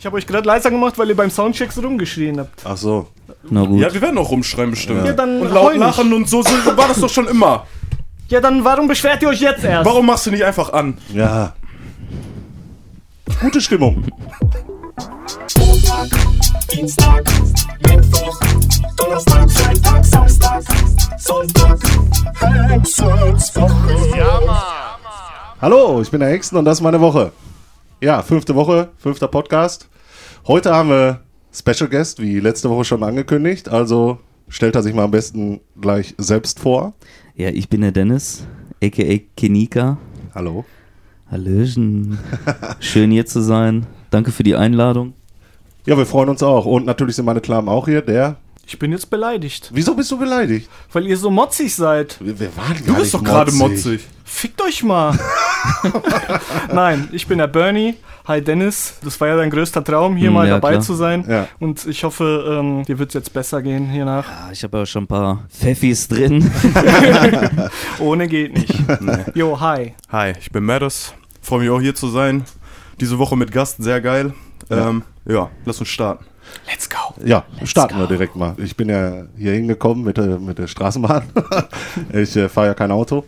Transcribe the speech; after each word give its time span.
Ich 0.00 0.06
habe 0.06 0.16
euch 0.16 0.26
gerade 0.26 0.48
leiser 0.48 0.70
gemacht, 0.70 0.96
weil 0.96 1.10
ihr 1.10 1.14
beim 1.14 1.28
Soundcheck 1.28 1.70
so 1.72 1.82
rumgeschrien 1.82 2.40
habt. 2.40 2.62
Ach 2.64 2.74
so. 2.74 3.08
Na 3.50 3.66
gut. 3.66 3.82
Ja, 3.82 3.92
wir 3.92 4.00
werden 4.00 4.16
auch 4.16 4.30
rumschreien 4.30 4.70
bestimmt. 4.70 5.04
Ja, 5.04 5.12
dann 5.12 5.42
und 5.42 5.52
laut 5.52 5.76
lachen 5.76 6.14
und 6.14 6.26
so, 6.26 6.40
so 6.40 6.48
war 6.74 6.88
das 6.88 7.00
doch 7.00 7.10
schon 7.10 7.28
immer. 7.28 7.66
Ja, 8.28 8.40
dann 8.40 8.64
warum 8.64 8.88
beschwert 8.88 9.20
ihr 9.20 9.28
euch 9.28 9.42
jetzt 9.42 9.62
erst? 9.62 9.84
Warum 9.84 10.06
machst 10.06 10.24
du 10.24 10.30
nicht 10.30 10.42
einfach 10.42 10.72
an? 10.72 10.96
Ja. 11.12 11.52
Gute 13.42 13.60
Stimmung. 13.60 14.02
Montag, 15.58 16.08
Dienstag, 16.72 17.22
Mittwoch, 17.86 18.40
Donnerstag, 18.96 19.50
Freitag, 19.50 20.04
Samstag, 20.06 20.62
Sonntag, 21.18 21.78
Hexenswoche. 22.70 24.16
Ja, 24.16 24.40
Hallo, 25.60 26.00
ich 26.00 26.10
bin 26.10 26.20
der 26.20 26.30
Hexen 26.30 26.56
und 26.56 26.64
das 26.64 26.78
ist 26.78 26.82
meine 26.82 27.02
Woche. 27.02 27.32
Ja, 28.02 28.22
fünfte 28.22 28.54
Woche, 28.54 28.88
fünfter 28.96 29.28
Podcast. 29.28 29.90
Heute 30.46 30.72
haben 30.72 30.88
wir 30.88 31.20
Special 31.52 31.86
Guest, 31.86 32.18
wie 32.22 32.40
letzte 32.40 32.70
Woche 32.70 32.86
schon 32.86 33.02
angekündigt. 33.02 33.68
Also 33.68 34.18
stellt 34.48 34.74
er 34.74 34.82
sich 34.82 34.94
mal 34.94 35.04
am 35.04 35.10
besten 35.10 35.60
gleich 35.78 36.14
selbst 36.16 36.60
vor. 36.60 36.94
Ja, 37.34 37.50
ich 37.50 37.68
bin 37.68 37.82
der 37.82 37.92
Dennis, 37.92 38.46
a.k.a. 38.82 39.18
Kenika. 39.36 39.98
Hallo. 40.34 40.64
Hallöchen. 41.30 42.18
Schön 42.80 43.10
hier 43.10 43.26
zu 43.26 43.42
sein. 43.42 43.84
Danke 44.08 44.30
für 44.32 44.44
die 44.44 44.56
Einladung. 44.56 45.12
Ja, 45.84 45.98
wir 45.98 46.06
freuen 46.06 46.30
uns 46.30 46.42
auch. 46.42 46.64
Und 46.64 46.86
natürlich 46.86 47.16
sind 47.16 47.26
meine 47.26 47.42
Klamen 47.42 47.68
auch 47.68 47.86
hier. 47.86 48.00
Der. 48.00 48.36
Ich 48.72 48.78
bin 48.78 48.92
jetzt 48.92 49.10
beleidigt, 49.10 49.68
Wieso 49.74 49.96
bist 49.96 50.12
du 50.12 50.16
beleidigt? 50.16 50.70
weil 50.92 51.04
ihr 51.04 51.16
so 51.16 51.28
motzig 51.28 51.74
seid. 51.74 52.16
Wir, 52.20 52.38
wir 52.38 52.56
waren 52.56 52.76
Du 52.86 52.94
bist 52.94 53.12
doch 53.12 53.24
gerade 53.24 53.50
motzig. 53.50 54.06
Fickt 54.24 54.62
euch 54.62 54.84
mal. 54.84 55.18
Nein, 56.72 57.08
ich 57.10 57.26
bin 57.26 57.38
der 57.38 57.48
Bernie. 57.48 57.96
Hi 58.28 58.40
Dennis. 58.40 58.94
Das 59.02 59.20
war 59.20 59.26
ja 59.26 59.36
dein 59.36 59.50
größter 59.50 59.82
Traum, 59.82 60.14
hier 60.14 60.28
Hm, 60.28 60.34
mal 60.34 60.46
ja, 60.46 60.54
dabei 60.54 60.70
klar. 60.74 60.82
zu 60.82 60.94
sein. 60.94 61.24
Ja. 61.28 61.48
Und 61.58 61.84
ich 61.84 62.04
hoffe, 62.04 62.58
ähm, 62.60 62.84
dir 62.84 63.00
wird 63.00 63.08
es 63.10 63.14
jetzt 63.14 63.32
besser 63.32 63.60
gehen 63.60 63.88
hiernach. 63.90 64.24
Ah, 64.28 64.50
Ich 64.52 64.62
habe 64.62 64.78
ja 64.78 64.86
schon 64.86 65.02
ein 65.02 65.08
paar 65.08 65.46
Pfeffis 65.50 66.06
drin. 66.06 66.48
Ohne 67.98 68.28
geht 68.28 68.54
nicht. 68.54 68.72
Jo, 69.34 69.58
hi. 69.58 69.94
Hi, 70.10 70.32
ich 70.38 70.52
bin 70.52 70.62
Mattis. 70.64 71.12
Freue 71.42 71.58
mich 71.62 71.70
auch 71.70 71.80
hier 71.80 71.96
zu 71.96 72.08
sein. 72.08 72.44
Diese 73.00 73.18
Woche 73.18 73.36
mit 73.36 73.50
Gast, 73.50 73.82
sehr 73.82 74.00
geil. 74.00 74.32
Ja, 74.68 74.90
ähm, 74.90 75.02
ja 75.26 75.50
lass 75.64 75.80
uns 75.80 75.88
starten. 75.88 76.24
Let's 76.66 76.88
go. 76.88 77.14
Ja, 77.24 77.44
starten 77.64 77.98
wir 77.98 78.06
direkt 78.06 78.36
mal. 78.36 78.54
Ich 78.58 78.76
bin 78.76 78.88
ja 78.88 79.24
hier 79.36 79.52
hingekommen 79.52 80.04
mit 80.04 80.16
der, 80.16 80.38
mit 80.38 80.58
der 80.58 80.66
Straßenbahn. 80.66 81.24
ich 82.12 82.36
äh, 82.36 82.48
fahre 82.48 82.68
ja 82.68 82.74
kein 82.74 82.90
Auto. 82.90 83.24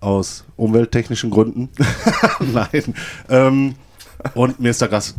Aus 0.00 0.44
umwelttechnischen 0.56 1.30
Gründen. 1.30 1.70
Nein. 2.52 2.94
Ähm, 3.28 3.74
und 4.34 4.60
mir 4.60 4.70
ist 4.70 4.82
da 4.82 4.90
was 4.90 5.14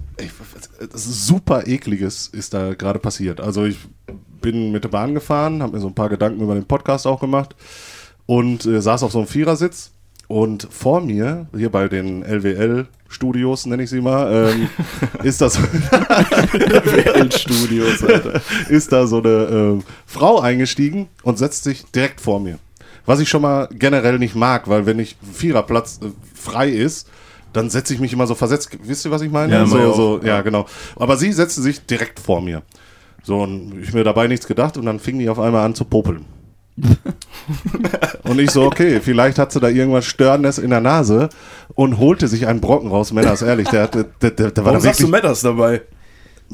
super 0.94 1.68
ekliges 1.68 2.28
ist 2.28 2.54
da 2.54 2.74
gerade 2.74 3.00
passiert. 3.00 3.40
Also 3.42 3.66
ich 3.66 3.78
bin 4.42 4.72
mit 4.72 4.84
der 4.84 4.90
Bahn 4.90 5.14
gefahren, 5.14 5.62
habe 5.64 5.74
mir 5.74 5.82
so 5.82 5.88
ein 5.88 5.96
paar 5.96 6.10
Gedanken 6.10 6.42
über 6.42 6.54
den 6.54 6.66
Podcast 6.66 7.08
auch 7.08 7.20
gemacht 7.20 7.56
und 8.26 8.66
äh, 8.66 8.82
saß 8.82 9.04
auf 9.04 9.12
so 9.12 9.20
einem 9.20 9.28
Vierersitz 9.28 9.92
und 10.28 10.68
vor 10.72 11.02
mir, 11.02 11.48
hier 11.56 11.70
bei 11.70 11.88
den 11.88 12.24
LWL-Studios, 12.24 13.66
nenne 13.68 13.84
ich 13.84 13.90
sie 13.90 14.02
mal, 14.02 14.52
ähm, 14.52 14.70
ist 15.24 15.42
das 15.42 15.60
Studios, 17.30 18.04
Alter. 18.04 18.42
ist 18.70 18.92
da 18.92 19.06
so 19.08 19.20
eine 19.20 19.30
äh, 19.80 19.84
Frau 20.06 20.40
eingestiegen 20.40 21.08
und 21.24 21.38
setzt 21.38 21.64
sich 21.64 21.86
direkt 21.86 22.22
vor 22.22 22.40
mir. 22.40 22.58
Was 23.06 23.20
ich 23.20 23.30
schon 23.30 23.44
mal 23.44 23.70
generell 23.72 24.18
nicht 24.18 24.36
mag, 24.36 24.68
weil 24.68 24.86
wenn 24.86 24.98
ich 25.00 25.16
Viererplatz 25.32 26.00
äh, 26.02 26.08
frei 26.34 26.70
ist, 26.70 27.08
dann 27.54 27.70
setze 27.70 27.94
ich 27.94 28.00
mich 28.00 28.12
immer 28.12 28.28
so 28.28 28.36
versetzt. 28.36 28.70
Wisst 28.84 29.06
ihr, 29.06 29.12
was 29.12 29.22
ich 29.22 29.32
meine? 29.32 29.54
Ja, 29.54 29.66
so, 29.66 29.94
so, 29.94 30.20
ja, 30.24 30.42
genau. 30.42 30.66
Aber 30.98 31.16
sie 31.16 31.32
setzte 31.32 31.62
sich 31.62 31.86
direkt 31.86 32.20
vor 32.20 32.42
mir. 32.42 32.64
So, 33.24 33.42
und 33.42 33.82
ich 33.82 33.94
mir 33.94 34.04
dabei 34.04 34.28
nichts 34.28 34.46
gedacht 34.46 34.78
und 34.78 34.86
dann 34.86 35.00
fing 35.00 35.18
die 35.20 35.30
auf 35.30 35.40
einmal 35.40 35.66
an 35.66 35.74
zu 35.74 35.86
popeln. 35.86 36.26
und 38.24 38.40
ich 38.40 38.52
so, 38.52 38.64
okay, 38.64 39.00
vielleicht 39.00 39.40
hat 39.40 39.52
sie 39.52 39.60
da 39.60 39.70
irgendwas 39.70 40.06
Störendes 40.06 40.58
in 40.58 40.72
der 40.72 40.82
Nase 40.82 41.30
und 41.74 42.00
holte 42.00 42.28
sich 42.28 42.48
einen 42.48 42.60
Brocken 42.60 42.90
raus. 42.90 43.14
Männer, 43.14 43.34
ist 43.34 43.42
ehrlich, 43.42 43.70
der, 43.70 43.88
der, 43.88 44.04
der, 44.04 44.32
der 44.32 44.58
war 44.58 44.66
Warum 44.66 44.78
da 44.78 44.80
sagst 44.82 45.00
du 45.00 45.04
wirklich. 45.04 45.24
Matters 45.24 45.42
dabei? 45.42 45.82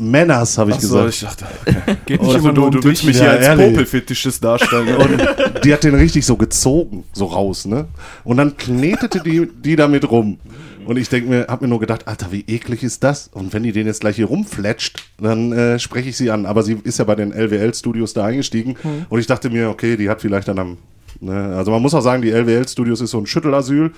Männers, 0.01 0.57
habe 0.57 0.71
ich 0.71 0.77
Achso, 0.77 1.05
gesagt. 1.05 1.13
ich 1.13 1.21
dachte, 1.21 1.45
okay. 1.61 1.97
Geht 2.05 2.21
nicht 2.21 2.35
immer 2.35 2.53
du, 2.53 2.61
nur 2.61 2.65
um 2.67 2.71
du 2.71 2.83
willst 2.83 3.01
dich. 3.03 3.07
mich 3.09 3.17
Ja, 3.17 3.23
hier 3.23 3.31
als 3.31 3.45
ehrlich. 3.45 3.67
Popelfetischist 3.67 4.43
darstellen. 4.43 4.95
Und 4.95 5.63
die 5.63 5.73
hat 5.73 5.83
den 5.83 5.95
richtig 5.95 6.25
so 6.25 6.35
gezogen, 6.35 7.03
so 7.13 7.25
raus, 7.25 7.65
ne? 7.65 7.87
Und 8.23 8.37
dann 8.37 8.57
knetete 8.57 9.21
die, 9.23 9.47
die 9.63 9.75
damit 9.75 10.09
rum. 10.09 10.39
Und 10.85 10.97
ich 10.97 11.09
denke 11.09 11.29
mir, 11.29 11.45
hab 11.47 11.61
mir 11.61 11.67
nur 11.67 11.79
gedacht, 11.79 12.07
Alter, 12.07 12.31
wie 12.31 12.43
eklig 12.47 12.83
ist 12.83 13.03
das? 13.03 13.29
Und 13.31 13.53
wenn 13.53 13.61
die 13.63 13.71
den 13.71 13.85
jetzt 13.85 14.01
gleich 14.01 14.15
hier 14.15 14.25
rumfletscht, 14.25 15.03
dann 15.19 15.51
äh, 15.51 15.77
spreche 15.77 16.09
ich 16.09 16.17
sie 16.17 16.31
an. 16.31 16.45
Aber 16.47 16.63
sie 16.63 16.77
ist 16.83 16.97
ja 16.97 17.05
bei 17.05 17.15
den 17.15 17.31
LWL-Studios 17.31 18.13
da 18.13 18.25
eingestiegen. 18.25 18.75
Und 19.09 19.19
ich 19.19 19.27
dachte 19.27 19.49
mir, 19.51 19.69
okay, 19.69 19.95
die 19.95 20.09
hat 20.09 20.21
vielleicht 20.21 20.47
dann 20.47 20.57
am. 20.57 20.77
Ne? 21.19 21.55
Also 21.55 21.69
man 21.71 21.81
muss 21.83 21.93
auch 21.93 22.01
sagen, 22.01 22.23
die 22.23 22.31
LWL-Studios 22.31 22.99
ist 23.01 23.11
so 23.11 23.19
ein 23.19 23.27
Schüttelasyl. 23.27 23.91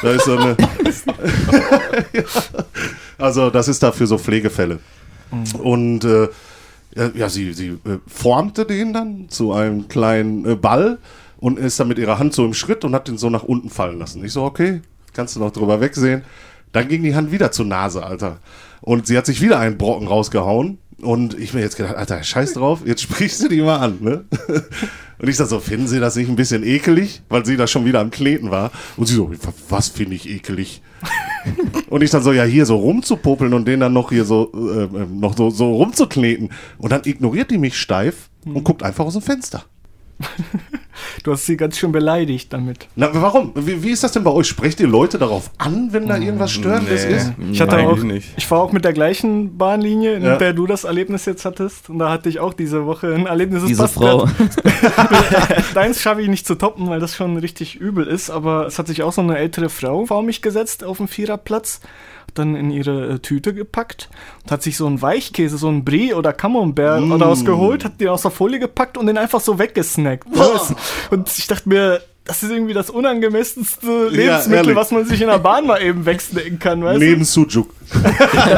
Da 0.00 0.10
ist 0.12 0.24
so 0.24 0.36
eine. 0.38 0.56
ja. 2.14 2.22
Also 3.18 3.50
das 3.50 3.68
ist 3.68 3.82
da 3.82 3.92
für 3.92 4.06
so 4.06 4.16
Pflegefälle. 4.16 4.78
Und 5.58 6.04
äh, 6.04 6.28
ja, 7.14 7.28
sie, 7.28 7.52
sie 7.52 7.68
äh, 7.68 7.98
formte 8.06 8.66
den 8.66 8.92
dann 8.92 9.28
zu 9.28 9.52
einem 9.52 9.88
kleinen 9.88 10.44
äh, 10.44 10.54
Ball 10.54 10.98
und 11.38 11.58
ist 11.58 11.80
dann 11.80 11.88
mit 11.88 11.98
ihrer 11.98 12.18
Hand 12.18 12.34
so 12.34 12.44
im 12.44 12.54
Schritt 12.54 12.84
und 12.84 12.94
hat 12.94 13.08
den 13.08 13.18
so 13.18 13.30
nach 13.30 13.42
unten 13.42 13.70
fallen 13.70 13.98
lassen. 13.98 14.24
Ich 14.24 14.32
so, 14.32 14.44
okay, 14.44 14.82
kannst 15.12 15.36
du 15.36 15.40
noch 15.40 15.50
drüber 15.50 15.80
wegsehen. 15.80 16.22
Dann 16.72 16.88
ging 16.88 17.02
die 17.02 17.14
Hand 17.14 17.32
wieder 17.32 17.50
zur 17.52 17.66
Nase, 17.66 18.04
Alter. 18.04 18.38
Und 18.80 19.06
sie 19.06 19.16
hat 19.16 19.26
sich 19.26 19.40
wieder 19.40 19.58
einen 19.58 19.78
Brocken 19.78 20.08
rausgehauen. 20.08 20.78
Und 21.00 21.36
ich 21.38 21.52
mir 21.52 21.60
jetzt 21.60 21.76
gedacht, 21.76 21.96
Alter, 21.96 22.22
scheiß 22.22 22.52
drauf, 22.54 22.80
jetzt 22.84 23.02
sprichst 23.02 23.42
du 23.42 23.48
die 23.48 23.60
mal 23.60 23.78
an, 23.78 23.98
ne? 24.00 24.24
Und 25.18 25.28
ich 25.28 25.36
sag 25.36 25.46
so, 25.46 25.60
finden 25.60 25.86
Sie 25.86 26.00
das 26.00 26.16
nicht 26.16 26.28
ein 26.28 26.36
bisschen 26.36 26.64
ekelig? 26.64 27.22
Weil 27.28 27.46
sie 27.46 27.56
da 27.56 27.68
schon 27.68 27.84
wieder 27.84 28.00
am 28.00 28.10
Kneten 28.10 28.50
war. 28.50 28.72
Und 28.96 29.06
sie 29.06 29.14
so, 29.14 29.30
was 29.68 29.88
finde 29.88 30.16
ich 30.16 30.28
ekelig? 30.28 30.82
Und 31.88 32.02
ich 32.02 32.10
dann 32.10 32.22
so, 32.22 32.32
ja, 32.32 32.44
hier 32.44 32.66
so 32.66 32.76
rumzupopeln 32.76 33.52
und 33.54 33.66
den 33.66 33.80
dann 33.80 33.92
noch 33.92 34.10
hier 34.10 34.24
so, 34.24 34.50
äh, 34.54 34.84
äh, 34.84 35.06
noch 35.06 35.36
so, 35.36 35.50
so 35.50 35.74
rumzukneten. 35.74 36.50
Und 36.78 36.92
dann 36.92 37.02
ignoriert 37.04 37.50
die 37.50 37.58
mich 37.58 37.76
steif 37.76 38.30
und 38.44 38.64
guckt 38.64 38.82
einfach 38.82 39.04
aus 39.04 39.12
dem 39.12 39.22
Fenster. 39.22 39.64
Du 41.24 41.32
hast 41.32 41.46
sie 41.46 41.56
ganz 41.56 41.78
schön 41.78 41.90
beleidigt 41.92 42.52
damit. 42.52 42.86
Na, 42.96 43.08
warum? 43.12 43.52
Wie, 43.54 43.82
wie 43.82 43.90
ist 43.90 44.04
das 44.04 44.12
denn 44.12 44.24
bei 44.24 44.30
euch? 44.30 44.46
Sprecht 44.46 44.78
ihr 44.80 44.86
Leute 44.86 45.18
darauf 45.18 45.50
an, 45.58 45.88
wenn 45.92 46.06
da 46.06 46.16
irgendwas 46.18 46.52
Störendes 46.52 47.06
Nee. 47.06 47.14
ist? 47.16 47.32
Ich 47.52 47.60
hatte 47.60 47.78
auch, 47.78 47.96
nicht. 47.98 48.28
ich 48.36 48.50
war 48.50 48.60
auch 48.60 48.72
mit 48.72 48.84
der 48.84 48.92
gleichen 48.92 49.56
Bahnlinie, 49.56 50.14
in 50.14 50.22
Ja. 50.24 50.36
der 50.36 50.52
du 50.52 50.66
das 50.66 50.84
Erlebnis 50.84 51.24
jetzt 51.24 51.44
hattest. 51.44 51.88
Und 51.90 51.98
da 51.98 52.10
hatte 52.10 52.28
ich 52.28 52.40
auch 52.40 52.52
diese 52.54 52.86
Woche 52.86 53.14
ein 53.14 53.26
Erlebnis. 53.26 53.62
Es 53.62 53.68
Diese 53.68 53.82
passt 53.82 53.94
Frau. 53.94 54.28
Deins 55.74 56.00
schaffe 56.00 56.22
ich 56.22 56.28
nicht 56.28 56.46
zu 56.46 56.54
toppen, 56.56 56.88
weil 56.88 57.00
das 57.00 57.14
schon 57.16 57.36
richtig 57.36 57.76
übel 57.76 58.06
ist. 58.06 58.30
Aber 58.30 58.66
es 58.66 58.78
hat 58.78 58.86
sich 58.86 59.02
auch 59.02 59.12
so 59.12 59.20
eine 59.22 59.38
ältere 59.38 59.68
Frau 59.68 60.06
vor 60.06 60.22
mich 60.22 60.42
gesetzt 60.42 60.84
auf 60.84 60.98
dem 60.98 61.08
Viererplatz. 61.08 61.80
Dann 62.34 62.54
in 62.56 62.70
ihre 62.70 63.14
äh, 63.14 63.18
Tüte 63.18 63.52
gepackt 63.54 64.08
und 64.44 64.50
hat 64.50 64.62
sich 64.62 64.76
so 64.76 64.86
einen 64.86 65.02
Weichkäse, 65.02 65.58
so 65.58 65.68
einen 65.68 65.84
Brie 65.84 66.14
oder 66.14 66.32
Camembert 66.32 67.00
Mm. 67.02 67.12
rausgeholt, 67.12 67.84
hat 67.84 68.00
den 68.00 68.08
aus 68.08 68.22
der 68.22 68.30
Folie 68.30 68.58
gepackt 68.58 68.96
und 68.96 69.06
den 69.06 69.18
einfach 69.18 69.40
so 69.40 69.58
weggesnackt. 69.58 70.26
Und 71.10 71.28
ich 71.36 71.46
dachte 71.46 71.68
mir, 71.68 72.00
das 72.24 72.44
ist 72.44 72.50
irgendwie 72.50 72.72
das 72.72 72.88
unangemessenste 72.88 74.08
Lebensmittel, 74.08 74.54
ehrlich. 74.54 74.76
was 74.76 74.92
man 74.92 75.04
sich 75.04 75.20
in 75.20 75.26
der 75.26 75.38
Bahn 75.38 75.66
mal 75.66 75.82
eben 75.82 76.06
wegsnacken 76.06 76.58
kann, 76.60 76.82
weißt 76.84 77.00
du? 77.00 77.04
Neben 77.04 77.24
Sujuk. 77.24 77.74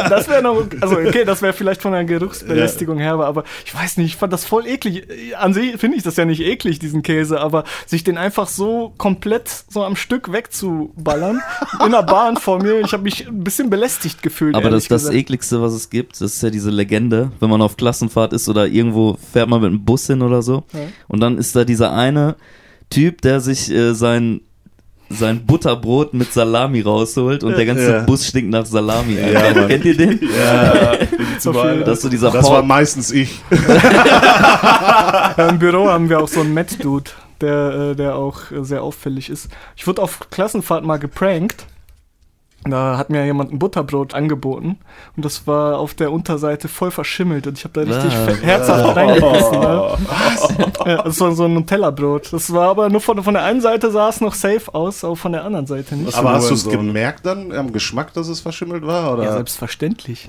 Das 0.09 0.29
wäre 0.29 0.43
noch, 0.43 0.65
also 0.81 0.97
okay, 0.97 1.25
das 1.25 1.43
wäre 1.43 1.53
vielleicht 1.53 1.83
von 1.83 1.93
der 1.93 2.05
Geruchsbelästigung 2.05 2.99
her, 2.99 3.15
aber 3.15 3.45
ich 3.65 3.75
weiß 3.75 3.97
nicht, 3.97 4.07
ich 4.07 4.17
fand 4.17 4.33
das 4.33 4.45
voll 4.45 4.67
eklig. 4.67 5.09
An 5.39 5.55
sich 5.55 5.77
finde 5.79 5.97
ich 5.97 6.03
das 6.03 6.17
ja 6.17 6.25
nicht 6.25 6.41
eklig, 6.41 6.79
diesen 6.79 7.03
Käse, 7.03 7.41
aber 7.41 7.65
sich 7.87 8.05
den 8.05 8.17
einfach 8.17 8.49
so 8.49 8.93
komplett 8.97 9.49
so 9.69 9.83
am 9.83 9.97
Stück 9.97 10.31
wegzuballern 10.31 11.41
in 11.85 11.91
der 11.91 12.03
Bahn 12.03 12.37
vor 12.37 12.63
mir, 12.63 12.81
ich 12.81 12.93
habe 12.93 13.03
mich 13.03 13.27
ein 13.27 13.43
bisschen 13.43 13.71
belästigt 13.71 14.23
gefühlt. 14.23 14.55
Aber 14.55 14.71
das 14.71 14.89
das 14.89 15.11
ekligste, 15.11 15.63
was 15.63 15.73
es 15.73 15.91
gibt. 15.91 16.21
Das 16.21 16.35
ist 16.35 16.43
ja 16.43 16.51
diese 16.51 16.71
Legende, 16.71 17.33
wenn 17.41 17.51
man 17.51 17.63
auf 17.63 17.77
Klassenfahrt 17.77 18.33
ist 18.33 18.49
oder 18.49 18.67
irgendwo 18.67 19.19
fährt 19.33 19.49
man 19.49 19.61
mit 19.63 19.71
dem 19.71 19.85
Bus 19.85 20.07
hin 20.07 20.23
oder 20.23 20.43
so. 20.43 20.65
Ja. 20.73 20.81
Und 21.09 21.21
dann 21.21 21.39
ist 21.39 21.57
da 21.57 21.65
dieser 21.65 21.93
eine 21.93 22.37
Typ, 22.91 23.21
der 23.23 23.41
sich 23.41 23.71
äh, 23.71 23.95
sein 23.95 24.41
sein 25.11 25.45
Butterbrot 25.47 26.15
mit 26.15 26.33
Salami 26.33 26.81
rausholt 26.81 27.45
und 27.45 27.57
der 27.57 27.67
ganze 27.67 27.91
Ja. 27.93 28.01
Bus 28.03 28.27
stinkt 28.27 28.51
nach 28.51 28.65
Salami. 28.67 29.15
Ja. 29.17 29.53
Kennt 29.67 29.85
ihr 29.85 29.97
den? 29.97 30.21
So 31.39 31.53
viel- 31.53 31.83
Das 31.85 32.01
so 32.01 32.09
dieser 32.09 32.31
Das 32.31 32.47
Paul- 32.47 32.57
war 32.57 32.63
meistens 32.63 33.11
ich. 33.11 33.41
Ja, 33.51 35.49
Im 35.51 35.59
Büro 35.59 35.89
haben 35.89 36.09
wir 36.09 36.21
auch 36.21 36.29
so 36.29 36.41
einen 36.41 36.55
Matt-Dude, 36.55 37.11
der, 37.41 37.91
äh, 37.93 37.97
der 37.97 38.15
auch 38.17 38.41
sehr 38.63 38.83
auffällig 38.83 39.31
ist. 39.31 39.49
Ich 39.77 39.87
wurde 39.87 40.01
auf 40.03 40.21
Klassenfahrt 40.31 40.85
mal 40.85 40.99
geprankt. 40.99 41.67
Da 42.67 42.97
hat 42.97 43.11
mir 43.11 43.25
jemand 43.27 43.53
ein 43.53 43.59
Butterbrot 43.59 44.15
angeboten 44.15 44.79
und 45.17 45.25
das 45.25 45.47
war 45.47 45.79
auf 45.79 45.93
der 45.95 46.11
Unterseite 46.13 46.69
voll 46.69 46.91
verschimmelt 46.91 47.47
und 47.47 47.59
ich 47.59 47.65
habe 47.65 47.75
da 47.75 47.81
richtig 47.83 48.15
Ah. 48.19 48.43
herzhaft 48.43 48.97
reingebissen. 48.97 49.61
Ne? 49.61 49.97
Ja, 50.87 51.03
das 51.03 51.21
war 51.21 51.33
so 51.33 51.45
ein 51.45 51.55
Nutella-Brot. 51.55 52.33
Das 52.33 52.53
war 52.53 52.71
aber 52.71 52.89
nur 52.89 53.01
von, 53.03 53.23
von 53.23 53.35
der 53.35 53.43
einen 53.45 53.61
Seite 53.61 53.91
sah 53.91 54.09
es 54.09 54.21
noch 54.21 54.35
safe 54.35 54.73
aus, 54.75 55.05
aber 55.05 55.17
von 55.17 55.33
der 55.33 55.45
anderen 55.45 55.67
Seite 55.67 55.95
nicht. 55.97 56.17
Aber 56.17 56.33
hast 56.33 56.49
du 56.49 56.55
es 56.55 56.69
gemerkt 56.69 57.27
dann 57.27 57.53
am 57.53 57.73
Geschmack, 57.73 58.15
dass 58.15 58.29
es 58.29 58.41
verschimmelt 58.41 58.87
war? 58.87 59.13
Oder? 59.13 59.25
Ja, 59.25 59.33
selbstverständlich. 59.35 60.27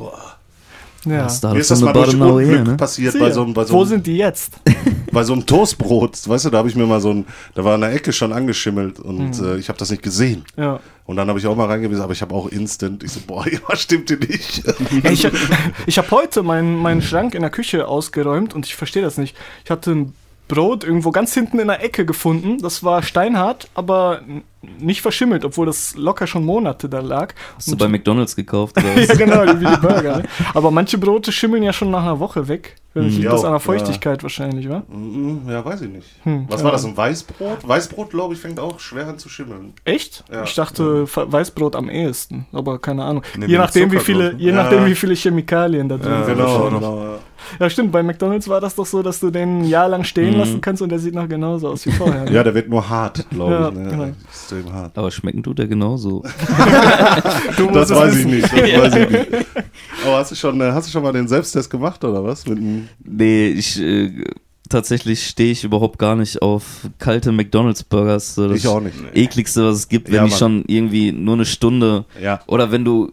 Ja. 1.05 1.27
Mir 1.51 1.59
ist 1.59 1.71
das 1.71 1.81
mal 1.81 1.93
durch 1.93 2.13
Unglück 2.13 2.47
here, 2.47 2.63
ne? 2.63 2.77
passiert 2.77 3.17
bei 3.19 3.31
so, 3.31 3.43
einem- 3.43 3.53
bei, 3.53 3.63
so 3.65 3.73
Wo 3.73 3.79
einem, 3.81 3.89
sind 3.89 4.07
die 4.07 4.17
jetzt? 4.17 4.53
bei 5.11 5.23
so 5.23 5.33
einem 5.33 5.45
Toastbrot. 5.45 6.27
Weißt 6.27 6.45
du, 6.45 6.49
da 6.49 6.57
habe 6.59 6.69
ich 6.69 6.75
mir 6.75 6.85
mal 6.85 6.99
so 6.99 7.11
ein, 7.11 7.25
da 7.53 7.63
war 7.63 7.75
in 7.75 7.81
der 7.81 7.93
Ecke 7.93 8.11
schon 8.11 8.33
angeschimmelt 8.33 8.99
und 8.99 9.39
Mhm. 9.39 9.45
äh, 9.45 9.55
ich 9.57 9.69
habe 9.69 9.77
das 9.79 9.89
nicht 9.91 10.01
gesehen. 10.03 10.43
Ja. 10.57 10.79
Und 11.05 11.17
dann 11.17 11.27
habe 11.29 11.37
ich 11.37 11.45
auch 11.45 11.55
mal 11.55 11.67
reingewiesen, 11.67 12.01
aber 12.03 12.13
ich 12.13 12.21
habe 12.23 12.33
auch 12.33 12.47
instant, 12.47 13.03
ich 13.03 13.11
so, 13.11 13.19
boah, 13.27 13.45
was 13.67 13.81
stimmt 13.81 14.09
hier 14.09 14.17
nicht? 14.19 14.63
Ja, 15.03 15.11
ich 15.11 15.27
ich 15.85 15.97
habe 15.97 16.11
heute 16.11 16.41
meinen 16.43 16.75
meinen 16.75 17.01
Schrank 17.01 17.35
in 17.35 17.41
der 17.41 17.51
Küche 17.51 17.87
ausgeräumt 17.87 18.53
und 18.55 18.65
ich 18.65 18.75
verstehe 18.75 19.03
das 19.03 19.17
nicht. 19.17 19.35
Ich 19.63 19.69
hatte 19.71 19.91
ein 19.91 20.13
Brot 20.47 20.83
irgendwo 20.83 21.11
ganz 21.11 21.33
hinten 21.33 21.59
in 21.59 21.67
der 21.67 21.83
Ecke 21.83 22.05
gefunden. 22.05 22.59
Das 22.61 22.83
war 22.83 23.01
steinhart, 23.03 23.67
aber 23.73 24.21
nicht 24.79 25.01
verschimmelt, 25.01 25.45
obwohl 25.45 25.65
das 25.67 25.95
locker 25.95 26.25
schon 26.27 26.43
Monate 26.45 26.89
da 26.89 26.99
lag. 26.99 27.33
Hast 27.55 27.71
du 27.71 27.77
bei 27.77 27.87
McDonalds 27.87 28.35
gekauft 28.35 28.77
oder 28.77 28.93
ja, 29.01 29.09
was? 29.09 29.17
genau, 29.17 29.43
wie 29.43 29.65
die 29.65 29.77
Burger. 29.81 30.15
Ne? 30.17 30.23
Aber 30.53 30.71
manche 30.71 30.97
Brote 30.97 31.31
schimmeln 31.31 31.63
ja 31.63 31.73
schon 31.73 31.89
nach 31.91 32.03
einer 32.03 32.19
Woche 32.19 32.47
weg. 32.47 32.75
Liegt 32.93 33.23
Ja, 33.23 33.31
das 33.31 33.41
an 33.43 33.47
der 33.51 33.53
ja. 33.53 33.59
Feuchtigkeit 33.59 34.23
wahrscheinlich, 34.23 34.69
wa? 34.69 34.83
Mm, 34.87 35.49
ja, 35.49 35.63
weiß 35.65 35.81
ich 35.81 35.89
nicht. 35.89 36.07
Hm, 36.23 36.45
Was 36.47 36.61
ja. 36.61 36.65
war 36.65 36.71
das, 36.71 36.85
ein 36.85 36.95
Weißbrot? 36.95 37.67
Weißbrot, 37.67 38.09
glaube 38.11 38.33
ich, 38.35 38.39
fängt 38.39 38.59
auch 38.59 38.79
schwer 38.79 39.07
an 39.07 39.17
zu 39.19 39.27
schimmeln. 39.29 39.73
Echt? 39.83 40.23
Ja. 40.31 40.43
Ich 40.43 40.55
dachte 40.55 41.05
Fe- 41.05 41.29
Weißbrot 41.31 41.75
am 41.75 41.89
ehesten, 41.89 42.45
aber 42.53 42.79
keine 42.79 43.03
Ahnung. 43.03 43.23
Nee, 43.37 43.47
je 43.47 43.57
nachdem, 43.57 43.91
wie 43.91 43.99
viele, 43.99 44.33
je 44.35 44.49
Ja. 44.51 44.55
nachdem, 44.55 44.85
wie 44.85 44.95
viele 44.95 45.13
Chemikalien 45.15 45.89
da 45.89 45.97
drin 45.97 46.11
Ja, 46.11 46.23
sind. 46.23 46.37
genau. 46.37 46.69
genau. 46.69 47.17
ja. 47.59 47.69
Stimmt. 47.69 47.91
Bei 47.91 48.01
McDonalds 48.03 48.47
war 48.47 48.61
das 48.61 48.75
doch 48.75 48.85
so, 48.85 49.01
dass 49.03 49.19
du 49.19 49.29
den 49.31 49.61
ein 49.61 49.63
Jahr 49.65 49.87
lang 49.89 50.03
stehen 50.03 50.33
Mhm. 50.33 50.39
lassen 50.39 50.61
kannst 50.61 50.81
und 50.81 50.89
der 50.89 50.99
sieht 50.99 51.13
noch 51.15 51.27
genauso 51.27 51.69
aus 51.69 51.85
wie 51.85 51.91
vorher. 51.91 52.29
Ja, 52.31 52.43
der 52.43 52.53
wird 52.55 52.69
nur 52.69 52.87
hart, 52.89 53.25
glaube 53.29 53.51
Ja, 53.53 53.69
ich. 53.69 53.75
Ne? 53.75 53.89
genau. 53.89 54.11
Extrem 54.29 54.73
hart. 54.73 54.97
Aber 54.97 55.11
schmecken 55.11 55.43
tut 55.43 55.59
der 55.59 55.67
genauso. 55.67 56.23
du 57.57 57.63
musst 57.65 57.75
Das 57.75 57.89
es 57.91 57.95
weiß 57.97 58.15
ich 58.17 58.25
nicht. 58.25 58.43
Das 58.43 58.51
weiß 58.53 58.95
ich 58.95 59.09
nicht. 59.09 59.27
Aber 60.05 60.17
hast 60.17 60.31
du 60.31 60.35
schon, 60.35 60.59
äh, 60.61 60.71
hast 60.71 60.87
du 60.87 60.91
schon 60.91 61.03
mal 61.03 61.13
den 61.13 61.27
Selbsttest 61.27 61.69
gemacht 61.69 62.03
oder 62.03 62.23
was? 62.23 62.45
Mit 62.47 62.59
Nee, 63.03 63.47
ich 63.49 63.79
äh, 63.81 64.11
tatsächlich 64.69 65.27
stehe 65.27 65.51
ich 65.51 65.63
überhaupt 65.63 65.99
gar 65.99 66.15
nicht 66.15 66.41
auf 66.41 66.87
kalte 66.99 67.31
McDonalds-Burgers. 67.31 68.35
So 68.35 68.47
das 68.49 68.57
ich 68.59 68.67
auch 68.67 68.79
nicht. 68.81 68.95
ekligste, 69.13 69.65
was 69.65 69.75
es 69.77 69.87
gibt, 69.89 70.07
wenn 70.09 70.15
Ja, 70.15 70.25
die 70.25 70.31
schon 70.31 70.63
irgendwie 70.67 71.11
nur 71.11 71.35
eine 71.35 71.45
Stunde 71.45 72.05
Ja. 72.21 72.39
oder 72.47 72.71
wenn 72.71 72.85
du 72.85 73.11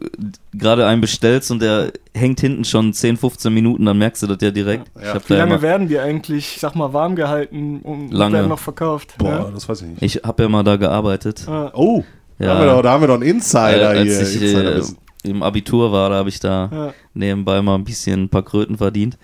gerade 0.54 0.86
einen 0.86 1.00
bestellst 1.00 1.50
und 1.50 1.62
der 1.62 1.92
hängt 2.14 2.40
hinten 2.40 2.64
schon 2.64 2.92
10, 2.92 3.16
15 3.16 3.52
Minuten, 3.52 3.84
dann 3.86 3.98
merkst 3.98 4.22
du 4.22 4.26
das 4.26 4.38
ja 4.40 4.50
direkt. 4.50 4.90
Ja. 5.00 5.14
Wie 5.26 5.32
lange 5.34 5.52
immer, 5.54 5.62
werden 5.62 5.88
die 5.88 5.98
eigentlich, 5.98 6.58
sag 6.60 6.74
mal, 6.74 6.92
warm 6.92 7.16
gehalten 7.16 7.80
und 7.82 8.12
Lange. 8.12 8.34
werden 8.34 8.48
noch 8.48 8.58
verkauft? 8.58 9.14
Boah, 9.18 9.50
das 9.54 9.68
weiß 9.68 9.82
ich 9.82 9.88
nicht. 9.88 10.02
ich 10.02 10.22
habe 10.24 10.42
ja 10.42 10.48
mal 10.48 10.62
da 10.62 10.76
gearbeitet. 10.76 11.46
Ah, 11.48 11.70
Oh, 11.74 12.04
da, 12.38 12.44
Ja. 12.44 12.50
haben 12.54 12.60
wir 12.60 12.66
doch, 12.74 12.82
da 12.82 12.90
haben 12.92 13.00
wir 13.02 13.08
doch 13.08 13.14
einen 13.14 13.22
Insider 13.24 13.94
Äh, 13.94 13.98
als 13.98 14.08
hier. 14.08 14.20
ich 14.22 14.42
Insider 14.42 14.76
äh, 14.78 14.82
im 15.24 15.42
Abitur 15.42 15.92
war, 15.92 16.10
da 16.10 16.16
habe 16.16 16.28
ich 16.28 16.40
da 16.40 16.68
Ja. 16.72 16.94
nebenbei 17.14 17.62
mal 17.62 17.76
ein 17.76 17.84
bisschen 17.84 18.24
ein 18.24 18.28
paar 18.28 18.42
Kröten 18.42 18.76
verdient. 18.76 19.16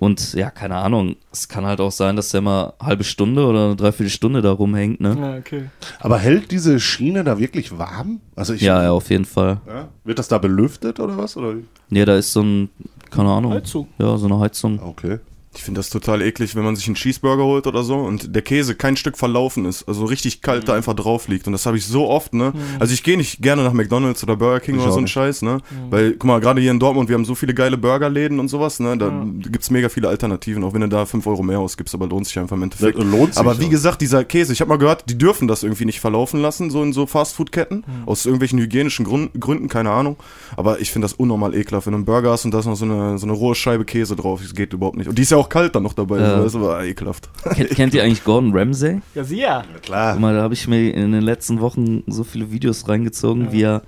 Und 0.00 0.32
ja, 0.32 0.48
keine 0.50 0.76
Ahnung, 0.76 1.16
es 1.30 1.46
kann 1.46 1.66
halt 1.66 1.78
auch 1.78 1.92
sein, 1.92 2.16
dass 2.16 2.30
der 2.30 2.40
mal 2.40 2.72
eine 2.78 2.86
halbe 2.88 3.04
Stunde 3.04 3.44
oder 3.44 3.66
eine 3.66 3.76
Dreiviertelstunde 3.76 4.40
da 4.40 4.50
rumhängt, 4.50 4.98
ne? 4.98 5.14
Ja, 5.20 5.36
okay. 5.36 5.68
Aber 5.98 6.16
hält 6.16 6.50
diese 6.52 6.80
Schiene 6.80 7.22
da 7.22 7.38
wirklich 7.38 7.76
warm? 7.76 8.22
Also 8.34 8.54
ich, 8.54 8.62
Ja, 8.62 8.82
ja, 8.82 8.92
auf 8.92 9.10
jeden 9.10 9.26
Fall. 9.26 9.60
Ja? 9.66 9.88
Wird 10.04 10.18
das 10.18 10.28
da 10.28 10.38
belüftet 10.38 11.00
oder 11.00 11.18
was? 11.18 11.36
Oder? 11.36 11.56
Ja, 11.90 12.06
da 12.06 12.16
ist 12.16 12.32
so 12.32 12.40
ein, 12.40 12.70
keine 13.10 13.28
Ahnung, 13.28 13.52
Heizung. 13.52 13.88
ja, 13.98 14.16
so 14.16 14.24
eine 14.24 14.40
Heizung. 14.40 14.80
Okay. 14.82 15.18
Ich 15.52 15.64
finde 15.64 15.80
das 15.80 15.90
total 15.90 16.22
eklig, 16.22 16.54
wenn 16.54 16.62
man 16.62 16.76
sich 16.76 16.86
einen 16.86 16.94
Cheeseburger 16.94 17.42
holt 17.42 17.66
oder 17.66 17.82
so 17.82 17.96
und 17.96 18.36
der 18.36 18.42
Käse 18.42 18.76
kein 18.76 18.96
Stück 18.96 19.18
verlaufen 19.18 19.64
ist, 19.64 19.82
also 19.88 20.04
richtig 20.04 20.42
kalt 20.42 20.62
Mhm. 20.62 20.66
da 20.66 20.74
einfach 20.74 20.94
drauf 20.94 21.26
liegt. 21.26 21.48
Und 21.48 21.52
das 21.52 21.66
habe 21.66 21.76
ich 21.76 21.86
so 21.86 22.08
oft, 22.08 22.34
ne? 22.34 22.52
Also 22.78 22.94
ich 22.94 23.02
gehe 23.02 23.16
nicht 23.16 23.42
gerne 23.42 23.64
nach 23.64 23.72
McDonalds 23.72 24.22
oder 24.22 24.36
Burger 24.36 24.60
King 24.60 24.76
Ich 24.76 24.82
oder 24.82 24.92
so 24.92 25.00
ein. 25.00 25.08
Scheiß, 25.08 25.42
ne? 25.42 25.58
Weil, 25.90 26.12
guck 26.12 26.24
mal, 26.24 26.40
gerade 26.40 26.60
hier 26.60 26.70
in 26.70 26.78
Dortmund, 26.78 27.08
wir 27.08 27.14
haben 27.16 27.24
so 27.24 27.34
viele 27.34 27.52
geile 27.52 27.76
Burgerläden 27.76 28.38
und 28.38 28.46
sowas, 28.46 28.78
ne? 28.78 28.96
Da 28.96 29.26
gibt's 29.50 29.70
mega 29.70 29.88
viele 29.88 30.08
Alternativen, 30.08 30.62
auch 30.62 30.72
wenn 30.72 30.82
du 30.82 30.88
da 30.88 31.04
5 31.04 31.26
Euro 31.26 31.42
mehr 31.42 31.58
ausgibst, 31.58 31.94
aber 31.96 32.06
lohnt 32.06 32.28
sich 32.28 32.38
einfach 32.38 32.54
im 32.56 32.62
Endeffekt. 32.62 32.96
Das 32.96 33.04
lohnt 33.04 33.34
sich 33.34 33.40
aber 33.40 33.58
wie 33.58 33.64
auch. 33.66 33.70
gesagt, 33.70 34.00
dieser 34.02 34.22
Käse, 34.24 34.52
ich 34.52 34.60
habe 34.60 34.68
mal 34.68 34.78
gehört, 34.78 35.10
die 35.10 35.18
dürfen 35.18 35.48
das 35.48 35.64
irgendwie 35.64 35.84
nicht 35.84 35.98
verlaufen 35.98 36.40
lassen, 36.40 36.70
so 36.70 36.80
in 36.84 36.92
so 36.92 37.06
Fastfood-Ketten, 37.06 37.82
aus 38.06 38.24
irgendwelchen 38.24 38.60
hygienischen 38.60 39.04
Grund, 39.04 39.32
Gründen, 39.40 39.68
keine 39.68 39.90
Ahnung. 39.90 40.16
Aber 40.56 40.80
ich 40.80 40.92
finde 40.92 41.06
das 41.06 41.14
unnormal 41.14 41.56
ekelhaft, 41.56 41.86
wenn 41.88 41.92
du 41.92 41.96
einen 41.96 42.04
Burger 42.04 42.30
hast 42.30 42.44
und 42.44 42.52
da 42.52 42.60
ist 42.60 42.66
noch 42.66 42.76
so 42.76 42.84
eine, 42.84 43.18
so 43.18 43.26
eine 43.26 43.32
rohe 43.32 43.56
Scheibe 43.56 43.84
Käse 43.84 44.14
drauf, 44.14 44.40
das 44.42 44.54
geht 44.54 44.72
überhaupt 44.72 44.96
nicht. 44.96 45.08
Und 45.08 45.18
die 45.18 45.22
ist 45.22 45.30
ja 45.32 45.39
auch 45.40 45.48
kalt 45.48 45.74
dann 45.74 45.82
noch 45.82 45.92
dabei, 45.94 46.18
Ja. 46.20 46.30
so, 46.36 46.36
das 46.44 46.46
ist 46.46 46.56
aber 46.56 46.84
ekelhaft. 46.84 47.28
Kennt, 47.54 47.70
kennt 47.76 47.94
ihr 47.94 48.02
eigentlich 48.04 48.22
Gordon 48.24 48.52
Ramsay? 48.56 49.00
Ja, 49.14 49.24
sie 49.24 49.40
ja. 49.40 49.64
Klar. 49.82 50.12
Guck 50.12 50.20
mal, 50.22 50.34
da 50.34 50.42
habe 50.42 50.54
ich 50.54 50.68
mir 50.68 50.92
in 50.94 51.12
den 51.12 51.22
letzten 51.22 51.60
Wochen 51.60 52.02
so 52.06 52.22
viele 52.24 52.50
Videos 52.52 52.88
reingezogen, 52.88 53.50
wie 53.52 53.62
er 53.62 53.82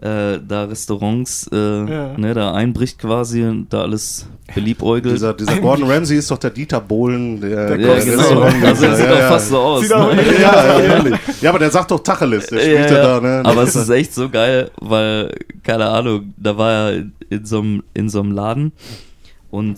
äh, 0.00 0.38
da 0.46 0.62
Restaurants, 0.64 1.50
äh, 1.52 1.56
Ja. 1.56 2.16
ne, 2.16 2.32
da 2.32 2.52
einbricht 2.52 3.00
quasi 3.00 3.42
und 3.42 3.72
da 3.72 3.82
alles 3.82 4.28
beliebäugelt. 4.54 5.16
Dieser, 5.16 5.34
dieser 5.34 5.56
Gordon 5.58 5.90
Ramsay 5.90 6.18
ist 6.18 6.30
doch 6.30 6.38
der 6.38 6.50
Dieter 6.50 6.80
Bohlen, 6.80 7.40
der, 7.40 7.76
Der 7.76 7.80
ja, 7.80 7.94
Koch, 7.96 8.04
genau. 8.04 8.16
Restaurant- 8.22 8.64
Also 8.64 8.86
das 8.86 8.96
sieht 8.98 9.06
ja, 9.06 9.12
doch 9.12 9.18
ja. 9.18 9.28
fast 9.28 9.48
so 9.48 9.58
aus. 9.58 9.90
Auch 9.90 10.14
ne? 10.14 10.22
Ja, 10.40 10.78
ja, 10.78 10.80
ehrlich. 10.82 11.14
ja, 11.40 11.50
aber 11.50 11.58
der 11.58 11.70
sagt 11.72 11.90
doch 11.90 11.98
Tacheles, 11.98 12.46
der 12.46 12.58
Ja, 12.64 12.76
spricht 12.84 12.90
ja, 12.92 12.96
ja. 12.96 13.20
da, 13.20 13.20
ne? 13.20 13.42
Aber 13.44 13.62
es 13.64 13.74
ist 13.74 13.88
echt 13.90 14.14
so 14.14 14.28
geil, 14.28 14.70
weil, 14.80 15.34
keine 15.64 15.86
Ahnung, 15.88 16.32
da 16.36 16.56
war 16.56 16.70
er 16.92 17.04
in 17.30 17.44
so 17.44 17.58
einem 17.58 17.82
in 17.92 18.08
so 18.08 18.20
einem 18.20 18.30
Laden 18.30 18.70
und 19.50 19.76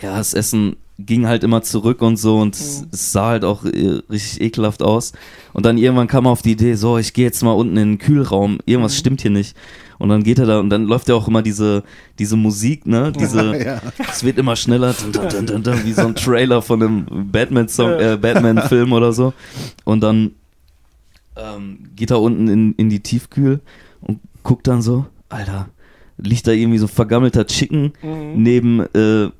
ja, 0.00 0.16
das 0.16 0.34
Essen 0.34 0.76
ging 1.00 1.26
halt 1.28 1.44
immer 1.44 1.62
zurück 1.62 2.02
und 2.02 2.16
so 2.16 2.40
und 2.40 2.56
es, 2.56 2.84
es 2.90 3.12
sah 3.12 3.28
halt 3.28 3.44
auch 3.44 3.64
äh, 3.64 4.00
richtig 4.10 4.40
ekelhaft 4.40 4.82
aus. 4.82 5.12
Und 5.52 5.64
dann 5.64 5.78
irgendwann 5.78 6.08
kam 6.08 6.26
er 6.26 6.30
auf 6.32 6.42
die 6.42 6.52
Idee, 6.52 6.74
so, 6.74 6.98
ich 6.98 7.12
gehe 7.12 7.24
jetzt 7.24 7.42
mal 7.44 7.52
unten 7.52 7.76
in 7.76 7.90
den 7.92 7.98
Kühlraum, 7.98 8.58
irgendwas 8.66 8.96
stimmt 8.96 9.20
hier 9.22 9.30
nicht. 9.30 9.56
Und 9.98 10.08
dann 10.10 10.22
geht 10.24 10.38
er 10.38 10.46
da 10.46 10.58
und 10.60 10.70
dann 10.70 10.84
läuft 10.86 11.08
ja 11.08 11.14
auch 11.14 11.26
immer 11.28 11.42
diese, 11.42 11.82
diese 12.18 12.36
Musik, 12.36 12.86
ne? 12.86 13.12
Diese, 13.12 13.56
Ja. 13.64 13.80
es 14.10 14.22
wird 14.24 14.38
immer 14.38 14.54
schneller, 14.56 14.92
dun, 15.12 15.46
dun, 15.46 15.62
dun, 15.62 15.84
wie 15.84 15.92
so 15.92 16.02
ein 16.06 16.14
Trailer 16.16 16.62
von 16.62 16.82
einem 16.82 17.06
Batman-Song, 17.32 17.90
Ja. 17.90 18.12
äh, 18.12 18.16
Batman-Film 18.16 18.92
oder 18.92 19.12
so. 19.12 19.32
Und 19.84 20.00
dann 20.02 20.32
ähm, 21.36 21.78
geht 21.96 22.10
er 22.10 22.20
unten 22.20 22.48
in, 22.48 22.74
in 22.74 22.88
die 22.90 23.00
Tiefkühl 23.00 23.60
und 24.00 24.18
guckt 24.42 24.66
dann 24.66 24.82
so, 24.82 25.06
Alter, 25.28 25.68
liegt 26.16 26.46
da 26.46 26.52
irgendwie 26.52 26.78
so 26.78 26.86
vergammelter 26.88 27.46
Chicken 27.46 27.92
Mhm. 28.02 28.42
neben 28.42 28.80
äh, 28.94 29.30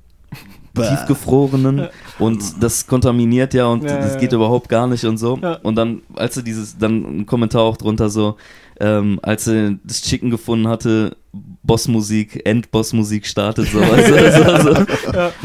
tiefgefrorenen 0.74 1.88
und 2.18 2.62
das 2.62 2.86
kontaminiert 2.86 3.54
ja 3.54 3.66
und 3.66 3.84
Ja, 3.84 3.98
das 3.98 4.18
geht 4.18 4.32
ja. 4.32 4.36
überhaupt 4.36 4.68
gar 4.68 4.86
nicht 4.86 5.04
und 5.04 5.18
so. 5.18 5.38
Und 5.62 5.74
dann, 5.74 6.02
als 6.14 6.36
er 6.36 6.42
dieses, 6.42 6.78
dann 6.78 7.20
ein 7.20 7.26
Kommentar 7.26 7.62
auch 7.62 7.76
drunter 7.76 8.10
so, 8.10 8.36
ähm, 8.80 9.18
als 9.22 9.46
er 9.46 9.74
das 9.84 10.02
Chicken 10.02 10.30
gefunden 10.30 10.68
hatte, 10.68 11.16
Bossmusik, 11.62 12.40
Endbossmusik 12.46 13.26
startet, 13.26 13.68
so, 13.68 13.80
du, 13.80 13.84
also, 13.84 14.14
also, 14.44 14.84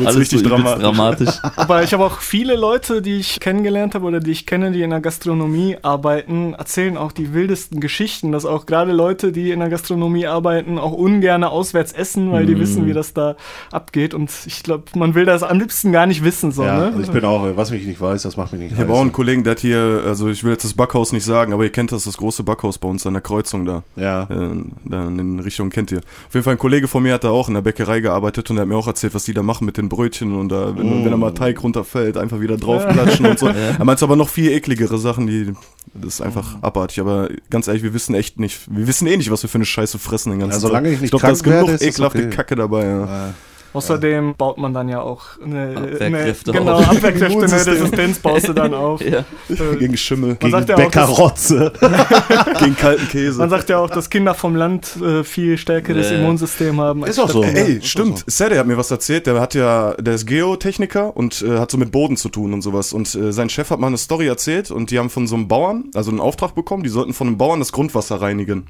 alles 0.05 0.17
richtig 0.17 0.39
so 0.39 0.47
dramatisch. 0.49 0.81
dramatisch. 0.81 1.29
Aber 1.57 1.83
ich 1.83 1.93
habe 1.93 2.05
auch 2.05 2.19
viele 2.21 2.55
Leute, 2.55 3.01
die 3.01 3.17
ich 3.17 3.41
kennengelernt 3.41 3.93
habe 3.93 4.05
oder 4.05 4.21
die 4.21 4.31
ich 4.31 4.45
kenne, 4.45 4.71
die 4.71 4.81
in 4.81 4.91
der 4.91 5.01
Gastronomie 5.01 5.77
arbeiten, 5.81 6.53
erzählen 6.53 6.95
auch 6.95 7.11
die 7.11 7.33
wildesten 7.33 7.81
Geschichten, 7.81 8.31
dass 8.31 8.45
auch 8.45 8.65
gerade 8.65 8.93
Leute, 8.93 9.33
die 9.33 9.51
in 9.51 9.59
der 9.59 9.69
Gastronomie 9.69 10.25
arbeiten, 10.25 10.79
auch 10.79 10.93
ungern 10.93 11.43
auswärts 11.43 11.91
essen, 11.91 12.31
weil 12.31 12.45
die 12.45 12.55
Mhm. 12.55 12.59
wissen, 12.59 12.85
wie 12.87 12.93
das 12.93 13.13
da 13.13 13.35
abgeht. 13.71 14.13
Und 14.13 14.31
ich 14.45 14.63
glaube, 14.63 14.85
man 14.95 15.15
will 15.15 15.25
das 15.25 15.43
am 15.43 15.59
liebsten 15.59 15.91
gar 15.91 16.05
nicht 16.05 16.23
wissen. 16.23 16.53
So, 16.53 16.63
ja, 16.63 16.77
ne? 16.77 16.85
also 16.85 17.01
ich 17.01 17.09
bin 17.11 17.25
auch, 17.25 17.45
was 17.57 17.71
mich 17.71 17.85
nicht 17.85 17.99
weiß, 17.99 18.21
das 18.21 18.37
macht 18.37 18.53
mich 18.53 18.61
nicht 18.61 18.71
Ich 18.73 18.79
habe 18.79 18.93
auch 18.93 19.01
einen 19.01 19.11
Kollegen, 19.11 19.43
der 19.43 19.51
hat 19.51 19.59
hier, 19.59 20.03
also 20.05 20.29
ich 20.29 20.43
will 20.45 20.53
jetzt 20.53 20.63
das 20.63 20.73
Backhaus 20.73 21.11
nicht 21.11 21.25
sagen, 21.25 21.51
aber 21.51 21.63
ihr 21.63 21.71
kennt 21.71 21.91
das, 21.91 22.05
das 22.05 22.15
große 22.15 22.43
Backhaus 22.43 22.77
bei 22.77 22.87
uns 22.87 23.05
an 23.05 23.13
der 23.13 23.21
Kreuzung 23.23 23.65
da. 23.65 23.83
Ja. 23.95 24.23
Äh, 24.23 24.49
da 24.85 25.07
in 25.07 25.17
den 25.17 25.39
Richtungen 25.39 25.69
kennt 25.71 25.91
ihr. 25.91 25.99
Auf 25.99 26.33
jeden 26.33 26.43
Fall 26.43 26.53
ein 26.53 26.59
Kollege 26.59 26.87
von 26.87 27.01
mir 27.01 27.13
hat 27.13 27.23
da 27.23 27.29
auch 27.29 27.47
in 27.47 27.53
der 27.55 27.61
Bäckerei 27.61 27.99
gearbeitet 28.01 28.49
und 28.51 28.57
er 28.57 28.61
hat 28.61 28.67
mir 28.67 28.75
auch 28.75 28.87
erzählt, 28.87 29.13
was 29.15 29.23
die 29.23 29.33
da 29.33 29.41
machen 29.43 29.65
mit 29.65 29.77
den 29.77 29.89
Brötchen 29.89 30.35
und 30.35 30.49
da, 30.49 30.77
wenn, 30.77 31.01
Mm. 31.01 31.05
wenn 31.05 31.11
da 31.11 31.17
mal 31.17 31.31
Teig 31.31 31.63
runterfällt, 31.63 32.17
einfach 32.17 32.39
wieder 32.39 32.57
draufklatschen 32.57 33.25
und 33.25 33.39
so. 33.39 33.47
Er 33.79 33.83
meint 33.85 34.03
aber 34.03 34.15
noch 34.15 34.29
viel 34.29 34.51
ekligere 34.51 34.97
Sachen, 34.97 35.25
die, 35.27 35.53
das 35.93 36.15
ist 36.15 36.21
einfach 36.21 36.57
Mm. 36.57 36.65
abartig. 36.65 36.99
Aber 36.99 37.29
ganz 37.49 37.67
ehrlich, 37.67 37.83
wir 37.83 37.93
wissen 37.93 38.13
echt 38.15 38.39
nicht, 38.39 38.59
wir 38.69 38.85
wissen 38.87 39.07
eh 39.07 39.17
nicht, 39.17 39.31
was 39.31 39.41
wir 39.43 39.49
für 39.49 39.55
eine 39.57 39.65
Scheiße 39.65 39.97
fressen 39.99 40.31
den 40.31 40.39
ganzen 40.39 40.55
Ja, 40.55 40.59
solange 40.59 40.89
Tag. 40.89 40.95
ich 40.95 41.01
nicht 41.01 41.11
glaub, 41.11 41.21
da 41.21 41.27
krank 41.27 41.37
ist 41.37 41.43
genug 41.43 41.81
ekelhafte 41.81 42.19
okay. 42.19 42.29
Kacke 42.29 42.55
dabei, 42.55 42.85
ja. 42.85 43.33
Außerdem 43.73 44.35
baut 44.35 44.57
man 44.57 44.73
dann 44.73 44.87
ja 44.89 45.01
auch 45.01 45.21
eine, 45.43 45.75
Abwehrkräfte 45.75 46.51
eine 46.51 46.59
genau, 46.59 46.73
auf. 46.73 46.87
Abwehrkräfte, 46.89 47.25
eine 47.25 47.33
Immunsystem. 47.33 47.73
Resistenz 47.73 48.19
baust 48.19 48.47
du 48.47 48.53
dann 48.53 48.73
auf. 48.73 49.01
Ja. 49.01 49.19
Äh, 49.49 49.75
Gegen 49.79 49.97
Schimmel, 49.97 50.29
Man 50.29 50.37
gegen, 50.39 50.51
sagt 50.51 50.69
ja 50.69 50.75
auch, 50.75 50.79
dass, 50.91 50.91
Bäckerrotze. 50.91 51.73
gegen 52.59 52.75
kalten 52.77 53.07
Käse. 53.07 53.39
man 53.39 53.49
sagt 53.49 53.69
ja 53.69 53.79
auch, 53.79 53.89
dass 53.89 54.09
Kinder 54.09 54.33
vom 54.35 54.55
Land 54.55 54.95
äh, 55.01 55.23
viel 55.23 55.57
stärkeres 55.57 56.11
Äh. 56.11 56.15
Immunsystem 56.19 56.79
haben. 56.79 57.03
Ist 57.05 57.19
auch 57.19 57.29
so. 57.29 57.43
Ey, 57.43 57.81
stimmt. 57.81 58.19
so. 58.19 58.23
Sadie 58.27 58.57
hat 58.59 58.67
mir 58.67 58.77
was 58.77 58.91
erzählt. 58.91 59.25
Der 59.27 59.39
hat 59.39 59.53
ja, 59.55 59.93
der 59.95 60.13
ist 60.15 60.27
Geotechniker 60.27 61.15
und 61.17 61.41
äh, 61.41 61.57
hat 61.59 61.71
so 61.71 61.77
mit 61.77 61.91
Boden 61.91 62.15
zu 62.17 62.29
tun 62.29 62.53
und 62.53 62.61
sowas. 62.61 62.93
Und 62.93 63.13
äh, 63.15 63.31
sein 63.33 63.49
Chef 63.49 63.69
hat 63.71 63.79
mal 63.79 63.87
eine 63.87 63.97
Story 63.97 64.27
erzählt 64.27 64.69
und 64.71 64.91
die 64.91 64.99
haben 64.99 65.09
von 65.09 65.25
so 65.27 65.35
einem 65.35 65.47
Bauern, 65.47 65.85
also 65.95 66.11
einen 66.11 66.19
Auftrag 66.19 66.53
bekommen, 66.55 66.83
die 66.83 66.89
sollten 66.89 67.13
von 67.13 67.27
einem 67.27 67.37
Bauern 67.37 67.59
das 67.59 67.71
Grundwasser 67.71 68.21
reinigen. 68.21 68.65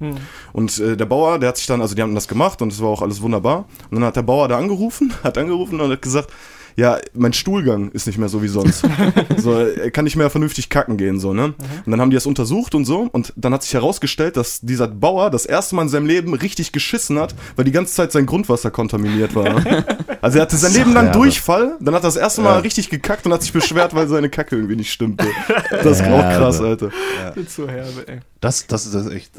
Und 0.54 0.80
äh, 0.80 0.96
der 0.96 1.06
Bauer, 1.06 1.40
der 1.40 1.50
hat 1.50 1.58
sich 1.58 1.68
dann, 1.68 1.82
also 1.82 1.94
die 1.96 2.02
haben 2.02 2.16
das 2.16 2.28
gemacht 2.28 2.62
und 2.62 2.72
es 2.72 2.82
war 2.82 2.90
auch 2.90 3.02
alles 3.02 3.22
wunderbar. 3.22 3.66
Und 3.92 3.98
dann 3.98 4.06
hat 4.06 4.16
der 4.16 4.22
Bauer 4.22 4.48
da 4.48 4.58
angerufen, 4.58 4.93
hat 5.24 5.38
angerufen 5.38 5.80
und 5.82 5.92
hat 5.92 6.02
gesagt, 6.02 6.32
ja, 6.76 6.98
mein 7.14 7.34
Stuhlgang 7.34 7.92
ist 7.92 8.08
nicht 8.08 8.18
mehr 8.18 8.30
so 8.30 8.42
wie 8.42 8.48
sonst. 8.48 8.84
so, 9.38 9.54
er 9.60 9.92
kann 9.92 10.06
nicht 10.06 10.16
mehr 10.16 10.32
vernünftig 10.32 10.70
kacken 10.70 10.98
gehen, 10.98 11.20
so, 11.20 11.32
ne? 11.32 11.54
Und 11.86 11.92
dann 11.92 12.02
haben 12.02 12.10
die 12.10 12.16
das 12.16 12.26
untersucht 12.26 12.74
und 12.74 12.86
so. 12.86 13.10
Und 13.12 13.32
dann 13.36 13.54
hat 13.54 13.62
sich 13.62 13.76
herausgestellt, 13.76 14.38
dass 14.38 14.60
dieser 14.62 14.88
Bauer 14.88 15.30
das 15.30 15.46
erste 15.46 15.76
Mal 15.76 15.84
in 15.84 15.90
seinem 15.90 16.08
Leben 16.08 16.34
richtig 16.34 16.72
geschissen 16.72 17.20
hat, 17.20 17.36
weil 17.56 17.66
die 17.66 17.72
ganze 17.72 17.94
Zeit 17.94 18.12
sein 18.12 18.26
Grundwasser 18.26 18.72
kontaminiert 18.72 19.36
war. 19.36 19.64
Also 20.24 20.38
er 20.38 20.44
hatte 20.44 20.56
sein 20.56 20.72
Leben 20.72 20.94
lang 20.94 21.08
Herbe. 21.08 21.20
Durchfall, 21.20 21.76
dann 21.82 21.94
hat 21.94 22.04
er 22.04 22.08
das 22.08 22.16
erste 22.16 22.40
Mal 22.40 22.54
Ja. 22.54 22.60
richtig 22.60 22.90
gekackt 22.90 23.26
und 23.26 23.34
hat 23.34 23.42
sich 23.42 23.52
beschwert, 23.52 23.94
weil 23.94 24.08
seine 24.08 24.30
Kacke 24.30 24.56
irgendwie 24.56 24.78
nicht 24.78 24.90
stimmte. 24.94 25.28
Das 25.70 26.00
ist 26.00 26.04
auch 26.08 26.22
krass, 26.22 26.60
Herbe. 26.62 26.70
Alter. 26.70 26.90
Jetzt 27.36 27.56
so 27.56 27.68
herbe, 27.68 28.08
ey. 28.08 28.20
Das, 28.40 28.66
das 28.66 28.86
ist 28.86 29.12
echt. 29.12 29.34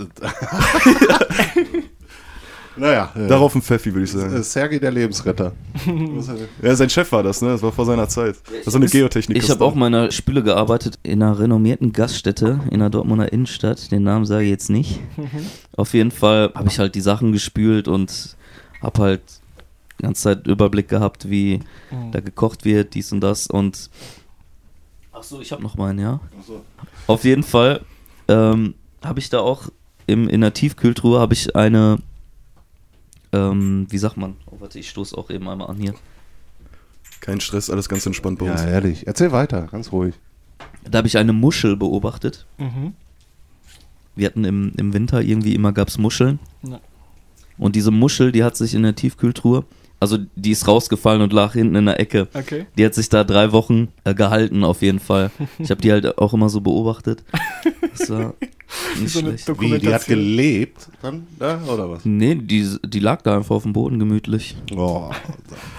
Naja, 2.77 3.13
äh, 3.15 3.27
Darauf 3.29 3.55
ein 3.55 3.63
Pfeffi, 3.63 3.93
würde 3.93 4.05
ich 4.05 4.11
sagen. 4.13 4.35
äh, 4.35 4.43
Sergei 4.43 4.79
der 4.79 4.91
Lebensretter. 4.91 5.53
Er- 5.87 6.37
Ja, 6.69 6.75
sein 6.77 6.91
Chef 6.91 7.11
war 7.13 7.23
das, 7.23 7.41
ne? 7.43 7.49
Das 7.51 7.63
war 7.63 7.73
vor 7.73 7.85
seiner 7.87 8.09
Zeit. 8.09 8.37
Das 8.47 8.67
ist 8.67 8.73
so 8.73 8.79
eine 8.79 8.87
Geotechnik. 8.87 9.37
Ich 9.39 9.51
habe 9.51 9.65
auch 9.65 9.75
mal 9.75 9.87
in 9.89 9.95
einer 9.95 10.11
Spüle 10.11 10.43
gearbeitet, 10.43 10.99
in 11.03 11.23
einer 11.23 11.39
renommierten 11.39 11.93
Gaststätte 11.93 12.61
in 12.71 12.81
der 12.81 12.91
Dortmunder 12.91 13.33
Innenstadt. 13.33 13.91
Den 13.93 14.03
Namen 14.03 14.25
sage 14.27 14.45
ich 14.45 14.51
jetzt 14.51 14.71
nicht. 14.71 15.01
Auf 15.77 15.95
jeden 15.95 16.11
Fall 16.11 16.53
habe 16.55 16.69
ich 16.69 16.79
halt 16.79 16.95
die 16.95 17.01
Sachen 17.01 17.33
gespült 17.33 17.87
und 17.89 18.37
habe 18.83 19.01
halt 19.03 19.23
die 19.99 20.03
ganze 20.03 20.23
Zeit 20.23 20.47
Überblick 20.47 20.89
gehabt, 20.89 21.31
wie 21.31 21.61
da 22.13 22.21
gekocht 22.21 22.65
wird, 22.65 22.95
dies 22.95 23.13
und 23.13 23.21
das. 23.21 23.47
Und 23.47 23.91
ach 25.13 25.23
so, 25.23 25.41
ich 25.41 25.53
habe 25.53 25.63
noch 25.63 25.77
meinen, 25.77 25.99
ja. 26.01 26.21
Auf 27.07 27.25
jeden 27.25 27.43
Fall 27.45 27.81
ähm, 28.29 28.75
habe 29.05 29.21
ich 29.21 29.31
da 29.31 29.41
auch 29.41 29.69
im, 30.07 30.29
in 30.29 30.41
der 30.41 30.53
Tiefkühltruhe 30.53 31.19
habe 31.21 31.33
ich 31.35 31.55
eine, 31.57 31.99
ähm, 33.35 33.87
wie 33.91 33.99
sagt 33.99 34.17
man? 34.17 34.37
Oh, 34.47 34.57
warte, 34.61 34.79
ich 34.79 34.89
stoße 34.91 35.17
auch 35.17 35.31
eben 35.31 35.49
einmal 35.49 35.69
an 35.69 35.77
hier. 35.77 35.95
Kein 37.21 37.41
Stress, 37.41 37.71
alles 37.71 37.89
ganz 37.89 38.05
entspannt 38.07 38.39
bei 38.39 38.47
Ja, 38.47 38.53
uns. 38.53 38.63
ehrlich. 38.63 39.07
Erzähl 39.07 39.33
weiter, 39.33 39.67
ganz 39.71 39.93
ruhig. 39.93 40.15
Da 40.89 40.99
habe 40.99 41.09
ich 41.09 41.17
eine 41.19 41.33
Muschel 41.33 41.77
beobachtet. 41.77 42.47
Mhm. 42.59 42.93
Wir 44.15 44.27
hatten 44.27 44.45
im, 44.45 44.73
im 44.77 44.93
Winter 44.93 45.23
irgendwie 45.23 45.55
immer 45.55 45.73
gab's 45.73 45.99
Muscheln. 45.99 46.39
Ja. 46.63 46.81
Und 47.59 47.77
diese 47.77 47.91
Muschel, 47.91 48.31
die 48.33 48.45
hat 48.45 48.57
sich 48.57 48.75
in 48.75 48.83
der 48.83 48.95
Tiefkühltruhe, 48.95 49.65
also 50.01 50.19
die 50.37 50.51
ist 50.51 50.69
rausgefallen 50.69 51.23
und 51.23 51.33
lag 51.33 51.55
hinten 51.55 51.77
in 51.77 51.87
der 51.87 51.99
Ecke. 51.99 52.29
Okay. 52.35 52.67
Die 52.77 52.85
hat 52.85 52.95
sich 52.95 53.09
da 53.09 53.25
drei 53.25 53.53
Wochen 53.53 53.89
äh, 54.05 54.15
gehalten, 54.15 54.63
auf 54.65 54.83
jeden 54.83 54.99
Fall. 55.01 55.31
Ich 55.59 55.71
habe 55.71 55.81
die 55.81 55.91
halt 55.93 56.19
auch 56.19 56.35
immer 56.35 56.49
so 56.49 56.61
beobachtet. 56.61 57.25
Das 57.97 58.11
war 58.11 58.35
nicht 59.01 59.13
So 59.13 59.21
schlecht. 59.21 59.61
Wie, 59.61 59.79
die 59.79 59.95
hat 59.95 60.07
gelebt 60.07 60.89
dann 61.03 61.27
da, 61.39 61.61
oder 61.73 61.91
was? 61.91 62.05
Nee, 62.05 62.35
die, 62.37 62.77
die 62.85 63.01
lag 63.01 63.23
da 63.23 63.37
einfach 63.37 63.57
auf 63.57 63.63
dem 63.65 63.73
Boden 63.73 63.99
gemütlich. 63.99 64.57
Oh, 64.77 65.11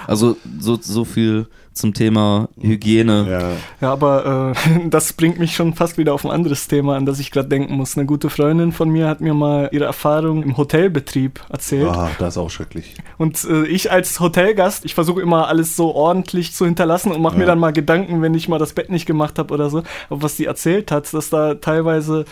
Also 0.08 0.38
so, 0.60 0.78
so 0.82 1.06
viel 1.06 1.48
zum 1.74 1.94
Thema 1.94 2.48
Hygiene. 2.58 3.28
ja. 3.30 3.52
Ja, 3.82 3.92
aber 3.92 4.54
äh, 4.56 4.88
das 4.90 5.12
bringt 5.12 5.40
mich 5.40 5.56
schon 5.58 5.74
fast 5.74 5.98
wieder 5.98 6.14
auf 6.14 6.24
ein 6.24 6.32
anderes 6.32 6.70
Thema, 6.70 6.96
an 6.96 7.06
das 7.06 7.20
ich 7.20 7.32
gerade 7.32 7.50
denken 7.50 7.76
muss. 7.76 7.98
Eine 7.98 8.06
gute 8.06 8.30
Freundin 8.30 8.72
von 8.72 8.88
mir 8.90 9.10
hat 9.10 9.20
mir 9.20 9.34
mal 9.34 9.68
ihre 9.74 9.84
Erfahrung 9.84 10.42
im 10.42 10.56
Hotelbetrieb 10.56 11.42
erzählt. 11.50 11.90
Ah, 11.90 12.12
das 12.18 12.36
ist 12.36 12.38
auch 12.38 12.50
schrecklich. 12.50 12.96
Und 13.18 13.44
äh, 13.44 13.66
ich 13.68 13.92
als 13.92 14.22
Hotelgast, 14.22 14.86
ich 14.86 14.96
versuche 14.96 15.22
immer 15.22 15.50
alles 15.50 15.76
so 15.76 15.94
ordentlich 15.94 16.54
zu 16.54 16.64
hinterlassen 16.64 17.12
und 17.12 17.22
mache 17.22 17.36
mir 17.36 17.42
Ja. 17.42 17.48
dann 17.48 17.60
mal 17.60 17.74
Gedanken, 17.74 18.22
wenn 18.22 18.34
ich 18.36 18.48
mal 18.48 18.58
das 18.60 18.72
Bett 18.72 18.90
nicht 18.90 19.06
gemacht 19.06 19.38
habe 19.38 19.54
oder 19.54 19.70
so. 19.70 19.80
Aber 20.10 20.24
was 20.24 20.38
die 20.38 20.46
erzählt 20.46 20.92
hat, 20.92 21.14
dass 21.14 21.30
da 21.30 21.56
teilweise 21.56 22.24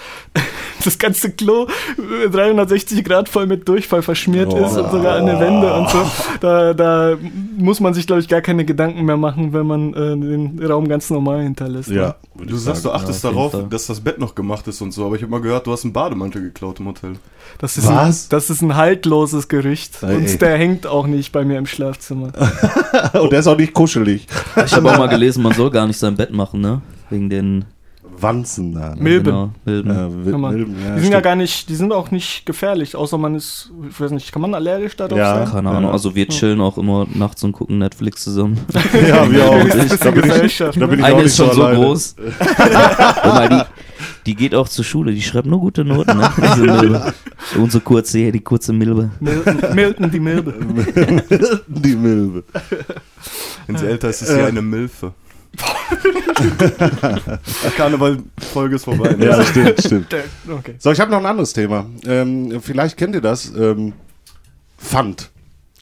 das 0.84 0.98
ganze 0.98 1.32
Klo 1.32 1.68
äh, 2.26 2.30
360 2.30 3.04
Grad 3.04 3.30
voll 3.30 3.48
mit 3.48 3.68
Durchfall 3.68 4.02
verschmiert 4.02 4.52
Oh. 4.54 4.58
ist 4.66 4.78
und 4.78 4.92
sogar 4.92 5.18
an 5.18 5.26
den 5.26 5.40
Wände 5.40 5.74
und 5.74 5.90
so. 5.90 6.06
Da, 6.42 6.74
da 6.74 7.18
muss 7.58 7.80
man 7.80 7.94
sich, 7.94 8.06
glaube 8.08 8.22
ich, 8.22 8.28
gar 8.28 8.42
keine 8.42 8.66
Gedanken 8.66 9.06
mehr 9.06 9.18
machen, 9.18 9.54
wenn 9.54 9.66
man 9.66 9.94
äh, 9.94 10.18
den 10.18 10.64
Raum 10.66 10.88
ganz 10.88 11.10
normal 11.10 11.42
hinterlässt. 11.44 11.90
Ja. 11.90 12.16
ne? 12.36 12.46
Du 12.46 12.58
sagst, 12.58 12.84
du 12.86 12.92
achtest 12.92 13.24
Ja, 13.24 13.30
darauf, 13.32 13.52
Fall. 13.52 13.68
dass 13.70 13.88
das 13.88 14.00
Bett 14.02 14.20
noch 14.20 14.36
gemacht 14.36 14.68
ist 14.68 14.82
und 14.82 14.92
so, 14.92 15.06
aber 15.06 15.16
ich 15.16 15.22
habe 15.22 15.32
mal 15.32 15.42
gehört, 15.42 15.66
du 15.68 15.72
hast 15.72 15.84
einen 15.84 15.94
Bademantel 15.94 16.42
geklaut 16.42 16.80
im 16.80 16.88
Hotel. 16.88 17.14
Das 17.60 17.78
ist, 17.78 17.88
Was? 17.88 18.26
Ein, 18.26 18.30
das 18.30 18.50
ist 18.50 18.62
ein 18.62 18.76
haltloses 18.76 19.48
Gerücht. 19.48 20.02
Ey. 20.02 20.16
Und 20.18 20.42
der 20.42 20.58
hängt 20.58 20.88
auch 20.88 21.08
nicht 21.08 21.32
bei 21.32 21.44
mir 21.46 21.58
im 21.58 21.66
Schlafzimmer. 21.66 22.32
Und 23.14 23.32
der 23.32 23.40
ist 23.40 23.48
auch 23.48 23.58
nicht 23.58 23.74
kuschelig. 23.74 24.28
Ich 24.66 24.74
habe 24.74 24.92
auch 24.92 24.98
mal 24.98 25.08
gelesen, 25.10 25.44
man 25.44 25.54
soll 25.54 25.70
gar 25.70 25.88
nicht 25.88 25.98
sein 26.00 26.16
Bett 26.16 26.32
machen, 26.32 26.62
ne? 26.62 26.82
Wegen 27.10 27.30
den 27.30 27.66
Wanzen 28.24 28.74
da. 28.74 28.96
Ne? 28.96 29.02
Milben. 29.02 29.26
Genau, 29.26 29.52
Milben. 29.66 29.90
Ja, 29.94 30.08
Milben, 30.08 30.76
ja, 30.84 30.96
die 30.96 31.02
sind 31.02 31.04
ja 31.04 31.18
stimmt. 31.20 31.24
gar 31.24 31.36
nicht, 31.36 31.70
die 31.70 31.76
sind 31.76 31.92
auch 31.94 32.10
nicht 32.12 32.46
gefährlich, 32.46 32.96
außer 32.96 33.18
man 33.18 33.36
ist, 33.36 33.72
ich 33.90 34.00
weiß 34.00 34.12
nicht, 34.12 34.32
kann 34.32 34.42
man 34.42 34.54
allergisch 34.56 34.96
darauf 34.96 35.18
Ja. 35.18 35.36
sein? 35.46 35.54
Keine 35.54 35.70
Ahnung, 35.70 35.92
also 35.92 36.16
wir 36.16 36.28
chillen 36.28 36.62
auch 36.62 36.78
immer 36.78 37.06
nachts 37.14 37.44
und 37.44 37.52
gucken 37.52 37.78
Netflix 37.78 38.24
zusammen. 38.24 38.58
Ja, 39.08 39.30
wir 39.32 39.46
auch. 39.50 39.60
Wenigstens 39.60 40.00
Da 40.00 40.12
bin 40.12 40.24
ich, 40.24 40.30
Gesellschaft, 40.32 40.82
da 40.82 40.86
bin 40.88 41.00
ich 41.00 41.06
ne? 41.06 41.06
auch 41.06 41.08
Eine 41.08 41.18
nicht 41.18 41.26
ist 41.28 41.38
schon 41.38 41.52
so 41.52 41.64
alleine. 41.64 41.86
groß. 41.86 42.16
Mal, 43.26 43.50
die, 43.50 43.62
die 44.26 44.36
geht 44.36 44.56
auch 44.56 44.68
zur 44.70 44.86
Schule, 44.86 45.12
die 45.14 45.22
schreibt 45.22 45.48
nur 45.48 45.60
gute 45.60 45.84
Noten, 45.84 46.18
ne? 46.18 46.30
Diese 46.38 46.64
Milbe. 46.64 47.14
Unsere 47.58 47.84
kurze 47.84 48.20
hier, 48.20 48.32
die 48.32 48.40
kurze 48.40 48.72
Milbe. 48.74 49.10
Milton, 49.20 49.58
Milton 49.76 50.12
die 50.12 50.20
Milbe. 50.20 50.54
Die 51.68 51.96
Milbe. 51.96 52.44
Wenn 53.68 53.78
sie 53.78 53.86
älter 53.88 54.10
ist, 54.10 54.22
ist 54.22 54.30
sie 54.30 54.42
eine 54.42 54.62
Milfe. 54.62 55.14
Karneval-Folge 57.78 58.76
ist 58.76 58.86
vorbei. 58.86 59.14
Ne? 59.14 59.26
Ja, 59.26 59.44
stimmt, 59.44 59.80
stimmt. 59.80 60.16
Okay. 60.50 60.76
So, 60.80 60.92
ich 60.92 61.00
habe 61.00 61.12
noch 61.12 61.20
ein 61.20 61.26
anderes 61.26 61.54
Thema. 61.54 61.86
Ähm, 62.06 62.60
vielleicht 62.62 62.98
kennt 62.98 63.16
ihr 63.16 63.22
das. 63.22 63.52
Ähm, 63.56 63.94
Pfand. 64.78 65.30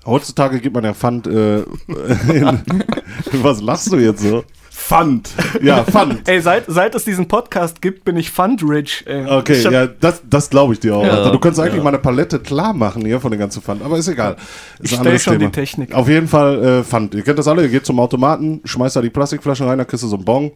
Heutzutage 0.06 0.60
gibt 0.60 0.76
man 0.76 0.84
ja 0.84 0.94
Pfand. 0.94 1.28
Äh, 1.28 1.60
in, 2.28 2.60
was 3.42 3.62
lachst 3.62 3.92
du 3.92 3.98
jetzt 3.98 4.22
so? 4.22 4.44
Pfand. 4.82 5.30
Ja, 5.62 5.84
Pfand. 5.84 6.28
Ey, 6.30 6.42
seit, 6.42 6.66
seit 6.68 6.96
es 6.96 7.06
diesen 7.06 7.28
Podcast 7.28 7.82
gibt, 7.82 8.04
bin 8.04 8.18
ich 8.18 8.32
fundrich. 8.32 9.06
Okay, 9.08 9.54
ich 9.54 9.66
hab, 9.66 9.72
ja, 9.74 9.88
das, 9.88 10.22
das 10.30 10.50
glaube 10.50 10.74
ich 10.74 10.80
dir 10.80 10.96
auch. 10.96 11.06
Ja, 11.06 11.12
also, 11.12 11.32
du 11.32 11.40
könntest 11.40 11.62
eigentlich 11.62 11.78
ja. 11.78 11.84
mal 11.84 11.90
eine 11.90 12.00
Palette 12.00 12.40
klar 12.40 12.74
machen 12.74 13.06
hier 13.06 13.20
von 13.22 13.32
den 13.32 13.40
ganzen 13.40 13.62
Pfand, 13.62 13.82
aber 13.84 13.98
ist 13.98 14.08
egal. 14.08 14.34
Ist 14.34 14.40
Ich 14.40 14.82
ein 14.82 14.88
stell 14.88 14.98
anderes 15.00 15.24
schon 15.24 15.34
Thema. 15.40 15.46
die 15.46 15.52
Technik. 15.52 15.94
Auf 15.94 16.08
jeden 16.10 16.28
Fall 16.28 16.64
äh, 16.64 16.84
Pfand. 16.84 17.14
Ihr 17.14 17.22
kennt 17.24 17.40
das 17.40 17.48
alle, 17.48 17.62
ihr 17.64 17.70
geht 17.70 17.86
zum 17.86 18.00
Automaten, 18.00 18.62
schmeißt 18.66 18.96
da 18.96 19.02
die 19.02 19.10
Plastikflaschen 19.10 19.68
rein, 19.68 19.78
dann 19.78 19.88
kriegst 19.88 20.04
du 20.04 20.08
so 20.08 20.16
einen 20.18 20.26
Bon, 20.26 20.52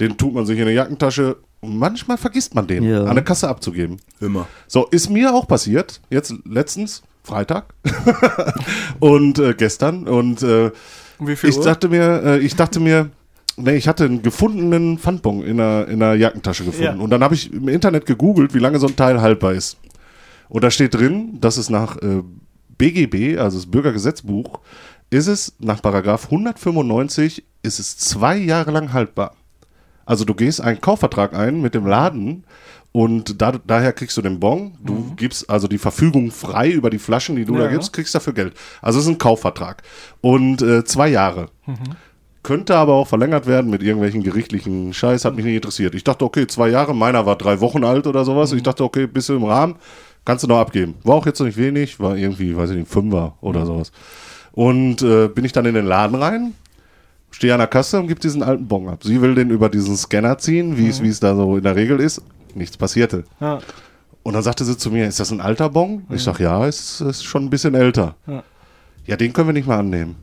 den 0.00 0.16
tut 0.16 0.32
man 0.34 0.46
sich 0.46 0.56
in 0.56 0.62
eine 0.62 0.72
Jackentasche 0.72 1.36
und 1.60 1.76
manchmal 1.76 2.16
vergisst 2.16 2.54
man 2.54 2.66
den 2.66 2.82
Ja. 2.84 3.04
an 3.04 3.14
der 3.14 3.24
Kasse 3.24 3.48
abzugeben. 3.48 3.98
Immer. 4.20 4.46
So, 4.68 4.86
ist 4.86 5.10
mir 5.10 5.34
auch 5.34 5.46
passiert, 5.48 6.00
jetzt 6.10 6.34
letztens, 6.44 7.02
Freitag 7.22 7.74
und 9.00 9.38
äh, 9.38 9.54
gestern 9.54 10.06
und 10.06 10.42
äh, 10.42 10.70
Wie 11.18 11.34
viel 11.36 11.50
ich 11.50 11.58
Uhr? 11.58 11.64
dachte 11.64 11.88
mir, 11.88 12.22
äh, 12.24 12.38
ich 12.38 12.54
dachte 12.56 12.78
mir, 12.80 13.10
nee, 13.56 13.76
ich 13.76 13.88
hatte 13.88 14.04
einen 14.04 14.22
gefundenen 14.22 14.98
Pfandbon 14.98 15.42
in 15.42 15.60
einer, 15.60 15.88
in 15.88 16.02
einer 16.02 16.14
Jackentasche 16.14 16.64
gefunden. 16.64 16.98
Ja. 16.98 17.02
Und 17.02 17.10
dann 17.10 17.22
habe 17.22 17.34
ich 17.34 17.52
im 17.52 17.68
Internet 17.68 18.06
gegoogelt, 18.06 18.54
wie 18.54 18.58
lange 18.58 18.78
so 18.78 18.86
ein 18.86 18.96
Teil 18.96 19.20
haltbar 19.20 19.52
ist. 19.52 19.78
Und 20.48 20.62
da 20.62 20.70
steht 20.70 20.94
drin, 20.94 21.38
dass 21.40 21.56
es 21.56 21.70
nach 21.70 21.96
äh, 21.98 22.22
BGB, 22.78 23.38
also 23.38 23.58
das 23.58 23.66
Bürgergesetzbuch, 23.66 24.60
ist 25.10 25.26
es 25.26 25.54
nach 25.58 25.80
Paragraph 25.82 26.26
195 26.26 27.44
ist 27.62 27.78
es 27.78 27.96
zwei 27.96 28.36
Jahre 28.36 28.70
lang 28.70 28.92
haltbar. 28.92 29.34
Also 30.04 30.24
du 30.24 30.34
gehst 30.34 30.60
einen 30.60 30.80
Kaufvertrag 30.80 31.34
ein 31.34 31.60
mit 31.60 31.74
dem 31.74 31.86
Laden 31.86 32.44
und 32.92 33.42
da, 33.42 33.52
daher 33.52 33.92
kriegst 33.92 34.16
du 34.16 34.22
den 34.22 34.38
Bon. 34.40 34.74
Du 34.82 35.12
gibst 35.16 35.50
also 35.50 35.68
die 35.68 35.78
Verfügung 35.78 36.30
frei 36.30 36.70
über 36.70 36.90
die 36.90 36.98
Flaschen, 36.98 37.36
die 37.36 37.44
du 37.44 37.56
da 37.56 37.64
Ja. 37.64 37.70
gibst, 37.72 37.92
kriegst 37.92 38.14
dafür 38.14 38.32
Geld. 38.32 38.54
Also 38.80 38.98
es 39.00 39.04
ist 39.06 39.10
ein 39.10 39.18
Kaufvertrag. 39.18 39.82
Und 40.20 40.62
äh, 40.62 40.84
zwei 40.84 41.08
Jahre. 41.08 41.48
Könnte 42.46 42.76
aber 42.76 42.92
auch 42.92 43.08
verlängert 43.08 43.48
werden 43.48 43.72
mit 43.72 43.82
irgendwelchen 43.82 44.22
gerichtlichen 44.22 44.94
Scheiß, 44.94 45.24
hat 45.24 45.34
mich 45.34 45.44
nicht 45.44 45.56
interessiert. 45.56 45.96
Ich 45.96 46.04
dachte, 46.04 46.24
okay, 46.24 46.46
zwei 46.46 46.68
Jahre, 46.68 46.94
meiner 46.94 47.26
war 47.26 47.34
drei 47.34 47.60
Wochen 47.60 47.82
alt 47.82 48.06
oder 48.06 48.24
sowas. 48.24 48.52
Ich 48.52 48.62
dachte, 48.62 48.84
okay, 48.84 49.08
bist 49.08 49.28
du 49.28 49.34
im 49.34 49.42
Rahmen, 49.42 49.74
kannst 50.24 50.44
du 50.44 50.46
noch 50.46 50.58
abgeben. 50.58 50.94
War 51.02 51.16
auch 51.16 51.26
jetzt 51.26 51.40
noch 51.40 51.46
nicht 51.48 51.58
wenig, 51.58 51.98
war 51.98 52.16
irgendwie, 52.16 52.56
weiß 52.56 52.70
ich 52.70 52.76
nicht, 52.76 52.88
Fünfer 52.88 53.34
oder 53.40 53.66
sowas. 53.66 53.90
Und 54.52 55.02
äh, 55.02 55.26
bin 55.26 55.44
ich 55.44 55.50
dann 55.50 55.66
in 55.66 55.74
den 55.74 55.86
Laden 55.86 56.14
rein, 56.14 56.54
stehe 57.32 57.52
an 57.52 57.58
der 57.58 57.66
Kasse 57.66 57.98
und 57.98 58.06
gebe 58.06 58.20
diesen 58.20 58.44
alten 58.44 58.68
Bon 58.68 58.88
ab. 58.90 59.00
Sie 59.02 59.20
will 59.20 59.34
den 59.34 59.50
über 59.50 59.68
diesen 59.68 59.96
Scanner 59.96 60.38
ziehen, 60.38 60.78
wie 60.78 60.86
es 60.86 61.02
wie 61.02 61.08
es 61.08 61.18
da 61.18 61.34
so 61.34 61.56
in 61.56 61.64
der 61.64 61.74
Regel 61.74 61.98
ist. 61.98 62.22
Nichts 62.54 62.76
passierte. 62.76 63.24
Ja. 63.40 63.58
Und 64.22 64.34
dann 64.34 64.44
sagte 64.44 64.64
sie 64.64 64.78
zu 64.78 64.92
mir, 64.92 65.08
ist 65.08 65.18
das 65.18 65.32
ein 65.32 65.40
alter 65.40 65.68
Bon? 65.68 66.06
Ich 66.10 66.22
sag, 66.22 66.38
ja, 66.38 66.64
ist, 66.64 67.00
ist 67.00 67.24
schon 67.24 67.46
ein 67.46 67.50
bisschen 67.50 67.74
älter. 67.74 68.14
Ja. 68.28 68.44
Ja, 69.04 69.16
den 69.16 69.32
können 69.32 69.48
wir 69.48 69.52
nicht 69.52 69.66
mehr 69.66 69.78
annehmen. 69.78 70.14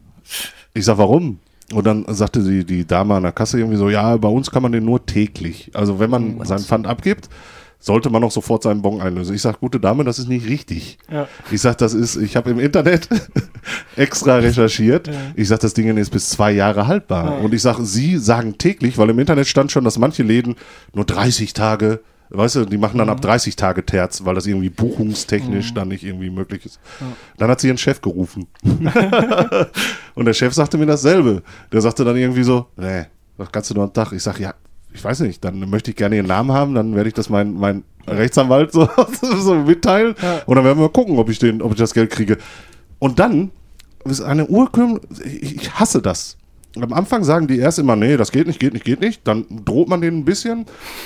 Ich 0.73 0.85
sag, 0.85 0.97
warum? 0.97 1.39
Und 1.71 1.85
dann 1.85 2.05
sagte 2.09 2.41
sie, 2.41 2.65
die 2.65 2.85
Dame 2.85 3.15
an 3.15 3.23
der 3.23 3.31
Kasse 3.31 3.59
irgendwie 3.59 3.77
so, 3.77 3.89
ja, 3.89 4.17
bei 4.17 4.27
uns 4.27 4.51
kann 4.51 4.63
man 4.63 4.71
den 4.71 4.85
nur 4.85 5.05
täglich. 5.05 5.71
Also 5.73 5.99
wenn 5.99 6.09
man 6.09 6.43
seinen 6.45 6.63
Pfand 6.63 6.87
abgibt, 6.87 7.29
sollte 7.83 8.09
man 8.09 8.23
auch 8.23 8.31
sofort 8.31 8.63
seinen 8.63 8.81
Bon 8.81 9.01
einlösen. 9.01 9.35
Ich 9.35 9.41
sag, 9.41 9.59
gute 9.59 9.77
Dame, 9.77 10.05
das 10.05 10.17
ist 10.17 10.29
nicht 10.29 10.47
richtig. 10.47 10.97
Ja. 11.11 11.27
Ich 11.51 11.61
sag, 11.61 11.77
das 11.79 11.93
ist, 11.93 12.15
ich 12.15 12.37
habe 12.37 12.49
im 12.51 12.59
Internet 12.59 13.09
extra 13.97 14.37
recherchiert. 14.37 15.09
Ich 15.35 15.49
sag, 15.49 15.59
das 15.59 15.73
Ding 15.73 15.95
ist 15.97 16.09
bis 16.09 16.29
zwei 16.29 16.53
Jahre 16.53 16.87
haltbar. 16.87 17.41
Und 17.41 17.53
ich 17.53 17.61
sag, 17.61 17.79
Sie 17.81 18.17
sagen 18.17 18.57
täglich, 18.57 18.97
weil 18.97 19.09
im 19.09 19.19
Internet 19.19 19.47
stand 19.47 19.71
schon, 19.71 19.83
dass 19.83 19.97
manche 19.97 20.23
Läden 20.23 20.55
nur 20.93 21.03
30 21.03 21.51
Tage, 21.51 21.99
weißt 22.33 22.55
du, 22.55 22.65
die 22.65 22.77
machen 22.77 22.97
dann 22.97 23.09
ab 23.09 23.21
30 23.21 23.55
Tage 23.55 23.85
Terz, 23.85 24.25
weil 24.25 24.35
das 24.35 24.47
irgendwie 24.47 24.69
buchungstechnisch 24.69 25.73
dann 25.73 25.87
nicht 25.89 26.03
irgendwie 26.03 26.29
möglich 26.29 26.65
ist. 26.65 26.79
Dann 27.37 27.49
hat 27.49 27.59
sie 27.59 27.67
ihren 27.67 27.77
Chef 27.77 28.01
gerufen. 28.01 28.47
Und 30.15 30.25
der 30.25 30.33
Chef 30.33 30.53
sagte 30.53 30.77
mir 30.77 30.87
dasselbe. 30.87 31.43
Der 31.71 31.81
sagte 31.81 32.03
dann 32.03 32.17
irgendwie 32.17 32.43
so, 32.43 32.67
nee, 32.75 33.05
das 33.37 33.51
kannst 33.51 33.69
du 33.69 33.75
nur 33.75 33.83
am 33.83 33.93
Tag. 33.93 34.11
Ich 34.13 34.23
sag, 34.23 34.39
ja, 34.39 34.53
ich 34.93 35.03
weiß 35.03 35.21
nicht, 35.21 35.43
dann 35.43 35.69
möchte 35.69 35.91
ich 35.91 35.97
gerne 35.97 36.15
ihren 36.15 36.27
Namen 36.27 36.51
haben, 36.51 36.75
dann 36.75 36.95
werde 36.95 37.07
ich 37.07 37.15
das 37.15 37.29
mein, 37.29 37.53
mein 37.53 37.83
Rechtsanwalt 38.07 38.71
so, 38.71 38.89
so 39.21 39.55
mitteilen. 39.55 40.15
Und 40.45 40.55
dann 40.55 40.65
werden 40.65 40.77
wir 40.77 40.83
mal 40.83 40.89
gucken, 40.89 41.17
ob 41.17 41.29
ich, 41.29 41.39
den, 41.39 41.61
ob 41.61 41.71
ich 41.71 41.77
das 41.77 41.93
Geld 41.93 42.09
kriege. 42.09 42.37
Und 42.99 43.19
dann 43.19 43.51
ist 44.05 44.21
eine 44.21 44.47
Urkümmel, 44.47 45.01
ich 45.23 45.73
hasse 45.79 46.01
das. 46.01 46.37
Am 46.79 46.93
Anfang 46.93 47.23
sagen 47.23 47.47
die 47.47 47.59
erst 47.59 47.79
immer, 47.79 47.95
nee, 47.95 48.17
das 48.17 48.31
geht 48.31 48.47
nicht, 48.47 48.59
geht 48.59 48.73
nicht, 48.73 48.85
geht 48.85 48.99
nicht. 48.99 49.27
Dann 49.27 49.45
droht 49.63 49.89
man 49.89 50.01
denen 50.01 50.19
ein 50.19 50.25
bisschen. 50.25 50.65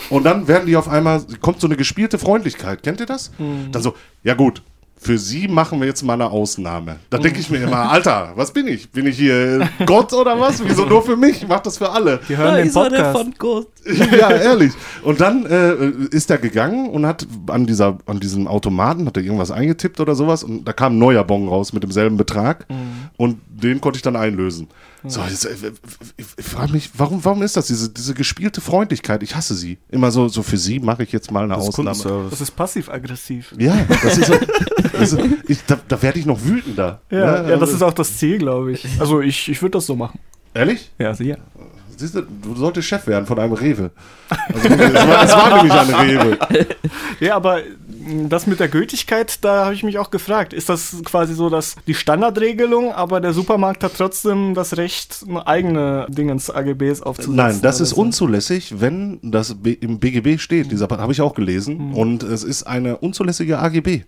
Und 0.09 0.23
dann 0.23 0.47
werden 0.47 0.65
die 0.65 0.75
auf 0.75 0.87
einmal, 0.87 1.21
kommt 1.41 1.59
so 1.59 1.67
eine 1.67 1.75
gespielte 1.75 2.17
Freundlichkeit. 2.17 2.83
Kennt 2.83 2.99
ihr 2.99 3.05
das? 3.05 3.31
Dann 3.71 3.81
so, 3.81 3.93
ja 4.23 4.33
gut, 4.33 4.61
für 4.99 5.17
sie 5.17 5.47
machen 5.47 5.79
wir 5.79 5.87
jetzt 5.87 6.01
mal 6.03 6.13
eine 6.13 6.29
Ausnahme. 6.29 6.97
Da 7.09 7.19
denke 7.19 7.39
ich 7.39 7.49
mir 7.49 7.61
immer, 7.61 7.77
Alter, 7.91 8.31
was 8.35 8.51
bin 8.51 8.67
ich? 8.67 8.89
Bin 8.89 9.05
ich 9.05 9.17
hier 9.17 9.69
Gott 9.85 10.11
oder 10.11 10.39
was? 10.39 10.63
Wieso 10.63 10.85
nur 10.85 11.03
für 11.03 11.15
mich? 11.15 11.43
Ich 11.43 11.47
mach 11.47 11.59
das 11.59 11.77
für 11.77 11.89
alle. 11.89 12.19
Die 12.27 12.35
hören 12.35 12.55
den 12.55 12.73
Podcast. 12.73 13.37
Gott. 13.37 13.67
ja, 14.11 14.31
ehrlich. 14.31 14.73
Und 15.03 15.21
dann 15.21 15.45
äh, 15.45 15.91
ist 16.09 16.31
er 16.31 16.39
gegangen 16.39 16.89
und 16.89 17.05
hat 17.05 17.27
an, 17.47 17.67
dieser, 17.67 17.99
an 18.07 18.19
diesem 18.19 18.47
Automaten, 18.47 19.05
hat 19.05 19.17
er 19.17 19.23
irgendwas 19.23 19.51
eingetippt 19.51 19.99
oder 19.99 20.15
sowas 20.15 20.43
und 20.43 20.65
da 20.65 20.73
kam 20.73 20.95
ein 20.95 20.99
neuer 20.99 21.23
Bon 21.23 21.47
raus 21.47 21.73
mit 21.73 21.83
demselben 21.83 22.17
Betrag 22.17 22.65
und 23.17 23.37
den 23.47 23.79
konnte 23.79 23.97
ich 23.97 24.03
dann 24.03 24.15
einlösen. 24.15 24.67
So, 25.05 25.21
jetzt, 25.21 25.45
äh, 25.45 25.71
ich, 26.17 26.25
ich 26.37 26.45
frage 26.45 26.71
mich, 26.73 26.89
warum, 26.97 27.23
warum 27.23 27.41
ist 27.43 27.55
das, 27.55 27.67
diese, 27.67 27.89
diese 27.89 28.13
gespielte 28.13 28.61
Freundlichkeit? 28.61 29.21
Ich 29.23 29.35
hasse 29.35 29.53
sie. 29.55 29.77
Immer 29.89 30.11
so, 30.11 30.27
so 30.27 30.43
für 30.43 30.57
sie 30.57 30.79
mache 30.79 31.03
ich 31.03 31.11
jetzt 31.11 31.31
mal 31.31 31.43
eine 31.43 31.55
Das 31.55 31.67
Ausnahme. 31.67 32.27
Das 32.29 32.41
ist 32.41 32.51
passiv-aggressiv. 32.51 33.53
Ja, 33.57 33.77
das 34.03 34.17
ist 34.17 34.31
das 34.93 35.13
ist, 35.13 35.19
ich, 35.47 35.63
da, 35.65 35.79
da 35.87 36.01
werde 36.01 36.19
ich 36.19 36.25
noch 36.25 36.43
wütender. 36.43 37.01
Ja, 37.11 37.41
Ne? 37.43 37.51
ja, 37.51 37.57
das 37.57 37.71
ist 37.71 37.81
auch 37.83 37.93
das 37.93 38.17
Ziel, 38.17 38.39
glaube 38.39 38.71
ich. 38.71 38.87
Also 38.99 39.21
ich, 39.21 39.47
ich 39.49 39.61
würde 39.61 39.73
das 39.73 39.85
so 39.85 39.95
machen. 39.95 40.19
Ehrlich? 40.53 40.91
Ja, 40.97 41.13
sicher. 41.13 41.37
Siehst 41.97 42.15
du, 42.15 42.21
du 42.21 42.55
solltest 42.55 42.87
Chef 42.87 43.07
werden 43.07 43.25
von 43.25 43.39
einem 43.39 43.53
Rewe. 43.53 43.91
Also, 44.29 44.67
es, 44.69 44.93
war, 44.93 45.23
es 45.23 45.31
war 45.33 45.55
nämlich 45.57 45.73
ein 45.73 45.89
Rewe. 45.95 46.37
Ja, 47.19 47.35
aber 47.35 47.61
mh, 48.05 48.27
das 48.29 48.45
mit 48.45 48.59
der 48.59 48.67
Gültigkeit, 48.67 49.43
da 49.43 49.65
habe 49.65 49.73
ich 49.73 49.83
mich 49.83 49.97
auch 49.97 50.11
gefragt. 50.11 50.53
Ist 50.53 50.69
das 50.69 50.95
quasi 51.03 51.33
so, 51.33 51.49
dass 51.49 51.75
die 51.87 51.95
Standardregelung, 51.95 52.91
aber 52.93 53.19
der 53.19 53.33
Supermarkt 53.33 53.83
hat 53.83 53.93
trotzdem 53.97 54.53
das 54.53 54.77
Recht, 54.77 55.25
eigene 55.45 56.05
Dingens 56.09 56.49
AGBs 56.51 57.01
aufzusetzen? 57.01 57.35
Nein, 57.35 57.59
das 57.61 57.79
ist 57.81 57.91
so? 57.91 57.97
unzulässig, 57.97 58.75
wenn 58.79 59.19
das 59.23 59.55
im 59.63 59.99
BGB 59.99 60.39
steht. 60.39 60.71
Dieser 60.71 60.87
habe 60.89 61.11
ich 61.11 61.21
auch 61.21 61.33
gelesen. 61.33 61.93
Und 61.93 62.23
es 62.23 62.43
ist 62.43 62.63
eine 62.63 62.97
unzulässige 62.97 63.59
AGB. 63.59 64.03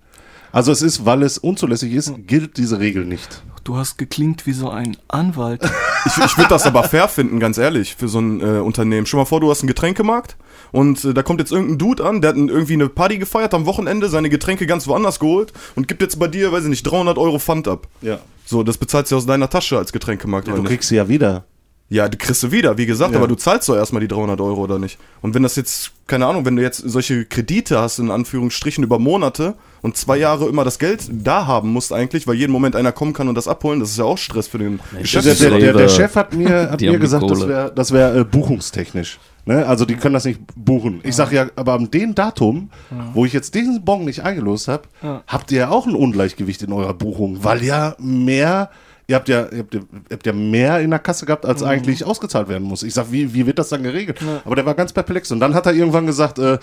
Also 0.51 0.71
es 0.71 0.81
ist, 0.81 1.05
weil 1.05 1.23
es 1.23 1.37
unzulässig 1.37 1.93
ist, 1.93 2.11
gilt 2.25 2.57
diese 2.57 2.79
Regel 2.79 3.05
nicht. 3.05 3.43
Du 3.69 3.77
hast 3.77 3.99
geklingt 3.99 4.47
wie 4.47 4.53
so 4.53 4.71
ein 4.71 4.97
Anwalt. 5.07 5.61
Ich, 6.05 6.17
ich 6.17 6.37
würde 6.37 6.47
das 6.47 6.65
aber 6.65 6.85
fair 6.85 7.09
finden, 7.09 7.41
ganz 7.41 7.57
ehrlich, 7.57 7.93
für 7.93 8.07
so 8.07 8.19
ein 8.19 8.39
äh, 8.39 8.59
Unternehmen. 8.59 9.05
Stell 9.05 9.19
mal 9.19 9.25
vor, 9.25 9.41
du 9.41 9.51
hast 9.51 9.61
einen 9.61 9.67
Getränkemarkt 9.67 10.37
und 10.71 11.03
äh, 11.03 11.13
da 11.13 11.23
kommt 11.23 11.41
jetzt 11.41 11.51
irgendein 11.51 11.77
Dude 11.77 12.05
an, 12.05 12.21
der 12.21 12.29
hat 12.29 12.37
irgendwie 12.37 12.73
eine 12.73 12.87
Party 12.87 13.17
gefeiert 13.17 13.53
am 13.53 13.65
Wochenende, 13.65 14.07
seine 14.07 14.29
Getränke 14.29 14.65
ganz 14.65 14.87
woanders 14.87 15.19
geholt 15.19 15.51
und 15.75 15.89
gibt 15.89 16.01
jetzt 16.01 16.17
bei 16.17 16.29
dir, 16.29 16.53
weiß 16.53 16.63
ich 16.63 16.69
nicht, 16.69 16.83
300 16.83 17.17
Euro 17.17 17.37
Pfand 17.37 17.67
ab. 17.67 17.87
Ja. 18.01 18.19
So, 18.45 18.63
das 18.63 18.77
bezahlst 18.77 19.11
du 19.11 19.17
aus 19.17 19.25
deiner 19.25 19.49
Tasche 19.49 19.77
als 19.77 19.91
Getränkemarkt. 19.91 20.47
Du 20.47 20.53
oder 20.53 20.61
nicht? 20.61 20.69
kriegst 20.69 20.87
sie 20.87 20.95
ja 20.95 21.09
wieder. 21.09 21.43
Ja, 21.91 22.07
du 22.07 22.17
kriegst 22.17 22.43
du 22.43 22.51
wieder, 22.51 22.77
wie 22.77 22.85
gesagt, 22.85 23.13
Ja. 23.13 23.17
aber 23.17 23.27
du 23.27 23.33
zahlst 23.33 23.67
doch 23.67 23.75
erstmal 23.75 23.99
die 24.01 24.07
300 24.07 24.39
Euro 24.41 24.61
oder 24.61 24.77
nicht. 24.77 24.99
Und 25.21 25.33
wenn 25.33 25.41
das 25.41 25.55
jetzt, 25.55 25.91
keine 26.05 26.27
Ahnung, 26.27 26.45
wenn 26.45 26.55
du 26.55 26.61
jetzt 26.61 26.77
solche 26.77 27.25
Kredite 27.25 27.79
hast, 27.79 27.97
in 27.97 28.11
Anführungsstrichen, 28.11 28.83
über 28.83 28.99
Monate 28.99 29.55
und 29.81 29.97
zwei 29.97 30.17
Jahre 30.17 30.47
immer 30.47 30.63
das 30.63 30.77
Geld 30.77 31.09
da 31.11 31.47
haben 31.47 31.73
musst 31.73 31.91
eigentlich, 31.91 32.27
weil 32.27 32.35
jeden 32.35 32.51
Moment 32.51 32.75
einer 32.75 32.91
kommen 32.91 33.13
kann 33.13 33.27
und 33.27 33.33
das 33.33 33.47
abholen, 33.47 33.79
das 33.79 33.89
ist 33.89 33.97
ja 33.97 34.03
auch 34.05 34.19
Stress 34.19 34.47
für 34.47 34.59
den 34.59 34.79
Geschäftsführer. 35.01 35.57
der, 35.57 35.73
der, 35.73 35.81
der 35.81 35.89
Chef 35.89 36.15
hat 36.15 36.31
mir, 36.35 36.49
hat 36.71 36.79
die 36.79 36.91
mir 36.91 36.99
gesagt, 36.99 37.23
das 37.27 37.39
Kohle. 37.39 37.49
wäre 37.49 37.71
das 37.73 37.91
wär, 37.91 38.15
äh, 38.17 38.23
buchungstechnisch. 38.23 39.17
Ne? 39.45 39.65
Also 39.65 39.85
die 39.85 39.95
können 39.95 40.13
das 40.13 40.25
nicht 40.25 40.41
buchen. 40.55 40.99
Ich 41.01 41.15
sage 41.15 41.35
ja, 41.35 41.47
aber 41.55 41.73
an 41.73 41.89
dem 41.89 42.13
Datum, 42.13 42.69
wo 43.15 43.25
ich 43.25 43.33
jetzt 43.33 43.55
diesen 43.55 43.83
Bon 43.83 44.05
nicht 44.05 44.19
eingelost 44.21 44.67
habe, 44.67 44.83
habt 45.25 45.51
ihr 45.51 45.57
ja 45.59 45.69
auch 45.69 45.87
ein 45.87 45.95
Ungleichgewicht 45.95 46.61
in 46.61 46.71
eurer 46.71 46.93
Buchung, 46.93 47.43
weil 47.43 47.63
ja 47.63 47.95
mehr, 47.97 48.69
ihr 49.09 49.15
habt 49.15 49.27
ja, 49.27 49.47
ihr 49.51 49.59
habt, 49.59 49.73
ja- 49.73 49.79
ihr 49.81 50.13
habt 50.13 50.25
ja 50.25 50.33
mehr 50.33 50.79
in 50.79 50.91
der 50.91 50.99
Kasse 50.99 51.25
gehabt, 51.25 51.45
als 51.45 51.63
eigentlich 51.63 52.05
ausgezahlt 52.05 52.47
werden 52.47 52.63
muss. 52.63 52.83
Ich 52.83 52.93
sag, 52.93 53.11
wie, 53.11 53.33
wie 53.33 53.45
wird 53.45 53.57
das 53.59 53.69
dann 53.69 53.83
geregelt? 53.83 54.19
Aber 54.45 54.55
der 54.55 54.65
war 54.65 54.75
ganz 54.75 54.93
perplex. 54.93 55.31
Und 55.31 55.39
dann 55.39 55.53
hat 55.55 55.65
er 55.65 55.73
irgendwann 55.73 56.05
gesagt, 56.05 56.37
äh, 56.39 56.59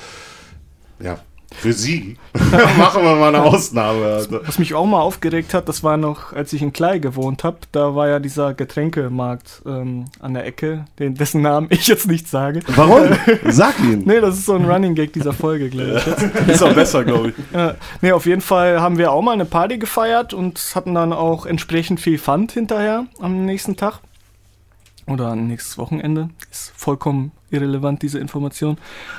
ja, 1.00 1.18
für 1.54 1.72
Sie 1.72 2.16
machen 2.78 3.02
wir 3.02 3.16
mal 3.16 3.34
eine 3.34 3.44
Ausnahme. 3.44 4.04
Also. 4.04 4.40
Was 4.44 4.58
mich 4.58 4.74
auch 4.74 4.86
mal 4.86 5.00
aufgeregt 5.00 5.54
hat, 5.54 5.68
das 5.68 5.82
war 5.82 5.96
noch, 5.96 6.32
als 6.32 6.52
ich 6.52 6.62
in 6.62 6.72
Klei 6.72 6.98
gewohnt 6.98 7.44
habe, 7.44 7.58
da 7.72 7.94
war 7.94 8.08
ja 8.08 8.18
dieser 8.18 8.54
Getränkemarkt 8.54 9.62
ähm, 9.66 10.06
an 10.20 10.34
der 10.34 10.44
Ecke, 10.44 10.84
den, 10.98 11.14
dessen 11.14 11.42
Namen 11.42 11.68
ich 11.70 11.86
jetzt 11.86 12.08
nicht 12.08 12.28
sage. 12.28 12.60
Warum? 12.68 13.08
Sag 13.48 13.78
ihn. 13.80 14.04
Nee, 14.06 14.20
das 14.20 14.36
ist 14.36 14.46
so 14.46 14.54
ein 14.54 14.64
Running 14.70 14.94
Gag 14.94 15.12
dieser 15.12 15.32
Folge, 15.32 15.68
glaube 15.68 16.00
ich. 16.00 16.48
Ist 16.48 16.62
auch 16.62 16.74
besser, 16.74 17.04
glaube 17.04 17.30
ich. 17.30 17.34
Ja, 17.52 17.74
nee, 18.00 18.12
auf 18.12 18.24
jeden 18.26 18.40
Fall 18.40 18.80
haben 18.80 18.98
wir 18.98 19.10
auch 19.10 19.22
mal 19.22 19.32
eine 19.32 19.44
Party 19.44 19.78
gefeiert 19.78 20.32
und 20.32 20.60
hatten 20.74 20.94
dann 20.94 21.12
auch 21.12 21.44
entsprechend 21.44 22.00
viel 22.00 22.18
Pfand 22.18 22.52
hinterher 22.52 23.06
am 23.18 23.44
nächsten 23.44 23.76
Tag. 23.76 24.00
Oder 25.06 25.28
am 25.28 25.46
nächstes 25.46 25.78
Wochenende. 25.78 26.30
Ist 26.50 26.72
vollkommen 26.76 27.32
irrelevant, 27.50 28.02
diese 28.02 28.18
Information. 28.18 28.78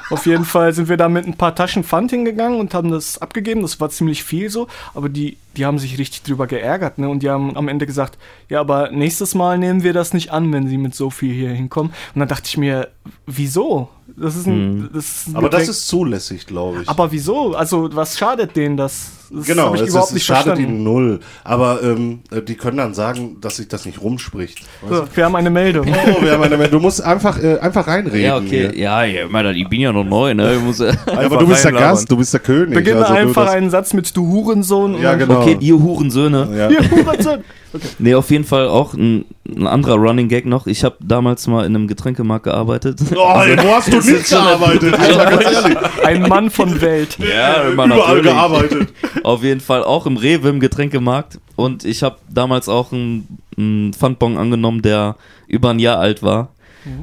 Auf 0.09 0.25
jeden 0.25 0.45
Fall 0.45 0.73
sind 0.73 0.89
wir 0.89 0.97
da 0.97 1.09
mit 1.09 1.25
ein 1.25 1.35
paar 1.35 1.55
Taschen 1.55 1.83
Pfand 1.83 2.11
hingegangen 2.11 2.59
und 2.59 2.73
haben 2.73 2.91
das 2.91 3.21
abgegeben. 3.21 3.61
Das 3.61 3.79
war 3.79 3.89
ziemlich 3.89 4.23
viel 4.23 4.49
so, 4.49 4.67
aber 4.93 5.09
die, 5.09 5.37
die 5.57 5.65
haben 5.65 5.79
sich 5.79 5.97
richtig 5.97 6.23
drüber 6.23 6.47
geärgert, 6.47 6.97
ne? 6.99 7.09
Und 7.09 7.23
die 7.23 7.29
haben 7.29 7.57
am 7.57 7.67
Ende 7.67 7.85
gesagt, 7.85 8.17
ja, 8.49 8.59
aber 8.61 8.91
nächstes 8.91 9.35
Mal 9.35 9.57
nehmen 9.57 9.83
wir 9.83 9.93
das 9.93 10.13
nicht 10.13 10.31
an, 10.31 10.51
wenn 10.53 10.67
sie 10.67 10.77
mit 10.77 10.95
so 10.95 11.09
viel 11.09 11.33
hier 11.33 11.49
hinkommen. 11.49 11.91
Und 12.13 12.19
dann 12.19 12.27
dachte 12.29 12.43
ich 12.45 12.57
mir, 12.57 12.89
wieso? 13.25 13.89
Das 14.15 14.35
ist 14.35 14.47
ein, 14.47 14.89
das 14.93 15.05
ist 15.05 15.27
ein 15.27 15.35
Aber 15.35 15.49
das 15.49 15.63
Getränk- 15.63 15.69
ist 15.71 15.87
zulässig, 15.87 16.45
glaube 16.47 16.81
ich. 16.83 16.89
aber 16.89 17.11
wieso? 17.11 17.53
Also, 17.55 17.89
was 17.93 18.17
schadet 18.17 18.55
denen 18.55 18.77
das? 18.77 19.11
das 19.29 19.45
Genau, 19.45 19.75
ich 19.75 19.81
es, 19.81 19.89
überhaupt 19.89 20.05
ist, 20.05 20.09
es 20.11 20.13
nicht 20.15 20.25
schadet 20.25 20.45
verstanden. 20.45 20.75
ihnen 20.75 20.83
null. 20.83 21.19
Aber 21.43 21.83
ähm, 21.83 22.21
äh, 22.31 22.41
die 22.41 22.55
können 22.55 22.77
dann 22.77 22.93
sagen, 22.93 23.37
dass 23.41 23.57
sich 23.57 23.67
das 23.67 23.85
nicht 23.85 24.01
rumspricht. 24.01 24.61
So, 24.89 25.03
wir 25.13 25.25
haben 25.25 25.35
eine 25.35 25.49
Meldung. 25.49 25.85
du? 25.85 25.91
Oh, 25.91 26.21
wir 26.23 26.31
haben 26.31 26.43
eine, 26.43 26.69
du 26.69 26.79
musst 26.79 27.01
einfach, 27.03 27.37
äh, 27.43 27.59
einfach 27.59 27.85
reinreden. 27.87 28.21
Ja, 28.21 28.37
okay. 28.37 28.69
hier. 28.71 28.77
Ja, 28.77 29.03
ja, 29.03 29.25
ich 29.25 29.29
meine, 29.31 29.51
ich 29.53 29.67
bin 29.67 29.81
ja 29.81 29.91
noch 29.91 30.05
neu, 30.05 30.33
ne? 30.33 30.55
Ich 30.55 30.61
muss, 30.63 30.79
Ja, 30.79 30.93
aber 31.05 31.37
du 31.37 31.47
bist 31.47 31.65
der. 31.65 31.73
Gast, 31.73 32.09
du 32.09 32.15
bist 32.17 32.33
der 32.33 32.39
König. 32.39 32.73
Beginne 32.75 33.01
also 33.05 33.13
einfach 33.13 33.45
das- 33.45 33.53
einen 33.55 33.69
Satz 33.69 33.93
mit 33.93 34.15
du 34.15 34.25
Hurensohn. 34.25 34.95
und 34.95 35.01
Ja, 35.01 35.11
dann- 35.15 35.19
genau. 35.27 35.41
Okay, 35.55 35.57
ihr 35.65 35.79
Hurensöhne. 35.79 36.47
Ja. 36.55 36.69
Ihr 36.69 36.89
Hurensohn. 36.91 37.43
Nee, 37.99 38.15
auf 38.15 38.31
jeden 38.31 38.45
Fall 38.45 38.67
auch 38.69 38.93
ein, 38.93 39.25
ein 39.47 39.67
anderer 39.67 39.95
Running 39.95 40.29
Gag 40.29 40.45
noch. 40.45 40.65
Ich 40.67 40.83
habe 40.83 40.95
damals 40.99 41.45
mal 41.47 41.65
in 41.65 41.75
einem 41.75 41.87
Getränkemarkt 41.87 42.45
gearbeitet. 42.45 42.99
Oh, 43.13 43.39
ey, 43.41 43.57
wo 43.57 43.75
hast 43.75 43.91
du 43.91 43.97
nicht 43.97 44.29
gearbeitet? 44.29 44.97
Alter, 44.97 45.25
ganz 45.37 45.43
ehrlich. 45.43 45.77
Ein 46.03 46.21
Mann 46.23 46.49
von 46.49 46.79
Welt. 46.81 47.17
Ja, 47.27 47.63
immer 47.69 47.85
Überall 47.85 47.99
natürlich. 47.99 48.23
gearbeitet. 48.23 48.89
Auf 49.23 49.43
jeden 49.43 49.59
Fall 49.59 49.83
auch 49.83 50.05
im 50.07 50.17
Rewe 50.17 50.47
im 50.49 50.59
Getränkemarkt. 50.59 51.39
Und 51.55 51.83
ich 51.83 52.01
habe 52.03 52.15
damals 52.33 52.69
auch 52.69 52.91
einen, 52.93 53.37
einen 53.57 53.93
Pfandbon 53.93 54.37
angenommen, 54.37 54.81
der 54.81 55.15
über 55.47 55.69
ein 55.71 55.79
Jahr 55.79 55.99
alt 55.99 56.23
war. 56.23 56.49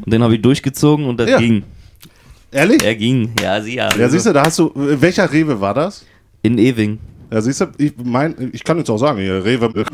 Und 0.04 0.12
den 0.12 0.22
habe 0.24 0.35
ich 0.35 0.42
durchgezogen 0.42 1.04
und 1.07 1.20
das 1.20 1.28
Ja. 1.30 1.38
ging. 1.38 1.62
Ehrlich? 2.50 2.83
Er 2.83 2.94
ging. 2.96 3.33
Ja, 3.40 3.61
sie 3.61 3.74
ja. 3.76 3.94
Ja, 3.96 4.09
siehst 4.09 4.26
du, 4.26 4.33
da 4.33 4.44
hast 4.44 4.59
du, 4.59 4.72
welcher 4.74 5.30
Rewe 5.30 5.61
war 5.61 5.74
das? 5.74 6.04
In 6.42 6.59
Ewing. 6.59 6.98
Ja, 7.35 7.40
siehst 7.42 7.62
du, 7.62 7.66
ich 7.79 7.94
mein, 8.01 8.51
ich 8.53 8.62
kann 8.62 8.79
jetzt 8.79 8.88
auch 8.90 8.97
sagen, 8.97 9.18
hier, 9.18 9.44
Rewe, 9.44 9.85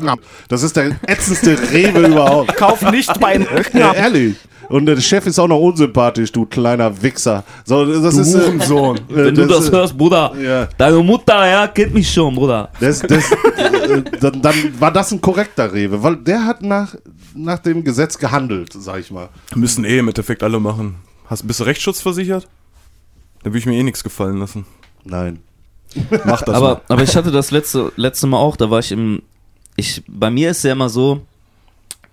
das 0.47 0.61
ist 0.61 0.75
der 0.75 0.91
ätzendste 1.07 1.57
Rewe 1.71 2.05
überhaupt. 2.05 2.55
Kauf 2.55 2.83
nicht 2.91 3.19
beim 3.19 3.47
Ja, 3.73 3.93
ehrlich. 3.93 4.35
Und 4.69 4.85
der 4.85 5.01
Chef 5.01 5.25
ist 5.25 5.39
auch 5.39 5.47
noch 5.47 5.57
unsympathisch, 5.57 6.31
du 6.31 6.45
kleiner 6.45 7.01
Wichser. 7.01 7.43
So, 7.65 7.83
das 7.99 8.15
ist, 8.15 8.35
äh, 8.35 8.41
Hurensohn. 8.45 8.97
äh, 8.97 9.01
Wenn 9.09 9.33
du 9.33 9.47
das 9.47 9.69
äh, 9.69 9.71
hörst, 9.71 9.97
Bruder. 9.97 10.33
Ja. 10.39 10.67
Deine 10.77 10.97
Mutter, 10.99 11.47
ja, 11.49 11.67
kennt 11.67 11.95
mich 11.95 12.13
schon, 12.13 12.35
Bruder. 12.35 12.69
Das, 12.79 12.99
das, 12.99 13.31
äh, 13.31 14.03
dann, 14.19 14.39
dann 14.43 14.55
war 14.79 14.91
das 14.91 15.11
ein 15.11 15.19
korrekter 15.19 15.73
Rewe, 15.73 16.03
weil 16.03 16.17
der 16.17 16.45
hat 16.45 16.61
nach, 16.61 16.93
nach 17.33 17.57
dem 17.57 17.83
Gesetz 17.83 18.19
gehandelt, 18.19 18.71
sag 18.77 18.99
ich 18.99 19.09
mal. 19.09 19.29
Müssen 19.55 19.83
eh 19.83 19.97
im 19.97 20.09
Endeffekt 20.09 20.43
alle 20.43 20.59
machen. 20.59 20.97
Hast, 21.25 21.47
bist 21.47 21.59
du 21.59 21.63
rechtsschutzversichert? 21.63 22.47
Da 23.41 23.45
würde 23.49 23.57
ich 23.57 23.65
mir 23.65 23.73
eh 23.77 23.83
nichts 23.83 24.03
gefallen 24.03 24.37
lassen. 24.37 24.67
Nein. 25.03 25.39
Mach 26.25 26.41
das 26.41 26.55
aber, 26.55 26.67
mal. 26.75 26.81
aber 26.87 27.03
ich 27.03 27.15
hatte 27.15 27.31
das 27.31 27.51
letzte, 27.51 27.91
letzte 27.95 28.27
Mal 28.27 28.37
auch, 28.37 28.55
da 28.55 28.69
war 28.69 28.79
ich 28.79 28.91
im. 28.91 29.21
Ich, 29.75 30.03
bei 30.07 30.29
mir 30.29 30.51
ist 30.51 30.63
ja 30.63 30.73
immer 30.73 30.89
so, 30.89 31.21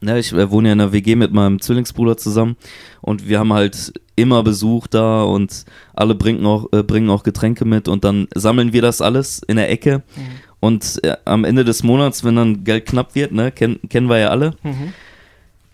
ne, 0.00 0.18
ich 0.18 0.32
wohne 0.32 0.68
ja 0.68 0.72
in 0.72 0.80
einer 0.80 0.92
WG 0.92 1.16
mit 1.16 1.32
meinem 1.32 1.60
Zwillingsbruder 1.60 2.16
zusammen 2.16 2.56
und 3.00 3.28
wir 3.28 3.38
haben 3.38 3.52
halt 3.52 3.92
immer 4.16 4.42
Besuch 4.42 4.86
da 4.86 5.22
und 5.22 5.64
alle 5.94 6.14
bringen 6.14 6.44
auch, 6.46 6.66
äh, 6.72 6.82
bringen 6.82 7.10
auch 7.10 7.22
Getränke 7.22 7.64
mit 7.64 7.88
und 7.88 8.04
dann 8.04 8.28
sammeln 8.34 8.72
wir 8.72 8.82
das 8.82 9.00
alles 9.00 9.40
in 9.46 9.56
der 9.56 9.70
Ecke. 9.70 10.02
Und 10.60 11.00
äh, 11.04 11.16
am 11.24 11.44
Ende 11.44 11.64
des 11.64 11.84
Monats, 11.84 12.24
wenn 12.24 12.34
dann 12.36 12.64
Geld 12.64 12.86
knapp 12.86 13.14
wird, 13.14 13.32
ne, 13.32 13.52
kenn, 13.52 13.78
kennen 13.88 14.08
wir 14.08 14.18
ja 14.18 14.28
alle, 14.28 14.54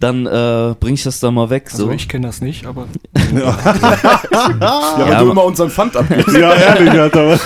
dann 0.05 0.27
äh, 0.27 0.75
bring 0.79 0.95
ich 0.95 1.03
das 1.03 1.19
da 1.21 1.31
mal 1.31 1.51
weg. 1.51 1.69
Also 1.73 1.87
So. 1.87 1.91
ich 1.93 2.09
kenne 2.09 2.27
das 2.29 2.41
nicht, 2.41 2.67
aber 2.67 2.87
Ja, 3.35 4.99
weil 4.99 5.09
Ja, 5.11 5.23
du 5.25 5.31
immer 5.31 5.45
unseren 5.45 5.71
Pfand 5.71 5.97
abgibst. 5.97 6.37
Ja, 6.39 6.53
ehrlich, 6.55 6.91
Alter. 6.91 7.39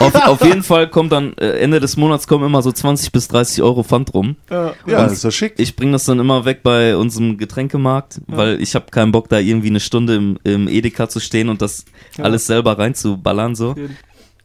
auf, 0.00 0.14
auf 0.26 0.44
jeden 0.44 0.62
Fall 0.62 0.88
kommt 0.88 1.12
dann 1.12 1.32
äh, 1.38 1.58
Ende 1.60 1.80
des 1.80 1.96
Monats 1.96 2.26
kommen 2.26 2.44
immer 2.46 2.62
so 2.62 2.72
20 2.72 3.12
bis 3.12 3.28
30 3.28 3.62
Euro 3.62 3.82
Pfand 3.82 4.14
rum. 4.14 4.36
äh, 4.50 4.70
Ja, 4.90 5.04
ist 5.06 5.24
doch 5.24 5.30
schick. 5.30 5.54
Ich 5.58 5.76
bringe 5.76 5.92
das 5.92 6.04
dann 6.04 6.18
immer 6.18 6.44
weg 6.44 6.62
bei 6.62 6.96
unserem 6.96 7.38
Getränkemarkt, 7.38 8.20
weil 8.26 8.60
ich 8.60 8.74
habe 8.74 8.86
keinen 8.90 9.12
Bock, 9.12 9.28
da 9.28 9.38
irgendwie 9.38 9.68
eine 9.68 9.80
Stunde 9.80 10.14
im, 10.16 10.38
im 10.44 10.68
Edeka 10.68 11.08
zu 11.08 11.20
stehen 11.20 11.48
und 11.48 11.62
das 11.62 11.84
Ja. 12.16 12.24
alles 12.24 12.46
selber 12.46 12.78
reinzuballern 12.78 13.54
so. 13.54 13.74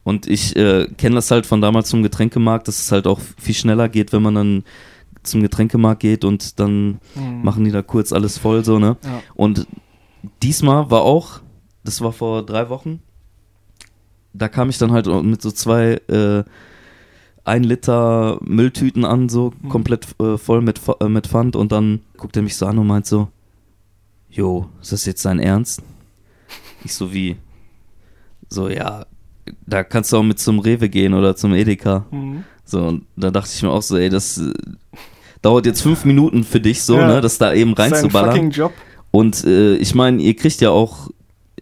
Und 0.04 0.28
ich 0.28 0.56
äh, 0.56 0.88
kenne 0.98 1.16
das 1.16 1.32
halt 1.32 1.46
von 1.48 1.62
damals 1.62 1.90
zum 1.90 2.04
Getränkemarkt, 2.04 2.68
dass 2.68 2.80
es 2.80 2.92
halt 2.92 3.08
auch 3.08 3.20
viel 3.42 3.56
schneller 3.56 3.90
geht, 3.90 4.14
wenn 4.14 4.22
man 4.22 4.36
dann 4.36 4.64
zum 5.28 5.42
Getränkemarkt 5.42 6.02
geht 6.02 6.24
und 6.26 6.60
dann 6.60 7.00
Mhm. 7.16 7.44
machen 7.44 7.64
die 7.66 7.72
da 7.72 7.82
kurz 7.82 8.12
alles 8.14 8.38
voll 8.38 8.64
so, 8.66 8.80
ne? 8.80 8.98
Ja. 9.04 9.22
Und 9.36 9.68
diesmal 10.44 10.90
war 10.92 11.02
auch, 11.04 11.42
das 11.84 12.02
war 12.02 12.12
vor 12.12 12.44
drei 12.46 12.70
Wochen, 12.70 13.02
da 14.34 14.48
kam 14.50 14.70
ich 14.70 14.78
dann 14.78 14.92
halt 14.92 15.08
mit 15.24 15.42
so 15.42 15.52
zwei 15.52 15.94
äh, 16.08 16.44
ein 17.44 17.64
Liter 17.64 18.40
Mülltüten 18.44 19.06
an, 19.06 19.30
so 19.30 19.54
Mhm. 19.62 19.70
komplett 19.70 20.08
äh, 20.20 20.38
voll 20.38 20.62
mit, 20.62 20.82
äh, 21.00 21.08
mit 21.08 21.28
Pfand 21.28 21.56
und 21.56 21.72
dann 21.72 22.00
guckt 22.18 22.36
er 22.36 22.42
mich 22.44 22.56
so 22.58 22.66
an 22.66 22.78
und 22.80 22.88
meint 22.88 23.06
so, 23.06 23.28
Jo, 24.30 24.68
ist 24.82 24.92
das 24.92 25.06
jetzt 25.06 25.24
dein 25.26 25.40
Ernst? 25.40 25.82
Ich 26.84 26.94
so 26.94 27.14
wie, 27.14 27.38
so 28.50 28.68
ja, 28.68 29.06
da 29.66 29.84
kannst 29.84 30.12
du 30.12 30.18
auch 30.18 30.24
mit 30.24 30.40
zum 30.40 30.60
Rewe 30.60 30.90
gehen 30.90 31.14
oder 31.14 31.36
zum 31.36 31.54
Edeka. 31.54 32.06
Mhm. 32.12 32.44
So, 32.66 32.80
und 32.84 33.06
da 33.16 33.30
dachte 33.32 33.52
ich 33.54 33.62
mir 33.64 33.70
auch 33.70 33.82
so, 33.84 33.96
ey, 33.96 34.10
das 34.10 34.42
dauert 35.42 35.66
jetzt 35.66 35.82
fünf 35.82 36.06
Minuten 36.06 36.44
für 36.44 36.60
dich 36.60 36.84
so, 36.84 36.98
Ja. 36.98 37.08
ne, 37.08 37.22
das 37.22 37.38
da 37.38 37.54
eben 37.54 37.74
reinzuballern. 37.74 38.32
fucking 38.32 38.50
Job. 38.52 38.72
Und 39.12 39.44
äh, 39.46 39.76
ich 39.76 39.96
meine, 39.96 40.22
ihr 40.22 40.36
kriegt 40.36 40.60
ja 40.62 40.70
auch, 40.72 41.10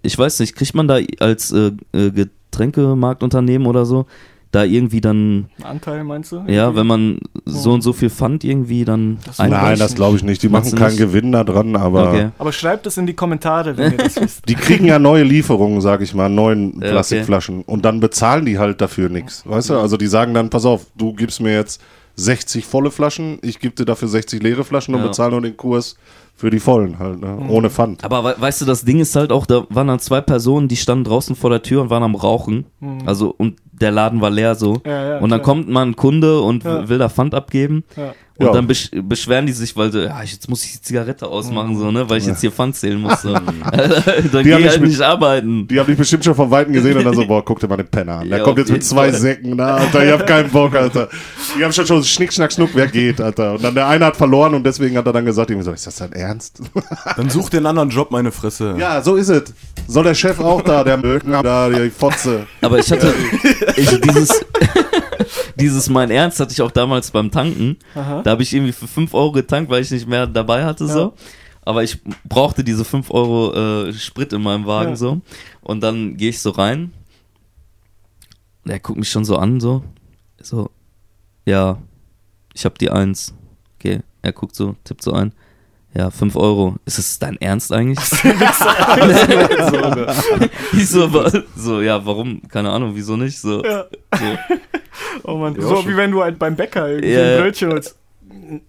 ich 0.02 0.18
weiß 0.18 0.40
nicht, 0.40 0.56
kriegt 0.56 0.74
man 0.76 0.88
da 0.88 0.98
als 1.20 1.52
äh, 1.52 1.72
äh, 1.94 2.12
Getränkemarktunternehmen 2.12 3.68
oder 3.68 3.86
so, 3.86 4.06
da 4.52 4.64
irgendwie 4.64 5.02
dann, 5.02 5.48
Ein 5.58 5.64
Anteil 5.64 6.04
meinst 6.04 6.32
du? 6.32 6.44
ja, 6.48 6.76
wenn 6.76 6.86
man 6.86 7.18
so 7.44 7.72
und 7.72 7.82
so 7.82 7.92
viel 7.92 8.12
Pfand 8.12 8.44
irgendwie 8.44 8.86
dann 8.86 9.18
Das 9.26 9.40
Nein, 9.40 9.80
das 9.80 9.96
glaube 9.96 10.16
ich 10.18 10.24
nicht. 10.24 10.44
Die 10.44 10.50
machen 10.50 10.76
keinen 10.76 10.90
nicht? 10.90 10.98
Gewinn 11.00 11.32
da 11.32 11.44
dran, 11.44 11.76
aber 11.76 12.10
Okay. 12.10 12.30
Aber 12.38 12.52
schreibt 12.52 12.86
es 12.86 12.98
in 12.98 13.08
die 13.08 13.16
Kommentare, 13.16 13.76
wenn 13.78 13.94
ihr 13.94 13.98
das 13.98 14.16
wisst. 14.22 14.48
die 14.48 14.54
kriegen 14.54 14.86
ja 14.86 15.00
neue 15.00 15.24
Lieferungen, 15.24 15.82
sag 15.82 16.02
ich 16.02 16.14
mal, 16.14 16.30
neuen 16.30 16.80
Plastikflaschen. 16.80 17.64
Und 17.64 17.84
dann 17.84 18.00
bezahlen 18.00 18.46
die 18.46 18.60
halt 18.60 18.80
dafür 18.80 19.10
nichts. 19.10 19.44
Weißt 19.48 19.72
du? 19.72 19.78
Also 19.80 19.98
die 19.98 20.08
sagen 20.08 20.36
dann, 20.36 20.52
pass 20.52 20.66
auf, 20.66 20.86
du 20.96 21.14
gibst 21.14 21.42
mir 21.42 21.54
jetzt 21.56 21.82
60 22.16 22.66
volle 22.66 22.92
Flaschen, 22.92 23.40
ich 23.42 23.60
gebe 23.60 23.76
dir 23.76 23.86
dafür 23.86 24.08
60 24.08 24.42
leere 24.44 24.64
Flaschen 24.64 24.94
und 24.96 25.02
Ja. 25.02 25.08
bezahle 25.08 25.32
nur 25.32 25.42
den 25.42 25.58
Kurs 25.58 25.96
für 26.36 26.50
die 26.50 26.60
vollen 26.60 27.00
halt, 27.00 27.20
ne? 27.22 27.38
ohne 27.50 27.70
Pfand. 27.70 28.04
Aber 28.04 28.24
we 28.24 28.36
weißt 28.40 28.62
du, 28.62 28.66
das 28.66 28.84
Ding 28.86 29.00
ist 29.00 29.16
halt 29.16 29.32
auch, 29.32 29.46
da 29.46 29.66
waren 29.70 29.88
dann 29.88 30.00
zwei 30.00 30.22
Personen, 30.22 30.68
die 30.68 30.76
standen 30.76 31.04
draußen 31.06 31.36
vor 31.36 31.50
der 31.50 31.62
Tür 31.62 31.82
und 31.82 31.90
waren 31.90 32.04
am 32.04 32.16
Rauchen. 32.16 32.66
Also, 33.06 33.34
und 33.38 33.56
der 33.80 33.92
Laden 33.92 34.22
war 34.22 34.30
leer 34.30 34.56
so. 34.56 34.82
Ja, 34.86 34.92
ja, 35.10 35.18
und 35.20 35.30
dann 35.30 35.42
klar. 35.42 35.56
kommt 35.56 35.70
mal 35.70 35.86
ein 35.86 35.96
Kunde 35.96 36.40
und 36.42 36.64
Ja. 36.64 36.88
will 36.88 36.98
da 37.00 37.10
Pfand 37.10 37.34
abgeben. 37.36 37.84
Ja. 37.98 38.14
Und 38.36 38.48
Ja. 38.48 38.54
dann 38.54 38.66
besch 38.66 38.90
beschweren 39.04 39.46
die 39.46 39.52
sich, 39.52 39.76
weil 39.78 39.92
sie, 39.92 40.06
ja, 40.06 40.22
jetzt 40.24 40.50
muss 40.50 40.66
ich 40.66 40.72
die 40.74 40.82
Zigarette 40.82 41.28
ausmachen, 41.28 41.78
so, 41.78 41.92
ne, 41.92 42.10
weil 42.10 42.18
ich 42.18 42.26
jetzt 42.26 42.42
hier 42.42 42.52
Pfand 42.52 42.76
zählen 42.76 43.00
muss. 43.00 43.22
So. 43.22 43.32
dann 43.34 43.44
Die 43.44 44.44
geh 44.44 44.54
haben 44.54 44.64
ich 44.64 44.70
halt 44.70 44.82
nicht 44.82 45.02
arbeiten. 45.02 45.68
Die 45.68 45.80
haben 45.80 45.86
dich 45.86 45.98
bestimmt 45.98 46.26
schon 46.26 46.34
von 46.34 46.50
Weitem 46.50 46.74
gesehen 46.74 46.98
und 46.98 47.04
dann 47.04 47.14
so, 47.14 47.26
boah, 47.28 47.46
guck 47.46 47.60
dir 47.60 47.68
mal 47.68 47.78
den 47.78 47.88
Penner 47.88 48.20
an. 48.20 48.30
Der 48.30 48.40
Ja, 48.40 48.44
kommt 48.44 48.58
jetzt 48.58 48.72
mit 48.72 48.84
zwei 48.84 49.12
Fall. 49.12 49.20
Säcken, 49.20 49.54
na, 49.56 49.76
Alter, 49.76 50.04
ich 50.04 50.12
hab 50.12 50.26
keinen 50.26 50.50
Bock, 50.50 50.74
Alter. 50.76 51.10
Die 51.58 51.64
haben 51.64 51.72
schon 51.74 51.86
schon 51.86 52.04
Schnick, 52.04 52.34
Schnack, 52.34 52.52
Schnuck, 52.52 52.72
wer 52.74 52.88
geht, 52.88 53.22
Alter. 53.22 53.54
Und 53.54 53.64
dann 53.64 53.76
der 53.76 53.88
eine 53.88 54.06
hat 54.08 54.18
verloren 54.18 54.56
und 54.56 54.66
deswegen 54.66 54.98
hat 54.98 55.06
er 55.06 55.14
dann 55.14 55.26
gesagt, 55.26 55.52
irgendwie 55.52 55.66
so, 55.66 55.72
ist 55.72 55.86
das 55.86 55.98
dein 55.98 56.14
Ernst? 56.14 56.60
Dann 57.16 57.30
such 57.30 57.50
dir 57.52 57.58
einen 57.58 57.68
anderen 57.68 57.90
Job, 57.92 58.10
meine 58.10 58.32
Fresse. 58.32 58.76
ja, 58.80 59.00
so 59.04 59.16
ist 59.16 59.30
es. 59.30 59.54
Soll 59.88 60.06
der 60.06 60.16
Chef 60.16 60.40
auch 60.40 60.62
da, 60.64 60.84
der 60.84 60.98
Mögen, 60.98 61.32
da, 61.44 61.70
die 61.70 61.90
Fotze. 61.92 62.48
Aber 62.62 62.80
ich 62.80 62.92
hatte, 62.92 63.14
ich, 63.78 64.02
dieses, 64.02 64.46
dieses 65.56 65.90
mein 65.90 66.10
Ernst 66.12 66.40
hatte 66.40 66.52
ich 66.52 66.62
auch 66.62 66.72
damals 66.72 67.12
beim 67.12 67.32
Tanken. 67.32 67.78
Aha. 67.96 68.22
Da 68.24 68.32
habe 68.32 68.44
ich 68.44 68.54
irgendwie 68.54 68.72
für 68.74 68.88
5 68.88 69.14
Euro 69.14 69.32
getankt, 69.32 69.70
weil 69.72 69.82
ich 69.82 69.92
nicht 69.92 70.08
mehr 70.08 70.28
dabei 70.28 70.64
hatte, 70.66 70.88
so. 70.88 71.14
Aber 71.66 71.84
ich 71.84 72.00
brauchte 72.26 72.64
diese 72.64 72.84
5 72.84 73.10
Euro 73.12 73.54
äh, 73.88 73.94
Sprit 73.94 74.34
in 74.34 74.42
meinem 74.42 74.66
Wagen, 74.66 74.92
Ja. 74.92 74.96
so. 74.98 75.22
Und 75.62 75.82
dann 75.82 76.18
gehe 76.18 76.30
ich 76.30 76.40
so 76.42 76.50
rein. 76.52 76.92
Der 78.66 78.80
guckt 78.80 79.00
mich 79.00 79.10
schon 79.10 79.26
so 79.26 79.38
an, 79.38 79.60
so. 79.60 79.84
So, 80.42 80.70
ja, 81.46 81.78
ich 82.54 82.66
habe 82.66 82.76
die 82.78 82.90
Eins. 82.90 83.34
Okay, 83.80 84.02
er 84.22 84.32
guckt 84.34 84.56
so, 84.56 84.76
tippt 84.84 85.02
so 85.04 85.14
ein. 85.14 85.34
Ja, 85.96 86.10
5 86.10 86.36
Euro. 86.36 86.76
Ist 86.86 86.98
es 86.98 87.20
dein 87.20 87.40
Ernst 87.40 87.72
eigentlich? 87.72 88.00
ich 90.74 90.90
so, 90.90 91.10
so, 91.56 91.82
ja, 91.82 92.04
warum? 92.06 92.42
Keine 92.50 92.70
Ahnung, 92.72 92.92
wieso 92.96 93.16
nicht? 93.18 93.40
So, 93.40 93.64
Ja. 93.64 93.86
so. 94.14 94.56
Oh 95.24 95.38
Mann, 95.38 95.56
so 95.60 95.78
schon. 95.78 95.88
wie 95.92 95.98
wenn 95.98 96.12
du 96.12 96.22
halt 96.22 96.38
beim 96.38 96.56
Bäcker 96.56 96.88
irgendwie 96.88 97.14
Ja, 97.14 97.20
ja. 97.26 97.36
ein 97.38 97.42
Brötchen 97.44 97.72
holst. 97.72 97.96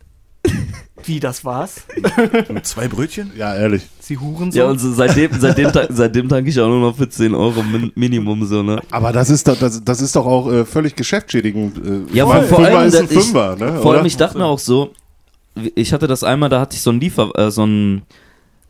Wie, 1.07 1.21
das 1.21 1.45
war's? 1.45 1.83
Mit 2.49 2.67
zwei 2.67 2.89
Brötchen? 2.89 3.31
Ja, 3.37 3.55
ehrlich. 3.55 3.83
Sie 4.01 4.17
huren 4.17 4.51
so? 4.51 4.59
Ja, 4.59 4.65
und 4.67 4.79
so 4.79 4.91
seitdem, 4.93 5.31
seitdem, 5.39 5.71
seitdem 5.91 6.29
tanke 6.31 6.49
ich 6.49 6.59
auch 6.59 6.69
nur 6.69 6.81
noch 6.81 6.97
für 6.97 7.07
10 7.09 7.35
Euro 7.35 7.63
min 7.63 7.93
Minimum, 7.95 8.47
so, 8.47 8.63
ne? 8.63 8.81
Aber 8.91 9.13
das 9.13 9.29
ist 9.29 9.47
doch, 9.47 9.59
das, 9.59 9.85
das 9.85 10.01
ist 10.01 10.17
doch 10.17 10.25
auch 10.25 10.51
äh, 10.51 10.65
völlig 10.65 10.97
geschäftsschädigend. 10.97 12.09
Äh, 12.11 12.17
Ja, 12.17 12.25
vor, 12.25 12.43
vor 12.45 12.57
Fünfer 12.59 12.79
allem, 12.79 12.89
ist 12.89 12.97
ein 12.97 13.07
da- 13.07 13.13
ich, 13.13 13.19
Fünfer, 13.23 13.57
ne? 13.57 13.81
vor 13.83 13.95
allem, 13.95 14.07
ich 14.07 14.17
dachte 14.17 14.39
mir 14.39 14.47
auch 14.47 14.59
so, 14.59 14.93
ich 15.75 15.93
hatte 15.93 16.07
das 16.07 16.25
einmal, 16.25 16.49
da 16.49 16.61
hatte 16.61 16.75
ich 16.77 16.83
so 16.83 16.91
einen 16.91 17.01
Liefer, 17.01 17.31
äh, 17.39 17.51
so 17.51 17.63
einen, 17.63 18.03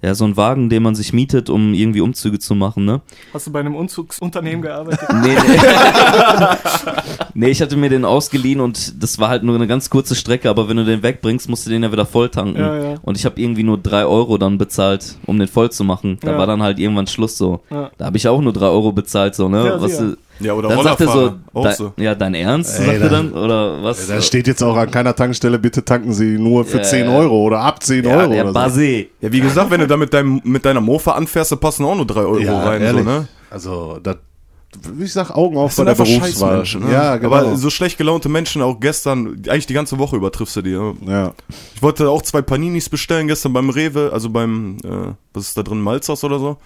ja, 0.03 0.14
so 0.14 0.25
einen 0.25 0.37
Wagen, 0.37 0.68
den 0.68 0.83
man 0.83 0.94
sich 0.94 1.14
mietet, 1.14 1.49
um 1.49 1.73
irgendwie 1.73 2.03
Umzüge 2.03 2.38
zu 2.38 2.55
machen, 2.55 2.85
ne? 2.85 3.01
Hast 3.33 3.47
du 3.47 3.53
bei 3.53 3.61
einem 3.61 3.75
Umzugsunternehmen 3.75 4.61
gearbeitet? 4.61 5.09
Nee, 5.23 5.35
nee. 5.35 5.59
nee, 7.35 7.49
ich 7.49 7.62
hatte 7.62 7.77
mir 7.77 7.88
den 7.88 8.05
ausgeliehen 8.05 8.61
und 8.61 9.03
das 9.03 9.18
war 9.18 9.29
halt 9.31 9.42
nur 9.44 9.55
eine 9.55 9.66
ganz 9.66 9.88
kurze 9.88 10.14
Strecke, 10.14 10.51
aber 10.51 10.68
wenn 10.68 10.77
du 10.77 10.85
den 10.85 11.03
wegbringst, 11.03 11.49
musst 11.49 11.64
du 11.66 11.70
den 11.70 11.83
ja 11.83 11.90
wieder 11.92 12.05
voll 12.07 12.29
tanken. 12.29 12.59
Ja, 12.61 12.79
ja. 12.90 12.94
Und 13.03 13.16
ich 13.16 13.25
habe 13.25 13.40
irgendwie 13.40 13.62
nur 13.62 13.79
drei 13.79 14.05
Euro 14.05 14.37
dann 14.37 14.59
bezahlt, 14.59 15.16
um 15.27 15.38
den 15.38 15.49
voll 15.49 15.70
zu 15.73 15.85
machen. 15.85 16.18
Da 16.20 16.33
Ja. 16.33 16.38
war 16.38 16.47
dann 16.47 16.62
halt 16.62 16.79
irgendwann 16.79 17.07
Schluss 17.07 17.38
so. 17.38 17.61
Da 17.70 18.05
habe 18.05 18.16
ich 18.18 18.29
auch 18.29 18.40
nur 18.42 18.53
drei 18.53 18.66
Euro 18.66 18.92
bezahlt, 18.92 19.35
so, 19.35 19.49
ne? 19.49 19.64
Ja, 19.66 19.81
was 19.81 19.97
du, 19.99 20.16
Ja, 20.40 20.53
oder 20.55 20.68
dann 20.68 20.83
sagt 20.83 21.01
er 21.01 21.09
so, 21.09 21.35
"Dein- 21.55 21.75
so. 21.75 21.92
ja, 21.97 22.14
dein 22.14 22.35
Ernst, 22.35 22.79
Ey, 22.81 22.87
sagt 22.87 23.01
er 23.03 23.09
dann-? 23.09 23.33
Oder 23.33 23.83
was? 23.83 24.07
Da 24.09 24.20
steht 24.20 24.47
jetzt 24.47 24.62
auch 24.62 24.77
an 24.77 24.90
keiner 24.90 25.14
Tankstelle, 25.14 25.59
bitte 25.59 25.85
tanken 25.85 26.12
Sie 26.12 26.38
nur 26.38 26.64
für 26.64 26.79
Ja, 26.79 26.83
10 26.83 27.07
ja. 27.07 27.16
Euro 27.16 27.42
oder 27.42 27.61
ab 27.61 27.83
10 27.83 28.05
ja, 28.05 28.16
Euro. 28.16 28.33
der 28.33 28.51
oder 28.51 28.70
so. 28.70 28.81
Ja, 28.81 29.05
wie 29.20 29.40
gesagt, 29.40 29.70
wenn 29.70 29.81
du 29.81 29.87
da 29.87 29.97
mit, 29.97 30.12
deinem, 30.12 30.40
mit 30.44 30.64
deiner 30.64 30.81
Mofa 30.81 31.12
anfährst, 31.12 31.53
da 31.53 31.57
passen 31.57 31.85
auch 31.85 31.94
nur 31.94 32.07
drei 32.07 32.23
Euro 32.23 32.38
Ja, 32.38 32.62
rein. 32.64 32.81
So, 32.81 32.87
ehrlich. 32.87 33.05
ne? 33.05 33.29
Also, 33.51 33.99
das, 34.03 34.16
ich 34.99 35.12
sag 35.12 35.31
Augen 35.31 35.57
auf 35.57 35.77
Das 35.77 35.85
bei 35.85 35.94
sind 35.94 36.07
der 36.09 36.20
einfach 36.20 36.40
Berufswahl. 36.40 36.81
Ne? 36.88 36.92
Ja, 36.92 37.16
genau. 37.16 37.33
Aber 37.37 37.57
so 37.57 37.70
schlecht 37.70 37.97
gelaunte 37.97 38.29
Menschen 38.29 38.61
auch 38.61 38.81
gestern, 38.81 39.40
eigentlich 39.49 39.66
die 39.66 39.75
ganze 39.75 39.99
Woche 40.01 40.16
übertriffst 40.16 40.57
du 40.57 40.62
die. 40.62 40.70
ja. 40.73 40.92
ja. 41.07 41.33
Ich 41.77 41.81
wollte 41.83 42.11
auch 42.11 42.23
zwei 42.23 42.42
Paninis 42.42 42.88
bestellen 42.88 43.29
gestern 43.29 43.53
beim 43.53 43.70
Rewe, 43.70 44.11
also 44.12 44.31
beim, 44.31 44.79
äh, 44.85 45.12
was 45.33 45.44
ist 45.49 45.57
da 45.57 45.62
drin, 45.62 45.81
Malzers 45.81 46.25
oder 46.25 46.40
so. 46.40 46.57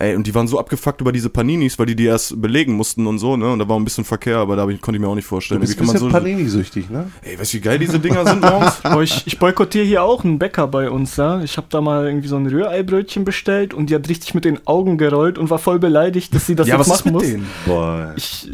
Ey, 0.00 0.16
und 0.16 0.26
die 0.26 0.34
waren 0.34 0.48
so 0.48 0.58
abgefuckt 0.58 1.02
über 1.02 1.12
diese 1.12 1.28
Paninis, 1.28 1.78
weil 1.78 1.84
die 1.84 1.94
die 1.94 2.06
erst 2.06 2.40
belegen 2.40 2.72
mussten 2.72 3.06
und 3.06 3.18
so, 3.18 3.36
ne? 3.36 3.52
Und 3.52 3.58
da 3.58 3.68
war 3.68 3.78
ein 3.78 3.84
bisschen 3.84 4.04
Verkehr, 4.04 4.38
aber 4.38 4.56
da 4.56 4.66
ich, 4.66 4.80
konnte 4.80 4.96
ich 4.96 5.00
mir 5.02 5.08
auch 5.08 5.14
nicht 5.14 5.26
Du 5.26 5.28
vorstellen. 5.28 5.60
bist 5.60 5.74
Wie 5.74 5.76
ein 5.76 5.78
kann 5.78 5.86
man 5.88 5.94
bisschen 5.96 6.10
so, 6.10 6.16
Panini-süchtig, 6.16 6.88
ne? 6.88 7.10
ey, 7.20 7.38
weißt 7.38 7.52
du, 7.52 7.56
wie 7.58 7.60
geil 7.60 7.78
diese 7.78 7.98
Dinger 8.00 8.26
sind 8.26 8.40
morgens? 8.40 8.80
Ich, 9.02 9.26
ich 9.26 9.38
boykottiere 9.38 9.84
hier 9.84 10.02
auch 10.02 10.24
einen 10.24 10.38
Bäcker 10.38 10.66
bei 10.68 10.88
uns, 10.88 11.18
ja. 11.18 11.42
Ich 11.42 11.58
habe 11.58 11.66
da 11.68 11.82
mal 11.82 12.06
irgendwie 12.06 12.28
so 12.28 12.36
ein 12.36 12.46
Rühreibrötchen 12.46 13.26
bestellt 13.26 13.74
und 13.74 13.90
die 13.90 13.94
hat 13.94 14.08
richtig 14.08 14.32
mit 14.32 14.46
den 14.46 14.66
Augen 14.66 14.96
gerollt 14.96 15.36
und 15.36 15.50
war 15.50 15.58
voll 15.58 15.78
beleidigt, 15.78 16.34
dass 16.34 16.46
sie 16.46 16.54
das 16.54 16.66
jetzt 16.66 16.88
machen 16.88 17.12
muss. 17.12 17.24
Boah. 17.66 18.14
Ich, 18.16 18.50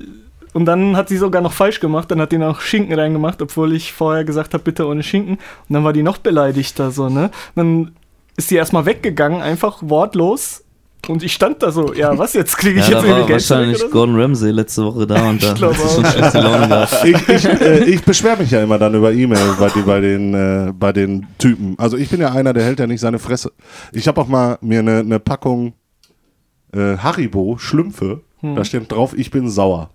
und 0.52 0.64
dann 0.64 0.96
hat 0.96 1.08
sie 1.08 1.16
sogar 1.16 1.42
noch 1.42 1.52
falsch 1.52 1.78
gemacht, 1.78 2.10
dann 2.10 2.20
hat 2.20 2.32
die 2.32 2.38
noch 2.38 2.60
Schinken 2.60 2.98
reingemacht, 2.98 3.40
obwohl 3.40 3.72
ich 3.72 3.92
vorher 3.92 4.24
gesagt 4.24 4.52
habe, 4.52 4.64
bitte 4.64 4.86
ohne 4.88 5.04
Schinken. 5.04 5.34
Und 5.34 5.74
dann 5.74 5.84
war 5.84 5.92
die 5.92 6.02
noch 6.02 6.18
beleidigter, 6.18 6.90
so, 6.90 7.08
ne? 7.08 7.30
Dann 7.54 7.92
ist 8.36 8.48
sie 8.48 8.56
erstmal 8.56 8.84
weggegangen, 8.84 9.42
einfach 9.42 9.78
wortlos. 9.82 10.64
Und 11.08 11.22
ich 11.22 11.32
stand 11.32 11.62
da 11.62 11.70
so, 11.70 11.94
ja, 11.94 12.16
was 12.18 12.32
jetzt? 12.32 12.56
Kriege 12.56 12.80
ich 12.80 12.88
Ja, 12.88 12.94
jetzt 12.94 13.04
da 13.04 13.10
war 13.10 13.18
Geld 13.18 13.30
wahrscheinlich 13.30 13.78
so? 13.78 13.88
Gordon 13.90 14.20
Ramsay 14.20 14.50
letzte 14.50 14.84
Woche 14.84 15.06
da 15.06 15.28
und 15.28 15.42
da 15.42 15.50
hat 15.50 15.58
sie 15.58 15.88
schon 15.94 16.04
schlechte 16.04 16.40
Laune 16.40 16.68
gehabt. 16.68 16.96
Ich, 17.04 17.28
ich, 17.28 17.44
äh, 17.44 17.84
ich 17.84 18.02
beschwere 18.02 18.38
mich 18.38 18.50
ja 18.50 18.62
immer 18.62 18.78
dann 18.78 18.94
über 18.94 19.12
E-Mail 19.12 19.54
bei, 19.58 19.68
bei, 19.68 20.00
den, 20.00 20.34
äh, 20.34 20.72
bei 20.72 20.92
den 20.92 21.26
Typen. 21.38 21.74
Also 21.78 21.96
ich 21.96 22.08
bin 22.08 22.20
ja 22.20 22.32
einer, 22.32 22.52
der 22.52 22.64
hält 22.64 22.80
ja 22.80 22.86
nicht 22.86 23.00
seine 23.00 23.18
Fresse. 23.18 23.52
Ich 23.92 24.08
habe 24.08 24.20
auch 24.20 24.28
mal 24.28 24.58
mir 24.60 24.80
eine, 24.80 24.98
eine 24.98 25.20
Packung 25.20 25.74
äh, 26.72 26.96
Haribo, 26.96 27.56
Schlümpfe, 27.58 28.22
da 28.42 28.64
steht 28.64 28.92
drauf, 28.92 29.12
ich 29.16 29.30
bin 29.30 29.50
sauer. 29.50 29.90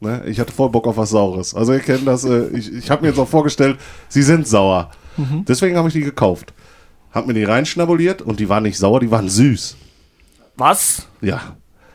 Ne? 0.00 0.22
Ich 0.26 0.40
hatte 0.40 0.52
voll 0.52 0.70
Bock 0.70 0.86
auf 0.86 0.96
was 0.96 1.10
Saures. 1.10 1.54
Also 1.54 1.74
ihr 1.74 1.80
kennt 1.80 2.06
das, 2.06 2.24
äh, 2.24 2.48
ich, 2.48 2.72
ich 2.72 2.90
habe 2.90 3.02
mir 3.02 3.08
jetzt 3.08 3.18
auch 3.18 3.28
vorgestellt, 3.28 3.78
sie 4.08 4.22
sind 4.22 4.48
sauer. 4.48 4.90
Deswegen 5.46 5.76
habe 5.76 5.88
ich 5.88 5.94
die 5.94 6.00
gekauft. 6.00 6.54
Hab 7.12 7.26
mir 7.26 7.34
die 7.34 7.44
reinschnabuliert 7.44 8.22
und 8.22 8.40
die 8.40 8.48
waren 8.48 8.62
nicht 8.62 8.78
sauer, 8.78 9.00
die 9.00 9.10
waren 9.10 9.28
süß. 9.28 9.76
Was? 10.56 11.06
Ja. 11.20 11.40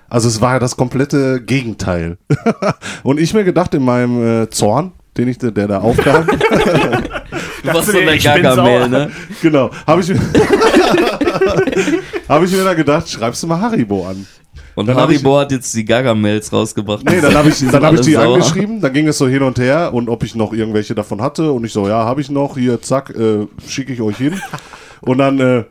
Also 0.09 0.27
es 0.29 0.39
war 0.41 0.53
ja 0.53 0.59
das 0.59 0.77
komplette 0.77 1.41
Gegenteil. 1.41 2.17
und 3.03 3.19
ich 3.19 3.33
mir 3.33 3.43
gedacht 3.43 3.73
in 3.73 3.83
meinem 3.83 4.43
äh, 4.43 4.49
Zorn, 4.49 4.93
den 5.17 5.27
ich, 5.27 5.37
der 5.37 5.51
da 5.51 5.79
aufkam, 5.81 6.25
Du 6.27 7.73
warst 7.73 7.91
so 7.91 7.97
ich 7.97 8.05
bin 8.05 8.19
Gargamel, 8.23 8.55
sauer? 8.55 8.87
ne? 8.87 9.11
Genau. 9.41 9.69
Habe 9.85 10.01
ich, 10.01 10.07
mir- 10.09 10.19
hab 12.29 12.43
ich 12.43 12.51
mir 12.51 12.63
dann 12.63 12.75
gedacht, 12.77 13.09
schreibst 13.09 13.43
du 13.43 13.47
mal 13.47 13.59
Haribo 13.59 14.07
an. 14.07 14.25
Und 14.75 14.85
Dann 14.87 14.95
Haribo 14.95 15.39
hat 15.39 15.51
jetzt 15.51 15.73
die 15.75 15.83
Gaga-Mails 15.83 16.53
rausgebracht. 16.53 17.03
Nee, 17.03 17.19
dann 17.19 17.33
habe 17.33 17.49
ich, 17.49 17.59
dann 17.67 17.83
hab 17.83 17.93
ich 17.95 18.01
die 18.01 18.13
sauer. 18.13 18.35
angeschrieben, 18.35 18.79
dann 18.79 18.93
ging 18.93 19.07
es 19.07 19.17
so 19.17 19.27
hin 19.27 19.41
und 19.41 19.57
her 19.57 19.91
und 19.91 20.07
ob 20.07 20.23
ich 20.23 20.35
noch 20.35 20.53
irgendwelche 20.53 20.93
davon 20.93 21.19
hatte 21.21 21.51
und 21.51 21.65
ich 21.65 21.73
so, 21.73 21.87
ja, 21.87 22.05
habe 22.05 22.21
ich 22.21 22.29
noch, 22.29 22.55
hier, 22.57 22.79
zack, 22.81 23.09
äh, 23.09 23.47
schicke 23.67 23.91
ich 23.93 24.01
euch 24.01 24.17
hin. 24.17 24.39
Und 25.01 25.17
dann 25.17 25.39
äh, 25.39 25.63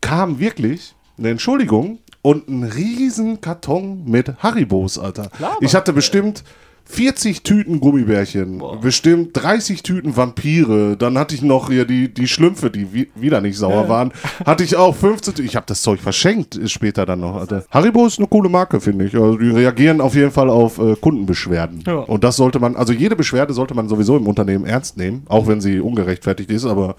kam 0.00 0.40
wirklich 0.40 0.94
eine 1.16 1.28
Entschuldigung 1.30 1.98
und 2.22 2.48
ein 2.48 2.64
riesen 2.64 3.40
Karton 3.40 4.04
mit 4.04 4.34
Haribos, 4.42 4.98
Alter. 4.98 5.30
Ich 5.60 5.74
hatte 5.74 5.92
bestimmt 5.92 6.44
40 6.86 7.44
Tüten 7.44 7.78
Gummibärchen, 7.78 8.60
bestimmt 8.80 9.30
30 9.34 9.84
Tüten 9.84 10.16
Vampire, 10.16 10.96
dann 10.96 11.16
hatte 11.18 11.36
ich 11.36 11.42
noch 11.42 11.68
hier 11.70 11.84
die, 11.84 12.12
die 12.12 12.26
Schlümpfe, 12.26 12.68
die 12.68 12.92
wi 12.92 13.08
wieder 13.14 13.40
nicht 13.40 13.56
sauer 13.56 13.88
waren, 13.88 14.12
hatte 14.44 14.64
ich 14.64 14.74
auch 14.74 14.96
15, 14.96 15.34
Tü- 15.34 15.42
ich 15.44 15.54
habe 15.54 15.66
das 15.68 15.82
Zeug 15.82 16.00
verschenkt 16.00 16.56
äh, 16.56 16.66
später 16.68 17.06
dann 17.06 17.20
noch. 17.20 17.36
Alter. 17.36 17.64
Haribo 17.70 18.06
ist 18.06 18.18
eine 18.18 18.26
coole 18.26 18.48
Marke, 18.48 18.80
finde 18.80 19.04
ich. 19.04 19.14
Also 19.14 19.36
die 19.38 19.50
reagieren 19.50 20.00
auf 20.00 20.16
jeden 20.16 20.32
Fall 20.32 20.50
auf 20.50 20.78
äh, 20.78 20.96
Kundenbeschwerden. 20.96 21.84
Ja. 21.86 21.94
Und 21.98 22.24
das 22.24 22.34
sollte 22.34 22.58
man, 22.58 22.74
also 22.74 22.92
jede 22.92 23.14
Beschwerde 23.14 23.54
sollte 23.54 23.74
man 23.74 23.88
sowieso 23.88 24.16
im 24.16 24.26
Unternehmen 24.26 24.64
ernst 24.66 24.96
nehmen, 24.96 25.22
auch 25.28 25.46
wenn 25.46 25.60
sie 25.60 25.78
ungerechtfertigt 25.78 26.50
ist, 26.50 26.64
aber 26.66 26.96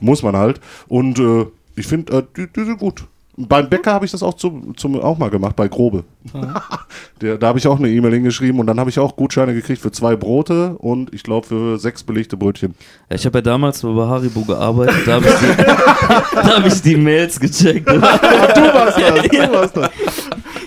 muss 0.00 0.22
man 0.22 0.36
halt. 0.36 0.58
Und 0.88 1.18
äh, 1.18 1.44
ich 1.76 1.86
finde, 1.86 2.16
äh, 2.16 2.22
die, 2.34 2.46
die 2.50 2.64
sind 2.64 2.78
gut. 2.78 3.04
Beim 3.36 3.68
Bäcker 3.68 3.92
habe 3.92 4.04
ich 4.04 4.12
das 4.12 4.22
auch, 4.22 4.34
zum, 4.34 4.76
zum, 4.76 5.00
auch 5.00 5.18
mal 5.18 5.28
gemacht, 5.28 5.56
bei 5.56 5.66
Grobe. 5.66 6.04
Der, 7.20 7.36
da 7.36 7.48
habe 7.48 7.58
ich 7.58 7.66
auch 7.66 7.78
eine 7.78 7.88
E-Mail 7.88 8.12
hingeschrieben 8.14 8.60
und 8.60 8.66
dann 8.66 8.78
habe 8.78 8.90
ich 8.90 8.98
auch 8.98 9.16
Gutscheine 9.16 9.54
gekriegt 9.54 9.82
für 9.82 9.90
zwei 9.90 10.14
Brote 10.14 10.76
und 10.78 11.12
ich 11.12 11.22
glaube 11.24 11.46
für 11.46 11.78
sechs 11.78 12.04
belegte 12.04 12.36
Brötchen. 12.36 12.74
Ja, 13.10 13.16
ich 13.16 13.26
habe 13.26 13.38
ja 13.38 13.42
damals 13.42 13.82
bei 13.82 13.88
Haribo 13.88 14.42
gearbeitet, 14.42 15.06
da 15.06 15.14
habe 15.14 15.26
ich, 15.26 15.56
da 16.34 16.56
hab 16.58 16.66
ich 16.66 16.80
die 16.82 16.96
Mails 16.96 17.38
gecheckt. 17.40 17.88
Du 17.94 18.00
warst 18.00 18.98
das, 18.98 19.28
du 19.28 19.52
warst 19.52 19.76
das. 19.76 19.90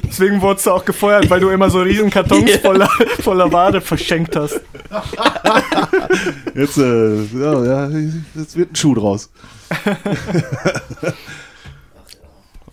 Deswegen 0.04 0.42
wurdest 0.42 0.66
du 0.66 0.72
auch 0.72 0.84
gefeuert, 0.86 1.30
weil 1.30 1.40
du 1.40 1.50
immer 1.50 1.70
so 1.70 1.80
riesen 1.80 2.10
Kartons 2.10 2.50
Ja. 2.52 2.58
voller, 2.60 2.90
voller 3.22 3.52
Ware 3.52 3.82
verschenkt 3.82 4.36
hast. 4.36 4.60
Jetzt, 6.56 6.78
äh, 6.78 7.24
ja, 7.40 7.64
ja, 7.66 7.90
jetzt 8.36 8.58
wird 8.58 8.72
ein 8.72 8.76
Schuh 8.76 8.96
draus. 8.96 9.30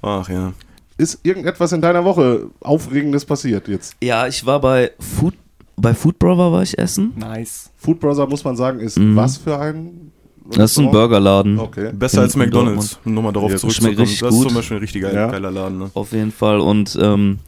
Ach 0.04 0.28
ja. 0.28 0.52
Ist 0.96 1.18
irgendetwas 1.24 1.72
in 1.72 1.80
deiner 1.80 2.04
Woche 2.04 2.46
Aufregendes 2.60 3.24
passiert 3.24 3.66
jetzt? 3.68 3.96
Ja, 4.02 4.26
ich 4.28 4.44
war 4.46 4.60
bei 4.60 4.92
Food, 5.00 5.34
bei 5.76 5.92
Food 5.94 6.18
Brother 6.18 6.52
war 6.52 6.62
ich 6.62 6.78
essen. 6.78 7.12
Nice. 7.16 7.70
Food 7.76 7.98
Brother, 8.00 8.26
muss 8.28 8.44
man 8.44 8.54
sagen, 8.56 8.78
ist 8.80 8.98
Mhm. 8.98 9.16
was 9.16 9.36
für 9.38 9.58
ein 9.58 10.12
Das 10.50 10.72
ist 10.72 10.78
ein 10.78 10.90
Burgerladen. 10.90 11.58
Okay. 11.58 11.90
Besser 11.94 12.18
In- 12.18 12.22
als 12.24 12.36
McDonalds, 12.36 12.98
um 13.04 13.14
nochmal 13.14 13.32
darauf 13.32 13.50
Ja, 13.50 13.56
zurückzukommen. 13.56 13.94
schmeckt 13.96 14.00
richtig 14.02 14.20
das 14.20 14.28
ist 14.30 14.36
gut. 14.36 14.48
zum 14.48 14.54
Beispiel 14.56 14.76
ein 14.76 14.80
richtig 14.80 15.02
geil, 15.02 15.14
Ja. 15.14 15.30
geiler 15.30 15.50
Laden. 15.50 15.78
Ne? 15.78 15.90
Auf 15.94 16.12
jeden 16.12 16.32
Fall. 16.32 16.60
Und 16.60 16.98
ähm, 17.00 17.38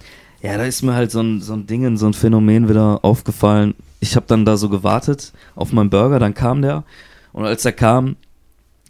ja, 0.42 0.56
da 0.56 0.64
ist 0.64 0.82
mir 0.82 0.94
halt 0.94 1.10
so 1.10 1.20
ein, 1.20 1.40
so 1.42 1.52
ein 1.52 1.66
Ding, 1.66 1.96
so 1.98 2.06
ein 2.06 2.14
Phänomen 2.14 2.68
wieder 2.70 3.00
aufgefallen. 3.04 3.74
Ich 4.00 4.16
habe 4.16 4.24
dann 4.28 4.44
da 4.46 4.56
so 4.56 4.68
gewartet 4.70 5.32
auf 5.54 5.72
meinen 5.72 5.90
Burger, 5.90 6.18
dann 6.18 6.32
kam 6.34 6.62
der. 6.62 6.84
Und 7.34 7.44
als 7.44 7.64
er 7.66 7.72
kam, 7.72 8.16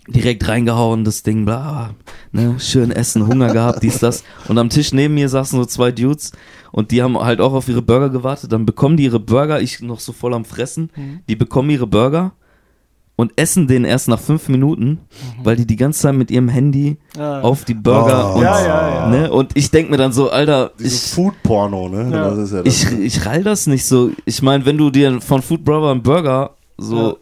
direkt 0.08 0.46
reingehauen, 0.48 1.04
das 1.04 1.22
Ding, 1.22 1.44
bla, 1.44 1.90
ne, 2.32 2.56
schön 2.58 2.90
essen, 2.90 3.26
Hunger 3.26 3.52
gehabt, 3.52 3.82
dies, 3.82 3.98
das. 3.98 4.22
Und 4.48 4.58
am 4.58 4.68
Tisch 4.70 4.92
neben 4.92 5.14
mir 5.14 5.28
saßen 5.28 5.58
so 5.58 5.64
zwei 5.64 5.90
Dudes 5.92 6.32
und 6.72 6.90
die 6.90 7.02
haben 7.02 7.18
halt 7.18 7.40
auch 7.40 7.52
auf 7.52 7.68
ihre 7.68 7.82
Burger 7.82 8.10
gewartet. 8.10 8.52
Dann 8.52 8.66
bekommen 8.66 8.96
die 8.96 9.04
ihre 9.04 9.20
Burger, 9.20 9.60
ich 9.60 9.80
noch 9.80 10.00
so 10.00 10.12
voll 10.12 10.34
am 10.34 10.44
Fressen, 10.44 10.90
die 11.28 11.36
bekommen 11.36 11.70
ihre 11.70 11.86
Burger 11.86 12.32
und 13.18 13.32
essen 13.36 13.66
den 13.66 13.84
erst 13.86 14.08
nach 14.08 14.20
fünf 14.20 14.48
Minuten, 14.50 14.98
weil 15.42 15.56
die 15.56 15.66
die 15.66 15.76
ganze 15.76 16.00
Zeit 16.02 16.14
mit 16.14 16.30
ihrem 16.30 16.48
Handy 16.50 16.98
Ah. 17.18 17.40
auf 17.40 17.64
die 17.64 17.72
Burger 17.74 18.32
Oh. 18.34 18.36
und, 18.36 18.42
Ja, 18.42 18.60
ja, 18.64 18.94
ja. 18.94 19.08
Ne, 19.08 19.32
und 19.32 19.56
ich 19.56 19.70
denk 19.70 19.88
mir 19.90 19.96
dann 19.96 20.12
so, 20.12 20.28
Alter, 20.30 20.72
ich, 20.78 21.14
ne? 21.88 22.10
Ja. 22.12 22.28
Ist 22.32 22.52
ja 22.52 22.62
das. 22.62 22.82
ich, 22.92 22.92
ich 22.98 23.24
rall 23.26 23.42
das 23.42 23.66
nicht 23.66 23.86
so. 23.86 24.10
Ich 24.26 24.42
meine, 24.42 24.66
wenn 24.66 24.76
du 24.76 24.90
dir 24.90 25.20
von 25.22 25.40
Food 25.40 25.64
Brother 25.64 25.92
einen 25.92 26.02
Burger 26.02 26.50
so 26.76 27.16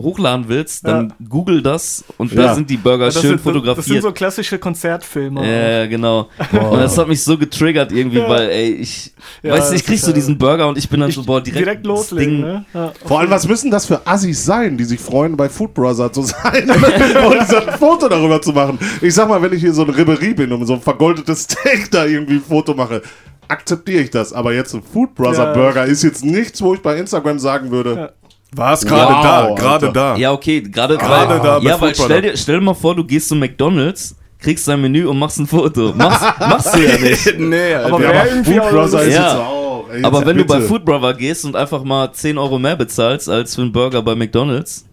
hochladen 0.00 0.46
willst, 0.48 0.86
dann 0.86 1.12
google 1.28 1.60
das 1.62 2.02
und 2.16 2.34
da 2.36 2.42
Ja. 2.42 2.54
sind 2.54 2.70
die 2.70 2.76
Burger 2.78 3.06
Das 3.06 3.14
schön 3.14 3.22
sind, 3.22 3.32
das 3.34 3.42
sind 3.44 3.52
fotografiert. 3.52 4.02
so 4.02 4.12
klassische 4.12 4.58
Konzertfilme. 4.58 5.44
ja, 5.46 5.68
ja, 5.80 5.86
genau. 5.86 6.28
Und 6.70 6.78
das 6.80 6.96
hat 6.96 7.06
mich 7.06 7.22
so 7.22 7.36
getriggert 7.36 7.92
irgendwie, 7.92 8.18
Ja. 8.18 8.28
weil, 8.28 8.48
ey, 8.48 8.70
ich, 8.72 9.12
Ja, 9.42 9.52
weißt 9.52 9.70
du, 9.72 9.76
ich 9.76 9.84
krieg 9.84 9.98
so 10.00 10.08
ja- 10.08 10.12
diesen 10.14 10.38
Burger 10.38 10.68
und 10.68 10.78
ich 10.78 10.88
bin 10.88 11.00
dann 11.00 11.10
so, 11.10 11.22
boah, 11.24 11.40
direkt, 11.42 11.66
direkt 11.66 11.86
loslegen. 11.86 12.36
Ding- 12.36 12.40
Ne? 12.40 12.64
Ja. 12.72 12.92
Vor 13.04 13.20
allem, 13.20 13.30
was 13.30 13.46
müssen 13.46 13.70
das 13.70 13.84
für 13.86 14.06
Assis 14.06 14.44
sein, 14.44 14.76
die 14.78 14.84
sich 14.84 14.98
freuen, 15.00 15.36
bei 15.36 15.48
Food 15.48 15.74
Brother 15.74 16.10
zu 16.12 16.22
sein 16.22 16.70
und 16.70 17.48
so 17.48 17.56
ein 17.56 17.78
Foto 17.78 18.08
darüber 18.08 18.40
zu 18.40 18.52
machen? 18.52 18.78
Ich 19.02 19.12
sag 19.14 19.28
mal, 19.28 19.40
wenn 19.42 19.52
ich 19.52 19.60
hier 19.60 19.74
so 19.74 19.82
ein 19.84 19.90
Ribéry 19.90 20.34
bin 20.34 20.50
und 20.52 20.64
so 20.66 20.74
ein 20.74 20.80
vergoldetes 20.80 21.42
Steak 21.42 21.90
da 21.90 22.06
irgendwie 22.06 22.34
ein 22.34 22.42
Foto 22.46 22.74
mache, 22.74 23.02
akzeptiere 23.48 24.02
ich 24.02 24.10
das. 24.10 24.32
Aber 24.32 24.54
jetzt 24.54 24.74
ein 24.74 24.82
Food 24.82 25.14
Brother 25.14 25.46
Ja. 25.48 25.52
Burger 25.52 25.84
ist 25.84 26.02
jetzt 26.02 26.24
nichts, 26.24 26.62
wo 26.62 26.72
ich 26.74 26.80
bei 26.80 26.96
Instagram 26.96 27.38
sagen 27.38 27.70
würde, 27.70 27.94
Ja. 27.94 28.10
War 28.56 28.72
es 28.72 28.84
gerade 28.84 29.12
Wow, 29.14 29.22
da, 29.22 29.54
gerade 29.54 29.92
da. 29.92 30.16
Ja, 30.16 30.32
okay, 30.32 30.60
gerade 30.60 30.96
Gerade 30.98 31.34
weil, 31.34 31.40
da 31.40 31.58
ja, 31.58 31.80
weil 31.80 31.94
stell 31.94 32.22
dir, 32.22 32.36
stell 32.36 32.56
dir 32.58 32.64
mal 32.64 32.74
vor, 32.74 32.94
du 32.96 33.04
gehst 33.04 33.28
zu 33.28 33.36
McDonalds, 33.36 34.16
kriegst 34.40 34.66
dein 34.66 34.80
Menü 34.80 35.06
und 35.06 35.18
machst 35.18 35.38
ein 35.38 35.46
Foto. 35.46 35.92
Machst, 35.94 36.22
machst 36.40 36.74
du 36.74 36.80
ja 36.80 36.98
nicht. 36.98 37.34
nee. 37.38 37.74
Aber 37.74 37.96
aber 37.96 38.26
irgendwie 38.28 38.54
Food 38.54 38.70
Brother 38.70 39.02
ist 39.02 39.14
Ja. 39.14 39.22
jetzt 39.22 39.36
auch. 39.36 39.86
Ey, 39.92 40.04
Aber 40.04 40.24
wenn 40.26 40.36
du 40.36 40.44
bei 40.44 40.56
bitte. 40.56 40.68
Food 40.68 40.84
Brother 40.84 41.14
gehst 41.14 41.44
und 41.44 41.54
einfach 41.56 41.82
mal 41.84 42.12
10 42.12 42.38
Euro 42.38 42.58
mehr 42.58 42.76
bezahlst 42.76 43.28
als 43.28 43.54
für 43.54 43.62
einen 43.62 43.72
Burger 43.72 44.02
bei 44.02 44.14
McDonalds, 44.14 44.84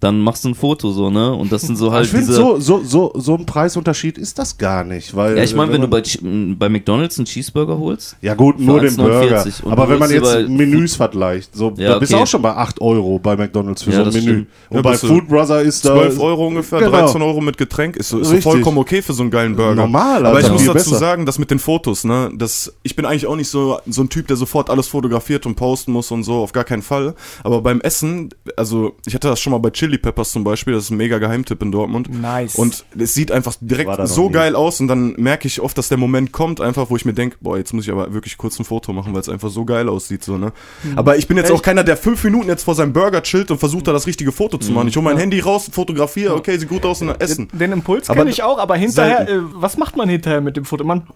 dann 0.00 0.18
machst 0.20 0.44
du 0.44 0.48
ein 0.48 0.54
Foto 0.54 0.90
so, 0.92 1.10
ne? 1.10 1.32
Und 1.32 1.52
das 1.52 1.62
sind 1.62 1.76
so 1.76 1.92
halt 1.92 2.06
ich 2.06 2.10
finde, 2.10 2.26
diese. 2.26 2.36
so, 2.38 2.58
so, 2.58 2.82
so, 2.82 3.12
so 3.16 3.34
ein 3.36 3.44
Preisunterschied 3.44 4.16
ist 4.16 4.38
das 4.38 4.56
gar 4.56 4.82
nicht. 4.82 5.14
Weil, 5.14 5.36
ja, 5.36 5.42
ich 5.44 5.54
meine, 5.54 5.72
wenn 5.72 5.82
du 5.82 5.88
man- 5.88 5.90
bei, 5.90 5.98
Ch- 6.00 6.22
m, 6.22 6.56
bei 6.58 6.68
McDonalds 6.70 7.18
einen 7.18 7.26
Cheeseburger 7.26 7.78
holst, 7.78 8.16
Ja 8.22 8.34
gut, 8.34 8.58
nur 8.58 8.80
den 8.80 8.90
1,49 8.96 8.96
Burger. 8.96 9.44
Aber 9.72 9.84
du 9.84 9.92
wenn 9.92 9.98
man 9.98 10.10
jetzt 10.10 10.48
Menüs 10.48 10.96
vergleicht, 10.96 11.54
so, 11.54 11.72
Ja, 11.76 11.90
da 11.90 11.98
bist 11.98 12.12
du 12.12 12.16
okay. 12.16 12.24
auch 12.24 12.26
schon 12.26 12.40
bei 12.42 12.54
8 12.56 12.80
Euro 12.80 13.18
bei 13.18 13.36
McDonalds 13.36 13.82
für 13.82 13.90
Ja, 13.90 13.96
so 13.98 14.04
ein 14.04 14.12
Menü. 14.14 14.20
stimmt. 14.22 14.46
Und 14.70 14.76
Ja, 14.76 14.82
bei 14.82 14.96
du 14.96 15.06
Food 15.06 15.28
Brother 15.28 15.60
ist 15.60 15.84
da 15.84 15.94
12 15.94 16.18
Euro 16.18 16.46
ungefähr, 16.46 16.78
Genau. 16.78 16.90
13 16.92 17.20
Euro 17.20 17.40
mit 17.42 17.58
Getränk, 17.58 17.96
ist 17.96 18.08
so, 18.08 18.20
ist 18.20 18.30
so 18.30 18.40
vollkommen 18.40 18.78
okay 18.78 19.02
für 19.02 19.12
so 19.12 19.22
einen 19.22 19.30
geilen 19.30 19.54
Burger. 19.54 19.74
Normal, 19.74 20.24
Aber 20.24 20.40
ich 20.40 20.50
muss 20.50 20.64
dazu 20.64 20.72
besser. 20.72 20.96
sagen, 20.96 21.26
dass 21.26 21.38
mit 21.38 21.50
den 21.50 21.58
Fotos, 21.58 22.04
ne, 22.04 22.30
das, 22.34 22.72
ich 22.82 22.96
bin 22.96 23.04
eigentlich 23.04 23.26
auch 23.26 23.36
nicht 23.36 23.48
so, 23.50 23.78
so 23.86 24.00
ein 24.02 24.08
Typ, 24.08 24.28
der 24.28 24.36
sofort 24.36 24.70
alles 24.70 24.88
fotografiert 24.88 25.44
und 25.44 25.56
posten 25.56 25.92
muss 25.92 26.10
und 26.10 26.22
so, 26.22 26.36
auf 26.36 26.52
gar 26.52 26.64
keinen 26.64 26.80
Fall. 26.82 27.14
Aber 27.44 27.60
beim 27.60 27.82
Essen, 27.82 28.30
also, 28.56 28.92
ich 29.04 29.14
hatte 29.14 29.28
das 29.28 29.38
schon 29.40 29.50
mal 29.50 29.58
bei 29.58 29.68
Chili 29.70 29.89
Peppers 29.98 30.32
zum 30.32 30.44
Beispiel, 30.44 30.74
das 30.74 30.84
ist 30.84 30.90
ein 30.90 30.96
mega 30.96 31.18
Geheimtipp 31.18 31.62
in 31.62 31.72
Dortmund. 31.72 32.08
Nice. 32.20 32.56
Und 32.56 32.84
es 32.98 33.14
sieht 33.14 33.32
einfach 33.32 33.54
direkt 33.60 34.08
so 34.08 34.26
nie. 34.26 34.32
geil 34.32 34.56
aus 34.56 34.80
und 34.80 34.88
dann 34.88 35.12
merke 35.12 35.46
ich 35.46 35.60
oft, 35.60 35.76
dass 35.76 35.88
der 35.88 35.98
Moment 35.98 36.32
kommt, 36.32 36.60
einfach, 36.60 36.90
wo 36.90 36.96
ich 36.96 37.04
mir 37.04 37.12
denke, 37.12 37.36
boah, 37.40 37.58
jetzt 37.58 37.72
muss 37.72 37.84
ich 37.84 37.92
aber 37.92 38.12
wirklich 38.12 38.36
kurz 38.36 38.58
ein 38.58 38.64
Foto 38.64 38.92
machen, 38.92 39.12
weil 39.12 39.20
es 39.20 39.28
einfach 39.28 39.50
so 39.50 39.64
geil 39.64 39.88
aussieht, 39.88 40.24
so, 40.24 40.38
ne. 40.38 40.52
Aber 40.96 41.16
ich 41.16 41.28
bin 41.28 41.36
jetzt 41.36 41.50
auch 41.50 41.62
keiner, 41.62 41.84
der 41.84 41.96
fünf 41.96 42.22
Minuten 42.24 42.48
jetzt 42.48 42.64
vor 42.64 42.74
seinem 42.74 42.92
Burger 42.92 43.22
chillt 43.22 43.50
und 43.50 43.58
versucht 43.58 43.86
da 43.86 43.92
das 43.92 44.06
richtige 44.06 44.32
Foto 44.32 44.58
zu 44.58 44.72
machen. 44.72 44.88
Ich 44.88 44.96
hole 44.96 45.04
mein 45.04 45.18
Handy 45.18 45.40
raus, 45.40 45.68
fotografiere, 45.70 46.34
okay, 46.34 46.58
sieht 46.58 46.68
gut 46.68 46.84
aus 46.84 47.00
und 47.00 47.08
dann 47.08 47.20
essen. 47.20 47.48
Den 47.52 47.72
Impuls 47.72 48.08
kenne 48.08 48.30
ich 48.30 48.42
auch, 48.42 48.58
aber 48.58 48.76
hinterher, 48.76 49.28
äh, 49.28 49.38
was 49.54 49.76
macht 49.76 49.96
man 49.96 50.08
hinterher 50.08 50.40
mit 50.40 50.56
dem 50.56 50.64
Foto? 50.64 50.84
Man 50.84 51.06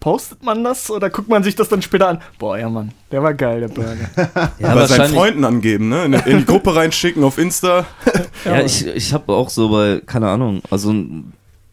postet 0.00 0.42
man 0.42 0.64
das 0.64 0.90
oder 0.90 1.10
guckt 1.10 1.28
man 1.28 1.42
sich 1.42 1.54
das 1.54 1.68
dann 1.68 1.82
später 1.82 2.08
an? 2.08 2.22
Boah, 2.38 2.58
ja 2.58 2.68
Mann, 2.68 2.92
der 3.12 3.22
war 3.22 3.34
geil, 3.34 3.60
der 3.60 3.68
Burger. 3.68 4.10
ja, 4.58 4.74
bei 4.74 4.86
seinen 4.86 5.14
Freunden 5.14 5.44
angeben, 5.44 5.90
ne? 5.90 6.06
In, 6.06 6.14
in 6.14 6.38
die 6.38 6.44
Gruppe 6.46 6.74
reinschicken 6.74 7.22
auf 7.22 7.38
Insta. 7.38 7.86
Ja, 8.44 8.62
ich, 8.62 8.86
ich 8.86 9.12
habe 9.12 9.34
auch 9.34 9.50
so 9.50 9.68
bei, 9.68 10.00
keine 10.06 10.28
Ahnung, 10.28 10.62
also 10.70 10.94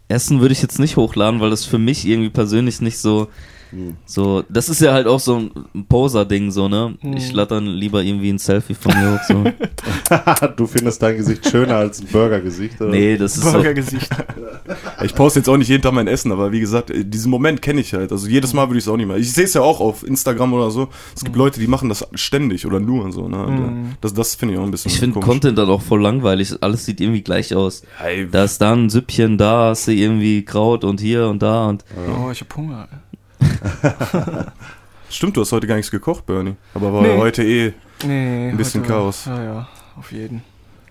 Essen 0.09 0.41
würde 0.41 0.51
ich 0.51 0.61
jetzt 0.61 0.79
nicht 0.79 0.97
hochladen, 0.97 1.39
weil 1.39 1.49
das 1.49 1.63
für 1.63 1.77
mich 1.77 2.05
irgendwie 2.05 2.29
persönlich 2.29 2.81
nicht 2.81 2.97
so, 2.97 3.29
so, 4.05 4.43
das 4.49 4.69
ist 4.69 4.81
ja 4.81 4.93
halt 4.93 5.07
auch 5.07 5.19
so 5.19 5.35
ein 5.37 5.85
Poser-Ding, 5.89 6.51
so, 6.51 6.67
ne? 6.67 6.97
Ich 7.15 7.31
lade 7.33 7.55
dann 7.55 7.65
lieber 7.67 8.01
irgendwie 8.01 8.29
ein 8.29 8.37
Selfie 8.37 8.73
von 8.73 8.93
mir 8.97 9.13
hoch, 9.15 9.23
so. 9.27 9.43
du 10.55 10.67
findest 10.67 11.01
dein 11.01 11.17
Gesicht 11.17 11.47
schöner 11.49 11.75
als 11.75 12.01
ein 12.01 12.07
Burgergesicht. 12.07 12.79
oder? 12.81 12.91
Nee, 12.91 13.17
das 13.17 13.37
ist 13.37 13.43
so, 13.43 13.51
Burgergesicht. 13.51 14.09
Ich 15.03 15.13
poste 15.13 15.39
jetzt 15.39 15.47
auch 15.49 15.57
nicht 15.57 15.67
jeden 15.69 15.81
Tag 15.83 15.93
mein 15.93 16.07
Essen, 16.07 16.31
aber 16.31 16.51
wie 16.51 16.59
gesagt, 16.59 16.89
äh, 16.89 17.05
diesen 17.05 17.29
Moment 17.31 17.61
kenne 17.61 17.81
ich 17.81 17.93
halt. 17.93 18.11
Also 18.11 18.27
jedes 18.27 18.53
Mal 18.53 18.67
würde 18.67 18.79
ich 18.79 18.83
es 18.85 18.89
auch 18.89 18.97
nicht 18.97 19.07
mehr. 19.07 19.17
Ich 19.17 19.31
sehe 19.31 19.43
es 19.45 19.53
ja 19.53 19.61
auch 19.61 19.79
auf 19.79 20.05
Instagram 20.05 20.53
oder 20.53 20.71
so. 20.71 20.89
Es 21.15 21.23
gibt 21.23 21.35
Leute, 21.35 21.59
die 21.59 21.67
machen 21.67 21.87
das 21.89 22.05
ständig 22.15 22.65
oder 22.65 22.79
nur 22.79 23.03
und 23.05 23.11
so. 23.11 23.27
Ne? 23.27 23.37
Äh, 23.37 23.95
Das, 24.01 24.13
das 24.13 24.35
finde 24.35 24.55
ich 24.55 24.59
auch 24.59 24.63
ein 24.63 24.71
bisschen 24.71 24.91
ich 24.91 24.99
finde. 24.99 25.19
Content 25.19 25.57
dann 25.57 25.69
auch 25.69 25.81
voll 25.81 26.01
langweilig, 26.01 26.53
alles 26.61 26.85
sieht 26.85 26.99
irgendwie 26.99 27.21
gleich 27.21 27.53
aus. 27.55 27.83
Hey, 27.97 28.27
Da 28.29 28.43
ist 28.43 28.59
da 28.59 28.73
ein 28.73 28.89
Süppchen, 28.89 29.37
da 29.37 29.69
hast 29.69 29.87
du 29.87 29.91
irgendwie 29.93 30.43
Kraut 30.43 30.83
und 30.83 30.99
hier 30.99 31.27
und 31.27 31.41
da 31.41 31.67
und 31.69 31.85
Oh, 32.19 32.29
ich 32.31 32.41
hab 32.41 32.55
Hunger. 32.55 32.87
Stimmt, 35.09 35.37
du 35.37 35.41
hast 35.41 35.51
heute 35.51 35.67
gar 35.67 35.75
nichts 35.75 35.91
gekocht, 35.91 36.25
Bernie. 36.25 36.55
Aber 36.73 36.91
war 36.93 37.01
Nee. 37.01 37.17
heute 37.17 37.43
eh. 37.43 37.73
Nee. 38.05 38.49
Ein 38.49 38.57
bisschen 38.57 38.81
heute- 38.81 38.91
Chaos. 38.93 39.25
Ja, 39.25 39.43
ja, 39.43 39.67
auf 39.97 40.11
jeden. 40.11 40.43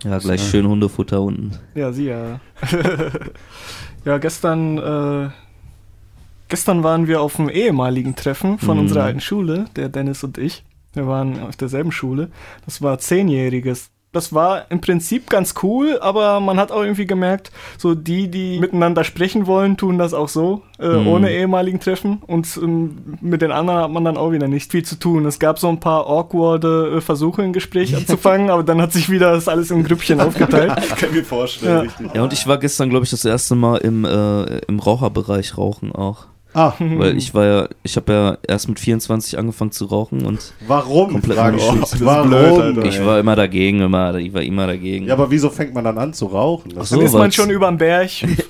ja, 0.03 0.19
gleich 0.19 0.43
schön 0.49 0.67
Hundefutter 0.67 1.21
unten. 1.21 1.53
Ja, 1.75 1.93
sie 1.93 2.07
ja. 2.07 2.41
ja, 4.05 4.19
gestern, 4.19 4.79
äh, 4.79 5.31
gestern 6.49 6.83
waren 6.83 7.07
wir 7.07 7.21
auf 7.21 7.39
einem 7.39 7.49
ehemaligen 7.51 8.17
Treffen 8.17 8.59
von 8.59 8.77
Mhm. 8.77 8.83
unserer 8.85 9.05
alten 9.05 9.21
Schule, 9.21 9.67
der 9.77 9.89
Dennis 9.89 10.25
und 10.25 10.39
ich. 10.39 10.65
Wir 10.95 11.07
waren 11.07 11.41
auf 11.41 11.57
derselben 11.57 11.93
Schule. 11.93 12.31
Das 12.65 12.81
war 12.81 12.99
zehnjähriges, 12.99 13.91
das 14.17 14.33
war 14.33 14.67
im 14.71 14.81
Prinzip 14.81 15.31
ganz 15.31 15.55
cool, 15.63 15.99
aber 16.01 16.41
man 16.41 16.59
hat 16.59 16.73
auch 16.73 16.83
irgendwie 16.83 17.07
gemerkt, 17.07 17.53
so 17.79 17.95
die, 17.95 18.29
die 18.29 18.59
miteinander 18.59 19.05
sprechen 19.05 19.47
wollen, 19.47 19.77
tun 19.77 19.99
das 19.99 20.13
auch 20.15 20.29
so, 20.29 20.63
äh, 20.81 20.89
Mhm. 20.89 21.07
ohne 21.07 21.31
ehemaligen 21.31 21.79
Treffen. 21.79 22.23
Und 22.27 22.49
ähm, 22.61 23.19
mit 23.21 23.43
den 23.43 23.53
anderen 23.53 23.81
hat 23.81 23.91
man 23.93 24.05
dann 24.05 24.17
auch 24.17 24.33
wieder 24.33 24.49
nicht 24.49 24.73
viel 24.73 24.85
zu 24.85 24.97
tun. 24.99 25.25
Es 25.27 25.39
gab 25.39 25.59
so 25.59 25.69
ein 25.69 25.79
paar 25.79 26.07
awkwarde 26.09 26.97
äh, 26.97 27.01
Versuche, 27.01 27.43
ein 27.43 27.53
Gespräch 27.53 27.95
anzufangen, 27.97 28.51
aber 28.51 28.63
dann 28.65 28.83
hat 28.83 28.93
sich 28.93 29.09
wieder 29.11 29.33
das 29.33 29.47
alles 29.49 29.71
im 29.71 29.85
Grüppchen 29.85 30.21
aufgeteilt. 30.21 30.73
Kann 30.99 31.13
mir 31.13 31.25
vorstellen, 31.25 31.73
Ja. 31.73 31.81
richtig. 31.83 32.15
Ja, 32.15 32.23
und 32.23 32.33
ich 32.33 32.47
war 32.47 32.59
gestern, 32.59 32.91
glaube 32.91 33.05
ich, 33.05 33.11
das 33.11 33.25
erste 33.25 33.55
Mal 33.55 33.77
im, 33.79 34.05
äh, 34.05 34.59
im 34.67 34.79
Raucherbereich 34.81 35.57
rauchen 35.59 35.93
auch. 35.93 36.27
Ah, 36.59 36.73
Weil 36.79 37.19
ich 37.19 37.35
war 37.35 37.45
ja, 37.45 37.69
ich 37.83 37.97
habe 37.97 38.13
ja 38.15 38.39
erst 38.49 38.67
mit 38.67 38.81
24 38.81 39.39
angefangen 39.39 39.73
zu 39.73 39.85
rauchen 39.85 40.25
und 40.25 40.55
warum? 40.67 41.13
Komplett 41.13 41.37
Frage 41.37 41.59
oh, 41.61 41.75
ich 41.75 41.81
das 41.81 41.93
mich. 41.93 42.01
ist 42.01 42.07
Warum? 42.07 42.29
blöd, 42.31 42.61
Alter. 42.63 42.85
ich 42.87 43.05
war 43.05 43.21
immer 43.21 43.37
dagegen, 43.37 43.83
immer, 43.83 44.15
ich 44.15 44.33
war 44.33 44.41
immer 44.41 44.67
dagegen. 44.67 45.07
ja, 45.07 45.13
aber 45.13 45.31
wieso 45.31 45.51
fängt 45.51 45.75
man 45.75 45.85
dann 45.85 45.99
an 45.99 46.15
zu 46.15 46.25
rauchen? 46.25 46.71
Das 46.75 46.79
Ach 46.79 46.87
so. 46.87 46.97
Dann 46.97 47.05
ist 47.05 47.13
man 47.13 47.31
schon 47.31 47.51
über 47.51 47.69
den 47.69 47.77
Berg 47.77 48.09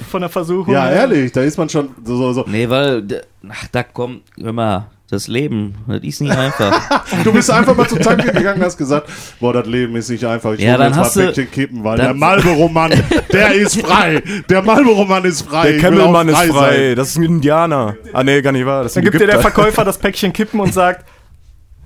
von 0.09 0.21
der 0.21 0.31
Versuchung. 0.31 0.73
ja, 0.73 0.89
ehrlich, 0.89 1.33
da 1.33 1.41
ist 1.43 1.59
man 1.59 1.69
schon 1.69 1.89
so, 2.05 2.17
so, 2.17 2.33
so. 2.33 2.45
Nee, 2.47 2.69
weil, 2.69 3.03
ach, 3.49 3.67
da 3.73 3.83
kommt, 3.83 4.23
hör 4.41 4.53
mal, 4.53 4.87
das 5.09 5.29
Leben, 5.29 5.75
das 5.87 6.03
ist 6.03 6.21
nicht 6.21 6.37
einfach. 6.37 6.81
Du 7.25 7.33
bist 7.33 7.51
einfach 7.51 7.77
mal 7.77 7.89
zur 7.89 8.01
Tanke 8.01 8.33
gegangen 8.33 8.59
und 8.61 8.65
hast 8.67 8.77
gesagt, 8.77 9.09
boah, 9.41 9.53
das 9.53 9.67
Leben 9.67 9.95
ist 9.97 10.11
nicht 10.11 10.25
einfach. 10.25 10.53
Ich 10.55 10.61
Ja, 10.61 10.77
dann 10.77 10.89
jetzt 10.89 10.97
mal 10.97 11.05
hast 11.05 11.17
ein 11.17 11.21
du- 11.21 11.27
Päckchen 11.33 11.51
kippen, 11.51 11.85
weil 11.85 11.97
dann- 11.97 12.07
der 12.07 12.15
Marlboro-Mann, 12.15 12.93
der 13.33 13.53
ist 13.55 13.81
frei. 13.81 14.23
Der 14.49 14.63
Marlboro-Mann 14.63 15.25
ist 15.25 15.43
frei. 15.43 15.73
Der 15.73 15.81
Camelmann 15.81 16.29
ist 16.29 16.37
frei. 16.37 16.77
sein. 16.87 16.97
Das 16.97 17.09
ist 17.11 17.17
ein 17.19 17.23
Indianer. 17.23 17.97
Ah, 18.13 18.25
nee, 18.25 18.43
gar 18.43 18.53
nicht 18.53 18.67
wahr. 18.67 18.83
Das 18.83 18.91
ist 18.93 18.97
Dann 18.97 19.05
gibt 19.05 19.21
dir 19.21 19.27
der. 19.27 19.41
Verkäufer 19.41 19.85
das 19.85 19.99
Päckchen 19.99 20.33
Kippen 20.33 20.59
und 20.61 20.75
sagt, 20.75 21.05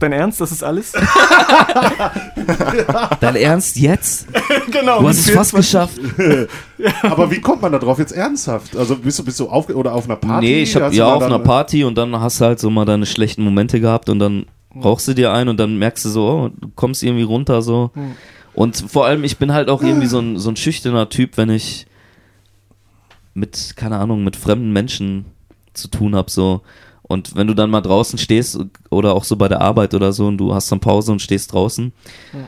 Dein 0.00 0.12
Ernst, 0.12 0.40
das 0.40 0.50
ist 0.50 0.64
alles? 0.64 0.92
Dein 3.20 3.36
Ernst 3.36 3.76
jetzt? 3.76 4.26
genau. 4.70 5.02
Du 5.02 5.08
hast 5.08 5.18
es 5.18 5.30
fast 5.30 5.54
geschafft. 5.54 6.00
Aber 7.02 7.30
wie 7.30 7.42
kommt 7.42 7.60
man 7.60 7.70
da 7.70 7.78
drauf 7.78 7.98
jetzt 7.98 8.12
ernsthaft? 8.12 8.74
Also 8.74 8.96
bist 8.96 9.18
du, 9.18 9.24
bist 9.24 9.38
du 9.38 9.50
auf, 9.50 9.68
oder 9.68 9.94
auf 9.94 10.06
einer 10.06 10.16
Party? 10.16 10.46
Nee, 10.46 10.62
ich 10.62 10.74
hab 10.74 10.94
ja 10.94 11.12
auf 11.12 11.22
einer 11.22 11.38
Party 11.38 11.84
und 11.84 11.98
dann 11.98 12.18
hast 12.18 12.40
du 12.40 12.46
halt 12.46 12.58
so 12.58 12.70
mal 12.70 12.86
deine 12.86 13.04
schlechten 13.04 13.44
Momente 13.44 13.78
gehabt 13.78 14.08
und 14.08 14.20
dann 14.20 14.46
rauchst 14.74 15.06
du 15.06 15.12
dir 15.12 15.34
ein 15.34 15.50
und 15.50 15.60
dann 15.60 15.76
merkst 15.76 16.06
du 16.06 16.08
so, 16.08 16.26
oh, 16.26 16.48
du 16.58 16.68
kommst 16.74 17.02
irgendwie 17.02 17.24
runter 17.24 17.60
so. 17.60 17.90
Und 18.54 18.82
vor 18.88 19.04
allem, 19.04 19.22
ich 19.22 19.36
bin 19.36 19.52
halt 19.52 19.68
auch 19.68 19.82
irgendwie 19.82 20.06
so 20.06 20.18
ein, 20.18 20.38
so 20.38 20.48
ein 20.48 20.56
schüchterner 20.56 21.10
Typ, 21.10 21.36
wenn 21.36 21.50
ich 21.50 21.86
mit, 23.34 23.74
keine 23.76 23.98
Ahnung, 23.98 24.24
mit 24.24 24.36
fremden 24.36 24.72
Menschen 24.72 25.26
zu 25.74 25.88
tun 25.88 26.16
hab 26.16 26.30
so. 26.30 26.62
Und 27.10 27.34
wenn 27.34 27.48
du 27.48 27.54
dann 27.54 27.70
mal 27.70 27.80
draußen 27.80 28.20
stehst 28.20 28.56
oder 28.88 29.14
auch 29.16 29.24
so 29.24 29.34
bei 29.34 29.48
der 29.48 29.60
Arbeit 29.60 29.94
oder 29.94 30.12
so 30.12 30.28
und 30.28 30.38
du 30.38 30.54
hast 30.54 30.70
dann 30.70 30.78
Pause 30.78 31.10
und 31.10 31.20
stehst 31.20 31.52
draußen, 31.52 31.92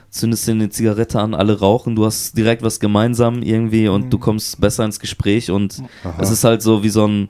zündest 0.09 0.47
dir 0.47 0.53
eine 0.53 0.71
Zigarette 0.71 1.19
an, 1.21 1.35
alle 1.35 1.59
rauchen, 1.59 1.97
du 1.97 2.05
hast 2.05 2.39
direkt 2.39 2.63
was 2.63 2.79
gemeinsam 2.79 3.43
irgendwie 3.43 3.89
und 3.89 4.13
du 4.13 4.19
kommst 4.19 4.61
besser 4.61 4.85
ins 4.85 5.01
Gespräch 5.01 5.51
und 5.51 5.83
es 6.21 6.31
ist 6.31 6.45
halt 6.45 6.63
so 6.63 6.85
wie 6.85 6.91
so 6.91 7.09
ein, 7.09 7.29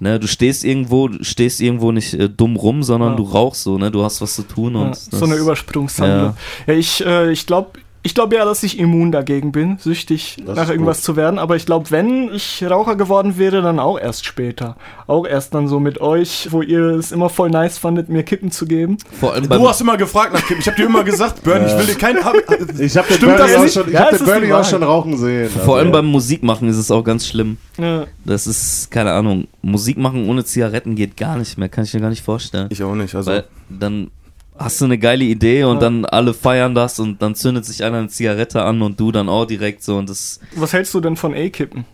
ne, 0.00 0.20
du 0.20 0.28
stehst 0.28 0.64
irgendwo, 0.66 1.08
du 1.08 1.24
stehst 1.24 1.62
irgendwo 1.62 1.92
nicht 1.92 2.12
äh, 2.12 2.28
dumm 2.28 2.56
rum, 2.56 2.82
sondern 2.82 3.12
Ja. 3.12 3.16
du 3.16 3.22
rauchst 3.22 3.62
so, 3.62 3.78
ne, 3.78 3.90
du 3.90 4.04
hast 4.04 4.20
was 4.20 4.34
zu 4.34 4.42
tun 4.42 4.76
und 4.76 4.88
Ja, 4.90 5.18
so 5.18 5.24
eine 5.24 5.36
Übersprungshandlung. 5.36 6.34
Ja, 6.66 6.74
ich, 6.74 7.02
äh, 7.06 7.32
ich 7.32 7.46
glaube 7.46 7.70
ich 8.06 8.14
glaub 8.14 8.32
ja, 8.32 8.44
dass 8.44 8.62
ich 8.62 8.78
immun 8.78 9.10
dagegen 9.10 9.50
bin, 9.52 9.78
süchtig 9.78 10.36
Das 10.46 10.56
nach 10.56 10.70
irgendwas 10.70 10.98
gut. 10.98 11.04
zu 11.04 11.16
werden. 11.16 11.38
Aber 11.40 11.56
ich 11.56 11.66
glaube, 11.66 11.90
wenn 11.90 12.32
ich 12.32 12.64
Raucher 12.64 12.94
geworden 12.94 13.36
wäre, 13.36 13.62
dann 13.62 13.78
auch 13.80 13.98
erst 13.98 14.24
später. 14.24 14.76
Auch 15.08 15.26
erst 15.26 15.54
dann 15.54 15.66
so 15.66 15.80
mit 15.80 16.00
euch, 16.00 16.48
wo 16.52 16.62
ihr 16.62 16.90
es 16.90 17.10
immer 17.10 17.28
voll 17.28 17.50
nice 17.50 17.78
fandet, 17.78 18.08
mir 18.08 18.22
Kippen 18.22 18.50
zu 18.52 18.64
geben. 18.66 18.96
vor 19.20 19.34
allem 19.34 19.48
Du 19.48 19.68
hast 19.68 19.80
immer 19.80 19.96
gefragt 19.96 20.32
nach 20.32 20.40
Kippen. 20.46 20.60
Ich 20.60 20.66
habe 20.68 20.76
dir 20.76 20.86
immer 20.86 21.02
gesagt, 21.04 21.42
Bernie, 21.42 21.66
ich 21.66 21.76
will 21.76 21.86
dir 21.86 21.96
keine. 21.96 22.20
Hab, 22.24 22.34
Ich 22.78 22.96
habe 22.96 23.08
den 23.12 23.20
Bernie, 23.20 23.54
auch 23.56 23.68
schon, 23.68 23.86
ich 23.88 23.92
Ja, 23.92 24.00
hab 24.00 24.10
den 24.16 24.24
Bernie 24.24 24.52
auch 24.52 24.64
schon 24.64 24.82
rauchen 24.82 25.16
sehen. 25.18 25.50
vor 25.50 25.76
allem 25.78 25.88
Also, 25.88 25.92
beim 25.98 26.06
Musikmachen 26.06 26.68
ist 26.68 26.76
es 26.76 26.90
auch 26.92 27.02
ganz 27.02 27.26
schlimm. 27.26 27.58
Ja. 27.76 28.04
Das 28.24 28.46
ist, 28.46 28.90
keine 28.90 29.12
Ahnung, 29.12 29.48
Musik 29.62 29.98
machen 29.98 30.28
ohne 30.28 30.44
Zigaretten 30.44 30.94
geht 30.94 31.16
gar 31.16 31.36
nicht 31.36 31.58
mehr, 31.58 31.68
kann 31.68 31.84
ich 31.84 31.92
mir 31.92 32.00
gar 32.00 32.10
nicht 32.10 32.22
vorstellen. 32.22 32.68
ich 32.70 32.82
auch 32.84 32.94
nicht. 32.94 33.14
Also, 33.16 33.30
Weil 33.32 33.44
dann 33.68 34.10
hast 34.58 34.80
du 34.80 34.84
eine 34.86 34.98
geile 34.98 35.24
Idee 35.24 35.64
und 35.64 35.80
dann 35.82 36.04
alle 36.04 36.32
feiern 36.34 36.74
das 36.74 36.98
und 36.98 37.20
dann 37.22 37.34
zündet 37.34 37.64
sich 37.64 37.84
einer 37.84 37.98
eine 37.98 38.08
Zigarette 38.08 38.62
an 38.62 38.82
und 38.82 38.98
du 38.98 39.12
dann 39.12 39.28
auch 39.28 39.44
direkt 39.44 39.82
so 39.82 39.96
und 39.98 40.08
das, 40.08 40.40
Was 40.54 40.72
hältst 40.72 40.92
du 40.94 41.00
denn 41.00 41.16
von 41.16 41.34
E-Kippen? 41.34 41.84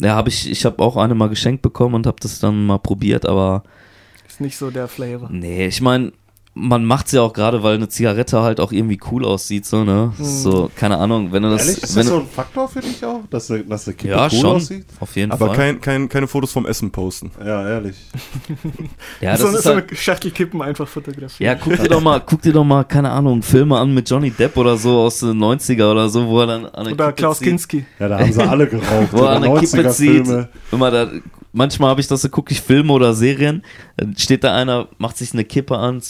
ja, 0.00 0.14
habe 0.14 0.28
ich, 0.28 0.50
ich 0.50 0.64
habe 0.66 0.82
auch 0.82 0.96
eine 0.96 1.14
mal 1.14 1.28
geschenkt 1.28 1.62
bekommen 1.62 1.94
und 1.94 2.06
habe 2.06 2.18
das 2.20 2.38
dann 2.40 2.66
mal 2.66 2.78
probiert, 2.78 3.24
aber 3.26 3.62
Ist 4.28 4.40
nicht 4.40 4.56
so 4.58 4.70
der 4.70 4.88
Flavor. 4.88 5.28
nee, 5.30 5.66
ich 5.66 5.80
meine, 5.80 6.12
man 6.58 6.86
macht's 6.86 7.12
ja 7.12 7.20
auch 7.20 7.34
gerade, 7.34 7.62
weil 7.62 7.74
eine 7.74 7.88
Zigarette 7.88 8.40
halt 8.40 8.60
auch 8.60 8.72
irgendwie 8.72 8.98
cool 9.12 9.26
aussieht, 9.26 9.66
so, 9.66 9.84
ne? 9.84 10.14
So, 10.18 10.70
keine 10.74 10.96
Ahnung, 10.96 11.30
wenn 11.30 11.42
du 11.42 11.50
das, 11.50 11.66
Ehrlich, 11.66 11.82
ist 11.82 11.94
wenn 11.94 12.06
das 12.06 12.12
so 12.14 12.20
ein 12.20 12.26
Faktor 12.26 12.66
für 12.66 12.80
dich 12.80 13.04
auch, 13.04 13.20
dass 13.28 13.50
eine, 13.50 13.62
dass 13.64 13.86
eine 13.86 13.94
Kippe 13.94 14.14
ja, 14.14 14.24
cool 14.24 14.30
schon, 14.30 14.56
aussieht? 14.56 14.86
auf 14.98 15.14
jeden 15.16 15.32
aber 15.32 15.48
Fall. 15.48 15.56
kein, 15.56 15.80
kein, 15.82 16.08
keine 16.08 16.26
Fotos 16.26 16.52
vom 16.52 16.64
Essen 16.64 16.90
posten. 16.90 17.30
Ja, 17.44 17.68
ehrlich. 17.68 17.96
ja, 19.20 19.32
das 19.32 19.42
so, 19.42 19.48
ist 19.48 19.64
so 19.64 19.74
halt, 19.74 19.88
eine 19.90 19.96
Schachtel 19.98 20.30
Kippen 20.30 20.62
einfach 20.62 20.88
fotografieren. 20.88 21.46
Ja, 21.46 21.54
guck 21.62 21.76
dir 21.76 21.90
doch 21.90 22.00
mal, 22.00 22.22
guck 22.24 22.40
dir 22.40 22.54
doch 22.54 22.64
mal, 22.64 22.84
keine 22.84 23.10
Ahnung, 23.10 23.42
Filme 23.42 23.78
an 23.78 23.92
mit 23.92 24.08
Johnny 24.08 24.30
Depp 24.30 24.56
oder 24.56 24.78
so 24.78 25.00
aus 25.00 25.20
den 25.20 25.38
90er 25.38 25.90
oder 25.90 26.08
so, 26.08 26.26
wo 26.26 26.40
er 26.40 26.46
dann 26.46 26.64
an 26.64 26.84
der 26.84 26.94
Oder 26.94 27.06
Kippe 27.08 27.16
Klaus. 27.16 27.40
Kinski. 27.40 27.84
Ja, 27.98 28.08
da 28.08 28.18
haben 28.18 28.32
sie 28.32 28.42
alle 28.42 28.66
geraucht. 28.66 29.08
Wo 29.12 29.24
er 29.24 29.32
an 29.32 29.42
der 29.42 29.54
Kippe 29.60 29.76
90er 29.76 29.90
zieht. 29.90 30.26
Filme. 30.26 30.48
Immer 30.72 30.90
da, 30.90 31.10
manchmal 31.52 31.90
habe 31.90 32.00
ich 32.00 32.08
das, 32.08 32.22
so 32.22 32.30
gucke 32.30 32.52
ich 32.52 32.62
Filme 32.62 32.94
oder 32.94 33.12
Serien, 33.12 33.62
dann 33.98 34.16
steht 34.16 34.42
da 34.42 34.54
einer, 34.54 34.88
macht 34.96 35.18
sich 35.18 35.34
eine 35.34 35.44
Kippe 35.44 35.76
an, 35.76 36.00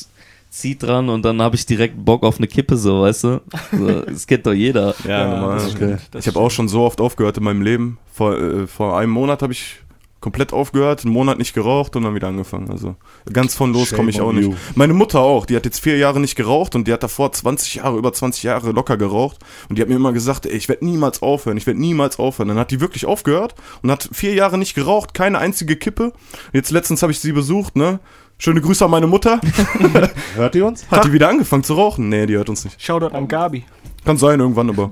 zieht 0.56 0.82
dran 0.82 1.08
und 1.08 1.24
dann 1.24 1.42
habe 1.42 1.54
ich 1.56 1.66
direkt 1.66 2.02
Bock 2.02 2.22
auf 2.22 2.38
eine 2.38 2.46
Kippe, 2.46 2.76
so, 2.76 3.02
weißt 3.02 3.24
du? 3.24 3.40
So, 3.72 4.00
das 4.06 4.26
kennt 4.26 4.46
doch 4.46 4.52
jeder. 4.52 4.94
Ja, 5.06 5.28
normal. 5.28 5.56
das 5.56 5.74
Okay. 5.74 5.96
Ich 6.18 6.26
habe 6.26 6.38
auch 6.38 6.50
schon 6.50 6.68
so 6.68 6.82
oft 6.82 7.00
aufgehört 7.00 7.36
in 7.36 7.44
meinem 7.44 7.62
Leben. 7.62 7.98
Vor, 8.10 8.36
äh, 8.38 8.66
vor 8.66 8.98
einem 8.98 9.12
Monat 9.12 9.42
habe 9.42 9.52
ich 9.52 9.80
komplett 10.20 10.52
aufgehört, 10.52 11.04
einen 11.04 11.12
Monat 11.12 11.38
nicht 11.38 11.54
geraucht 11.54 11.94
und 11.94 12.02
dann 12.02 12.14
wieder 12.14 12.28
angefangen. 12.28 12.70
Also 12.70 12.96
ganz 13.32 13.54
von 13.54 13.72
los 13.72 13.92
komme 13.92 14.10
ich 14.10 14.20
auch 14.20 14.32
nicht. 14.32 14.46
you. 14.46 14.54
Meine 14.74 14.94
Mutter 14.94 15.20
auch, 15.20 15.46
die 15.46 15.54
hat 15.54 15.64
jetzt 15.64 15.78
vier 15.78 15.98
Jahre 15.98 16.18
nicht 16.18 16.34
geraucht 16.34 16.74
und 16.74 16.88
die 16.88 16.92
hat 16.92 17.02
davor 17.02 17.30
20 17.32 17.76
Jahre, 17.76 17.98
über 17.98 18.12
20 18.12 18.42
Jahre 18.42 18.72
locker 18.72 18.96
geraucht. 18.96 19.38
Und 19.68 19.76
die 19.76 19.82
hat 19.82 19.88
mir 19.88 19.94
immer 19.94 20.12
gesagt, 20.12 20.46
ey, 20.46 20.56
ich 20.56 20.68
werde 20.68 20.84
niemals 20.84 21.22
aufhören, 21.22 21.56
ich 21.56 21.66
werde 21.66 21.78
niemals 21.78 22.18
aufhören. 22.18 22.48
Dann 22.48 22.58
hat 22.58 22.70
die 22.70 22.80
wirklich 22.80 23.06
aufgehört 23.06 23.54
und 23.82 23.90
hat 23.90 24.08
vier 24.10 24.34
Jahre 24.34 24.58
nicht 24.58 24.74
geraucht, 24.74 25.14
keine 25.14 25.38
einzige 25.38 25.76
Kippe. 25.76 26.12
Jetzt 26.52 26.70
letztens 26.70 27.02
habe 27.02 27.12
ich 27.12 27.20
sie 27.20 27.32
besucht, 27.32 27.76
ne? 27.76 28.00
Schöne 28.38 28.60
Grüße 28.60 28.84
an 28.84 28.90
meine 28.90 29.06
Mutter. 29.06 29.40
Hört 30.36 30.54
ihr 30.54 30.66
uns? 30.66 30.86
Hat 30.90 31.04
die 31.04 31.12
wieder 31.12 31.28
angefangen 31.28 31.64
zu 31.64 31.74
rauchen? 31.74 32.08
Nee, 32.10 32.26
die 32.26 32.36
hört 32.36 32.48
uns 32.50 32.64
nicht. 32.64 32.80
Shoutout 32.82 33.14
an 33.16 33.26
Gabi. 33.28 33.64
Kann 34.04 34.18
sein 34.18 34.40
irgendwann, 34.40 34.68
aber. 34.68 34.90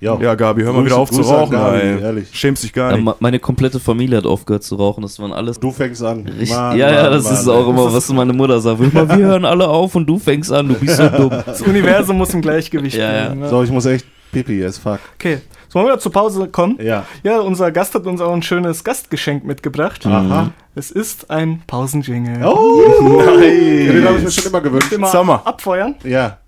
Ja, 0.00 0.18
Ja, 0.18 0.34
Gabi, 0.34 0.62
hör 0.62 0.72
mal 0.72 0.80
Grüße- 0.80 0.84
wieder 0.86 0.96
auf 0.96 1.10
Grüße 1.10 1.22
zu 1.22 1.28
an 1.34 1.40
rauchen, 1.40 1.50
Gabi, 1.52 1.76
ey. 1.78 2.00
ehrlich. 2.00 2.28
Schämst 2.32 2.62
dich 2.64 2.72
gar 2.72 2.90
Ja, 2.90 2.96
nicht. 2.96 3.04
me- 3.04 3.14
meine 3.20 3.38
komplette 3.38 3.78
Familie 3.78 4.16
hat 4.16 4.26
aufgehört 4.26 4.64
zu 4.64 4.74
rauchen, 4.76 5.02
das 5.02 5.18
waren 5.20 5.32
alles. 5.32 5.60
Du 5.60 5.70
fängst 5.70 6.02
an. 6.02 6.26
Richtig, 6.26 6.50
Mann, 6.50 6.76
ja, 6.78 6.90
ja, 6.90 7.02
Mann, 7.04 7.12
das 7.12 7.24
Mann, 7.24 7.34
ist 7.34 7.48
auch 7.48 7.64
ey. 7.66 7.70
immer, 7.70 7.92
was 7.92 8.08
meine 8.12 8.32
Mutter 8.32 8.60
sagt. 8.60 8.80
Immer, 8.80 9.08
wir 9.08 9.16
hören 9.26 9.44
alle 9.44 9.68
auf 9.68 9.94
und 9.94 10.06
du 10.06 10.18
fängst 10.18 10.50
an, 10.50 10.68
du 10.68 10.74
bist 10.74 10.96
so 10.96 11.06
dumm. 11.08 11.30
Das 11.46 11.60
Universum 11.62 12.16
muss 12.18 12.32
im 12.34 12.40
Gleichgewicht 12.40 12.96
Ja, 12.96 13.04
ja. 13.12 13.24
bleiben. 13.26 13.40
ne? 13.40 13.48
So, 13.50 13.62
ich 13.62 13.70
muss 13.70 13.84
echt 13.86 14.06
pipi 14.32 14.64
as 14.64 14.78
fuck. 14.78 15.00
Okay, 15.16 15.42
so 15.68 15.78
wollen 15.78 15.88
wir 15.88 15.98
zur 15.98 16.12
Pause 16.12 16.48
kommen? 16.48 16.78
Ja. 16.82 17.04
Ja, 17.22 17.38
unser 17.40 17.70
Gast 17.70 17.94
hat 17.94 18.06
uns 18.06 18.20
auch 18.22 18.32
ein 18.32 18.42
schönes 18.42 18.82
Gastgeschenk 18.82 19.44
mitgebracht. 19.44 20.06
Aha. 20.06 20.50
Es 20.74 20.90
ist 20.90 21.30
ein 21.30 21.62
Pausenjingle. 21.66 22.46
Oh, 22.46 22.82
nein. 23.26 23.40
Den 23.40 24.04
habe 24.06 24.18
ich 24.18 24.24
mir 24.24 24.30
schon 24.30 24.44
immer 24.46 24.60
gewünscht. 24.60 24.92
Immer 24.92 25.08
Summer. 25.08 25.42
abfeuern. 25.44 25.96
Ja. 26.04 26.38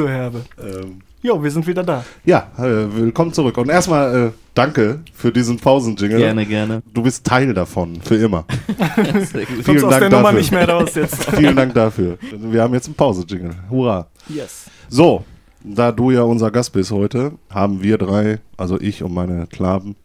So, 0.00 0.06
Zu 0.06 0.12
herbe. 0.12 0.40
ähm, 0.58 1.00
Jo, 1.22 1.42
wir 1.42 1.50
sind 1.50 1.66
wieder 1.66 1.82
da. 1.82 2.02
ja, 2.24 2.48
äh, 2.56 2.62
willkommen 2.96 3.34
zurück. 3.34 3.58
Und 3.58 3.68
erstmal 3.68 4.28
äh, 4.28 4.30
danke 4.54 5.00
für 5.12 5.30
diesen 5.30 5.58
Pausenjingle. 5.58 6.16
Gerne, 6.16 6.46
gerne. 6.46 6.82
Du 6.94 7.02
bist 7.02 7.26
Teil 7.26 7.52
davon, 7.52 8.00
für 8.00 8.14
immer. 8.14 8.46
Gut. 8.66 8.76
Kommst 8.96 9.32
Vielen 9.66 9.84
aus 9.84 9.90
Dank 9.90 10.00
der 10.00 10.08
Nummer 10.08 10.22
dafür. 10.22 10.38
nicht 10.38 10.52
mehr 10.52 10.66
raus 10.66 10.94
jetzt. 10.94 11.30
Vielen 11.36 11.54
Dank 11.54 11.74
dafür. 11.74 12.16
Wir 12.32 12.62
haben 12.62 12.72
jetzt 12.72 12.86
einen 12.86 12.94
Pausenjingle. 12.94 13.50
Hurra. 13.68 14.06
Yes. 14.30 14.70
So, 14.88 15.22
da 15.62 15.92
du 15.92 16.10
ja 16.10 16.22
unser 16.22 16.50
Gast 16.50 16.72
bist 16.72 16.90
heute, 16.92 17.32
haben 17.50 17.82
wir 17.82 17.98
drei, 17.98 18.38
also 18.56 18.80
ich 18.80 19.02
und 19.02 19.12
meine 19.12 19.46
Klaben, 19.48 19.96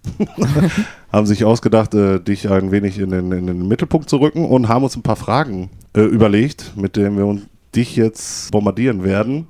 haben 1.13 1.25
sich 1.25 1.45
ausgedacht, 1.45 1.93
äh, 1.93 2.19
dich 2.19 2.49
ein 2.51 2.71
wenig 2.71 2.99
in 2.99 3.11
den, 3.11 3.31
in 3.31 3.47
den 3.47 3.65
Mittelpunkt 3.65 4.09
zu 4.09 4.17
rücken 4.17 4.43
und 4.43 4.67
haben 4.67 4.83
uns 4.83 4.97
ein 4.97 5.03
paar 5.03 5.15
Fragen 5.15 5.69
äh, 5.95 6.01
überlegt, 6.01 6.73
mit 6.75 6.97
denen 6.97 7.15
wir 7.17 7.25
uns, 7.25 7.43
dich 7.73 7.95
jetzt 7.95 8.51
bombardieren 8.51 9.03
werden. 9.03 9.47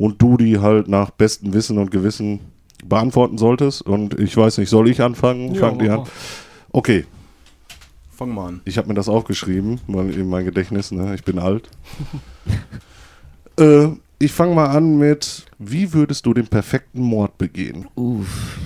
Und 0.00 0.22
du 0.22 0.38
die 0.38 0.58
halt 0.60 0.88
nach 0.88 1.10
bestem 1.10 1.52
Wissen 1.52 1.76
und 1.76 1.90
Gewissen 1.90 2.40
beantworten 2.82 3.36
solltest. 3.36 3.82
Und 3.82 4.18
ich 4.18 4.34
weiß 4.34 4.56
nicht, 4.56 4.70
soll 4.70 4.88
ich 4.88 5.02
anfangen? 5.02 5.54
Ja, 5.54 5.70
mach 5.70 5.82
ihr 5.82 5.92
an? 5.92 6.04
Okay, 6.72 7.04
Fang 8.10 8.34
mal 8.34 8.48
an. 8.48 8.60
ich 8.64 8.78
habe 8.78 8.88
mir 8.88 8.94
das 8.94 9.10
aufgeschrieben, 9.10 9.78
weil 9.88 10.08
in 10.16 10.26
mein 10.26 10.46
Gedächtnis, 10.46 10.90
ne? 10.90 11.14
ich 11.14 11.22
bin 11.22 11.38
alt. 11.38 11.68
äh, 13.60 13.88
ich 14.18 14.32
fange 14.32 14.54
mal 14.54 14.68
an 14.68 14.96
mit, 14.96 15.44
wie 15.58 15.92
würdest 15.92 16.24
du 16.24 16.32
den 16.32 16.46
perfekten 16.46 17.02
Mord 17.02 17.36
begehen? 17.36 17.86
Uff. 17.94 18.58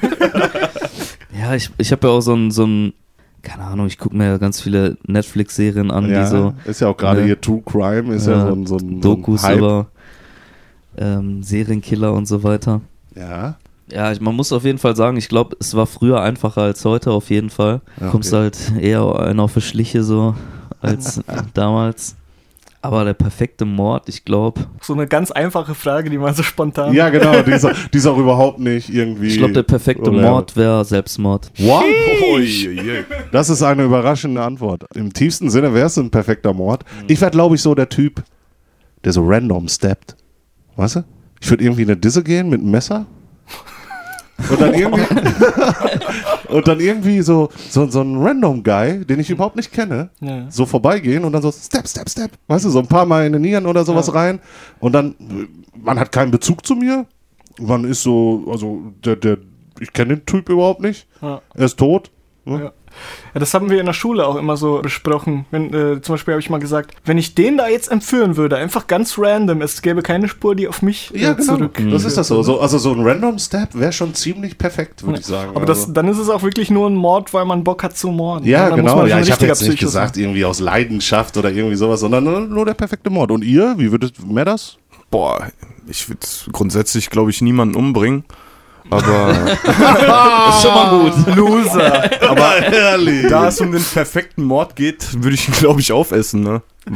ja, 1.38 1.54
ich, 1.54 1.70
ich 1.76 1.92
habe 1.92 2.06
ja 2.06 2.14
auch 2.14 2.20
so 2.22 2.34
ein, 2.34 2.50
so 2.50 2.64
ein, 2.64 2.94
keine 3.42 3.64
Ahnung, 3.64 3.88
ich 3.88 3.98
gucke 3.98 4.16
mir 4.16 4.24
ja 4.24 4.38
ganz 4.38 4.62
viele 4.62 4.96
Netflix-Serien 5.06 5.90
an, 5.90 6.08
Ja, 6.08 6.22
die 6.24 6.30
so 6.30 6.54
ist 6.64 6.80
ja 6.80 6.88
auch 6.88 6.96
gerade 6.96 7.20
ne? 7.20 7.26
hier 7.26 7.40
True 7.40 7.60
Crime, 7.66 8.14
ist 8.14 8.26
ja, 8.26 8.32
Ja, 8.32 8.46
so 8.46 8.54
ein, 8.54 8.66
so 8.66 8.76
ein, 8.78 9.00
Dokus 9.02 9.42
so 9.42 9.46
ein 9.48 9.52
Hype. 9.52 9.58
über 9.58 9.88
ähm, 10.96 11.42
Serienkiller 11.42 12.12
und 12.12 12.26
so 12.26 12.42
weiter. 12.42 12.80
Ja, 13.16 13.56
Ja, 13.90 14.10
ich, 14.12 14.20
man 14.20 14.34
muss 14.34 14.52
auf 14.52 14.64
jeden 14.64 14.78
Fall 14.78 14.96
sagen, 14.96 15.16
ich 15.16 15.28
glaube, 15.28 15.56
es 15.60 15.74
war 15.74 15.86
früher 15.86 16.20
einfacher 16.22 16.62
als 16.62 16.84
heute, 16.84 17.10
auf 17.10 17.30
jeden 17.30 17.50
Fall. 17.50 17.80
Ja, 18.00 18.08
Kommst 18.08 18.32
okay. 18.32 18.42
halt 18.42 18.72
eher 18.80 19.18
einen 19.20 19.40
auf 19.40 19.54
die 19.54 19.60
Schliche 19.60 20.02
so 20.02 20.34
als 20.80 21.20
damals. 21.54 22.16
Aber 22.84 23.04
der 23.04 23.14
perfekte 23.14 23.64
Mord, 23.64 24.08
ich 24.08 24.24
glaube, 24.24 24.62
So 24.80 24.92
eine 24.94 25.06
ganz 25.06 25.30
einfache 25.30 25.72
Frage, 25.72 26.10
die 26.10 26.18
man 26.18 26.34
so 26.34 26.42
spontan. 26.42 26.92
ja 26.92 27.10
genau, 27.10 27.40
die 27.46 27.52
ist, 27.52 27.64
auch- 27.64 27.72
die 27.92 27.98
ist 27.98 28.06
auch 28.06 28.18
überhaupt 28.18 28.58
nicht 28.58 28.88
irgendwie. 28.88 29.28
ich 29.28 29.38
glaube, 29.38 29.52
der 29.52 29.62
perfekte 29.62 30.10
oder- 30.10 30.20
Mord 30.22 30.56
wäre 30.56 30.84
Selbstmord. 30.84 31.52
What? 31.58 31.84
Uiuiui. 32.34 33.04
Das 33.30 33.50
ist 33.50 33.62
eine 33.62 33.84
überraschende 33.84 34.42
Antwort. 34.42 34.84
Im 34.96 35.12
tiefsten 35.12 35.48
Sinne 35.48 35.72
wäre 35.74 35.86
es 35.86 35.96
ein 35.96 36.10
perfekter 36.10 36.52
Mord. 36.52 36.84
Ich 37.06 37.20
wäre, 37.20 37.30
glaube 37.30 37.54
ich, 37.54 37.62
so 37.62 37.72
der 37.74 37.88
Typ, 37.88 38.22
der 39.04 39.12
so 39.12 39.22
random 39.24 39.68
steppt. 39.68 40.16
Weißt 40.76 40.96
du? 40.96 41.04
Ich 41.40 41.50
würde 41.50 41.64
irgendwie 41.64 41.82
in 41.82 41.88
eine 41.90 41.96
Disse 41.96 42.22
gehen 42.22 42.48
mit 42.48 42.60
einem 42.60 42.70
Messer. 42.70 43.06
Und 44.50 44.60
dann 44.60 44.74
irgendwie, 44.74 45.02
und 46.48 46.66
dann 46.66 46.80
irgendwie 46.80 47.20
so, 47.22 47.48
so, 47.70 47.88
so 47.88 48.00
ein 48.00 48.16
random 48.16 48.62
Guy, 48.64 49.04
den 49.04 49.20
ich 49.20 49.30
überhaupt 49.30 49.54
nicht 49.56 49.72
kenne, 49.72 50.10
Ja. 50.20 50.50
so 50.50 50.66
vorbeigehen 50.66 51.24
und 51.24 51.32
dann 51.32 51.42
so 51.42 51.52
Step, 51.52 51.86
Step, 51.86 52.08
Step. 52.08 52.30
Weißt 52.48 52.64
du, 52.64 52.70
so 52.70 52.80
ein 52.80 52.86
paar 52.88 53.06
Mal 53.06 53.26
in 53.26 53.32
den 53.34 53.42
Nieren 53.42 53.66
oder 53.66 53.84
sowas 53.84 54.08
Ja. 54.08 54.14
rein. 54.14 54.40
Und 54.80 54.92
dann, 54.92 55.14
man 55.80 55.98
hat 56.00 56.10
keinen 56.10 56.30
Bezug 56.32 56.66
zu 56.66 56.74
mir. 56.74 57.06
Man 57.60 57.84
ist 57.84 58.02
so, 58.02 58.44
also, 58.50 58.92
der, 59.04 59.16
der, 59.16 59.38
ich 59.78 59.92
kenne 59.92 60.16
den 60.16 60.26
Typ 60.26 60.48
überhaupt 60.48 60.80
nicht. 60.80 61.06
Ja. 61.20 61.40
Er 61.54 61.64
ist 61.66 61.78
tot. 61.78 62.10
Ne? 62.44 62.72
Ja. 62.92 63.32
Ja, 63.34 63.40
das 63.40 63.54
haben 63.54 63.70
wir 63.70 63.80
in 63.80 63.86
der 63.86 63.92
Schule 63.94 64.26
auch 64.26 64.36
immer 64.36 64.56
so 64.56 64.80
besprochen. 64.82 65.46
Wenn, 65.50 65.72
äh, 65.72 66.02
zum 66.02 66.14
Beispiel 66.14 66.32
habe 66.34 66.40
ich 66.40 66.50
mal 66.50 66.58
gesagt, 66.58 66.94
wenn 67.04 67.16
ich 67.16 67.34
den 67.34 67.56
da 67.56 67.68
jetzt 67.68 67.90
entführen 67.90 68.36
würde, 68.36 68.56
einfach 68.56 68.86
ganz 68.86 69.18
random, 69.18 69.62
es 69.62 69.80
gäbe 69.80 70.02
keine 70.02 70.28
Spur, 70.28 70.54
die 70.54 70.68
auf 70.68 70.82
mich 70.82 71.10
Ja, 71.14 71.32
äh, 71.32 71.34
genau. 71.36 71.56
zurück. 71.56 71.82
Das 71.90 72.04
ist 72.04 72.16
das 72.18 72.28
so. 72.28 72.42
so. 72.42 72.60
Also 72.60 72.78
so 72.78 72.92
ein 72.92 73.00
Random 73.02 73.38
Step 73.38 73.70
wäre 73.74 73.92
schon 73.92 74.14
ziemlich 74.14 74.58
perfekt, 74.58 75.04
würde 75.06 75.20
ich 75.20 75.26
sagen. 75.26 75.52
Aber 75.56 75.64
das, 75.64 75.80
also. 75.80 75.92
dann 75.92 76.08
ist 76.08 76.18
es 76.18 76.28
auch 76.28 76.42
wirklich 76.42 76.70
nur 76.70 76.88
ein 76.90 76.94
Mord, 76.94 77.32
weil 77.32 77.44
man 77.46 77.64
Bock 77.64 77.82
hat 77.82 77.96
zu 77.96 78.08
morden. 78.08 78.44
ja, 78.46 78.68
dann 78.68 78.80
muss 78.80 78.90
genau. 78.90 78.96
man 79.02 79.08
Ja, 79.08 79.20
ich 79.20 79.32
habe 79.32 79.46
jetzt 79.46 79.62
nicht 79.62 79.70
Psycho 79.70 79.86
gesagt, 79.86 80.14
sein. 80.16 80.24
irgendwie 80.24 80.44
aus 80.44 80.60
Leidenschaft 80.60 81.36
oder 81.38 81.50
irgendwie 81.50 81.76
sowas, 81.76 82.00
sondern 82.00 82.24
nur, 82.24 82.40
nur 82.40 82.66
der 82.66 82.74
perfekte 82.74 83.08
Mord. 83.08 83.30
Und 83.30 83.42
ihr, 83.44 83.74
wie 83.78 83.90
würdet 83.90 84.14
mehr 84.26 84.44
das? 84.44 84.76
Boah, 85.10 85.48
ich 85.86 86.08
würde 86.08 86.20
grundsätzlich, 86.52 87.10
glaube 87.10 87.30
ich, 87.30 87.40
niemanden 87.40 87.76
umbringen. 87.76 88.24
Aber 88.90 89.30
ist 90.50 90.62
schon 90.62 90.74
mal 90.74 90.90
gut. 90.90 91.36
Loser. 91.36 92.10
Aber 92.28 92.56
Ehrlich. 92.72 93.28
da 93.28 93.48
es 93.48 93.60
um 93.60 93.72
den 93.72 93.82
perfekten 93.82 94.44
Mord 94.44 94.76
geht, 94.76 95.22
würde 95.22 95.34
ich 95.34 95.48
ihn, 95.48 95.54
glaube 95.54 95.80
ich, 95.80 95.92
aufessen, 95.92 96.42
ne? 96.42 96.62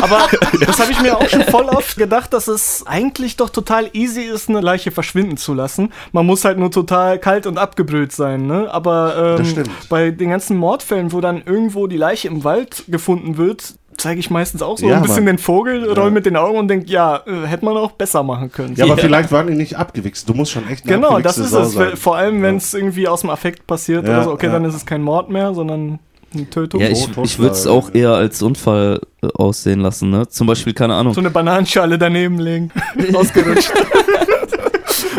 Aber 0.00 0.26
das 0.64 0.80
habe 0.80 0.90
ich 0.90 1.00
mir 1.00 1.16
auch 1.18 1.28
schon 1.28 1.42
voll 1.44 1.66
oft 1.66 1.96
gedacht, 1.96 2.32
dass 2.32 2.48
es 2.48 2.82
eigentlich 2.86 3.36
doch 3.36 3.50
total 3.50 3.90
easy 3.92 4.22
ist, 4.22 4.48
eine 4.48 4.60
Leiche 4.60 4.90
verschwinden 4.90 5.36
zu 5.36 5.52
lassen. 5.52 5.92
Man 6.12 6.24
muss 6.24 6.44
halt 6.44 6.58
nur 6.58 6.70
total 6.70 7.18
kalt 7.18 7.46
und 7.46 7.58
abgebrüht 7.58 8.12
sein, 8.12 8.46
ne? 8.46 8.72
Aber 8.72 9.38
ähm, 9.38 9.64
bei 9.90 10.10
den 10.10 10.30
ganzen 10.30 10.56
Mordfällen, 10.56 11.12
wo 11.12 11.20
dann 11.20 11.42
irgendwo 11.44 11.86
die 11.86 11.98
Leiche 11.98 12.28
im 12.28 12.42
Wald 12.42 12.84
gefunden 12.88 13.36
wird, 13.36 13.74
zeige 13.96 14.20
ich 14.20 14.30
meistens 14.30 14.62
auch 14.62 14.78
so 14.78 14.86
Ja, 14.88 14.96
ein 14.96 15.02
bisschen 15.02 15.24
Mann. 15.24 15.36
den 15.36 15.38
Vogel, 15.38 15.90
roll 15.92 16.10
mit 16.10 16.26
den 16.26 16.36
Augen 16.36 16.58
und 16.58 16.68
denke, 16.68 16.86
ja, 16.90 17.22
äh, 17.26 17.46
hätte 17.46 17.64
man 17.64 17.76
auch 17.76 17.92
besser 17.92 18.22
machen 18.22 18.50
können. 18.52 18.74
Ja, 18.76 18.84
aber 18.84 18.96
Ja. 18.96 19.00
vielleicht 19.02 19.32
waren 19.32 19.46
die 19.46 19.54
nicht 19.54 19.76
abgewichst. 19.76 20.28
Du 20.28 20.34
musst 20.34 20.52
schon 20.52 20.68
echt 20.68 20.84
eine 20.86 20.94
Genau, 20.96 21.18
das 21.20 21.38
ist 21.38 21.50
Sau 21.50 21.62
es. 21.62 21.72
sein. 21.72 21.96
Vor 21.96 22.16
allem, 22.16 22.42
wenn 22.42 22.56
es 22.56 22.72
irgendwie 22.74 23.06
aus 23.08 23.20
dem 23.22 23.30
Affekt 23.30 23.66
passiert 23.66 24.06
Ja, 24.06 24.14
oder 24.14 24.24
so. 24.24 24.32
Okay, 24.32 24.46
ja. 24.46 24.52
dann 24.52 24.64
ist 24.64 24.74
es 24.74 24.84
kein 24.86 25.02
Mord 25.02 25.30
mehr, 25.30 25.54
sondern 25.54 25.98
eine 26.34 26.48
Tötung. 26.48 26.80
Ja, 26.80 26.88
ich, 26.88 27.06
ich 27.22 27.38
würde 27.38 27.52
es 27.54 27.66
auch 27.66 27.92
eher 27.94 28.12
als 28.14 28.40
Unfall 28.42 29.00
äh, 29.22 29.26
aussehen 29.34 29.80
lassen, 29.80 30.10
ne? 30.10 30.26
Zum 30.28 30.46
Beispiel, 30.46 30.72
keine 30.72 30.94
Ahnung. 30.94 31.12
so 31.14 31.20
eine 31.20 31.30
Bananenschale 31.30 31.98
daneben 31.98 32.38
legen. 32.38 32.70
Ausgerutscht. 33.14 33.70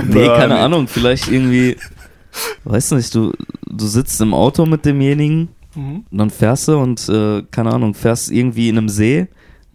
Nee, 0.08 0.28
keine. 0.28 0.58
Ahnung, 0.60 0.88
vielleicht 0.88 1.30
irgendwie, 1.32 1.78
weiß 2.66 2.92
nicht, 2.92 3.14
du, 3.16 3.32
du 3.70 3.86
sitzt 3.88 4.20
im 4.22 4.34
Auto 4.34 4.66
mit 4.66 4.86
demjenigen 4.86 5.50
Mhm. 5.76 6.06
und 6.12 6.18
dann 6.18 6.30
fährst 6.30 6.68
du 6.68 6.78
und, 6.78 7.08
äh, 7.10 7.44
keine 7.52 7.74
Ahnung, 7.74 7.94
fährst 7.94 8.32
irgendwie 8.32 8.70
in 8.70 8.78
einem 8.78 8.90
See 8.90 9.28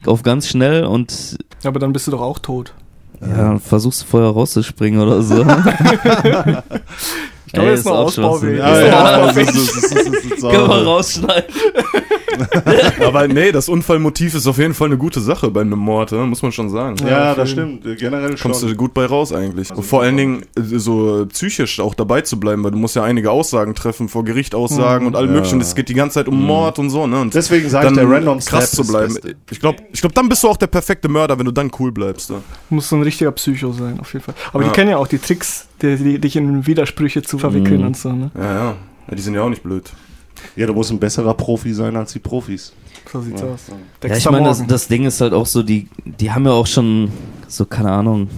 auf 0.06 0.22
ganz 0.22 0.46
schnell 0.48 0.84
und 0.84 1.38
Aber 1.64 1.78
dann 1.80 1.92
bist 1.92 2.06
du 2.06 2.10
doch 2.12 2.20
auch 2.20 2.38
tot. 2.38 2.72
ja, 3.20 3.58
versuchst 3.58 4.04
vorher 4.04 4.30
rauszuspringen 4.30 5.00
oder 5.00 5.22
so. 5.22 5.44
Ich 7.48 7.52
glaube, 7.54 7.70
das 7.70 7.80
ist 7.80 7.86
ein 7.86 7.92
Ausbauweg. 7.94 8.58
Ja, 8.58 8.80
ja, 8.80 9.32
Können 9.32 10.68
wir 10.68 10.84
rausschneiden. 10.84 11.44
aber 13.04 13.26
nee, 13.26 13.50
das 13.52 13.68
Unfallmotiv 13.68 14.34
ist 14.34 14.46
auf 14.46 14.58
jeden 14.58 14.74
Fall 14.74 14.88
eine 14.88 14.98
gute 14.98 15.18
Sache 15.20 15.50
bei 15.50 15.62
einem 15.62 15.78
Mord, 15.78 16.12
ne? 16.12 16.18
muss 16.18 16.42
man 16.42 16.52
schon 16.52 16.68
sagen. 16.70 16.96
Ja, 17.00 17.08
Ja, 17.08 17.34
das 17.34 17.50
stimmt. 17.50 17.82
Generell 17.98 18.36
Kommst 18.36 18.62
du 18.62 18.68
schon. 18.68 18.76
gut 18.76 18.92
bei 18.94 19.06
raus 19.06 19.32
eigentlich. 19.32 19.70
Und 19.74 19.82
vor 19.82 20.02
allen 20.02 20.16
Dingen 20.18 20.42
äh, 20.56 20.60
so 20.78 21.26
psychisch 21.32 21.80
auch 21.80 21.94
dabei 21.94 22.20
zu 22.20 22.38
bleiben, 22.38 22.62
weil 22.64 22.70
du 22.70 22.76
musst 22.78 22.94
ja 22.96 23.02
einige 23.02 23.30
Aussagen 23.30 23.74
treffen, 23.74 24.08
vor 24.08 24.24
Gericht 24.24 24.54
Aussagen 24.54 25.06
und 25.06 25.16
allem 25.16 25.28
Ja. 25.30 25.34
möglichen. 25.36 25.60
Es 25.60 25.74
geht 25.74 25.88
die 25.88 25.94
ganze 25.94 26.14
Zeit 26.14 26.28
um 26.28 26.40
Mord 26.44 26.78
und 26.78 26.90
so, 26.90 27.06
ne? 27.06 27.20
Und 27.22 27.34
Deswegen 27.34 27.68
sage 27.70 27.88
ich, 27.88 27.94
dann 27.96 28.08
der 28.08 28.14
Random 28.16 28.38
krass 28.40 28.72
zu 28.72 28.86
bleiben. 28.86 29.16
Ich 29.50 29.58
glaube, 29.58 29.78
ich 29.92 30.00
glaub, 30.02 30.14
dann 30.14 30.28
bist 30.28 30.44
du 30.44 30.48
auch 30.48 30.58
der 30.58 30.66
perfekte 30.68 31.08
Mörder, 31.08 31.38
wenn 31.38 31.46
du 31.46 31.52
dann 31.52 31.70
cool 31.80 31.90
bleibst. 31.92 32.30
Ne? 32.30 32.36
Muss 32.68 32.88
so 32.88 32.96
ein 32.96 33.02
richtiger 33.02 33.32
Psycho 33.32 33.72
sein, 33.72 33.98
auf 34.00 34.12
jeden 34.12 34.24
Fall. 34.24 34.34
Aber 34.52 34.62
Ja. 34.62 34.68
die 34.68 34.74
kennen 34.74 34.90
ja 34.90 34.98
auch 34.98 35.08
die 35.08 35.18
Tricks, 35.18 35.66
die, 35.82 35.96
die 35.96 36.18
dich 36.18 36.36
in 36.36 36.66
Widersprüche 36.66 37.22
zu 37.22 37.38
verwickeln 37.38 37.80
Mhm. 37.80 37.86
und 37.88 37.96
so, 37.96 38.12
ne? 38.12 38.30
Ja, 38.36 38.42
ja. 38.44 38.74
ja. 39.08 39.14
Die 39.14 39.22
sind 39.22 39.34
ja 39.34 39.42
auch 39.42 39.48
nicht 39.48 39.62
blöd. 39.62 39.90
Ja, 40.54 40.66
du 40.66 40.74
musst 40.74 40.90
ein 40.92 40.98
besserer 41.00 41.34
Profi 41.34 41.72
sein 41.74 41.96
als 41.96 42.12
die 42.12 42.18
Profis. 42.18 42.72
So 43.12 43.20
sieht's 43.22 43.42
aus. 43.42 43.66
Ja, 44.04 44.16
ich 44.16 44.30
meine, 44.30 44.44
das, 44.46 44.64
das 44.66 44.86
Ding 44.88 45.04
ist 45.04 45.20
halt 45.20 45.32
auch 45.32 45.46
so, 45.46 45.62
die, 45.62 45.88
die 46.04 46.30
haben 46.30 46.44
ja 46.44 46.52
auch 46.52 46.66
schon, 46.66 47.10
so, 47.48 47.64
keine 47.64 47.90
Ahnung, 47.90 48.28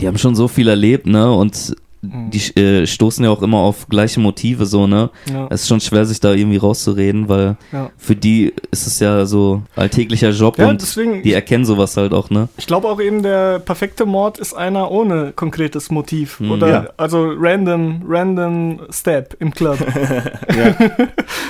die 0.00 0.06
haben 0.06 0.16
schon 0.16 0.34
so 0.36 0.48
viel 0.48 0.68
erlebt, 0.68 1.06
ne? 1.06 1.30
Und 1.32 1.76
die 2.04 2.40
äh, 2.60 2.84
stoßen 2.86 3.24
ja 3.24 3.30
auch 3.30 3.42
immer 3.42 3.58
auf 3.58 3.88
gleiche 3.88 4.18
Motive, 4.18 4.66
so, 4.66 4.88
ne? 4.88 5.10
ja, 5.32 5.46
Es 5.50 5.62
ist 5.62 5.68
schon 5.68 5.80
schwer, 5.80 6.04
sich 6.04 6.18
da 6.18 6.32
irgendwie 6.32 6.56
rauszureden, 6.56 7.28
weil 7.28 7.56
ja. 7.70 7.90
für 7.96 8.16
die 8.16 8.52
ist 8.72 8.88
es 8.88 8.98
ja 8.98 9.24
so 9.24 9.62
alltäglicher 9.76 10.30
Job 10.30 10.58
ja, 10.58 10.68
und 10.68 10.82
deswegen, 10.82 11.22
die 11.22 11.32
erkennen 11.32 11.64
sowas 11.64 11.96
halt 11.96 12.12
auch, 12.12 12.28
ne? 12.28 12.48
ich 12.56 12.66
glaube 12.66 12.88
auch 12.88 13.00
eben, 13.00 13.22
der 13.22 13.60
perfekte 13.60 14.04
Mord 14.04 14.38
ist 14.38 14.52
einer 14.52 14.90
ohne 14.90 15.32
konkretes 15.36 15.90
Motiv. 15.90 16.40
Hm. 16.40 16.50
Oder, 16.50 16.68
Ja. 16.68 16.88
also 16.96 17.32
random, 17.38 18.02
random 18.08 18.80
Step 18.90 19.36
im 19.38 19.52
Club. 19.52 19.78
Ja. 20.52 20.74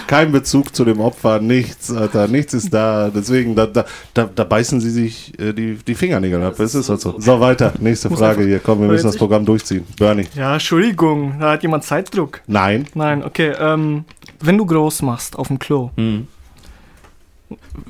Kein 0.07 0.33
Bezug 0.33 0.75
zu 0.77 0.85
dem 0.85 1.01
Opfer, 1.01 1.41
nichts, 1.41 1.91
Alter, 1.93 2.29
nichts 2.29 2.55
ist 2.55 2.73
da. 2.73 3.11
Deswegen, 3.15 3.55
da, 3.55 3.67
da, 3.67 3.85
da, 4.15 4.29
da 4.33 4.45
beißen 4.45 4.81
sie 4.81 4.91
sich 4.91 5.39
äh, 5.41 5.53
die, 5.53 5.79
die 5.87 5.95
Fingernägel 5.95 6.43
ab. 6.43 6.59
Es 6.61 6.75
ist 6.75 6.89
halt 6.89 7.01
so. 7.01 7.15
So, 7.19 7.41
weiter. 7.41 7.73
Nächste 7.81 8.11
Frage 8.11 8.23
einfach- 8.39 8.43
hier. 8.45 8.61
Komm, 8.61 8.81
wir 8.83 8.89
müssen 8.89 9.07
das 9.07 9.17
Programm 9.17 9.45
durchziehen. 9.45 9.85
Bernie. 9.99 10.27
ja, 10.35 10.42
Entschuldigung, 10.55 11.39
da 11.41 11.53
hat 11.53 11.63
jemand 11.63 11.85
Zeitdruck. 11.85 12.41
Nein. 12.47 12.87
Nein, 12.95 13.23
okay, 13.25 13.53
ähm, 13.59 14.05
wenn 14.41 14.59
du 14.59 14.67
groß 14.67 15.03
machst 15.03 15.37
auf 15.37 15.49
dem 15.49 15.59
Klo, 15.59 15.91
Hm. 15.97 16.27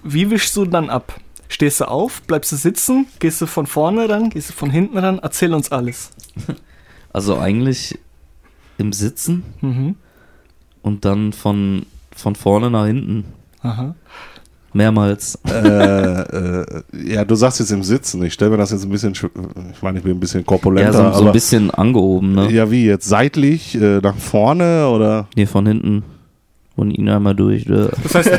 wie 0.02 0.30
wischst 0.30 0.56
du 0.56 0.64
dann 0.64 0.90
ab? 0.90 1.14
Stehst 1.48 1.80
du 1.80 1.84
auf, 1.88 2.22
bleibst 2.22 2.50
du 2.52 2.56
sitzen, 2.56 3.06
gehst 3.18 3.40
du 3.40 3.46
von 3.46 3.66
vorne 3.66 4.08
ran, 4.08 4.30
gehst 4.30 4.50
du 4.50 4.54
von 4.54 4.70
hinten 4.70 4.98
ran? 4.98 5.18
Erzähl 5.22 5.54
uns 5.54 5.70
alles. 5.72 6.10
Also 7.14 7.38
eigentlich 7.38 7.98
im 8.78 8.94
Sitzen 8.94 9.44
Mhm. 9.60 9.96
und 10.80 11.04
dann 11.04 11.34
von, 11.34 11.84
von 12.16 12.34
vorne 12.36 12.70
nach 12.70 12.86
hinten. 12.86 13.26
Aha. 13.60 13.94
Mehrmals. 14.72 15.38
äh, 15.48 15.58
äh, 15.58 16.64
ja, 17.04 17.24
du 17.24 17.34
sagst 17.34 17.60
jetzt 17.60 17.70
im 17.72 17.82
Sitzen. 17.82 18.22
Ich 18.24 18.32
stelle 18.32 18.50
mir 18.52 18.56
das 18.56 18.70
jetzt 18.70 18.84
ein 18.84 18.90
bisschen, 18.90 19.14
schw- 19.14 19.30
ich 19.72 19.82
meine, 19.82 19.98
ich 19.98 20.04
bin 20.04 20.12
ein 20.16 20.20
bisschen 20.20 20.40
Ja, 20.40 20.46
korpulenter, 20.46 20.92
so, 20.92 20.98
so 20.98 21.04
aber 21.04 21.26
ein 21.26 21.32
bisschen 21.32 21.70
angehoben, 21.70 22.34
ne? 22.34 22.50
ja, 22.50 22.70
wie 22.70 22.86
jetzt 22.86 23.08
seitlich 23.08 23.74
äh, 23.74 23.98
nach 24.00 24.16
vorne 24.16 24.88
oder? 24.88 25.26
Nee, 25.36 25.46
von 25.46 25.66
hinten. 25.66 26.02
Von 26.74 26.90
ihnen 26.90 27.10
einmal 27.10 27.34
durch. 27.34 27.66
Das 27.66 28.14
heißt, 28.14 28.30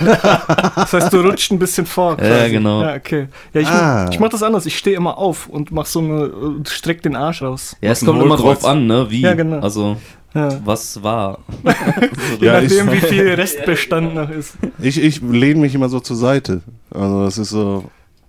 das 0.75 0.91
heißt, 0.93 1.13
du 1.13 1.19
rutscht 1.21 1.51
ein 1.51 1.59
bisschen 1.59 1.85
vor. 1.85 2.17
Ja, 2.19 2.47
genau. 2.47 2.81
Ja, 2.81 2.95
okay. 2.95 3.27
Ja, 3.53 3.61
ich, 3.61 3.67
Ah. 3.67 4.09
ich 4.11 4.19
mach 4.19 4.29
das 4.29 4.41
anders. 4.41 4.65
Ich 4.65 4.75
stehe 4.75 4.95
immer 4.97 5.19
auf 5.19 5.47
und 5.47 5.71
mach 5.71 5.85
so 5.85 5.99
eine, 5.99 6.23
äh, 6.25 6.31
streck 6.67 7.03
den 7.03 7.15
Arsch 7.15 7.43
raus. 7.43 7.77
Ja, 7.79 7.91
es 7.91 8.03
kommt 8.03 8.19
immer 8.23 8.35
drauf 8.35 8.65
an, 8.65 8.87
ne? 8.87 9.05
Wie. 9.11 9.21
Ja, 9.21 9.35
genau. 9.35 9.59
Also, 9.59 9.97
Ja. 10.33 10.59
was 10.65 11.01
war. 11.03 11.39
Je 12.39 12.47
Ja, 12.47 12.59
ich- 12.61 12.69
nachdem, 12.71 12.91
wie 12.91 12.97
viel 13.05 13.27
Restbestand 13.33 14.15
noch 14.15 14.29
ist. 14.29 14.55
Ich, 14.81 15.01
ich 15.01 15.21
lehne 15.21 15.61
mich 15.61 15.75
immer 15.75 15.89
so 15.89 15.99
zur 15.99 16.15
Seite. 16.17 16.61
Also 16.89 17.23
das 17.25 17.37
ist 17.37 17.49
so, 17.49 17.85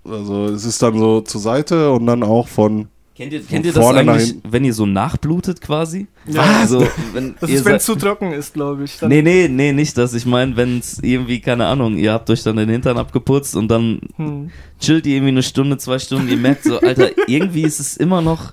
Also 0.09 0.46
es 0.46 0.64
ist 0.64 0.82
dann 0.82 0.98
so 0.98 1.20
zur 1.22 1.40
Seite 1.40 1.90
und 1.92 2.07
dann 2.07 2.22
auch 2.22 2.46
von. 2.48 2.88
Kennt 3.16 3.32
ihr, 3.32 3.42
kennt 3.44 3.64
ihr 3.64 3.72
das 3.72 3.86
eigentlich, 3.86 4.34
wenn 4.50 4.64
ihr 4.64 4.74
so 4.74 4.86
nachblutet 4.86 5.61
quasi? 5.61 6.09
Ja. 6.26 6.42
Also, 6.61 6.84
wenn 7.12 7.36
Das 7.40 7.48
ist, 7.48 7.64
wenn 7.64 7.76
es 7.76 7.84
zu 7.84 7.94
trocken 7.94 8.32
ist, 8.32 8.52
glaube 8.55 8.82
ich. 8.84 8.98
Dann, 8.98 9.09
Nee, 9.09 9.22
nee, 9.22 9.46
nee, 9.48 9.72
nicht 9.72 9.96
das. 9.96 10.14
Ich 10.14 10.26
meine, 10.26 10.57
wenn 10.57 10.78
es 10.80 10.98
irgendwie, 11.00 11.38
keine 11.40 11.66
Ahnung, 11.66 11.96
ihr 11.96 12.12
habt 12.12 12.28
euch 12.28 12.42
dann 12.42 12.57
den 12.57 12.68
Hintern 12.68 12.98
abgeputzt 12.98 13.55
und 13.55 13.68
dann 13.68 14.00
Hm. 14.16 14.50
chillt 14.80 15.07
ihr 15.07 15.14
irgendwie 15.16 15.28
eine 15.30 15.42
Stunde, 15.44 15.78
zwei 15.78 15.98
Stunden, 16.00 16.28
ihr 16.28 16.36
merkt 16.36 16.64
so, 16.64 16.80
Alter, 16.80 17.11
irgendwie 17.28 17.62
ist 17.62 17.78
es 17.78 17.96
immer 17.96 18.20
noch. 18.20 18.52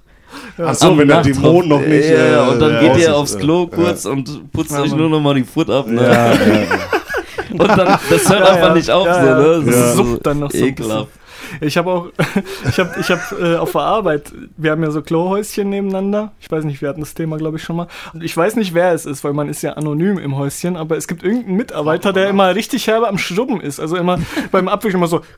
Ach 0.58 0.74
so, 0.76 0.98
wenn 0.98 1.08
der. 1.08 1.22
Dämon 1.22 1.68
noch 1.68 1.82
nicht. 1.82 2.10
Ja, 2.10 2.26
ja, 2.26 2.48
äh, 2.48 2.52
und 2.52 2.60
dann 2.60 2.76
äh, 2.76 2.80
geht 2.80 2.98
ihr 2.98 3.16
aufs 3.16 3.38
Klo 3.38 3.70
ja. 3.70 3.76
kurz 3.76 4.06
und 4.06 4.52
putzt 4.52 4.72
Ja, 4.72 4.82
euch 4.82 4.94
nur 4.96 5.10
noch 5.10 5.22
mal 5.22 5.36
die 5.36 5.44
Foot 5.44 5.70
ab. 5.70 5.88
Ne? 5.88 6.02
Ja, 6.04 6.12
ja, 6.12 6.32
ja. 6.34 6.62
Und 7.52 7.68
dann, 7.68 8.00
das 8.10 8.30
hört 8.30 8.40
Ja, 8.40 8.46
einfach 8.54 8.68
ja. 8.70 8.74
nicht 8.76 8.90
auf, 8.90 9.06
Ja, 9.06 9.22
so, 9.22 9.28
ne? 9.60 9.64
Das 9.66 9.76
Ja. 9.76 9.90
ist 9.90 9.96
so 9.98 10.18
dann 10.24 10.40
noch 10.40 10.52
so 10.52 10.58
ein 10.58 10.64
ekelhaft. 10.64 11.08
Ich 11.60 11.76
habe 11.78 11.92
auch, 11.92 12.06
ich 12.70 12.80
habe, 12.80 12.92
ich 13.00 13.10
habe 13.10 13.22
äh, 13.42 13.56
auf 13.58 13.74
der 13.74 13.82
Arbeit, 13.82 14.32
wir 14.56 14.72
haben 14.72 14.82
ja 14.84 14.92
so 14.92 15.02
Klohäuschen 15.02 15.68
nebeneinander. 15.70 16.32
Ich 16.40 16.50
weiß 16.50 16.64
nicht, 16.64 16.82
wir 16.82 16.88
hatten 16.88 17.02
das 17.02 17.14
Thema, 17.14 17.36
glaube 17.38 17.58
ich, 17.58 17.64
schon 17.64 17.76
mal. 17.76 17.88
Und 18.14 18.24
ich 18.24 18.36
weiß 18.38 18.56
nicht, 18.56 18.74
wer 18.74 18.94
es 18.94 19.06
ist, 19.06 19.26
weil 19.26 19.34
man 19.34 19.50
ist 19.50 19.62
ja 19.62 19.74
anonym 19.74 20.18
im 20.18 20.38
Häuschen, 20.38 20.78
aber 20.78 20.96
es 20.96 21.10
gibt 21.10 21.24
irgendeinen 21.24 21.58
Mitarbeiter, 21.58 22.14
der 22.14 22.30
immer 22.30 22.56
richtig 22.56 22.88
herbe 22.88 23.10
am 23.10 23.18
Schrubben 23.18 23.60
ist. 23.60 23.82
Also 23.82 23.98
immer 23.98 24.18
beim 24.52 24.70
Abwischen 24.70 24.96
immer 24.98 25.08
so. 25.08 25.20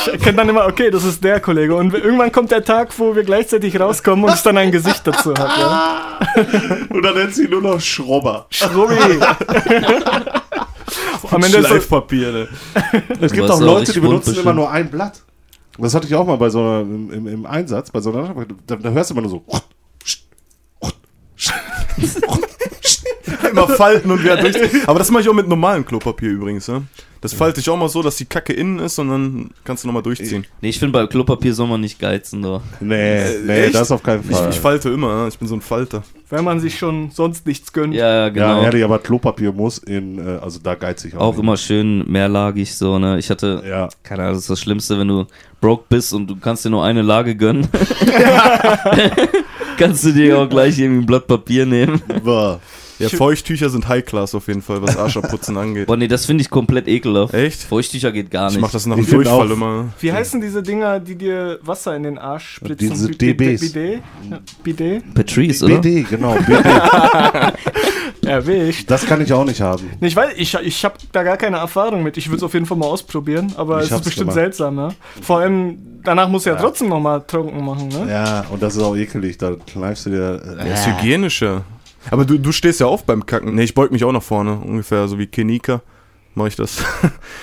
Ich 0.00 0.08
erkenne 0.12 0.38
dann 0.38 0.48
immer, 0.48 0.66
okay, 0.66 0.90
das 0.90 1.04
ist 1.04 1.22
der 1.24 1.40
Kollege. 1.40 1.74
Und 1.74 1.94
irgendwann 1.94 2.32
kommt 2.32 2.50
der 2.50 2.64
Tag, 2.64 2.96
wo 2.98 3.14
wir 3.14 3.24
gleichzeitig 3.24 3.78
rauskommen 3.78 4.24
und 4.24 4.32
es 4.32 4.42
dann 4.42 4.56
ein 4.56 4.72
Gesicht 4.72 5.06
dazu 5.06 5.30
hat. 5.30 5.58
Ja? 5.58 6.18
Und 6.90 7.02
dann 7.02 7.14
nennt 7.14 7.34
sie 7.34 7.48
nur 7.48 7.62
noch 7.62 7.80
Schrobber. 7.80 8.46
Schrubbi. 8.50 8.94
Am 11.30 11.42
Ende 11.42 11.64
Schleifpapier, 11.64 12.32
ne? 12.32 12.48
Es 13.20 13.32
gibt 13.32 13.50
auch 13.50 13.60
Leute, 13.60 13.92
die 13.92 14.00
benutzen 14.00 14.26
bestimmt. 14.26 14.46
immer 14.46 14.54
nur 14.54 14.70
ein 14.70 14.90
Blatt. 14.90 15.22
Das 15.78 15.94
hatte 15.94 16.06
ich 16.06 16.14
auch 16.14 16.26
mal 16.26 16.36
bei 16.36 16.50
so 16.50 16.60
einer, 16.60 16.80
im, 16.80 17.10
im, 17.12 17.26
im 17.26 17.46
Einsatz, 17.46 17.90
bei 17.90 18.00
so 18.00 18.12
einer, 18.12 18.34
da, 18.66 18.76
da 18.76 18.90
hörst 18.90 19.10
du 19.10 19.14
immer 19.14 19.22
nur 19.22 19.30
so. 19.30 19.44
Immer 23.50 23.68
falten 23.68 24.10
und 24.10 24.22
wieder 24.22 24.36
durch. 24.36 24.56
Aber 24.86 24.98
das 24.98 25.10
mache 25.10 25.22
ich 25.22 25.28
auch 25.28 25.34
mit 25.34 25.48
normalem 25.48 25.84
Klopapier 25.84 26.30
übrigens, 26.30 26.68
ne? 26.68 26.82
Das 27.20 27.32
falte 27.32 27.58
ich 27.58 27.68
auch 27.68 27.76
mal 27.76 27.88
so, 27.88 28.00
dass 28.00 28.14
die 28.14 28.26
Kacke 28.26 28.52
innen 28.52 28.78
ist 28.78 28.96
und 29.00 29.08
dann 29.08 29.50
kannst 29.64 29.82
du 29.82 29.88
nochmal 29.88 30.04
durchziehen. 30.04 30.46
Nee, 30.60 30.68
ich 30.68 30.78
finde, 30.78 30.92
bei 30.92 31.04
Klopapier 31.08 31.52
soll 31.52 31.66
man 31.66 31.80
nicht 31.80 31.98
geizen, 31.98 32.42
doch. 32.42 32.62
Nee, 32.78 33.24
nee, 33.44 33.64
echt? 33.64 33.74
das 33.74 33.90
auf 33.90 34.04
keinen 34.04 34.22
Ich, 34.30 34.36
Fall. 34.36 34.50
ich 34.50 34.60
falte 34.60 34.90
immer, 34.90 35.22
ne? 35.22 35.28
ich 35.28 35.36
bin 35.36 35.48
so 35.48 35.56
ein 35.56 35.60
Falter. 35.60 36.04
wenn 36.30 36.44
man 36.44 36.60
sich 36.60 36.78
schon 36.78 37.10
sonst 37.10 37.44
nichts 37.44 37.72
gönnt. 37.72 37.92
Ja, 37.92 38.08
ja, 38.08 38.28
genau. 38.28 38.58
Ja, 38.58 38.62
ehrlich, 38.66 38.84
aber 38.84 39.00
Klopapier 39.00 39.50
muss 39.50 39.78
in, 39.78 40.18
äh, 40.24 40.38
also 40.40 40.60
da 40.62 40.76
geizig 40.76 41.16
auch 41.16 41.32
nicht. 41.32 41.42
immer 41.42 41.56
schön 41.56 42.08
mehrlagig, 42.08 42.72
so, 42.76 43.00
ne? 43.00 43.18
Ich 43.18 43.28
hatte, 43.30 43.64
Ja. 43.68 43.88
keine 44.04 44.22
Ahnung, 44.22 44.34
das 44.34 44.42
ist 44.44 44.50
das 44.50 44.60
Schlimmste, 44.60 44.96
wenn 45.00 45.08
du 45.08 45.24
broke 45.60 45.86
bist 45.88 46.14
und 46.14 46.28
du 46.28 46.36
kannst 46.36 46.64
dir 46.66 46.70
nur 46.70 46.84
eine 46.84 47.02
Lage 47.02 47.34
gönnen. 47.34 47.66
kannst 49.76 50.04
du 50.04 50.12
dir 50.12 50.38
auch 50.38 50.48
gleich 50.48 50.78
irgendwie 50.78 51.02
ein 51.02 51.06
Blatt 51.06 51.26
Papier 51.26 51.66
nehmen. 51.66 52.00
Boah. 52.22 52.60
Ja, 52.98 53.08
Feuchttücher 53.08 53.70
sind 53.70 53.86
High 53.88 54.04
Class 54.04 54.34
auf 54.34 54.48
jeden 54.48 54.62
Fall, 54.62 54.82
was 54.82 54.96
Arschabputzen 54.96 55.56
angeht. 55.58 55.86
Boah, 55.86 55.96
nee, 55.96 56.08
das 56.08 56.26
finde 56.26 56.42
ich 56.42 56.50
komplett 56.50 56.88
ekelhaft. 56.88 57.32
Echt? 57.34 57.62
Feuchttücher 57.62 58.10
geht 58.12 58.30
gar 58.30 58.46
nicht. 58.46 58.56
Ich 58.56 58.60
mach 58.60 58.70
das 58.70 58.86
nach 58.86 58.96
dem 58.96 59.06
Durchfall 59.06 59.50
immer. 59.50 59.86
Wie 60.00 60.12
heißen 60.12 60.40
diese 60.40 60.62
Dinger, 60.62 60.98
die 61.00 61.14
dir 61.14 61.58
Wasser 61.62 61.94
in 61.96 62.02
den 62.02 62.18
Arsch 62.18 62.54
spritzen? 62.56 62.90
Diese 62.90 63.10
DBs. 63.10 63.72
Ja, 63.74 64.38
Bidet? 64.62 65.14
Patrice, 65.14 65.64
oder? 65.64 65.78
BD, 65.78 66.02
genau. 66.02 66.34
BD. 66.46 66.68
Erwischt. 68.26 68.90
Das 68.90 69.06
kann 69.06 69.22
ich 69.22 69.32
auch 69.32 69.44
nicht 69.44 69.60
haben. 69.60 69.90
Nee, 70.00 70.08
Ich 70.08 70.16
weiß, 70.16 70.32
ich, 70.36 70.54
ich 70.54 70.84
habe 70.84 70.96
da 71.12 71.22
gar 71.22 71.36
keine 71.36 71.58
Erfahrung 71.58 72.02
mit. 72.02 72.16
Ich 72.16 72.28
würde 72.28 72.38
es 72.38 72.42
auf 72.42 72.52
jeden 72.54 72.66
Fall 72.66 72.76
mal 72.76 72.86
ausprobieren, 72.86 73.52
aber 73.56 73.78
Ich 73.82 73.86
es 73.90 73.92
ist 73.96 74.04
bestimmt 74.04 74.20
gemacht. 74.30 74.34
seltsam, 74.34 74.74
ne? 74.74 74.88
Vor 75.22 75.38
allem, 75.38 75.78
danach 76.04 76.28
muss 76.28 76.44
ja, 76.44 76.54
trotzdem 76.56 76.88
nochmal 76.88 77.22
trocken 77.26 77.64
machen, 77.64 77.88
ne? 77.88 78.06
Ja, 78.10 78.44
und 78.50 78.62
das 78.62 78.76
ist 78.76 78.82
auch 78.82 78.96
ekelig. 78.96 79.38
Da 79.38 79.52
kneifst 79.72 80.06
du 80.06 80.10
dir. 80.10 80.58
Äh, 80.60 80.72
ist 80.74 80.86
hygienischer. 80.86 81.64
Aber 82.10 82.24
du, 82.24 82.38
du 82.38 82.52
stehst 82.52 82.80
ja 82.80 82.86
auf 82.86 83.04
beim 83.04 83.24
Kacken. 83.26 83.54
Nee, 83.54 83.64
ich 83.64 83.74
beug 83.74 83.90
mich 83.92 84.04
auch 84.04 84.12
nach 84.12 84.22
vorne, 84.22 84.54
ungefähr 84.58 85.06
so 85.08 85.18
wie 85.18 85.26
Kenika. 85.26 85.82
Mach 86.34 86.46
ich 86.46 86.54
das. 86.56 86.78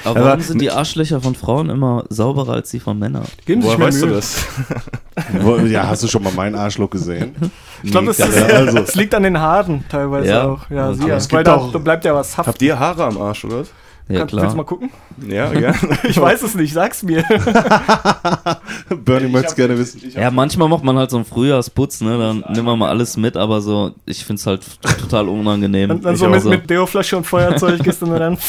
Aber 0.06 0.22
warum 0.24 0.40
sind 0.40 0.62
die 0.62 0.72
Arschlöcher 0.72 1.20
von 1.20 1.36
Frauen 1.36 1.70
immer 1.70 2.06
sauberer 2.10 2.54
als 2.54 2.72
die 2.72 2.80
von 2.80 2.98
Männern? 2.98 3.26
Geben 3.46 3.62
sich 3.62 3.68
Woher 3.72 3.78
mehr 3.80 3.88
weißt 3.88 4.02
du 4.02 4.06
Mühe. 4.06 4.16
das? 4.16 4.46
wo- 5.42 5.58
ja, 5.58 5.88
hast 5.88 6.04
du 6.04 6.08
schon 6.08 6.24
mal 6.24 6.32
meinen 6.32 6.56
Arschloch 6.56 6.90
gesehen? 6.90 7.36
Ich 7.84 7.92
glaube, 7.92 8.08
das, 8.08 8.22
Ahnung. 8.22 8.76
das 8.76 8.96
liegt 8.96 9.14
an 9.14 9.24
den 9.24 9.38
Haaren 9.40 9.84
teilweise 9.90 10.30
Ja. 10.30 10.46
auch. 10.48 10.70
Ja, 10.70 10.94
sie 10.94 11.08
ja. 11.08 11.16
es 11.18 11.30
Weil 11.32 11.44
da, 11.44 11.56
auch- 11.56 11.72
da 11.74 11.80
bleibt 11.80 12.06
ja 12.06 12.14
was 12.16 12.38
haften. 12.38 12.52
Habt 12.52 12.62
ihr 12.62 12.80
Haare 12.80 13.04
am 13.06 13.18
Arsch, 13.22 13.44
oder? 13.44 13.64
Ja, 14.08 14.20
Kannst- 14.20 14.36
Willst 14.36 14.44
du 14.54 14.58
mal 14.58 14.64
klar. 14.64 14.66
gucken? 14.66 14.92
Ja, 15.28 15.52
ja. 15.54 15.74
Ich 16.04 16.20
weiß 16.20 16.44
es 16.44 16.54
nicht, 16.56 16.74
sag's 16.74 17.02
mir. 17.02 17.24
Bernie 19.04 19.30
möchte 19.30 19.48
es 19.50 19.56
gerne 19.56 19.78
wissen. 19.78 20.02
Ja, 20.14 20.30
manchmal 20.32 20.70
macht 20.70 20.84
man 20.84 20.98
halt 20.98 21.10
so 21.10 21.18
einen 21.18 21.26
Frühjahrsputz, 21.26 22.02
ne? 22.02 22.18
Dann 22.18 22.44
nehmen 22.54 22.68
wir 22.68 22.76
mal 22.76 22.90
alles 22.90 23.18
mit, 23.18 23.36
aber 23.36 23.62
so, 23.62 23.94
ich 24.06 24.24
find's 24.24 24.46
halt 24.46 24.62
total 25.00 25.28
unangenehm. 25.28 25.90
Dann, 25.90 26.02
dann 26.02 26.16
so 26.16 26.30
mit, 26.30 26.44
mit 26.46 26.70
Deoflasche 26.70 27.18
und 27.18 27.24
Feuerzeug 27.26 27.82
gehst 27.84 28.02
du 28.02 28.06
dann 28.08 28.16
ran. 28.22 28.38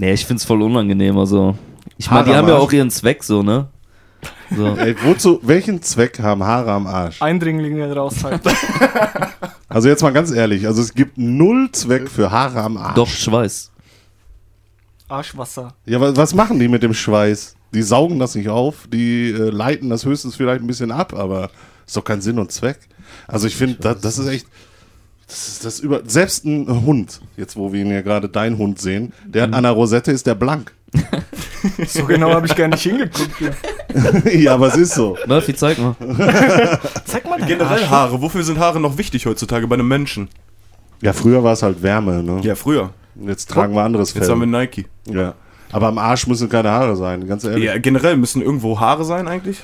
Nee, 0.00 0.12
ich 0.12 0.24
find's 0.26 0.44
voll 0.44 0.62
unangenehm, 0.62 1.18
also. 1.18 1.56
Ich 1.96 2.08
meine, 2.08 2.26
die 2.28 2.32
haben 2.36 2.46
ja 2.46 2.54
auch 2.54 2.70
ihren 2.70 2.88
Zweck, 2.88 3.24
so, 3.24 3.42
ne? 3.42 3.66
So. 4.56 4.64
Ey, 4.76 4.94
wozu, 5.04 5.40
welchen 5.42 5.82
Zweck 5.82 6.20
haben 6.20 6.44
Haare 6.44 6.70
am 6.70 6.86
Arsch? 6.86 7.20
Eindringlinge 7.20 7.92
raushalten. 7.92 8.48
Also 9.68 9.88
jetzt 9.88 10.02
mal 10.04 10.12
ganz 10.12 10.30
ehrlich, 10.30 10.68
also 10.68 10.82
es 10.82 10.94
gibt 10.94 11.18
null 11.18 11.70
Zweck 11.72 12.08
für 12.08 12.30
Haare 12.30 12.62
am 12.62 12.76
Arsch. 12.76 12.94
Doch, 12.94 13.08
Schweiß. 13.08 13.72
Arschwasser. 15.08 15.74
Ja, 15.86 16.00
wa- 16.00 16.12
was 16.14 16.34
machen 16.34 16.58
die 16.58 16.68
mit 16.68 16.82
dem 16.82 16.94
Schweiß? 16.94 17.54
Die 17.74 17.82
saugen 17.82 18.18
das 18.18 18.34
nicht 18.34 18.48
auf, 18.48 18.86
die 18.92 19.30
äh, 19.30 19.50
leiten 19.50 19.90
das 19.90 20.04
höchstens 20.04 20.36
vielleicht 20.36 20.62
ein 20.62 20.66
bisschen 20.66 20.90
ab, 20.90 21.12
aber 21.14 21.50
ist 21.86 21.96
doch 21.96 22.04
kein 22.04 22.20
Sinn 22.20 22.38
und 22.38 22.52
Zweck. 22.52 22.78
Also 23.26 23.46
ich 23.46 23.56
finde, 23.56 23.76
das, 23.80 24.00
das 24.00 24.18
ist 24.18 24.26
echt, 24.26 24.46
das 25.26 25.48
ist 25.48 25.64
das 25.64 25.80
über, 25.80 26.00
selbst 26.06 26.44
ein 26.46 26.66
Hund, 26.86 27.20
jetzt 27.36 27.56
wo 27.56 27.72
wir 27.72 27.80
ihn 27.82 27.90
ja 27.90 28.00
gerade 28.02 28.28
dein 28.28 28.56
Hund 28.58 28.80
sehen, 28.80 29.12
der 29.26 29.42
hat 29.44 29.54
an 29.54 29.62
der 29.64 29.72
Rosette 29.72 30.12
ist 30.12 30.26
der 30.26 30.34
blank. 30.34 30.72
So 31.88 32.04
genau 32.04 32.30
habe 32.32 32.46
ich 32.46 32.54
gar 32.54 32.68
nicht 32.68 32.82
hingeguckt 32.84 33.32
hier. 33.36 33.52
ja, 34.40 34.54
aber 34.54 34.68
es 34.68 34.76
ist 34.76 34.94
so. 34.94 35.16
Murphy, 35.26 35.52
zeig 35.56 35.76
mal. 35.78 35.96
Zeig 37.04 37.28
mal 37.28 37.40
Generell 37.40 37.80
Arsch. 37.80 37.90
Haare. 37.90 38.22
Wofür 38.22 38.44
sind 38.44 38.60
Haare 38.60 38.78
noch 38.78 38.96
wichtig 38.96 39.26
heutzutage 39.26 39.66
bei 39.66 39.74
einem 39.74 39.88
Menschen? 39.88 40.28
Ja, 41.00 41.12
früher 41.12 41.42
war 41.42 41.54
es 41.54 41.64
halt 41.64 41.82
Wärme, 41.82 42.22
ne? 42.22 42.40
Ja, 42.44 42.54
früher. 42.54 42.90
Jetzt 43.26 43.50
tragen 43.50 43.74
wir 43.74 43.82
anderes 43.82 44.14
Jetzt 44.14 44.28
haben 44.30 44.40
wir 44.40 44.48
Fell. 44.48 44.60
Nike. 44.66 44.86
Ja. 45.06 45.34
Aber 45.72 45.88
am 45.88 45.98
Arsch 45.98 46.26
müssen 46.26 46.48
keine 46.48 46.70
Haare 46.70 46.96
sein, 46.96 47.26
ganz 47.26 47.44
ehrlich. 47.44 47.64
Ja, 47.64 47.78
generell 47.78 48.16
müssen 48.16 48.40
irgendwo 48.42 48.78
Haare 48.80 49.04
sein 49.04 49.28
eigentlich. 49.28 49.60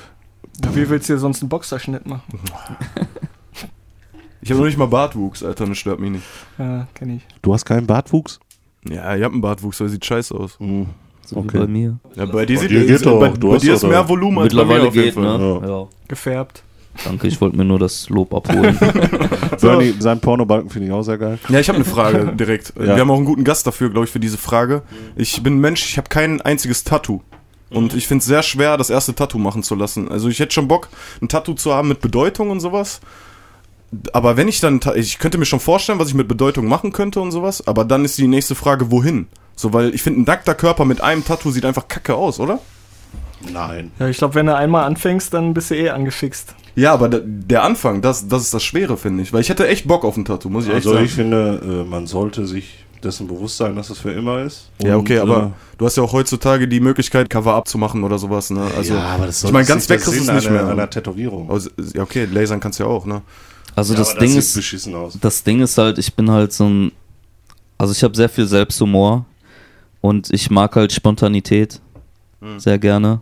Wie 0.73 0.87
willst 0.89 1.09
du 1.09 1.13
dir 1.13 1.19
sonst 1.19 1.41
einen 1.41 1.49
Boxerschnitt 1.49 2.05
machen? 2.05 2.23
Ich 4.41 4.51
habe 4.51 4.59
noch 4.59 4.67
nicht 4.67 4.77
mal 4.77 4.87
Bartwuchs, 4.87 5.43
Alter, 5.43 5.65
das 5.65 5.77
stört 5.77 5.99
mich 5.99 6.11
nicht. 6.11 6.23
Ja, 6.59 6.87
kenn 6.93 7.09
ich. 7.17 7.23
Du 7.41 7.53
hast 7.53 7.65
keinen 7.65 7.87
Bartwuchs? 7.87 8.39
Ja, 8.87 9.15
ich 9.15 9.23
hab 9.23 9.31
einen 9.31 9.41
Bartwuchs, 9.41 9.81
aber 9.81 9.89
sieht 9.89 10.05
scheiße 10.05 10.35
aus. 10.35 10.59
Hm. 10.59 10.85
So 11.25 11.37
Okay. 11.37 11.53
wie 11.53 11.57
bei 11.61 11.67
mir. 11.67 11.99
Ja, 12.15 12.25
bei 12.27 12.45
dir, 12.45 12.59
sieht, 12.59 12.69
dir 12.69 12.81
geht 12.81 12.89
ist, 12.91 13.05
doch, 13.07 13.19
bei, 13.19 13.29
du 13.29 13.49
bei 13.49 13.57
dir 13.57 13.73
ist 13.73 13.81
mehr 13.83 14.07
Volumen 14.07 14.37
als 14.37 14.53
bei 14.53 14.59
Mittlerweile 14.59 14.83
mir 14.83 14.87
auf 14.89 14.95
jeden 14.95 15.05
geht, 15.05 15.13
Fall. 15.15 15.37
ne? 15.39 15.59
Ja. 15.63 15.67
Ja. 15.67 15.87
Gefärbt. 16.07 16.63
Danke, 17.03 17.27
ich 17.27 17.41
wollte 17.41 17.57
mir 17.57 17.65
nur 17.65 17.79
das 17.79 18.09
Lob 18.09 18.33
abholen. 18.33 18.77
Bernie, 19.61 19.93
sein 19.99 20.19
Pornobalken 20.19 20.69
finde 20.69 20.87
ich 20.87 20.93
auch 20.93 21.03
sehr 21.03 21.17
geil. 21.17 21.39
Ja, 21.49 21.59
ich 21.59 21.67
habe 21.67 21.77
eine 21.77 21.85
Frage 21.85 22.33
direkt. 22.39 22.73
Ja. 22.77 22.85
Wir 22.85 22.97
haben 22.97 23.11
auch 23.11 23.17
einen 23.17 23.25
guten 23.25 23.43
Gast 23.43 23.67
dafür, 23.67 23.89
glaube 23.89 24.05
ich, 24.05 24.11
für 24.11 24.19
diese 24.19 24.37
Frage. 24.37 24.83
Ich 25.15 25.41
bin 25.43 25.57
ein 25.57 25.59
Mensch, 25.59 25.85
ich 25.85 25.97
habe 25.97 26.09
kein 26.09 26.41
einziges 26.41 26.83
Tattoo. 26.83 27.21
Und 27.69 27.93
ich 27.93 28.07
finde 28.07 28.21
es 28.21 28.25
sehr 28.25 28.43
schwer, 28.43 28.77
das 28.77 28.89
erste 28.89 29.15
Tattoo 29.15 29.39
machen 29.39 29.63
zu 29.63 29.75
lassen. 29.75 30.09
Also 30.09 30.29
ich 30.29 30.39
hätte 30.39 30.53
schon 30.53 30.67
Bock, 30.67 30.89
ein 31.21 31.27
Tattoo 31.27 31.53
zu 31.53 31.73
haben 31.73 31.87
mit 31.87 31.99
Bedeutung 31.99 32.51
und 32.51 32.59
sowas. 32.59 33.01
Aber 34.13 34.37
wenn 34.37 34.47
ich 34.47 34.59
dann, 34.59 34.79
ich 34.95 35.19
könnte 35.19 35.37
mir 35.37 35.45
schon 35.45 35.59
vorstellen, 35.59 35.99
was 35.99 36.09
ich 36.09 36.13
mit 36.13 36.27
Bedeutung 36.27 36.67
machen 36.67 36.91
könnte 36.91 37.19
und 37.19 37.31
sowas. 37.31 37.65
Aber 37.67 37.83
dann 37.83 38.05
ist 38.05 38.17
die 38.17 38.27
nächste 38.27 38.55
Frage, 38.55 38.91
wohin? 38.91 39.27
So, 39.55 39.73
weil 39.73 39.93
ich 39.95 40.03
finde, 40.03 40.21
ein 40.21 40.23
nackter 40.25 40.53
Körper 40.53 40.85
mit 40.85 41.01
einem 41.01 41.25
Tattoo 41.25 41.51
sieht 41.51 41.65
einfach 41.65 41.87
kacke 41.87 42.15
aus, 42.15 42.39
oder? 42.39 42.59
Nein. 43.51 43.91
Ja, 43.99 44.07
ich 44.07 44.17
glaube, 44.17 44.35
wenn 44.35 44.45
du 44.45 44.55
einmal 44.55 44.85
anfängst, 44.85 45.33
dann 45.33 45.53
bist 45.53 45.71
du 45.71 45.75
eh 45.75 45.89
angefixt. 45.89 46.55
Ja, 46.75 46.93
aber 46.93 47.07
der, 47.09 47.21
der 47.23 47.63
Anfang, 47.63 48.01
das, 48.01 48.27
das 48.27 48.43
ist 48.43 48.53
das 48.53 48.63
Schwere, 48.63 48.97
finde 48.97 49.23
ich. 49.23 49.31
Weil 49.33 49.41
ich 49.41 49.49
hätte 49.49 49.67
echt 49.67 49.87
Bock 49.87 50.03
auf 50.03 50.17
ein 50.17 50.25
Tattoo, 50.25 50.49
muss 50.49 50.65
ich 50.65 50.69
echt 50.69 50.77
Also 50.77 50.93
sagen. 50.93 51.05
ich 51.05 51.13
finde, 51.13 51.61
äh, 51.85 51.89
man 51.89 52.05
sollte 52.07 52.45
sich 52.45 52.85
dessen 53.03 53.27
bewusst 53.27 53.57
sein, 53.57 53.75
dass 53.75 53.89
es 53.89 53.99
für 53.99 54.11
immer 54.11 54.41
ist. 54.41 54.71
Ja, 54.81 54.95
Und, 54.95 55.01
okay, 55.01 55.19
aber 55.19 55.43
äh, 55.43 55.77
du 55.77 55.85
hast 55.85 55.95
ja 55.95 56.03
auch 56.03 56.11
heutzutage 56.11 56.67
die 56.67 56.79
Möglichkeit, 56.79 57.29
Cover-up 57.29 57.67
zu 57.67 57.77
machen 57.77 58.03
oder 58.03 58.17
sowas, 58.17 58.49
ne? 58.49 58.67
Also, 58.75 58.95
ja, 58.95 59.01
aber 59.01 59.27
das 59.27 59.43
ich 59.43 59.51
meine, 59.51 59.65
ganz 59.65 59.83
ist 59.83 59.89
weg 59.89 60.01
Sinn 60.01 60.13
es 60.23 60.31
nicht 60.31 60.47
einer, 60.47 60.63
mehr. 60.63 60.67
Einer 60.71 60.89
Tätowierung. 60.89 61.49
Also, 61.51 61.69
ja, 61.93 62.01
okay, 62.01 62.27
lasern 62.31 62.59
kannst 62.59 62.79
du 62.79 62.83
ja 62.83 62.89
auch, 62.89 63.05
ne? 63.05 63.21
Also 63.75 63.93
Ja, 63.93 63.99
das 63.99 64.11
aber 64.11 64.19
Ding 64.21 64.29
sieht 64.29 64.39
ist, 64.39 64.55
beschissen 64.55 64.95
aus. 64.95 65.17
das 65.21 65.43
Ding 65.43 65.61
ist 65.61 65.77
halt, 65.77 65.97
ich 65.97 66.13
bin 66.15 66.31
halt 66.31 66.51
so 66.53 66.65
ein, 66.67 66.91
also 67.77 67.91
ich 67.93 68.03
habe 68.03 68.15
sehr 68.15 68.29
viel 68.29 68.47
Selbsthumor 68.47 69.25
und 70.01 70.29
ich 70.33 70.49
mag 70.49 70.75
halt 70.75 70.91
Spontanität 70.93 71.79
sehr 72.57 72.77
gerne. 72.79 73.21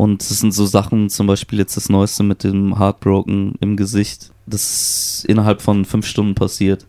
Und 0.00 0.22
es 0.22 0.30
sind 0.40 0.52
so 0.52 0.64
Sachen, 0.64 1.10
zum 1.10 1.26
Beispiel 1.26 1.58
jetzt 1.58 1.76
das 1.76 1.90
Neueste 1.90 2.22
mit 2.22 2.42
dem 2.42 2.78
Heartbroken 2.78 3.56
im 3.60 3.76
Gesicht, 3.76 4.30
das 4.46 4.62
ist 4.62 5.24
innerhalb 5.28 5.60
von 5.60 5.84
fünf 5.84 6.06
Stunden 6.06 6.34
passiert. 6.34 6.86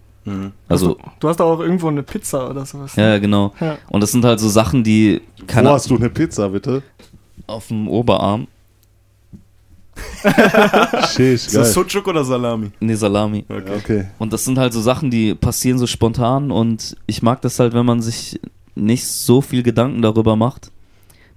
Also, 0.70 0.98
Du 1.20 1.28
hast 1.28 1.42
doch 1.42 1.48
auch 1.48 1.60
irgendwo 1.60 1.90
eine 1.90 2.04
Pizza 2.04 2.50
oder 2.50 2.66
sowas. 2.66 2.96
ja, 2.96 3.10
ja, 3.10 3.18
genau. 3.20 3.54
Ja. 3.60 3.78
Und 3.90 4.00
das 4.02 4.14
sind 4.14 4.24
halt 4.24 4.40
so 4.40 4.48
Sachen, 4.48 4.86
die 4.86 5.20
Wo 5.46 5.70
hast 5.72 5.90
du 5.90 5.98
eine 5.98 6.10
Pizza, 6.10 6.48
bitte? 6.48 6.84
auf 7.48 7.68
dem 7.68 7.90
Oberarm, 7.90 8.48
Shish, 11.14 11.48
Ist 11.48 11.56
das. 11.56 11.74
Sucuk 11.74 12.08
oder 12.08 12.24
Salami? 12.24 12.72
nee, 12.80 12.96
Salami. 12.96 13.44
Okay. 13.50 13.76
okay. 13.78 14.08
Und 14.20 14.32
das 14.32 14.46
sind 14.46 14.58
halt 14.58 14.72
so 14.72 14.80
Sachen, 14.80 15.12
die 15.12 15.36
passieren 15.36 15.78
so 15.78 15.86
spontan 15.86 16.50
und 16.50 16.96
ich 17.08 17.22
mag 17.22 17.42
das 17.42 17.60
halt, 17.60 17.74
wenn 17.74 17.86
man 17.86 18.02
sich 18.02 18.40
nicht 18.74 19.06
so 19.06 19.42
viel 19.42 19.64
Gedanken 19.64 20.02
darüber 20.02 20.38
macht. 20.38 20.72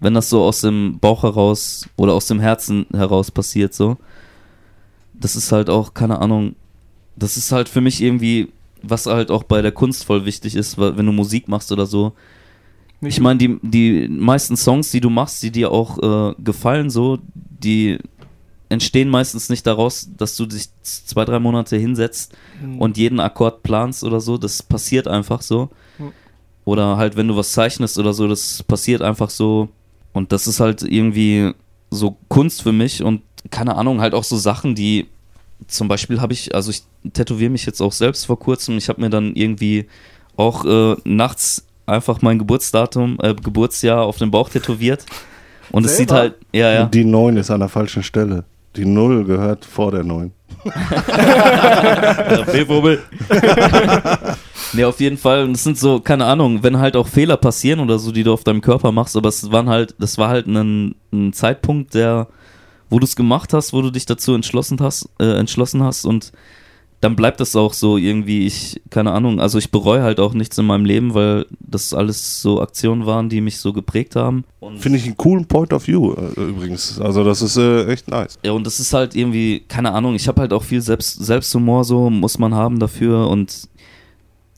Wenn 0.05 0.13
das 0.13 0.29
so 0.29 0.43
aus 0.43 0.61
dem 0.61 0.99
Bauch 1.01 1.23
heraus 1.23 1.89
oder 1.97 2.13
aus 2.13 2.27
dem 2.27 2.39
Herzen 2.39 2.85
heraus 2.93 3.31
passiert, 3.31 3.73
so. 3.73 3.97
Das 5.15 5.35
ist 5.35 5.51
halt 5.51 5.71
auch, 5.71 5.95
keine 5.95 6.21
Ahnung, 6.21 6.57
das 7.17 7.39
ist 7.39 7.53
halt 7.53 7.71
für 7.71 7.81
mich 7.81 8.03
irgendwie, 8.03 8.53
was 8.83 9.07
halt 9.07 9.31
auch 9.31 9.45
bei 9.45 9.63
der 9.63 9.73
Kunst 9.73 10.05
voll 10.05 10.27
wichtig 10.27 10.57
ist, 10.57 10.77
weil 10.77 10.99
wenn 10.99 11.07
du 11.07 11.13
Musik 11.13 11.49
machst 11.49 11.73
oder 11.73 11.87
so. 11.87 12.13
Ich 13.01 13.19
meine, 13.19 13.39
die, 13.39 13.59
die 13.63 14.07
meisten 14.09 14.59
Songs, 14.59 14.91
die 14.91 15.01
du 15.01 15.09
machst, 15.09 15.43
die 15.43 15.51
dir 15.51 15.71
auch 15.71 15.97
äh, 16.03 16.35
gefallen, 16.39 16.91
so, 16.91 17.19
die 17.35 17.99
entstehen 18.69 19.09
meistens 19.09 19.49
nicht 19.49 19.67
daraus, 19.67 20.11
dass 20.19 20.37
du 20.37 20.45
dich 20.45 20.69
zwei, 20.83 21.25
drei 21.25 21.39
Monate 21.39 21.79
hinsetzt 21.79 22.37
und 22.79 22.99
jeden 22.99 23.21
Akkord 23.21 23.63
planst 23.63 24.05
oder 24.05 24.21
so. 24.21 24.37
Das 24.37 24.63
passiert 24.63 25.09
einfach 25.09 25.41
so. 25.41 25.71
Mhm. 25.99 26.13
Oder 26.67 26.99
halt, 26.99 27.17
wenn 27.17 27.29
du 27.29 27.37
was 27.37 27.53
zeichnest 27.53 27.99
oder 27.99 28.13
so, 28.13 28.29
das 28.29 28.63
passiert 28.63 29.01
einfach 29.01 29.31
so. 29.31 29.71
Und 30.15 30.33
das 30.33 30.47
ist 30.47 30.61
halt 30.61 30.83
irgendwie 30.83 31.53
so 31.91 32.17
Kunst 32.29 32.63
für 32.63 32.73
mich 32.73 33.03
und 33.03 33.21
keine 33.51 33.77
Ahnung, 33.77 34.01
halt 34.01 34.15
auch 34.15 34.25
so 34.25 34.39
Sachen, 34.39 34.75
die 34.75 35.07
zum 35.67 35.89
Beispiel 35.89 36.21
habe 36.21 36.33
ich, 36.33 36.55
also 36.55 36.71
ich 36.71 36.83
tätowiere 37.13 37.51
mich 37.51 37.67
jetzt 37.67 37.83
auch 37.83 37.93
selbst 37.93 38.25
vor 38.25 38.39
kurzem. 38.39 38.79
Ich 38.79 38.89
habe 38.89 39.01
mir 39.01 39.11
dann 39.11 39.35
irgendwie 39.35 39.87
auch 40.37 40.65
äh, 40.65 40.97
nachts 41.05 41.67
einfach 41.87 42.23
mein 42.23 42.39
Geburtsdatum, 42.39 43.19
äh, 43.23 43.35
Geburtsjahr 43.35 44.03
auf 44.03 44.17
den 44.17 44.31
Bauch 44.31 44.49
tätowiert. 44.49 45.05
Und 45.71 45.85
es 45.85 45.97
sieht 45.97 46.09
Selber? 46.09 46.23
halt, 46.23 46.35
ja, 46.53 46.73
ja. 46.73 46.85
Die 46.87 47.05
9 47.05 47.37
ist 47.37 47.51
an 47.51 47.61
der 47.61 47.69
falschen 47.69 48.03
Stelle. 48.03 48.45
Die 48.77 48.85
0 48.85 49.25
gehört 49.25 49.65
vor 49.65 49.91
der 49.91 50.05
9. 50.05 50.33
B-Wobel. 52.53 53.03
nee, 54.73 54.85
auf 54.85 55.01
jeden 55.01 55.19
Fall. 55.19 55.45
Und 55.45 55.53
es 55.53 55.65
sind 55.65 55.79
so, 55.79 56.01
keine 56.01 56.25
Ahnung, 56.27 56.63
wenn 56.63 56.79
halt 56.79 56.97
auch 56.97 57.09
Fehler 57.09 57.37
passieren 57.37 57.81
oder 57.81 57.99
so, 57.99 58.13
die 58.13 58.23
du 58.23 58.33
auf 58.33 58.45
deinem 58.45 58.61
Körper 58.61 58.93
machst, 58.93 59.17
aber 59.17 59.29
es 59.29 59.51
waren 59.51 59.69
halt, 59.69 59.95
das 59.99 60.19
war 60.19 60.29
halt 60.29 60.47
ein, 60.47 60.95
ein 61.13 61.33
Zeitpunkt, 61.33 61.95
der, 61.95 62.29
wo 62.91 62.99
du 62.99 63.05
es 63.05 63.17
gemacht 63.17 63.53
hast, 63.53 63.73
wo 63.73 63.83
du 63.83 63.91
dich 63.91 64.07
dazu 64.07 64.35
entschlossen 64.35 64.79
hast, 64.81 65.09
äh, 65.21 65.39
entschlossen 65.39 65.83
hast 65.83 66.05
und 66.05 66.33
dann 67.05 67.17
bleibt 67.17 67.39
das 67.39 67.55
auch 67.55 67.75
so 67.75 67.99
irgendwie, 67.99 68.47
ich, 68.47 68.81
keine 68.89 69.13
Ahnung, 69.13 69.39
also 69.39 69.59
ich 69.59 69.71
bereue 69.71 70.03
halt 70.03 70.19
auch 70.19 70.33
nichts 70.33 70.57
in 70.57 70.65
meinem 70.65 70.87
Leben, 70.87 71.13
weil 71.13 71.45
das 71.61 71.93
alles 71.93 72.41
so 72.41 72.63
Aktionen 72.63 73.05
waren, 73.05 73.29
die 73.29 73.43
mich 73.43 73.59
so 73.59 73.75
geprägt 73.75 74.17
haben. 74.17 74.45
Finde 74.79 74.99
ich 74.99 75.05
einen 75.05 75.19
coolen 75.19 75.45
Point 75.45 75.75
of 75.75 75.87
View 75.87 76.15
äh, 76.15 76.41
übrigens. 76.41 76.99
Also 76.99 77.23
das 77.23 77.43
ist 77.43 77.59
äh, 77.59 77.85
echt 77.93 78.09
nice. 78.09 78.39
Ja, 78.43 78.53
und 78.53 78.67
das 78.67 78.81
ist 78.81 78.95
halt 78.95 79.15
irgendwie, 79.15 79.61
keine 79.69 79.93
Ahnung, 79.93 80.15
ich 80.15 80.27
habe 80.29 80.41
halt 80.41 80.55
auch 80.55 80.63
viel 80.63 80.81
Selbst, 80.81 81.23
Selbsthumor, 81.23 81.85
so 81.85 82.09
muss 82.09 82.39
man 82.39 82.55
haben 82.55 82.79
dafür. 82.79 83.29
Und 83.29 83.69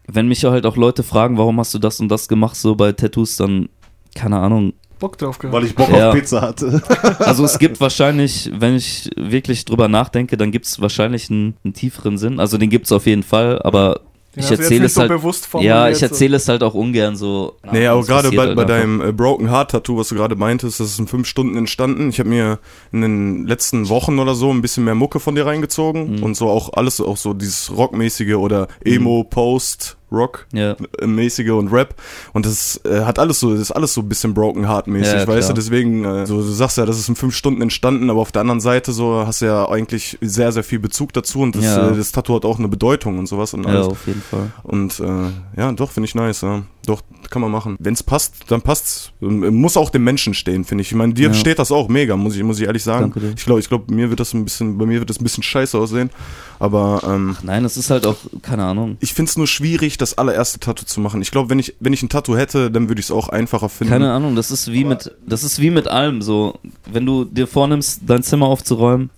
wenn 0.07 0.29
mich 0.29 0.45
halt 0.45 0.67
auch 0.67 0.77
Leute 0.77 1.03
fragen, 1.03 1.39
warum 1.39 1.59
hast 1.59 1.75
du 1.75 1.81
das 1.81 1.99
und 1.99 2.09
das 2.09 2.29
gemacht, 2.29 2.55
so 2.55 2.77
bei 2.77 2.93
Tattoos, 2.93 3.35
dann, 3.35 3.69
keine 4.15 4.39
Ahnung. 4.39 4.73
Bock 4.99 5.19
drauf 5.19 5.39
gehabt. 5.39 5.55
Weil 5.55 5.65
ich 5.65 5.75
Bock 5.75 5.89
Ja. 5.91 6.09
auf 6.11 6.15
Pizza 6.15 6.41
hatte. 6.43 6.83
Also 7.19 7.45
es 7.45 7.59
gibt 7.59 7.81
wahrscheinlich, 7.81 8.51
wenn 8.55 8.75
ich 8.77 9.11
wirklich 9.17 9.65
drüber 9.65 9.89
nachdenke, 9.89 10.37
dann 10.37 10.51
gibt 10.53 10.67
es 10.67 10.81
wahrscheinlich 10.81 11.31
einen, 11.31 11.57
einen 11.65 11.75
tieferen 11.75 12.19
Sinn. 12.19 12.41
Also 12.41 12.59
den 12.59 12.71
gibt 12.71 12.87
es 12.87 12.93
auf 12.93 13.07
jeden 13.07 13.23
Fall, 13.23 13.61
aber 13.63 14.01
Den 14.35 14.45
ich 14.45 14.51
jetzt 14.51 14.61
erzähle 14.61 14.81
nicht 14.81 14.89
es 14.91 14.95
so 14.95 15.01
halt. 15.01 15.11
bewusst 15.11 15.49
ja, 15.61 15.89
ich 15.89 15.99
so. 15.99 16.07
erzähle 16.07 16.37
es 16.37 16.49
halt 16.49 16.63
auch 16.63 16.75
ungern 16.75 17.17
so. 17.17 17.57
Nee, 17.73 17.87
aber 17.87 18.01
Es 18.01 18.07
gerade 18.07 18.31
bei, 18.33 18.47
halt 18.47 18.57
bei 18.57 18.65
deinem 18.65 19.01
äh, 19.01 19.13
Broken 19.13 19.51
Heart 19.51 19.71
Tattoo, 19.73 19.97
was 19.99 20.09
du 20.09 20.15
gerade 20.15 20.37
meintest, 20.37 20.79
das 20.81 20.89
ist 20.89 20.99
in 20.99 21.07
fünf 21.07 21.27
Stunden 21.27 21.57
entstanden. 21.57 22.09
Ich 22.11 22.19
habe 22.19 22.29
mir 22.29 22.59
in 22.93 23.01
den 23.03 23.47
letzten 23.47 23.89
Wochen 23.89 24.19
oder 24.19 24.35
so 24.35 24.51
ein 24.53 24.63
bisschen 24.63 24.85
mehr 24.85 24.95
Mucke 24.95 25.21
von 25.21 25.35
dir 25.35 25.47
reingezogen 25.47 26.17
Mhm. 26.17 26.23
und 26.23 26.37
so 26.37 26.49
auch 26.49 26.73
alles 26.75 27.01
auch 27.01 27.17
so 27.17 27.33
dieses 27.35 27.75
Rockmäßige 27.77 28.35
oder 28.35 28.69
Emo, 28.85 29.25
Post, 29.25 29.96
Rock 30.13 30.47
Ja. 30.53 30.77
mäßige 31.05 31.51
und 31.51 31.73
Rap 31.73 31.95
und 32.33 32.47
das 32.47 32.81
äh, 32.85 33.01
hat 33.05 33.19
alles 33.19 33.41
so, 33.41 33.51
das 33.53 33.61
ist 33.61 33.71
alles 33.73 33.93
so 33.93 34.03
ein 34.03 34.09
bisschen 34.09 34.35
Broken 34.35 34.69
Heart 34.69 34.87
mäßig, 34.87 35.15
Ja, 35.21 35.27
weißt 35.27 35.51
du, 35.51 35.53
deswegen, 35.55 36.05
äh, 36.05 36.27
so, 36.27 36.37
du 36.37 36.43
sagst 36.43 36.79
ja, 36.79 36.87
das 36.87 36.99
ist 36.99 37.09
in 37.09 37.17
fünf 37.17 37.35
Stunden 37.35 37.61
entstanden, 37.61 38.09
aber 38.09 38.21
auf 38.21 38.31
der 38.33 38.43
anderen 38.43 38.61
Seite 38.61 38.93
so 38.93 39.25
hast 39.27 39.43
du 39.43 39.47
ja 39.47 39.69
eigentlich 39.69 40.17
sehr, 40.21 40.53
sehr 40.53 40.63
viel 40.65 40.79
Bezug 40.79 41.13
dazu 41.13 41.41
und 41.41 41.57
das, 41.57 41.65
Ja. 41.65 41.91
äh, 41.91 41.97
das 41.97 42.13
Tattoo 42.13 42.37
hat 42.37 42.45
auch 42.45 42.59
eine 42.59 42.69
Bedeutung 42.69 43.19
und 43.19 43.27
sowas 43.27 43.53
und 43.55 43.65
Ja, 43.65 43.71
alles. 43.71 43.87
auf 43.89 44.07
jeden 44.07 44.23
Fall. 44.23 44.53
Und 44.63 45.01
äh, 45.01 45.61
ja, 45.61 45.73
doch, 45.73 45.91
finde 45.91 46.07
ich 46.07 46.15
nice. 46.15 46.43
Ja. 46.43 46.63
Doch, 46.87 47.03
kann 47.31 47.43
man 47.43 47.51
machen. 47.51 47.77
Wenn 47.81 47.95
es 47.95 48.03
passt, 48.03 48.35
dann 48.49 48.63
passt's. 48.63 49.11
Äh, 49.21 49.27
Muss 49.27 49.77
auch 49.77 49.91
dem 49.91 50.05
Menschen 50.05 50.35
stehen, 50.35 50.65
finde 50.65 50.83
ich. 50.83 50.89
Ich 50.89 50.95
meine, 50.95 51.13
dir 51.15 51.29
Ja. 51.29 51.35
steht 51.35 51.59
das 51.59 51.73
auch 51.73 51.89
mega, 51.89 52.17
muss 52.17 52.37
ich, 52.37 52.43
muss 52.43 52.59
ich 52.61 52.67
ehrlich 52.67 52.83
sagen. 52.85 53.11
Danke 53.13 53.21
dir. 53.21 53.33
Ich 53.37 53.45
glaube, 53.45 53.61
ich 53.61 53.69
glaube, 53.69 53.93
mir 53.93 54.09
wird 54.11 54.21
das 54.21 54.33
ein 54.35 54.45
bisschen, 54.45 54.79
bei 54.79 54.87
mir 54.87 55.01
wird 55.01 55.11
das 55.11 55.21
ein 55.21 55.25
bisschen 55.25 55.43
scheiße 55.43 55.77
aussehen. 55.79 56.11
Aber 56.59 57.03
ähm, 57.07 57.37
Nein, 57.43 57.65
es 57.65 57.77
ist 57.77 57.91
halt 57.91 58.07
auch, 58.07 58.17
keine 58.43 58.65
Ahnung. 58.65 58.97
ich 59.01 59.13
finde 59.13 59.29
es 59.31 59.37
nur 59.37 59.47
schwierig, 59.47 59.99
das 59.99 60.17
allererste 60.17 60.59
Tattoo 60.61 60.85
zu 60.87 61.01
machen. 61.01 61.21
Ich 61.21 61.31
glaube, 61.31 61.51
wenn 61.51 61.59
ich, 61.59 61.75
wenn 61.81 61.93
ich 61.93 62.03
ein 62.03 62.09
Tattoo 62.09 62.37
hätte, 62.37 62.71
dann 62.71 62.89
würde 62.89 63.01
ich 63.01 63.07
es 63.07 63.11
auch 63.11 63.29
einfacher 63.29 63.69
finden. 63.69 63.93
Keine 63.93 64.13
Ahnung, 64.13 64.37
das 64.37 64.51
ist 64.51 64.73
wie 64.73 64.85
mit, 64.85 65.15
das 65.27 65.45
ist 65.45 65.61
wie 65.61 65.71
mit 65.71 65.89
allem 65.89 66.23
so. 66.23 66.59
Wenn 66.91 67.05
du 67.05 67.25
dir 67.25 67.47
vornimmst, 67.47 68.03
dein 68.07 68.23
Zimmer 68.23 68.47
aufzuräumen, 68.47 69.11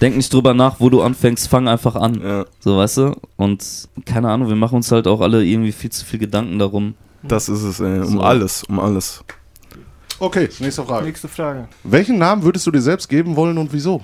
denk 0.00 0.16
nicht 0.16 0.32
drüber 0.32 0.54
nach, 0.54 0.80
wo 0.80 0.88
du 0.90 1.02
anfängst, 1.02 1.48
fang 1.48 1.68
einfach 1.68 1.96
an. 1.96 2.20
Ja, 2.22 2.44
So, 2.60 2.76
weißt 2.78 2.96
du? 2.98 3.16
Und 3.36 3.88
keine 4.04 4.30
Ahnung, 4.30 4.48
wir 4.48 4.56
machen 4.56 4.76
uns 4.76 4.90
halt 4.92 5.06
auch 5.06 5.20
alle 5.20 5.44
irgendwie 5.44 5.72
viel 5.72 5.90
zu 5.90 6.04
viel 6.04 6.18
Gedanken 6.18 6.58
darum. 6.58 6.94
das 7.22 7.48
ist 7.48 7.62
es, 7.62 7.80
ey. 7.80 8.00
Um 8.00 8.06
So. 8.06 8.20
alles, 8.20 8.62
um 8.64 8.78
alles. 8.80 9.24
Okay, 10.18 10.48
nächste 10.58 10.84
Frage. 10.84 11.06
Nächste 11.06 11.28
Frage. 11.28 11.68
Welchen 11.82 12.18
Namen 12.18 12.42
würdest 12.42 12.66
du 12.66 12.70
dir 12.70 12.82
selbst 12.82 13.08
geben 13.08 13.36
wollen 13.36 13.56
und 13.58 13.72
wieso? 13.72 14.02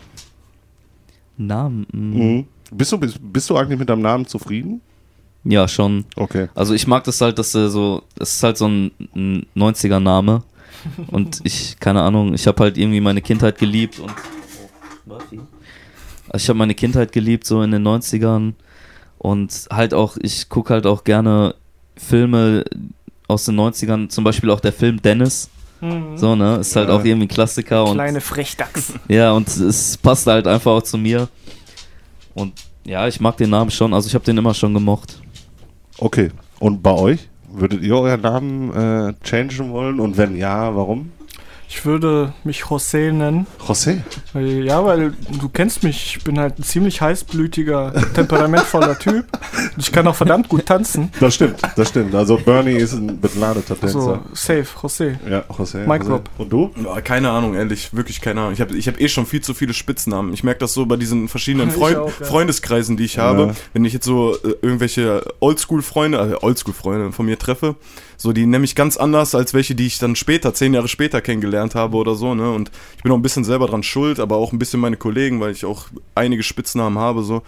Namen? 1.36 1.86
mm, 1.92 1.98
Mhm. 2.18 2.46
Bist, 2.72 2.90
du, 2.92 2.98
bist, 2.98 3.18
bist 3.20 3.48
du 3.50 3.56
eigentlich 3.56 3.78
mit 3.78 3.88
deinem 3.88 4.02
Namen 4.02 4.26
zufrieden? 4.26 4.80
Ja, 5.44 5.68
schon. 5.68 6.04
Okay. 6.16 6.48
Also 6.54 6.74
ich 6.74 6.86
mag 6.88 7.04
das 7.04 7.20
halt, 7.20 7.38
dass 7.38 7.54
er 7.54 7.68
so, 7.68 8.02
das 8.16 8.32
ist 8.34 8.42
halt 8.42 8.56
so 8.58 8.66
ein, 8.66 8.90
ein 9.14 9.46
90er-Name. 9.54 10.42
Und 11.08 11.40
ich, 11.44 11.76
keine 11.78 12.02
Ahnung, 12.02 12.34
ich 12.34 12.46
habe 12.46 12.62
halt 12.64 12.76
irgendwie 12.78 13.00
meine 13.00 13.20
Kindheit 13.22 13.58
geliebt 13.58 13.98
und. 14.00 14.10
Also 16.36 16.44
ich 16.44 16.48
habe 16.50 16.58
meine 16.58 16.74
Kindheit 16.74 17.12
geliebt, 17.12 17.46
so 17.46 17.62
in 17.62 17.70
den 17.70 17.82
90ern. 17.82 18.52
Und 19.16 19.66
halt 19.72 19.94
auch, 19.94 20.18
ich 20.20 20.50
gucke 20.50 20.74
halt 20.74 20.86
auch 20.86 21.02
gerne 21.02 21.54
Filme 21.96 22.62
aus 23.26 23.46
den 23.46 23.58
90ern, 23.58 24.10
zum 24.10 24.22
Beispiel 24.22 24.50
auch 24.50 24.60
der 24.60 24.74
Film 24.74 25.00
Dennis. 25.00 25.48
So, 26.16 26.36
ne? 26.36 26.56
Ist 26.56 26.76
halt 26.76 26.90
Ja. 26.90 26.94
auch 26.94 27.02
irgendwie 27.02 27.24
ein 27.24 27.28
Klassiker 27.28 27.84
und 27.86 27.94
Kleine 27.94 28.20
Frechdachs. 28.20 28.92
ja, 29.08 29.32
und 29.32 29.48
es 29.48 29.96
passt 29.96 30.26
halt 30.26 30.46
einfach 30.46 30.72
auch 30.72 30.82
zu 30.82 30.98
mir. 30.98 31.26
Und 32.34 32.52
ja, 32.84 33.08
ich 33.08 33.18
mag 33.18 33.38
den 33.38 33.48
Namen 33.48 33.70
schon, 33.70 33.94
also 33.94 34.06
ich 34.06 34.14
habe 34.14 34.24
den 34.26 34.36
immer 34.36 34.52
schon 34.52 34.74
gemocht. 34.74 35.18
Okay. 35.96 36.32
Und 36.58 36.82
bei 36.82 36.92
euch? 36.92 37.30
Würdet 37.50 37.80
ihr 37.82 37.96
euren 37.96 38.20
Namen 38.20 38.74
äh, 38.74 39.14
changen 39.24 39.70
wollen? 39.70 40.00
Und 40.00 40.18
wenn 40.18 40.36
ja, 40.36 40.76
warum? 40.76 41.12
Ich 41.68 41.84
würde 41.84 42.32
mich 42.44 42.62
José 42.62 43.10
nennen. 43.12 43.46
José. 43.66 43.98
Ja, 44.34 44.84
weil 44.84 45.14
du 45.40 45.48
kennst 45.48 45.82
mich. 45.82 46.16
Ich 46.16 46.24
bin 46.24 46.38
halt 46.38 46.58
ein 46.58 46.62
ziemlich 46.62 47.00
heißblütiger, 47.00 47.92
temperamentvoller 48.14 48.98
Typ. 48.98 49.26
Und 49.74 49.78
ich 49.78 49.90
kann 49.90 50.06
auch 50.06 50.14
verdammt 50.14 50.48
gut 50.48 50.66
tanzen. 50.66 51.10
Das 51.18 51.34
stimmt, 51.34 51.60
das 51.76 51.88
stimmt. 51.88 52.14
Also 52.14 52.36
Bernie 52.36 52.76
ist 52.76 52.92
ein 52.92 53.20
begnadeter 53.20 53.74
So, 53.74 53.80
Tänzer. 53.80 54.20
safe, 54.32 54.66
José. 54.80 55.16
Ja, 55.28 55.40
José. 55.48 55.86
Mike. 55.86 56.06
Rob. 56.06 56.30
Und 56.38 56.52
du? 56.52 56.70
Ja, 56.84 57.00
keine 57.00 57.30
Ahnung, 57.30 57.54
ehrlich, 57.54 57.92
wirklich 57.92 58.20
keine 58.20 58.40
Ahnung. 58.42 58.52
Ich 58.52 58.60
habe 58.60 58.76
ich 58.76 58.86
hab 58.86 59.00
eh 59.00 59.08
schon 59.08 59.26
viel 59.26 59.40
zu 59.40 59.52
viele 59.52 59.74
Spitznamen. 59.74 60.32
Ich 60.32 60.44
merke 60.44 60.60
das 60.60 60.72
so 60.72 60.86
bei 60.86 60.96
diesen 60.96 61.28
verschiedenen 61.28 61.70
Freund 61.72 61.96
auch, 61.96 62.12
ja. 62.20 62.26
Freundeskreisen, 62.26 62.96
die 62.96 63.04
ich 63.04 63.18
habe. 63.18 63.42
Ja. 63.48 63.54
Wenn 63.72 63.84
ich 63.84 63.92
jetzt 63.92 64.04
so 64.06 64.34
äh, 64.36 64.54
irgendwelche 64.62 65.22
Oldschool-Freunde, 65.40 66.18
also 66.20 66.40
Oldschool-Freunde 66.42 67.12
von 67.12 67.26
mir 67.26 67.38
treffe, 67.38 67.74
so 68.16 68.32
die 68.32 68.46
nehme 68.46 68.64
ich 68.64 68.74
ganz 68.74 68.96
anders 68.96 69.34
als 69.34 69.54
welche, 69.54 69.74
die 69.74 69.86
ich 69.86 69.98
dann 69.98 70.16
später, 70.16 70.54
zehn 70.54 70.74
Jahre 70.74 70.88
später 70.88 71.20
kennengelernt 71.20 71.74
habe 71.74 71.96
oder 71.96 72.14
so, 72.14 72.34
ne? 72.34 72.50
Und 72.52 72.70
ich 72.96 73.02
bin 73.02 73.12
auch 73.12 73.16
ein 73.16 73.22
bisschen 73.22 73.44
selber 73.44 73.66
dran 73.66 73.82
schuld, 73.82 74.20
aber 74.20 74.36
auch 74.36 74.52
ein 74.52 74.58
bisschen 74.58 74.80
meine 74.80 74.96
Kollegen, 74.96 75.40
weil 75.40 75.52
ich 75.52 75.64
auch 75.64 75.86
einige 76.14 76.42
Spitznamen 76.42 76.98
habe, 76.98 77.22
so. 77.22 77.42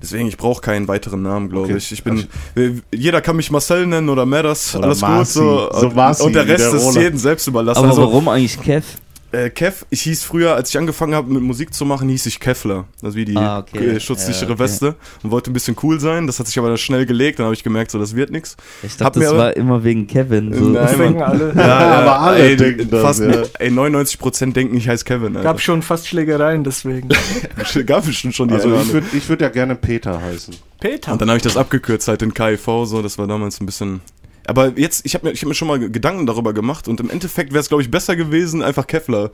Deswegen, 0.00 0.26
ich 0.26 0.36
brauche 0.36 0.60
keinen 0.60 0.88
weiteren 0.88 1.22
Namen, 1.22 1.48
glaube 1.48 1.66
Okay. 1.68 1.76
ich. 1.76 1.92
Ich 1.92 2.02
bin, 2.02 2.26
äh, 2.56 2.70
jeder 2.92 3.20
kann 3.20 3.36
mich 3.36 3.50
Marcel 3.52 3.86
nennen 3.86 4.08
oder 4.08 4.26
Oder 4.74 4.86
alles 4.86 5.00
Marci. 5.00 5.38
gut, 5.38 5.72
so. 5.72 5.80
So 5.80 5.90
Marci 5.90 6.22
und 6.24 6.32
der 6.34 6.48
Rest 6.48 6.64
der 6.72 6.74
ist 6.74 6.82
jedem 6.96 7.18
selbst 7.18 7.46
überlassen. 7.46 7.78
Aber 7.78 7.88
Also, 7.88 8.02
warum 8.02 8.28
eigentlich 8.28 8.60
Kev? 8.60 8.84
Äh, 9.32 9.48
Kev, 9.48 9.86
ich 9.88 10.02
hieß 10.02 10.24
früher, 10.24 10.54
als 10.54 10.68
ich 10.68 10.76
angefangen 10.76 11.14
habe 11.14 11.32
mit 11.32 11.42
Musik 11.42 11.72
zu 11.72 11.86
machen, 11.86 12.08
hieß 12.10 12.26
ich 12.26 12.38
Kevlar. 12.38 12.84
Das 13.00 13.10
ist 13.10 13.16
wie 13.16 13.24
die 13.24 13.36
Ah, 13.36 13.60
okay. 13.60 13.96
äh, 13.96 14.00
schutzsichere 14.00 14.44
Ja, 14.44 14.50
okay. 14.52 14.58
Weste. 14.62 14.94
Und 15.22 15.30
wollte 15.30 15.50
ein 15.50 15.54
bisschen 15.54 15.74
cool 15.82 15.98
sein. 16.00 16.26
Das 16.26 16.38
hat 16.38 16.46
sich 16.48 16.58
aber 16.58 16.68
dann 16.68 16.76
schnell 16.76 17.06
gelegt. 17.06 17.38
Dann 17.38 17.44
habe 17.46 17.54
ich 17.54 17.64
gemerkt, 17.64 17.90
so, 17.90 17.98
das 17.98 18.14
wird 18.14 18.30
nix. 18.30 18.56
Ich 18.82 18.92
Hab 18.92 18.98
dachte, 18.98 19.18
mir 19.20 19.24
das 19.24 19.32
aber- 19.32 19.42
war 19.44 19.56
immer 19.56 19.82
wegen 19.84 20.06
Kevin. 20.06 20.52
So. 20.52 20.64
Nein, 20.66 20.86
Deswegen 20.90 21.22
alle. 21.22 21.52
Ja, 21.56 21.78
aber 21.78 22.20
alle 22.20 22.38
ey, 22.40 22.56
denken 22.56 22.90
das, 22.90 23.00
fast, 23.00 23.20
ja. 23.20 23.42
Ey, 23.58 23.70
99% 23.70 24.52
denken, 24.52 24.76
ich 24.76 24.86
heiße 24.88 25.04
Kevin. 25.06 25.36
Alter. 25.36 25.42
Gab 25.48 25.60
schon 25.62 25.80
fast 25.80 26.06
Schlägereien 26.08 26.62
deswegen. 26.62 27.08
Gab 27.86 28.04
bestimmt 28.04 28.34
schon 28.34 28.48
die 28.48 28.54
Also 28.54 28.74
ich 28.74 28.92
würde 28.92 29.06
würd 29.28 29.40
ja 29.40 29.48
gerne 29.48 29.74
Peter 29.76 30.20
heißen. 30.20 30.54
Peter. 30.78 31.12
Und 31.12 31.22
dann 31.22 31.28
habe 31.30 31.38
ich 31.38 31.42
das 31.42 31.56
abgekürzt 31.56 32.06
halt 32.08 32.20
in 32.22 32.34
KIV, 32.34 32.66
so, 32.84 33.00
das 33.00 33.16
war 33.16 33.26
damals 33.26 33.60
ein 33.60 33.66
bisschen. 33.66 34.00
Aber 34.46 34.78
jetzt, 34.78 35.04
ich 35.06 35.14
habe 35.14 35.26
mir, 35.26 35.32
ich 35.32 35.42
hab 35.42 35.48
mir 35.48 35.54
schon 35.54 35.68
mal 35.68 35.78
Gedanken 35.90 36.26
darüber 36.26 36.52
gemacht 36.52 36.88
und 36.88 37.00
im 37.00 37.10
Endeffekt 37.10 37.52
wäre 37.52 37.60
es, 37.60 37.68
glaube 37.68 37.82
ich, 37.82 37.90
besser 37.90 38.16
gewesen, 38.16 38.62
einfach 38.62 38.86
Kevlar. 38.86 39.30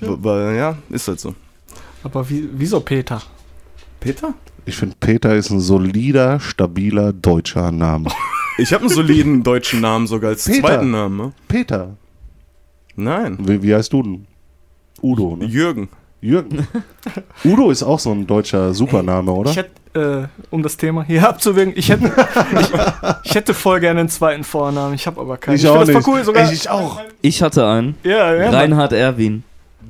Weil, 0.00 0.56
ja, 0.56 0.78
ist 0.90 1.08
halt 1.08 1.20
so. 1.20 1.34
Aber 2.02 2.28
wie, 2.30 2.48
wieso 2.52 2.80
Peter? 2.80 3.22
Peter? 4.00 4.34
Ich 4.64 4.76
finde, 4.76 4.96
Peter 5.00 5.34
ist 5.34 5.50
ein 5.50 5.60
solider, 5.60 6.40
stabiler 6.40 7.12
deutscher 7.12 7.72
Name. 7.72 8.10
Ich 8.60 8.72
habe 8.72 8.80
einen 8.86 8.92
soliden 8.92 9.44
deutschen 9.44 9.80
Namen 9.80 10.08
sogar 10.08 10.30
als 10.30 10.44
Peter. 10.44 10.66
zweiten 10.66 10.90
Namen. 10.90 11.16
Ne? 11.16 11.32
Peter. 11.46 11.96
Nein, 12.96 13.38
Wie, 13.40 13.62
wie 13.62 13.72
heißt 13.72 13.92
du 13.92 14.02
denn? 14.02 14.26
Udo, 15.00 15.36
ne? 15.36 15.44
Jürgen. 15.44 15.88
Jürgen. 16.20 16.66
Udo 17.44 17.70
ist 17.70 17.82
auch 17.82 17.98
so 17.98 18.10
ein 18.12 18.26
deutscher 18.26 18.74
Supername, 18.74 19.30
oder? 19.32 19.50
Ich 19.50 19.56
hätte, 19.56 20.28
äh, 20.32 20.44
um 20.50 20.62
das 20.62 20.76
Thema 20.76 21.02
hier 21.04 21.28
abzuwirken, 21.28 21.74
ich 21.76 21.88
hätte, 21.90 22.12
ich, 22.60 22.68
ich 23.24 23.34
hätte 23.34 23.54
voll 23.54 23.80
gerne 23.80 24.00
einen 24.00 24.08
zweiten 24.08 24.44
Vornamen. 24.44 24.94
Ich 24.94 25.06
habe 25.06 25.20
aber 25.20 25.36
keinen. 25.36 25.54
Ich 25.56 25.62
find 25.62 25.72
auch 25.76 25.86
nicht. 25.86 26.06
cool. 26.06 26.24
Sogar, 26.24 26.44
Ich- 26.44 26.52
ich 26.52 26.70
auch. 26.70 27.00
Ich 27.22 27.42
hatte 27.42 27.66
einen. 27.66 27.94
Ja, 28.02 28.34
ja. 28.34 28.50
Reinhard 28.50 28.92
Erwin. 28.92 29.44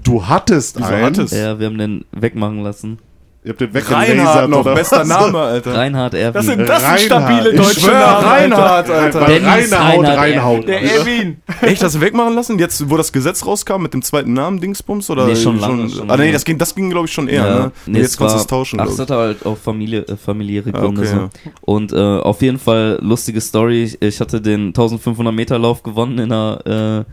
Du 0.04 0.26
hattest 0.26 0.78
Wieso 0.78 0.88
einen. 0.92 1.04
hattest? 1.04 1.34
Ja, 1.34 1.58
wir 1.58 1.66
haben 1.66 1.78
den 1.78 2.04
wegmachen 2.12 2.62
lassen. 2.62 2.98
Ihr 3.44 3.50
habt 3.50 3.60
den 3.60 3.70
Reinhard 3.70 4.08
weggelasert, 4.08 4.50
noch, 4.50 4.60
oder? 4.60 4.74
bester 4.74 5.04
Name, 5.04 5.38
Alter. 5.38 5.74
Reinhard 5.74 6.12
Erwin. 6.14 6.32
Das 6.34 6.46
sind, 6.46 6.68
das 6.68 6.80
sind 6.80 6.88
Reinhard. 6.88 7.00
stabile 7.00 7.54
deutsche 7.54 7.86
Namen. 7.86 8.26
Reinhard, 8.26 8.90
Alter. 8.90 9.26
Dennis 9.26 9.72
Reinhard 9.72 10.18
Reinhaut. 10.18 10.68
Der 10.68 10.82
Erwin. 10.82 11.40
Echt, 11.62 11.80
du 11.80 12.00
wegmachen 12.00 12.34
lassen? 12.34 12.58
Jetzt, 12.58 12.90
wo 12.90 12.96
das 12.96 13.12
Gesetz 13.12 13.46
rauskam 13.46 13.80
mit 13.82 13.94
dem 13.94 14.02
zweiten 14.02 14.32
Namen, 14.32 14.60
Dingsbums? 14.60 15.08
Oder 15.08 15.26
Nee, 15.26 15.36
schon 15.36 15.60
lange, 15.60 15.88
schon 15.88 16.10
ah, 16.10 16.16
nee, 16.16 16.32
das 16.32 16.44
ging, 16.44 16.58
das 16.58 16.74
ging 16.74 16.90
glaube 16.90 17.06
ich, 17.06 17.12
schon 17.12 17.28
eher, 17.28 17.46
Ja, 17.46 17.58
ne? 17.60 17.72
nee, 17.86 18.00
jetzt 18.00 18.10
es 18.10 18.16
konntest 18.16 18.38
du 18.38 18.40
es 18.40 18.46
tauschen, 18.48 18.80
Ach, 18.80 18.88
ich. 18.92 18.98
hatte 18.98 19.16
halt 19.16 19.46
auch 19.46 19.56
Familie, 19.56 20.00
äh, 20.00 20.16
familiäre 20.16 20.72
Gründe. 20.72 21.02
okay, 21.02 21.10
so. 21.10 21.16
ja. 21.16 21.30
Und 21.60 21.92
äh, 21.92 21.96
auf 21.96 22.42
jeden 22.42 22.58
Fall 22.58 22.98
lustige 23.00 23.40
Story. 23.40 23.96
Ich, 24.00 24.20
hatte 24.20 24.40
den 24.40 24.68
1500 24.68 25.32
Meter 25.32 25.58
Lauf 25.60 25.84
gewonnen 25.84 26.18
in 26.18 26.30
der, 26.30 27.04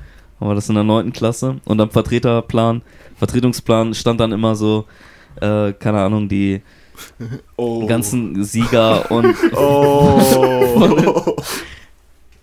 äh, 0.42 0.44
war 0.44 0.56
das 0.56 0.70
in 0.70 0.76
der 0.76 0.84
9. 0.84 1.14
Klasse. 1.14 1.58
Und 1.66 1.80
am 1.80 1.92
Vertreterplan, 1.92 2.82
Vertretungsplan 3.18 3.94
stand 3.94 4.20
dann 4.20 4.32
immer 4.32 4.56
so, 4.56 4.86
äh, 5.42 5.74
keine 5.74 6.00
Ahnung, 6.02 6.28
die 6.30 6.62
Oh. 7.58 7.86
ganzen 7.88 8.44
Sieger 8.44 9.10
und 9.12 9.36
Oh. 9.56 11.36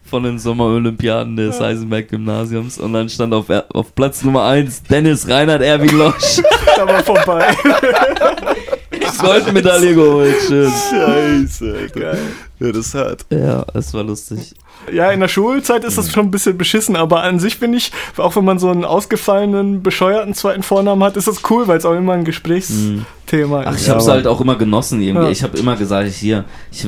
von 0.05 0.23
den 0.25 0.39
Sommerolympiaden 0.39 1.37
des 1.37 1.59
Eisenberg-Gymnasiums. 1.61 2.79
Und 2.79 2.93
dann 2.93 3.09
stand 3.09 3.33
auf, 3.33 3.47
auf 3.49 3.95
Platz 3.95 4.23
Nummer 4.23 4.45
1 4.45 4.83
Dennis 4.83 5.27
Reinhard 5.27 5.63
Erwin 5.63 5.97
Losch. 5.97 6.43
Da 6.77 6.87
war 6.87 7.03
vorbei. 7.03 7.47
Goldmedaille 9.19 9.95
geholt, 9.95 10.35
schön. 10.47 10.71
Scheiße, 10.71 11.75
Alter. 11.79 12.15
Ja, 12.59 12.73
das 12.73 12.77
ist 12.87 12.95
hart. 12.95 13.27
Ja, 13.31 13.65
es 13.73 13.95
war 13.95 14.03
lustig. 14.05 14.55
Ja, 14.93 15.11
in 15.11 15.21
der 15.21 15.29
Schulzeit 15.29 15.85
ist 15.85 15.99
das 15.99 16.11
schon 16.11 16.27
ein 16.27 16.31
bisschen 16.31 16.57
beschissen, 16.59 16.97
aber 16.97 17.23
an 17.23 17.39
sich 17.39 17.57
finde 17.57 17.79
ich, 17.79 17.93
auch 18.17 18.35
wenn 18.37 18.45
man 18.45 18.59
so 18.59 18.71
einen 18.71 18.85
ausgefallenen, 18.85 19.83
bescheuerten 19.83 20.35
zweiten 20.35 20.63
Vornamen 20.63 21.03
hat, 21.05 21.17
ist 21.17 21.29
das 21.29 21.43
cool, 21.51 21.69
weil 21.69 21.79
es 21.79 21.85
auch 21.85 21.95
immer 21.95 22.15
ein 22.15 22.25
Gesprächsthema 22.25 23.63
Ach, 23.65 23.75
ist. 23.75 23.83
ich 23.83 23.91
hab's 23.91 24.09
halt 24.09 24.27
auch 24.27 24.41
immer 24.41 24.57
genossen 24.57 25.01
irgendwie. 25.01 25.27
Ja. 25.27 25.31
Ich 25.31 25.43
habe 25.43 25.57
immer 25.59 25.77
gesagt, 25.77 26.09
ich 26.09 26.17
hier, 26.17 26.45
ich, 26.71 26.87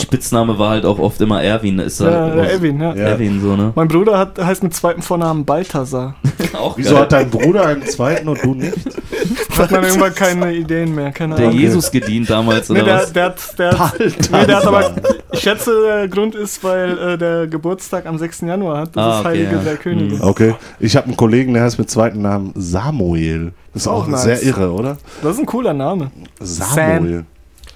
Spitzname 0.00 0.58
war 0.58 0.70
halt 0.70 0.84
auch 0.84 0.98
oft 0.98 1.20
immer 1.20 1.42
Erwin. 1.42 1.78
Ist 1.78 2.00
Ja, 2.00 2.06
halt 2.10 2.32
auch- 2.32 2.36
Erwin, 2.44 2.80
ja. 2.80 2.94
Ja. 2.94 3.02
Erwin 3.04 3.40
so, 3.40 3.54
ne? 3.54 3.72
Mein 3.76 3.86
Bruder 3.88 4.18
hat, 4.18 4.38
heißt 4.38 4.62
mit 4.64 4.74
zweitem 4.74 5.02
Vornamen 5.02 5.44
Balthasar. 5.44 6.16
Auch 6.58 6.76
Wieso 6.76 6.94
geil. 6.94 7.02
hat 7.02 7.12
dein 7.12 7.30
Bruder 7.30 7.66
einen 7.66 7.82
zweiten 7.86 8.28
und 8.28 8.42
du 8.42 8.54
nicht? 8.54 8.74
Hat 9.56 9.70
man 9.70 9.84
irgendwann 9.84 10.14
keine 10.14 10.52
Ideen 10.54 10.94
mehr, 10.94 11.12
keine 11.12 11.34
der 11.34 11.46
Ahnung. 11.48 11.58
Jesus 11.58 11.90
gedient 11.90 12.28
damals, 12.30 12.70
oder 12.70 12.80
Nee, 12.80 12.86
der, 12.86 12.96
was? 12.96 13.12
der, 13.12 13.24
hat, 13.24 13.58
der, 13.58 13.78
hat, 13.78 13.98
nee, 13.98 14.46
der 14.46 14.56
hat 14.56 14.66
aber, 14.66 14.94
ich 15.32 15.40
schätze, 15.40 15.70
der 15.86 16.08
Grund 16.08 16.34
ist, 16.34 16.62
weil 16.64 16.98
äh, 16.98 17.18
der 17.18 17.46
Geburtstag 17.46 18.06
am 18.06 18.18
6. 18.18 18.42
Januar 18.42 18.82
hat. 18.82 18.96
Das 18.96 19.02
Ah, 19.04 19.10
ist 19.12 19.18
okay, 19.20 19.28
Heilige 19.28 19.56
ja. 19.56 19.62
der 19.62 19.76
Könige. 19.76 20.22
Okay. 20.22 20.54
Ich 20.80 20.96
habe 20.96 21.06
einen 21.06 21.16
Kollegen, 21.16 21.54
der 21.54 21.62
heißt 21.64 21.78
mit 21.78 21.90
zweiten 21.90 22.22
Namen 22.22 22.52
Samuel. 22.54 23.52
ist 23.74 23.86
auch, 23.88 24.04
Auch 24.04 24.06
nice. 24.08 24.22
sehr 24.22 24.42
irre, 24.42 24.72
oder? 24.72 24.96
Das 25.22 25.34
ist 25.34 25.40
ein 25.40 25.46
cooler 25.46 25.72
Name. 25.74 26.10
Samuel. 26.40 27.24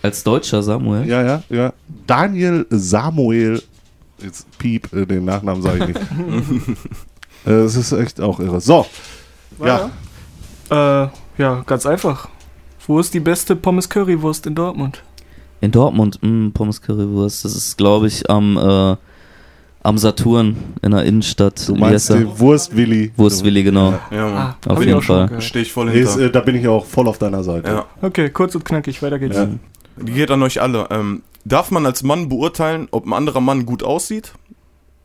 Als 0.02 0.22
Deutscher 0.24 0.62
Samuel. 0.62 1.06
Ja, 1.06 1.22
ja, 1.22 1.42
ja. 1.50 1.72
Daniel 2.06 2.66
Samuel. 2.70 3.62
Jetzt 4.22 4.46
piep, 4.58 4.92
äh, 4.94 5.06
den 5.06 5.24
Nachnamen 5.24 5.62
sage 5.62 5.78
ich 5.80 5.86
nicht. 5.88 6.00
Äh, 7.46 7.52
Es 7.52 7.74
ist 7.74 7.92
echt 7.92 8.20
auch 8.20 8.38
irre. 8.38 8.61
So. 8.61 8.84
Ja. 9.64 9.90
Äh, 10.68 11.08
ja, 11.41 11.62
ganz 11.66 11.86
einfach. 11.86 12.28
Wo 12.86 12.99
ist 12.99 13.12
die 13.14 13.20
beste 13.20 13.57
Pommes 13.57 13.88
Currywurst 13.88 14.47
in 14.47 14.55
Dortmund? 14.55 15.03
In 15.61 15.70
Dortmund, 15.70 16.18
mh, 16.22 16.51
Pommes 16.55 16.80
Currywurst. 16.80 17.45
Das 17.45 17.55
ist, 17.55 17.76
glaube 17.76 18.07
ich, 18.07 18.28
am, 18.30 18.57
äh, 18.57 18.97
am 19.82 19.99
Saturn 19.99 20.57
in 20.82 20.91
der 20.93 21.05
Innenstadt. 21.05 21.68
Du 21.68 21.74
meinst 21.74 22.11
den 22.11 22.38
Wurstwilli. 22.38 23.12
Wurstwilli, 23.16 23.62
genau. 23.62 23.93
Ja, 24.11 24.24
Mann. 24.28 24.55
Ah, 24.66 24.70
Auf 24.72 24.80
jeden 24.80 24.95
auch 24.99 25.03
schon 25.03 25.28
Fall. 25.28 25.41
Stehe 25.41 25.62
ich 25.64 25.72
voll 25.72 25.88
Ist, 25.91 26.12
hinter. 26.12 26.26
äh, 26.26 26.30
da 26.30 26.41
bin 26.41 26.57
ich 26.57 26.66
auch 26.66 26.84
voll 26.86 27.07
auf 27.09 27.18
deiner 27.18 27.43
Seite. 27.45 27.68
ja. 27.68 27.84
Okay, 28.03 28.30
kurz 28.30 28.55
und 28.55 28.64
knackig, 28.64 29.03
weiter 29.03 29.18
geht's. 29.18 29.36
Ja. 29.36 29.49
Die 29.99 30.12
geht 30.12 30.30
an 30.30 30.43
euch 30.43 30.61
alle. 30.62 30.86
Ähm, 30.91 31.22
darf 31.45 31.70
man 31.70 31.84
als 31.86 32.03
Mann 32.03 32.28
beurteilen, 32.28 32.88
ob 32.91 33.07
ein 33.07 33.12
anderer 33.12 33.41
Mann 33.41 33.66
gut 33.66 33.82
aussieht? 33.82 34.32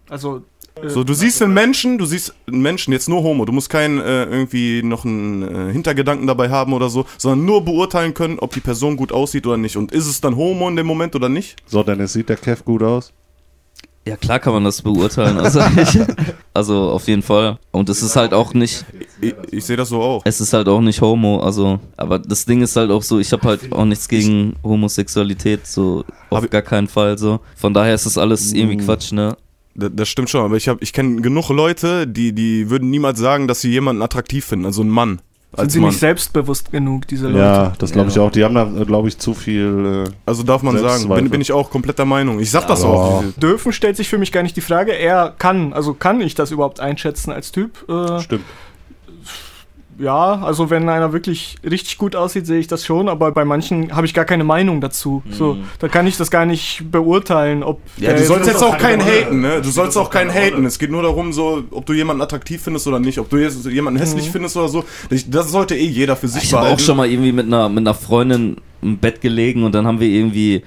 Also, 0.10 0.44
So, 0.84 1.03
du 1.05 1.13
siehst 1.13 1.41
einen 1.41 1.53
Menschen, 1.53 1.97
du 1.97 2.05
siehst 2.05 2.34
einen 2.47 2.61
Menschen, 2.61 2.91
jetzt 2.91 3.07
nur 3.07 3.23
Homo, 3.23 3.45
du 3.45 3.53
musst 3.53 3.69
keinen 3.69 3.99
äh, 3.99 4.26
irgendwie 4.26 4.84
noch 4.84 5.05
einen 5.05 5.69
äh, 5.69 5.71
Hintergedanken 5.71 6.28
dabei 6.28 6.49
haben 6.49 6.73
oder 6.73 6.89
so, 6.89 7.05
sondern 7.17 7.45
nur 7.45 7.63
beurteilen 7.63 8.13
können, 8.13 8.39
ob 8.39 8.53
die 8.53 8.59
Person 8.59 8.97
gut 8.97 9.11
aussieht 9.13 9.47
oder 9.47 9.57
nicht. 9.57 9.78
Und 9.78 9.93
ist 9.93 10.05
es 10.05 10.19
dann 10.19 10.36
Homo 10.36 10.67
in 10.67 10.76
dem 10.76 10.86
Moment 10.86 11.15
oder 11.15 11.30
nicht? 11.30 11.55
So, 11.65 11.82
Dennis, 11.82 12.13
sieht 12.13 12.28
der 12.28 12.36
Kev 12.36 12.63
gut 12.65 12.84
aus? 12.84 13.13
Ja, 14.07 14.17
klar 14.17 14.38
kann 14.39 14.53
man 14.53 14.65
das 14.65 14.82
beurteilen. 14.84 15.39
Also, 15.39 15.61
ich, 15.82 15.97
also 16.53 16.91
auf 16.91 17.07
jeden 17.07 17.23
Fall. 17.23 17.57
Und 17.71 17.89
es 17.89 18.03
ist 18.03 18.15
halt 18.17 18.34
auch 18.34 18.53
nicht, 18.53 18.86
Ich, 19.21 19.34
ich 19.51 19.65
sehe 19.65 19.78
das 19.78 19.89
so 19.89 20.01
auch. 20.01 20.21
es 20.26 20.39
ist 20.41 20.53
halt 20.53 20.67
auch 20.67 20.82
nicht 20.82 21.01
Homo. 21.01 21.39
Also, 21.39 21.80
aber 21.97 22.19
das 22.19 22.45
Ding 22.45 22.61
ist 22.61 22.76
halt 22.76 22.91
auch 22.91 23.01
so, 23.01 23.17
ich 23.19 23.32
habe 23.32 23.47
halt 23.47 23.71
auch 23.71 23.86
nichts 23.86 24.07
gegen 24.07 24.55
Homosexualität, 24.61 25.65
so 25.65 26.03
auf 26.30 26.47
gar 26.49 26.61
keinen 26.61 26.88
Fall 26.88 27.17
so. 27.17 27.39
Von 27.55 27.73
daher 27.73 27.95
ist 27.95 28.05
das 28.05 28.17
alles 28.17 28.51
irgendwie 28.53 28.76
Mm. 28.76 28.86
Quatsch, 28.86 29.11
ne? 29.13 29.36
Das, 29.76 29.91
das 29.93 30.07
stimmt 30.09 30.30
schon, 30.30 30.41
aber 30.45 30.55
ich, 30.57 30.67
hab- 30.67 30.82
ich 30.82 30.93
kenne 30.93 31.21
genug 31.21 31.49
Leute, 31.49 32.07
die, 32.07 32.32
die 32.34 32.69
würden 32.69 32.89
niemals 32.89 33.19
sagen, 33.19 33.47
dass 33.47 33.61
sie 33.61 33.71
jemanden 33.71 34.01
attraktiv 34.01 34.45
finden, 34.45 34.65
also 34.65 34.82
einen 34.82 34.89
Mann. 34.91 35.19
sind 35.51 35.59
Als 35.59 35.73
sie 35.73 35.80
Mann. 35.80 35.89
nicht 35.89 35.99
selbstbewusst 35.99 36.71
genug, 36.71 37.07
diese 37.07 37.28
Leute? 37.28 37.39
Ja, 37.39 37.73
das 37.78 37.91
glaube 37.91 38.09
ich 38.09 38.15
Ja. 38.15 38.21
auch. 38.23 38.32
Die 38.32 38.43
haben 38.43 38.55
da, 38.55 38.63
glaube 38.86 39.07
ich, 39.09 39.17
zu 39.17 39.34
viel. 39.34 40.05
Äh, 40.07 40.11
Also 40.26 40.43
darf 40.43 40.63
man 40.63 40.78
sagen, 40.78 41.07
bin, 41.09 41.30
bin 41.30 41.41
ich 41.41 41.51
auch 41.51 41.69
komplett 41.69 41.97
der 41.99 42.05
Meinung. 42.05 42.39
Ich 42.39 42.51
sag 42.51 42.67
das 42.67 42.84
Ja. 42.84 42.88
auch. 42.89 43.23
Dürfen 43.38 43.71
stellt 43.73 43.95
sich 43.97 44.07
für 44.09 44.17
mich 44.17 44.32
gar 44.32 44.43
nicht 44.43 44.55
die 44.55 44.61
Frage. 44.61 44.93
Er 44.93 45.34
kann, 45.38 45.73
also 45.73 45.93
kann 45.93 46.19
ich 46.21 46.36
das 46.36 46.51
überhaupt 46.51 46.80
einschätzen 46.80 47.32
als 47.32 47.51
Typ? 47.51 47.71
Äh, 47.89 48.21
stimmt. 48.21 48.43
Ja, 49.98 50.41
also 50.41 50.70
wenn 50.70 50.89
einer 50.89 51.14
wirklich 51.14 51.56
richtig 51.64 51.98
gut 51.98 52.16
aussieht, 52.16 52.46
sehe 52.46 52.60
ich 52.60 52.68
das 52.68 52.86
schon, 52.86 53.08
aber 53.08 53.32
bei 53.32 53.46
manchen 53.46 53.96
habe 53.96 54.06
ich 54.06 54.14
gar 54.14 54.26
keine 54.26 54.43
Meinung 54.43 54.82
dazu. 54.82 55.24
So, 55.32 55.58
da 55.80 55.88
kann 55.88 56.06
ich 56.08 56.18
das 56.18 56.30
gar 56.30 56.46
nicht 56.46 56.84
beurteilen, 56.91 57.64
ob. 57.64 57.80
Ja, 57.98 58.14
du 58.14 58.24
sollst 58.24 58.48
jetzt 58.48 58.64
auch 58.64 58.78
keinen 58.78 59.00
keine 59.00 59.12
haten, 59.26 59.41
ne? 59.41 59.62
Du 59.62 59.70
sollst 59.70 59.98
auch 59.98 60.10
keinen 60.10 60.34
haten. 60.34 60.66
Es 60.66 60.80
geht 60.80 60.91
nur 60.91 61.04
darum, 61.04 61.32
so, 61.34 61.64
ob 61.72 61.86
du 61.86 61.93
jemanden 61.93 62.22
attraktiv 62.22 62.62
findest 62.62 62.88
oder 62.88 63.00
nicht, 63.00 63.20
ob 63.20 63.30
du 63.30 63.38
jetzt 63.38 63.66
jemanden 63.66 64.00
hässlich 64.00 64.30
findest 64.30 64.58
oder 64.58 64.68
so. 64.70 64.84
Das- 65.30 65.52
sollte 65.52 65.76
eh 65.76 65.86
jeder 65.86 66.16
für 66.16 66.28
sich 66.28 66.43
Ich 66.43 66.54
habe 66.54 66.62
auch 66.62 66.66
behalten. 66.66 66.84
schon 66.84 66.98
mal 66.98 67.10
irgendwie 67.10 67.32
mit 67.32 67.46
einer, 67.46 67.70
mit 67.70 67.80
einer 67.80 67.93
Freundin 67.93 68.58
im 68.82 68.98
Bett 68.98 69.22
gelegen 69.22 69.64
und 69.64 69.74
dann 69.74 69.88
haben 69.88 70.00
wir 70.00 70.08
irgendwie, 70.08 70.64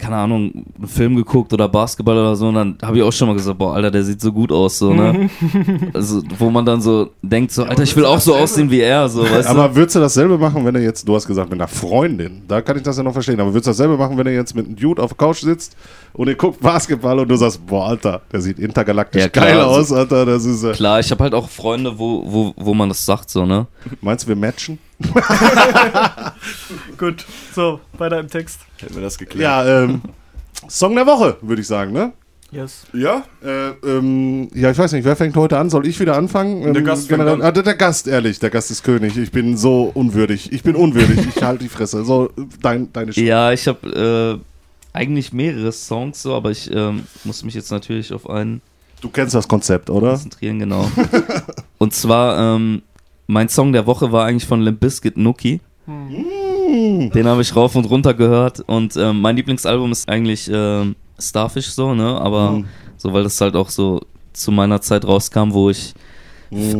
keine 0.00 0.16
Ahnung, 0.16 0.64
einen 0.78 0.88
Film 0.88 1.14
geguckt 1.16 1.52
oder 1.52 1.68
Basketball 1.68 2.16
oder 2.16 2.34
so 2.34 2.48
und 2.48 2.54
dann 2.54 2.78
habe 2.82 2.96
ich 2.96 3.02
auch 3.02 3.12
schon 3.12 3.28
mal 3.28 3.34
gesagt, 3.34 3.58
boah, 3.58 3.74
Alter, 3.74 3.90
der 3.90 4.02
sieht 4.02 4.20
so 4.20 4.32
gut 4.32 4.50
aus, 4.50 4.78
so, 4.78 4.92
ne? 4.92 5.28
also, 5.94 6.22
wo 6.38 6.50
man 6.50 6.64
dann 6.64 6.80
so 6.80 7.10
denkt, 7.22 7.52
so, 7.52 7.64
Alter, 7.64 7.82
ich 7.82 7.94
will 7.94 8.06
auch 8.06 8.18
so 8.20 8.34
aussehen 8.34 8.70
wie 8.70 8.80
er, 8.80 9.08
so, 9.08 9.22
weißt 9.22 9.48
du? 9.48 9.52
Aber 9.52 9.74
würdest 9.76 9.96
du 9.96 10.00
dasselbe 10.00 10.38
machen, 10.38 10.64
wenn 10.64 10.74
er 10.74 10.80
jetzt, 10.80 11.06
du 11.06 11.14
hast 11.14 11.26
gesagt, 11.26 11.50
mit 11.50 11.60
einer 11.60 11.68
Freundin, 11.68 12.42
da 12.48 12.62
kann 12.62 12.76
ich 12.76 12.82
das 12.82 12.96
ja 12.96 13.02
noch 13.02 13.12
verstehen, 13.12 13.38
aber 13.40 13.52
würdest 13.52 13.66
du 13.66 13.70
dasselbe 13.70 13.96
machen, 13.96 14.16
wenn 14.16 14.26
er 14.26 14.32
jetzt 14.32 14.56
mit 14.56 14.66
einem 14.66 14.76
Dude 14.76 15.02
auf 15.02 15.10
der 15.10 15.18
Couch 15.18 15.40
sitzt 15.40 15.76
und 16.14 16.28
ihr 16.28 16.34
guckt 16.34 16.60
Basketball 16.60 17.18
und 17.18 17.28
du 17.28 17.36
sagst, 17.36 17.64
boah, 17.66 17.88
Alter, 17.88 18.22
der 18.32 18.40
sieht 18.40 18.58
intergalaktisch 18.58 19.22
Ja, 19.22 19.28
klar, 19.28 19.46
geil 19.46 19.60
also- 19.60 19.80
aus, 19.80 19.92
Alter, 19.92 20.24
das 20.24 20.44
ist, 20.44 20.64
äh, 20.64 20.72
Klar, 20.72 21.00
ich 21.00 21.10
habe 21.10 21.22
halt 21.22 21.34
auch 21.34 21.48
Freunde, 21.48 21.98
wo, 21.98 22.24
wo, 22.26 22.54
wo 22.56 22.74
man 22.74 22.88
das 22.88 23.04
sagt, 23.04 23.30
so, 23.30 23.44
ne? 23.44 23.66
meinst 24.00 24.24
du, 24.24 24.28
wir 24.28 24.36
matchen? 24.36 24.78
Gut, 26.98 27.24
so, 27.54 27.80
weiter 27.98 28.18
im 28.20 28.28
Text. 28.28 28.60
Hätten 28.78 28.94
wir 28.94 29.02
das 29.02 29.18
geklärt. 29.18 29.42
Ja, 29.42 29.82
ähm, 29.84 30.02
Song 30.68 30.94
der 30.94 31.06
Woche, 31.06 31.36
würde 31.40 31.62
ich 31.62 31.68
sagen, 31.68 31.92
ne? 31.92 32.12
Yes. 32.52 32.84
Ja? 32.92 33.22
Äh, 33.44 33.70
ähm, 33.86 34.48
ja, 34.54 34.70
ich 34.72 34.78
weiß 34.78 34.92
nicht, 34.92 35.04
wer 35.04 35.14
fängt 35.14 35.36
heute 35.36 35.56
an? 35.56 35.70
Soll 35.70 35.86
ich 35.86 36.00
wieder 36.00 36.16
anfangen? 36.16 36.62
Ähm, 36.66 36.74
Der 36.74 36.82
Gast 36.82 37.06
fängt 37.06 37.20
generell, 37.20 37.40
an. 37.40 37.42
ah, 37.46 37.52
der, 37.52 37.62
der 37.62 37.76
Gast, 37.76 38.08
ehrlich, 38.08 38.40
der 38.40 38.50
Gast 38.50 38.70
ist 38.72 38.82
König. 38.82 39.16
Ich 39.16 39.30
bin 39.30 39.56
so 39.56 39.90
unwürdig. 39.94 40.52
Ich 40.52 40.62
bin 40.64 40.74
unwürdig. 40.74 41.26
Ich 41.34 41.42
halte 41.42 41.62
die 41.62 41.68
Fresse. 41.68 42.04
So, 42.04 42.30
dein, 42.60 42.92
deine 42.92 43.12
Stimme. 43.12 43.28
Ja, 43.28 43.52
ich 43.52 43.68
habe 43.68 44.40
äh, 44.92 44.96
eigentlich 44.98 45.32
mehrere 45.32 45.70
Songs 45.70 46.20
so, 46.22 46.34
aber 46.34 46.50
ich 46.50 46.68
ähm, 46.74 47.04
muss 47.22 47.44
mich 47.44 47.54
jetzt 47.54 47.70
natürlich 47.70 48.12
auf 48.12 48.28
einen 48.28 48.60
Du 49.00 49.08
kennst 49.08 49.34
das 49.34 49.48
Konzept, 49.48 49.88
oder? 49.88 50.10
konzentrieren, 50.10 50.58
genau. 50.58 50.90
Und 51.78 51.94
zwar, 51.94 52.56
ähm, 52.56 52.82
mein 53.30 53.48
Song 53.48 53.72
der 53.72 53.86
Woche 53.86 54.10
war 54.12 54.26
eigentlich 54.26 54.46
von 54.46 54.60
Limp 54.60 54.80
Bizkit 54.80 55.16
Nookie. 55.16 55.60
Den 57.12 57.26
habe 57.26 57.42
ich 57.42 57.54
rauf 57.56 57.74
und 57.74 57.84
runter 57.86 58.14
gehört 58.14 58.60
und 58.60 58.96
ähm, 58.96 59.20
mein 59.20 59.36
Lieblingsalbum 59.36 59.90
ist 59.92 60.08
eigentlich 60.08 60.48
ähm, 60.52 60.94
Starfish 61.18 61.68
so, 61.70 61.94
ne? 61.94 62.20
Aber 62.20 62.52
Mhm. 62.52 62.66
so, 62.96 63.12
weil 63.12 63.22
das 63.24 63.40
halt 63.40 63.56
auch 63.56 63.68
so 63.70 64.00
zu 64.32 64.52
meiner 64.52 64.80
Zeit 64.80 65.04
rauskam, 65.04 65.50
wo 65.52 65.70
ich 65.70 65.94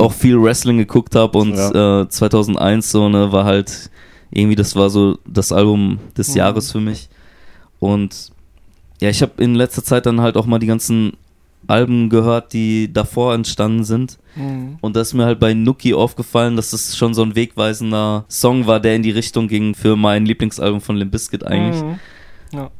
auch 0.00 0.12
viel 0.12 0.40
Wrestling 0.40 0.78
geguckt 0.78 1.14
habe 1.14 1.38
und 1.38 1.54
äh, 1.74 2.08
2001 2.08 2.90
so, 2.90 3.08
ne, 3.08 3.30
war 3.32 3.44
halt 3.44 3.90
irgendwie, 4.30 4.56
das 4.56 4.74
war 4.76 4.90
so 4.90 5.18
das 5.26 5.52
Album 5.52 5.98
des 6.16 6.34
Jahres 6.34 6.72
für 6.72 6.80
mich. 6.80 7.08
Und 7.78 8.30
ja, 9.00 9.08
ich 9.10 9.22
habe 9.22 9.42
in 9.42 9.54
letzter 9.54 9.82
Zeit 9.84 10.06
dann 10.06 10.20
halt 10.20 10.36
auch 10.36 10.46
mal 10.46 10.58
die 10.58 10.66
ganzen 10.66 11.12
Alben 11.70 12.10
gehört, 12.10 12.52
die 12.52 12.92
davor 12.92 13.34
entstanden 13.34 13.84
sind. 13.84 14.18
Mhm. 14.36 14.76
Und 14.80 14.96
da 14.96 15.00
ist 15.00 15.14
mir 15.14 15.24
halt 15.24 15.40
bei 15.40 15.54
Nuki 15.54 15.94
aufgefallen, 15.94 16.56
dass 16.56 16.70
das 16.72 16.96
schon 16.96 17.14
so 17.14 17.22
ein 17.22 17.34
wegweisender 17.34 18.24
Song 18.28 18.66
war, 18.66 18.80
der 18.80 18.96
in 18.96 19.02
die 19.02 19.10
Richtung 19.10 19.48
ging 19.48 19.74
für 19.74 19.96
mein 19.96 20.26
Lieblingsalbum 20.26 20.80
von 20.80 20.96
Limp 20.96 21.12
Bizkit 21.12 21.46
eigentlich. 21.46 21.82
Mhm. 21.82 21.98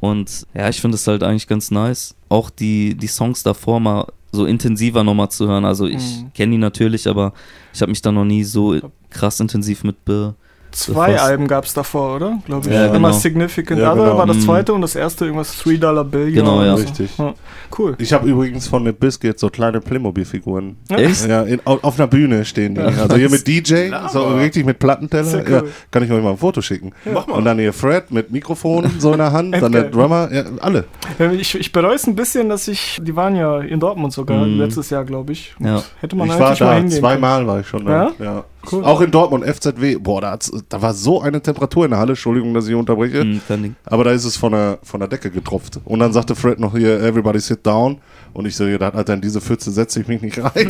Und 0.01 0.47
ja, 0.55 0.69
ich 0.69 0.81
finde 0.81 0.97
es 0.97 1.07
halt 1.07 1.23
eigentlich 1.23 1.47
ganz 1.47 1.71
nice. 1.71 2.17
Auch 2.29 2.51
die, 2.51 2.95
die 2.97 3.07
Songs 3.07 3.43
davor 3.43 3.79
mal 3.81 4.07
so 4.33 4.45
intensiver 4.47 5.05
nochmal 5.05 5.31
zu 5.31 5.47
hören. 5.49 5.65
Also 5.65 5.87
ich 5.87 6.21
Mhm. 6.23 6.33
kenne 6.35 6.53
die 6.53 6.59
natürlich, 6.59 7.09
aber 7.09 7.33
ich 7.73 7.81
habe 7.81 7.91
mich 7.91 8.03
da 8.03 8.11
noch 8.13 8.25
nie 8.25 8.45
so 8.45 8.79
krass 9.11 9.41
intensiv 9.41 9.85
mit 9.85 10.05
be. 10.05 10.35
Zwei. 10.73 11.19
Alben 11.19 11.47
gab 11.49 11.65
es 11.65 11.75
davor, 11.75 12.17
oder? 12.17 12.39
Glaube 12.47 12.69
ich. 12.69 12.75
Ja, 12.75 12.87
Immer 12.87 13.09
genau. 13.09 13.13
Significant 13.13 13.81
Ja, 13.81 13.93
Other 13.93 14.05
genau. 14.05 14.19
war 14.19 14.27
das 14.27 14.37
Mhm. 14.39 14.41
zweite 14.43 14.73
und 14.73 14.81
das 14.83 14.95
erste 14.97 15.25
irgendwas 15.27 15.59
3 15.59 15.77
Dollar 15.77 16.05
Bill. 16.05 16.33
Genau, 16.33 16.63
ja. 16.63 16.75
Richtig. 16.75 17.11
Ja. 17.19 17.35
Cool. 17.79 17.95
Ich 17.99 18.13
habe 18.13 18.29
übrigens 18.29 18.67
von 18.67 18.85
den 18.85 18.95
Biscuit 18.95 19.39
so 19.39 19.49
kleine 19.49 19.81
Playmobil-Figuren. 19.81 20.77
Echt? 20.89 21.27
Ja, 21.29 21.43
in, 21.43 21.61
au- 21.67 21.79
auf 21.83 21.99
einer 21.99 22.07
Bühne 22.09 22.45
stehen 22.45 22.75
die. 22.75 22.81
Also 22.81 23.17
hier 23.17 23.31
mit 23.31 23.47
DJ, 23.47 23.91
so 24.13 24.23
richtig 24.37 24.65
mit 24.67 24.79
Plattenteller. 24.79 25.43
Cool. 25.47 25.53
Ja, 25.53 25.63
kann 25.91 26.03
ich 26.03 26.11
euch 26.11 26.23
mal 26.23 26.31
ein 26.31 26.37
Foto 26.37 26.61
schicken. 26.63 26.93
Mach 27.13 27.27
mal. 27.27 27.35
Und 27.35 27.45
dann 27.45 27.59
hier 27.59 27.73
Fred 27.73 28.11
mit 28.11 28.31
Mikrofon 28.31 28.91
so 28.99 29.13
in 29.13 29.19
der 29.19 29.33
Hand, 29.33 29.55
dann 29.61 29.73
der. 29.73 29.85
Drummer, 29.91 30.29
ja, 30.33 30.45
alle. 30.61 30.85
Ich, 31.39 31.55
ich 31.55 31.73
bereue 31.73 31.95
es 31.95 32.07
ein 32.07 32.15
bisschen, 32.15 32.49
dass 32.49 32.69
ich, 32.69 32.99
die 33.03 33.17
waren 33.17 33.35
ja 33.37 33.61
in 33.61 33.81
Dortmund 33.81 34.13
sogar, 34.13 34.45
Mhm. 34.47 34.59
letztes 34.59 34.91
Jahr, 34.91 35.05
glaube 35.05 35.33
ich. 35.33 35.55
Ja. 35.59 35.83
Hätte 36.01 36.17
man 36.17 36.29
ich 36.29 36.39
war 36.39 36.49
eigentlich 36.49 36.61
mal 36.61 36.67
da, 36.67 36.75
hingehen 36.77 36.99
zweimal 37.01 37.47
war 37.47 37.61
ich 37.61 37.67
schon 37.67 37.85
da. 37.85 38.11
Ja? 38.19 38.45
Cool. 38.71 38.85
Auch 38.85 39.01
in 39.01 39.11
Dortmund, 39.11 39.45
FZW. 39.47 39.97
Boah, 39.97 40.21
da, 40.21 40.39
da 40.69 40.83
war 40.83 40.93
so 40.93 41.23
eine 41.23 41.41
Temperatur 41.41 41.87
in 41.87 41.93
der 41.93 42.01
Halle, 42.01 42.11
Entschuldigung, 42.11 42.53
dass 42.53 42.69
ich 42.69 42.75
unterbreche. 42.75 43.25
Ding. 43.25 43.75
Aber 43.87 44.05
da 44.05 44.11
ist 44.13 44.25
es 44.25 44.37
von 44.37 44.53
der, 44.53 44.79
von 44.83 45.01
der 45.01 45.09
Decke 45.09 45.31
getropft. 45.31 45.81
Und 45.85 46.01
dann 46.01 46.13
sagte 46.13 46.35
Fred 46.35 46.61
noch 46.61 46.77
hier, 46.77 47.01
everybody 47.01 47.41
sit 47.41 47.65
down. 47.67 47.99
Und 48.33 48.47
ich 48.47 48.55
so, 48.55 48.65
ja, 48.67 48.79
Alter, 48.79 49.15
in 49.15 49.21
diese 49.23 49.41
Pfütze 49.41 49.71
setze 49.71 50.01
ich 50.01 50.09
mich 50.09 50.21
nicht 50.23 50.39
rein. 50.39 50.53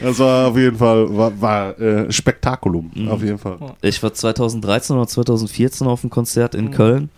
das 0.00 0.18
war 0.18 0.48
auf 0.48 0.56
jeden 0.56 0.76
Fall, 0.76 1.14
war, 1.16 1.40
war 1.40 1.78
äh, 1.78 2.10
Spektakulum, 2.12 2.90
Mhm. 2.94 3.08
auf 3.08 3.22
jeden 3.22 3.38
Fall. 3.38 3.56
Ich 3.82 4.02
war 4.02 4.12
2013 4.14 4.96
oder 4.96 5.06
2014 5.06 5.86
auf 5.86 6.02
einem 6.02 6.10
Konzert 6.10 6.54
in 6.54 6.70
Köln. 6.70 7.10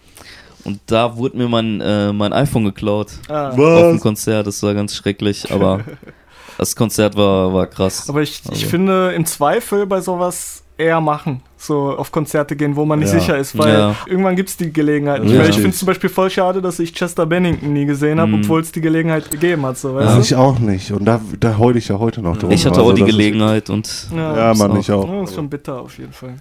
Und 0.64 0.80
da 0.86 1.16
wurde 1.16 1.36
mir 1.36 1.48
mein, 1.48 1.80
äh, 1.80 2.12
mein 2.12 2.32
iPhone 2.32 2.64
geklaut. 2.64 3.08
Ah. 3.28 3.50
Auf 3.50 3.56
dem? 3.56 4.00
Konzert. 4.00 4.46
Das 4.46 4.62
war 4.62 4.74
ganz 4.74 4.94
schrecklich, 4.94 5.50
aber 5.52 5.80
das 6.62 6.76
Konzert 6.76 7.16
war, 7.16 7.52
war 7.52 7.66
krass. 7.66 8.08
Aber 8.08 8.22
ich, 8.22 8.42
ich 8.44 8.50
Also. 8.50 8.66
finde 8.66 9.12
im 9.12 9.26
Zweifel 9.26 9.86
bei 9.86 10.00
sowas 10.00 10.62
eher 10.78 11.00
machen. 11.00 11.42
So 11.58 11.90
auf 11.96 12.10
Konzerte 12.10 12.56
gehen, 12.56 12.74
wo 12.74 12.84
man 12.84 12.98
nicht 12.98 13.12
Ja. 13.12 13.20
sicher 13.20 13.36
ist, 13.38 13.56
weil 13.56 13.72
Ja. 13.72 13.94
irgendwann 14.06 14.34
gibt 14.34 14.48
es 14.48 14.56
die 14.56 14.72
Gelegenheit. 14.72 15.22
nicht 15.22 15.32
Ja. 15.32 15.40
mehr. 15.40 15.48
Ich 15.48 15.54
finde 15.56 15.70
es 15.70 15.78
zum 15.78 15.86
Beispiel 15.86 16.10
voll 16.10 16.28
schade, 16.30 16.60
dass 16.62 16.78
ich 16.80 16.92
Chester 16.92 17.24
Bennington 17.26 17.72
nie 17.72 17.84
gesehen 17.84 18.18
habe, 18.20 18.32
Mhm. 18.32 18.40
obwohl 18.42 18.60
es 18.62 18.72
die 18.72 18.80
Gelegenheit 18.80 19.30
gegeben 19.30 19.64
hat. 19.66 19.78
So, 19.78 19.90
Ja. 19.90 20.06
weißt 20.16 20.18
Ich 20.30 20.34
auch 20.34 20.58
nicht. 20.58 20.90
Und 20.90 21.04
da, 21.04 21.20
da 21.38 21.58
heul 21.58 21.76
ich 21.76 21.88
ja 21.88 21.98
heute 21.98 22.20
noch 22.22 22.36
drum. 22.36 22.50
ich 22.50 22.64
hatte 22.66 22.78
Also 22.80 22.90
auch 22.90 22.94
die 22.94 23.04
Gelegenheit 23.04 23.70
und 23.70 23.88
du? 24.10 24.16
Ja, 24.16 24.54
Mann, 24.54 24.76
ich 24.80 24.90
auch. 24.90 25.06
Ja, 25.08 25.20
das 25.20 25.30
ist 25.30 25.36
schon 25.36 25.48
bitter 25.50 25.80
auf 25.80 25.96
jeden 25.98 26.12
Fall. 26.12 26.34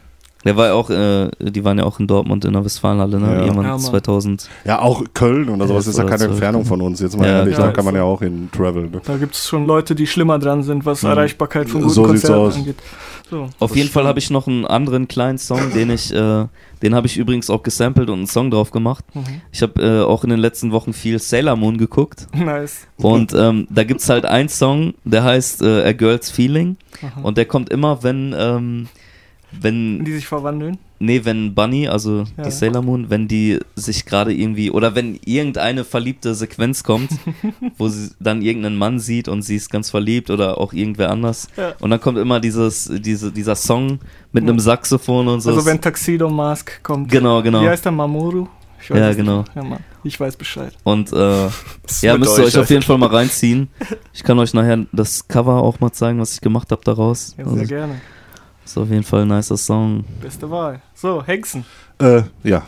Der 0.46 0.58
war 0.58 0.68
ja 0.68 0.74
auch, 0.74 0.90
äh, 0.90 1.30
die 1.40 1.64
waren 1.64 1.78
ja 1.78 1.84
auch 1.86 2.00
in 2.00 2.08
Dortmund 2.08 2.46
in 2.46 2.54
der 2.54 2.66
Westfalenhalle, 2.66 3.20
ne? 3.20 3.28
Ja. 3.28 3.42
Irgendwann 3.42 3.66
Ja, 3.66 3.72
Mann. 3.72 3.80
2000. 3.80 4.50
Ja, 4.66 4.80
auch 4.80 5.04
Köln 5.14 5.50
oder 5.50 5.68
sowas 5.68 5.88
ist 5.88 5.98
ja 5.98 6.04
keine. 6.06 6.26
Entfernung 6.26 6.66
von 6.66 6.82
uns. 6.82 7.00
Jetzt 7.00 7.18
mal 7.18 7.28
Ja, 7.28 7.40
ehrlich, 7.40 7.58
ja, 7.58 7.66
da 7.68 7.72
kann 7.72 7.86
man 7.86 7.96
ja 7.96 8.04
auch 8.04 8.22
in 8.22 8.50
Travel. 8.52 8.84
Ne? 8.90 9.02
Da 9.06 9.18
gibt 9.18 9.36
es 9.36 9.48
schon 9.48 9.66
Leute, 9.68 9.96
die 9.96 10.08
schlimmer 10.08 10.40
dran 10.40 10.64
sind, 10.64 10.86
was 10.86 11.04
Mhm. 11.04 11.10
Erreichbarkeit 11.10 11.70
von 11.70 11.82
guten 11.82 11.94
So 11.94 12.04
Konzerten 12.04 12.54
angeht. 12.60 12.76
So. 13.30 13.48
Auf 13.60 13.76
jeden 13.78 13.90
Fall 13.90 14.06
habe 14.06 14.20
ich 14.20 14.30
noch 14.30 14.48
einen 14.48 14.66
anderen 14.66 15.08
kleinen 15.08 15.38
Song, 15.38 15.72
den 15.74 15.90
ich, 15.90 16.14
äh, 16.14 16.46
den 16.82 16.96
habe 16.96 17.08
ich 17.08 17.18
übrigens 17.18 17.50
auch 17.50 17.64
gesampelt 17.64 18.10
und 18.10 18.18
einen 18.18 18.28
Song 18.28 18.52
drauf 18.52 18.72
gemacht. 18.72 19.06
Mhm. 19.14 19.24
Ich 19.54 19.62
habe 19.62 19.82
äh, 19.82 20.02
auch 20.04 20.24
in 20.26 20.32
den 20.32 20.40
letzten 20.40 20.72
Wochen 20.74 20.92
viel 20.92 21.18
Sailor 21.18 21.56
Moon 21.56 21.78
geguckt 21.78 22.28
Nice. 22.36 22.88
und 22.98 23.34
ähm, 23.34 23.68
da 23.70 23.86
gibt's 23.86 24.10
halt 24.10 24.26
einen 24.26 24.50
Song, 24.50 24.96
der 25.06 25.24
heißt 25.24 25.62
äh, 25.62 25.84
A 25.88 25.94
Girl's 25.94 26.30
Feeling 26.30 26.76
Aha. 27.02 27.22
und 27.24 27.38
der 27.38 27.46
kommt 27.46 27.70
immer, 27.70 28.04
wenn, 28.04 28.36
ähm, 28.38 28.88
wenn 29.60 30.04
Die 30.06 30.14
sich 30.14 30.28
verwandeln. 30.28 30.78
Nee, 31.00 31.22
wenn 31.26 31.56
Bunny, 31.56 31.88
also 31.88 32.26
Ja. 32.38 32.44
die 32.46 32.52
Sailor 32.52 32.84
Moon, 32.84 33.10
wenn 33.10 33.28
die 33.28 33.60
sich 33.76 34.06
gerade 34.06 34.32
irgendwie, 34.34 34.70
oder 34.70 34.94
wenn 34.94 35.20
irgendeine 35.26 35.84
verliebte 35.84 36.36
Sequenz 36.36 36.84
kommt, 36.84 37.10
wo 37.78 37.90
sie 37.90 38.12
dann 38.20 38.42
irgendeinen 38.42 38.78
Mann 38.78 39.00
sieht 39.00 39.28
und 39.28 39.42
sie 39.42 39.56
ist 39.56 39.70
ganz 39.72 39.90
verliebt 39.90 40.30
oder 40.30 40.60
auch 40.60 40.74
irgendwer 40.74 41.10
anders. 41.10 41.48
Ja. 41.58 41.74
Und 41.80 41.90
dann 41.90 42.00
kommt 42.00 42.18
immer 42.20 42.40
dieses, 42.40 42.92
diese, 43.02 43.32
dieser 43.32 43.56
Song 43.56 44.00
mit 44.32 44.44
einem 44.44 44.60
Saxophon 44.60 45.28
und 45.28 45.42
so. 45.42 45.50
Also 45.50 45.66
wenn 45.66 45.82
Tuxedo 45.82 46.30
Mask 46.30 46.84
kommt. 46.84 47.10
genau, 47.10 47.42
genau. 47.42 47.62
Wie 47.64 47.70
heißt 47.70 47.84
der 47.86 47.92
Mamoru? 47.92 48.48
Ich 48.82 48.90
Ja, 48.90 49.14
genau. 49.14 49.44
Ja, 49.56 49.64
Mann. 49.64 49.80
Ich 50.04 50.20
weiß 50.20 50.36
Bescheid. 50.38 50.74
Und 50.84 51.12
äh, 51.14 51.16
ja, 52.02 52.18
müsst 52.18 52.38
ihr 52.38 52.44
euch, 52.46 52.56
euch 52.56 52.58
auf 52.58 52.70
jeden 52.70 52.82
Fall 52.84 52.98
mal 52.98 53.10
reinziehen. 53.10 53.70
Ich 54.14 54.24
kann 54.24 54.38
euch 54.40 54.54
nachher 54.54 54.86
das 54.92 55.28
Cover 55.28 55.62
auch 55.64 55.80
mal 55.80 55.92
zeigen, 55.92 56.20
was 56.20 56.34
ich 56.34 56.42
gemacht 56.42 56.72
habe 56.72 56.82
daraus. 56.84 57.34
Ja, 57.38 57.46
sehr 57.46 57.54
Also, 57.54 57.66
gerne. 57.66 58.02
Ist 58.72 58.78
auf 58.78 58.90
jeden 58.90 59.04
Fall 59.04 59.24
ein 59.24 59.28
nicer 59.28 59.58
Song. 59.58 60.06
Beste 60.22 60.50
Wahl. 60.50 60.82
So, 60.96 61.22
Hexen. 61.26 61.66
Äh, 62.00 62.24
ja. 62.44 62.64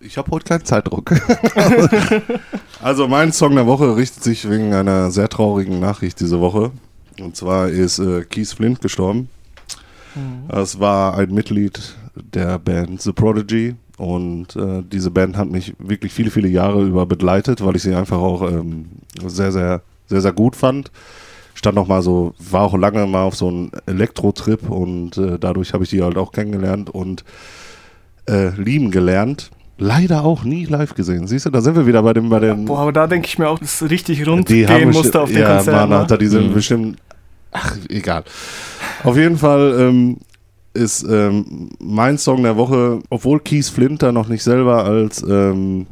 Ich 0.00 0.18
habe 0.18 0.30
heute 0.32 0.44
keinen 0.44 0.64
Zeitdruck. 0.64 1.14
also 2.82 3.06
mein 3.06 3.32
Song 3.32 3.54
der 3.54 3.66
Woche 3.66 3.96
richtet 3.96 4.24
sich 4.24 4.50
wegen 4.50 4.74
einer 4.74 5.10
sehr 5.10 5.28
traurigen 5.28 5.78
Nachricht 5.78 6.18
diese 6.20 6.40
Woche. 6.40 6.72
Und 7.20 7.36
zwar 7.36 7.68
ist 7.68 8.00
äh, 8.00 8.24
Keith 8.24 8.48
Flint 8.48 8.80
gestorben. 8.80 9.28
Es 10.48 10.78
war 10.78 11.16
ein 11.16 11.32
Mitglied 11.32 11.96
der 12.14 12.58
Band 12.58 13.02
The 13.02 13.12
Prodigy 13.12 13.74
und 13.96 14.54
äh, 14.54 14.82
diese 14.82 15.10
Band 15.10 15.36
hat 15.36 15.48
mich 15.48 15.74
wirklich 15.78 16.12
viele, 16.12 16.30
viele 16.30 16.48
Jahre 16.48 16.84
über 16.84 17.06
begleitet, 17.06 17.64
weil 17.64 17.74
ich 17.76 17.82
sie 17.82 17.94
einfach 17.94 18.18
auch 18.18 18.42
ähm, 18.48 18.90
sehr, 19.26 19.50
sehr, 19.50 19.82
sehr, 20.06 20.20
sehr 20.20 20.32
gut 20.32 20.54
fand. 20.54 20.92
Stand 21.54 21.76
noch 21.76 21.86
mal 21.86 22.02
so, 22.02 22.34
war 22.38 22.62
auch 22.62 22.76
lange 22.76 23.06
mal 23.06 23.22
auf 23.22 23.36
so 23.36 23.48
einem 23.48 23.70
Elektro-Trip 23.86 24.68
und 24.68 25.16
äh, 25.16 25.38
dadurch 25.38 25.72
habe 25.72 25.84
ich 25.84 25.90
die 25.90 26.02
halt 26.02 26.16
auch 26.18 26.32
kennengelernt 26.32 26.90
und 26.90 27.24
äh, 28.28 28.48
lieben 28.50 28.90
gelernt. 28.90 29.50
Leider 29.76 30.24
auch 30.24 30.44
nie 30.44 30.66
live 30.66 30.94
gesehen. 30.94 31.26
Siehst 31.26 31.46
du, 31.46 31.50
da 31.50 31.60
sind 31.60 31.74
wir 31.74 31.86
wieder 31.86 32.02
bei 32.02 32.12
dem, 32.12 32.28
bei 32.28 32.38
dem. 32.38 32.64
Boah, 32.64 32.78
aber 32.80 32.92
da 32.92 33.06
denke 33.08 33.26
ich 33.26 33.38
mir 33.38 33.48
auch, 33.48 33.58
dass 33.58 33.82
es 33.82 33.90
richtig 33.90 34.24
rund 34.26 34.48
Die 34.48 34.64
gehen 34.64 34.90
musste 34.90 35.20
auf 35.20 35.30
den 35.30 35.40
ja, 35.40 35.56
Konzert. 35.56 35.74
Mann, 35.76 35.88
ne? 35.88 35.98
Alter, 35.98 36.16
die 36.18 36.28
sind 36.28 36.48
Mhm. 36.50 36.54
bestimmt. 36.54 36.98
Ach, 37.50 37.76
egal. 37.88 38.22
Auf 39.02 39.16
jeden 39.16 39.36
Fall 39.36 39.76
ähm, 39.80 40.18
ist 40.74 41.04
ähm, 41.08 41.70
mein 41.80 42.18
Song 42.18 42.42
der 42.44 42.56
Woche, 42.56 43.00
obwohl 43.10 43.40
Keith 43.40 43.66
Flinter 43.66 44.12
noch 44.12 44.28
nicht 44.28 44.42
selber 44.44 44.84
als 44.84 45.22
ähm, 45.22 45.86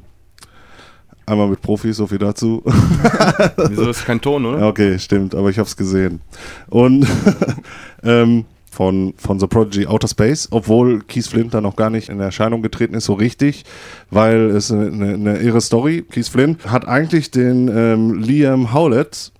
einmal 1.26 1.48
mit 1.48 1.62
Profis, 1.62 1.96
so 1.96 2.06
viel 2.06 2.18
dazu. 2.18 2.62
Wieso 3.68 3.90
ist 3.90 4.04
kein 4.04 4.20
Ton, 4.20 4.46
oder? 4.46 4.66
Okay, 4.66 4.98
stimmt, 4.98 5.34
aber 5.34 5.50
ich 5.50 5.58
hab's 5.58 5.76
gesehen. 5.76 6.20
Und 6.68 7.06
ähm, 8.02 8.44
von, 8.70 9.12
von 9.18 9.38
The 9.38 9.46
Prodigy 9.46 9.86
Outer 9.86 10.08
Space, 10.08 10.48
obwohl 10.50 11.02
Keith 11.02 11.26
Flint 11.26 11.52
da 11.52 11.60
noch 11.60 11.76
gar 11.76 11.90
nicht 11.90 12.08
in 12.08 12.20
Erscheinung 12.20 12.62
getreten 12.62 12.94
ist, 12.94 13.04
so 13.04 13.12
richtig, 13.12 13.64
weil 14.10 14.50
es 14.50 14.72
eine, 14.72 14.86
eine, 14.86 15.14
eine 15.14 15.38
irre 15.40 15.60
Story. 15.60 16.04
Keith 16.10 16.28
Flint 16.28 16.66
hat 16.66 16.88
eigentlich 16.88 17.30
den 17.30 17.68
ähm, 17.68 18.14
Liam 18.14 18.72
Howlett, 18.72 19.32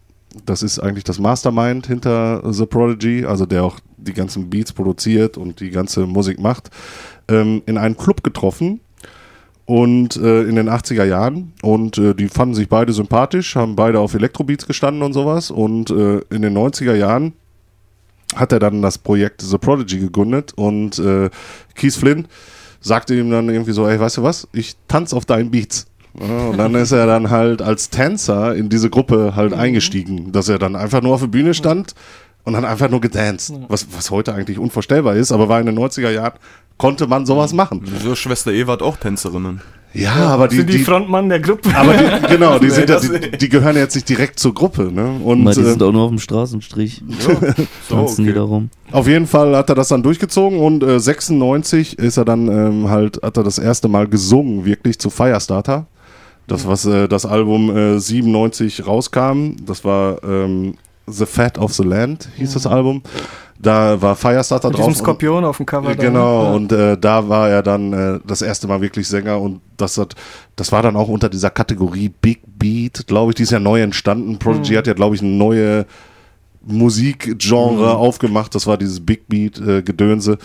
das 0.45 0.63
ist 0.63 0.79
eigentlich 0.79 1.05
das 1.05 1.19
Mastermind 1.19 1.87
hinter 1.87 2.43
The 2.53 2.67
Prodigy, 2.67 3.25
also 3.25 3.47
der 3.47 3.65
auch 3.65 3.79
die 3.97 4.13
ganzen 4.13 4.51
Beats 4.51 4.73
produziert 4.73 5.39
und 5.39 5.61
die 5.61 5.71
ganze 5.71 6.07
Musik 6.07 6.39
macht, 6.39 6.71
ähm, 7.29 7.63
in 7.67 7.79
einen 7.79 7.97
Club 7.97 8.23
getroffen 8.23 8.81
und 9.73 10.17
äh, 10.17 10.43
in 10.43 10.57
den 10.57 10.69
80er 10.69 11.05
Jahren. 11.05 11.55
Und 11.63 11.97
äh, 11.97 12.15
die 12.15 12.29
fanden 12.29 12.55
sich 12.55 12.69
beide 12.69 12.93
sympathisch, 12.93 13.57
haben 13.57 13.75
beide 13.75 14.01
auf 14.01 14.13
Elektrobeats 14.13 14.67
gestanden 14.67 15.03
und 15.03 15.15
sowas. 15.15 15.51
Und 15.51 15.89
äh, 15.89 16.19
in 16.29 16.43
den 16.43 16.55
90er 16.55 16.95
Jahren 16.95 17.33
hat 18.37 18.53
er 18.53 18.59
dann 18.59 18.83
das 18.83 18.99
Projekt 18.99 19.41
The 19.41 19.57
Prodigy 19.57 19.99
gegründet. 19.99 20.53
Und 20.57 20.99
äh, 20.99 21.31
Keith 21.75 21.95
Flynn 21.95 22.29
sagte 22.83 23.15
ihm 23.15 23.31
dann 23.31 23.49
irgendwie 23.49 23.73
so, 23.73 23.89
ey, 23.89 23.99
weißt 23.99 24.19
du 24.19 24.23
was, 24.23 24.47
ich 24.53 24.77
tanze 24.89 25.17
auf 25.17 25.25
deinen 25.25 25.51
Beats. 25.51 25.87
Ja, 26.21 26.49
und 26.49 26.59
dann 26.59 26.75
ist 26.75 26.93
er 26.93 27.07
dann 27.07 27.31
halt 27.31 27.63
als 27.63 27.89
Tänzer 27.89 28.55
in 28.55 28.69
diese 28.69 28.91
Gruppe 28.91 29.37
halt 29.37 29.55
eingestiegen, 29.55 30.33
dass 30.33 30.51
er 30.51 30.59
dann 30.59 30.77
einfach 30.77 31.01
nur 31.01 31.15
auf 31.15 31.23
der 31.23 31.29
Bühne 31.29 31.55
stand 31.55 31.95
und 32.45 32.53
dann 32.53 32.67
einfach 32.67 32.91
nur 32.91 33.01
gedanced. 33.01 33.55
Was, 33.69 33.87
was 33.97 34.11
heute 34.11 34.35
eigentlich 34.35 34.59
unvorstellbar 34.59 35.17
ist, 35.17 35.33
aber 35.33 35.49
war 35.49 35.61
in 35.61 35.65
den 35.65 35.79
90er 35.79 36.11
Jahren, 36.11 36.35
konnte 36.83 37.07
man 37.07 37.25
sowas 37.27 37.53
machen. 37.53 37.81
Wieso 37.85 38.17
Schwester 38.17 38.51
Eva 38.51 38.73
hat 38.73 38.83
auch 38.83 38.97
Tänzerinnen? 38.97 39.61
Ja, 39.95 40.15
aber 40.15 40.49
die, 40.49 40.57
sind 40.57 40.69
die, 40.69 40.79
die, 40.79 40.83
Frontmann 40.83 41.29
der 41.29 41.39
Gruppe. 41.39 41.71
aber 41.77 41.93
die, 41.93 42.27
genau, 42.27 42.59
die, 42.59 42.71
sind 42.79 42.91
ja, 42.91 42.99
die, 42.99 43.39
die 43.39 43.49
gehören 43.49 43.77
jetzt 43.77 43.95
nicht 43.95 44.09
direkt 44.09 44.41
zur 44.41 44.53
Gruppe, 44.53 44.91
ne? 44.91 45.21
Und 45.23 45.45
Weil 45.45 45.55
die 45.55 45.61
äh, 45.61 45.65
sind 45.65 45.81
auch 45.81 45.93
nur 45.93 46.03
auf 46.03 46.09
dem 46.11 46.19
Straßenstrich. 46.19 47.03
So, 47.89 47.95
Tanzen 47.95 48.25
die 48.25 48.31
okay. 48.31 48.39
da 48.39 48.43
rum. 48.45 48.71
Auf 48.91 49.07
jeden 49.07 49.29
Fall 49.29 49.55
hat 49.55 49.69
er 49.69 49.77
das 49.77 49.89
dann 49.89 50.03
durchgezogen 50.03 50.59
und 50.59 50.83
äh, 50.83 50.99
96 50.99 52.01
ist 52.01 52.17
er 52.17 52.25
dann 52.25 52.49
ähm, 52.49 52.91
halt, 52.91 53.21
hat 53.23 53.37
er 53.37 53.45
das 53.45 53.59
erste 53.59 53.87
Mal 53.87 54.09
gesungen, 54.09 54.65
wirklich 54.65 54.99
zu 54.99 55.09
Firestarter. 55.09 55.87
Das, 56.49 56.67
was 56.67 56.85
äh, 56.85 57.07
das 57.07 57.27
Album 57.27 57.77
äh, 57.77 58.01
97 58.01 58.89
rauskam, 58.89 59.53
das 59.65 59.85
war 59.85 60.25
ähm, 60.25 60.75
The 61.07 61.27
Fat 61.27 61.59
of 61.59 61.73
the 61.73 61.83
Land, 61.83 62.29
hieß 62.37 62.55
das 62.55 62.67
Album. 62.67 63.03
Da 63.59 64.01
war 64.03 64.17
Firestarter 64.17 64.69
Mit 64.69 64.79
drauf. 64.79 64.89
diesem 64.89 65.05
Skorpion 65.05 65.45
auf 65.45 65.57
dem 65.57 65.67
Cover. 65.67 65.95
Da, 65.95 65.95
genau, 65.95 66.51
ne? 66.51 66.57
und 66.57 66.73
äh, 66.73 66.99
da 66.99 67.29
war 67.29 67.49
er 67.49 67.63
dann 67.63 67.93
äh, 67.93 68.21
das 68.27 68.43
erste 68.43 68.67
Mal 68.67 68.81
wirklich 68.81 69.07
Sänger 69.07 69.41
und 69.41 69.61
das 69.77 69.99
hat, 69.99 70.17
das 70.57 70.73
war 70.73 70.83
dann 70.83 70.97
auch 70.97 71.09
unter 71.09 71.29
dieser 71.29 71.51
Kategorie 71.51 72.09
Big 72.09 72.41
Beat, 72.59 73.07
glaube 73.07 73.31
ich, 73.31 73.37
die 73.37 73.45
ist 73.45 73.53
ja 73.53 73.61
neu 73.61 73.81
entstanden. 73.81 74.39
Prodigy 74.39 74.75
hat 74.75 74.87
ja, 74.89 74.95
glaube 74.95 75.15
ich, 75.15 75.23
eine 75.23 75.31
neue 75.31 75.87
Musikgenre 76.65 77.97
aufgemacht. 77.97 78.55
Das 78.55 78.67
war 78.67 78.77
dieses 78.77 79.05
Big 79.05 79.29
Beat 79.29 79.61
äh, 79.61 79.83
Gedönse 79.83 80.39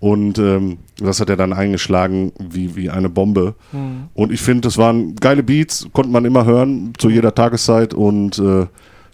und 0.00 0.38
ähm, 0.38 0.78
das 0.98 1.20
hat 1.20 1.30
er 1.30 1.36
dann 1.36 1.52
eingeschlagen 1.52 2.32
wie, 2.38 2.76
wie 2.76 2.90
eine 2.90 3.08
Bombe. 3.08 3.54
Und 4.14 4.32
ich 4.32 4.40
finde, 4.40 4.62
das 4.62 4.78
waren 4.78 5.16
geile 5.16 5.42
Beats, 5.42 5.88
konnte 5.92 6.10
man 6.10 6.24
immer 6.24 6.44
hören 6.44 6.92
zu 6.98 7.10
jeder 7.10 7.34
Tageszeit 7.34 7.94
und 7.94 8.38
äh, 8.38 8.66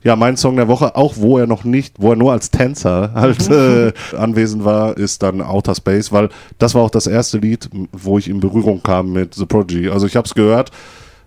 ja, 0.02 0.16
mein 0.16 0.36
Song 0.36 0.56
der 0.56 0.68
Woche, 0.68 0.96
auch 0.96 1.14
wo 1.16 1.38
er 1.38 1.46
noch 1.46 1.64
nicht, 1.64 1.94
wo 1.98 2.10
er 2.10 2.16
nur 2.16 2.32
als 2.32 2.50
Tänzer 2.50 3.12
halt 3.14 3.50
äh, 3.50 3.92
anwesend 4.16 4.64
war, 4.64 4.96
ist 4.96 5.22
dann 5.22 5.42
Outer 5.42 5.74
Space, 5.74 6.10
weil 6.10 6.30
das 6.58 6.74
war 6.74 6.82
auch 6.82 6.90
das 6.90 7.06
erste 7.06 7.38
Lied, 7.38 7.68
wo 7.92 8.18
ich 8.18 8.28
in 8.28 8.40
Berührung 8.40 8.82
kam 8.82 9.12
mit 9.12 9.34
The 9.34 9.46
Prodigy. 9.46 9.90
Also 9.90 10.06
ich 10.06 10.16
habe 10.16 10.26
es 10.26 10.34
gehört, 10.34 10.70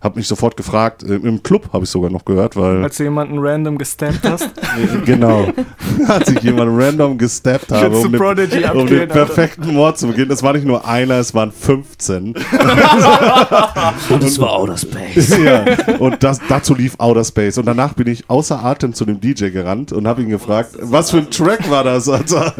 habe 0.04 0.20
mich 0.20 0.28
sofort 0.28 0.58
gefragt, 0.58 1.01
äh, 1.04 1.16
im 1.16 1.41
Club 1.41 1.70
habe 1.72 1.86
ich 1.86 1.89
sogar 1.89 2.10
noch 2.12 2.26
gehört, 2.26 2.58
weil 2.58 2.84
Als 2.84 2.97
du 2.97 3.04
jemanden 3.04 3.39
random 3.39 3.78
gestampt 3.78 4.28
hast. 4.28 4.49
genau, 5.06 5.47
als 6.08 6.30
ich 6.30 6.41
jemanden 6.41 6.80
random 6.80 7.18
gesteppt 7.18 7.72
habe, 7.72 7.86
Schütze 7.86 8.06
um 8.08 8.12
den, 8.12 8.20
Prodigy 8.20 8.58
um 8.58 8.62
den 8.62 8.66
abgehen, 8.66 8.99
Alter. 8.99 9.14
perfekten 9.14 9.74
Mord 9.74 9.97
zu 9.97 10.08
beginnen. 10.08 10.32
Es 10.32 10.43
war 10.43 10.51
nicht 10.54 10.66
nur 10.66 10.86
einer, 10.86 11.16
es 11.16 11.34
waren 11.34 11.54
15. 11.54 12.34
Und 14.10 14.24
es 14.24 14.38
war 14.39 14.51
Outer 14.54 14.78
Space. 14.78 15.38
ja, 15.38 15.66
und 15.99 16.22
das, 16.24 16.39
dazu 16.49 16.76
lief 16.76 16.95
Outer 16.97 17.24
Space. 17.24 17.58
Und 17.58 17.66
danach 17.66 17.93
bin 17.93 18.08
ich 18.08 18.30
außer 18.30 18.64
Atem 18.64 18.93
zu 18.93 19.06
dem 19.06 19.22
DJ 19.22 19.49
gerannt 19.49 19.91
und 19.93 20.08
habe 20.08 20.22
ihn 20.22 20.30
gefragt, 20.30 20.72
was 20.82 21.12
für 21.12 21.18
ein 21.18 21.30
Track 21.30 21.70
war 21.70 21.84
das, 21.84 22.10
Alter? 22.10 22.54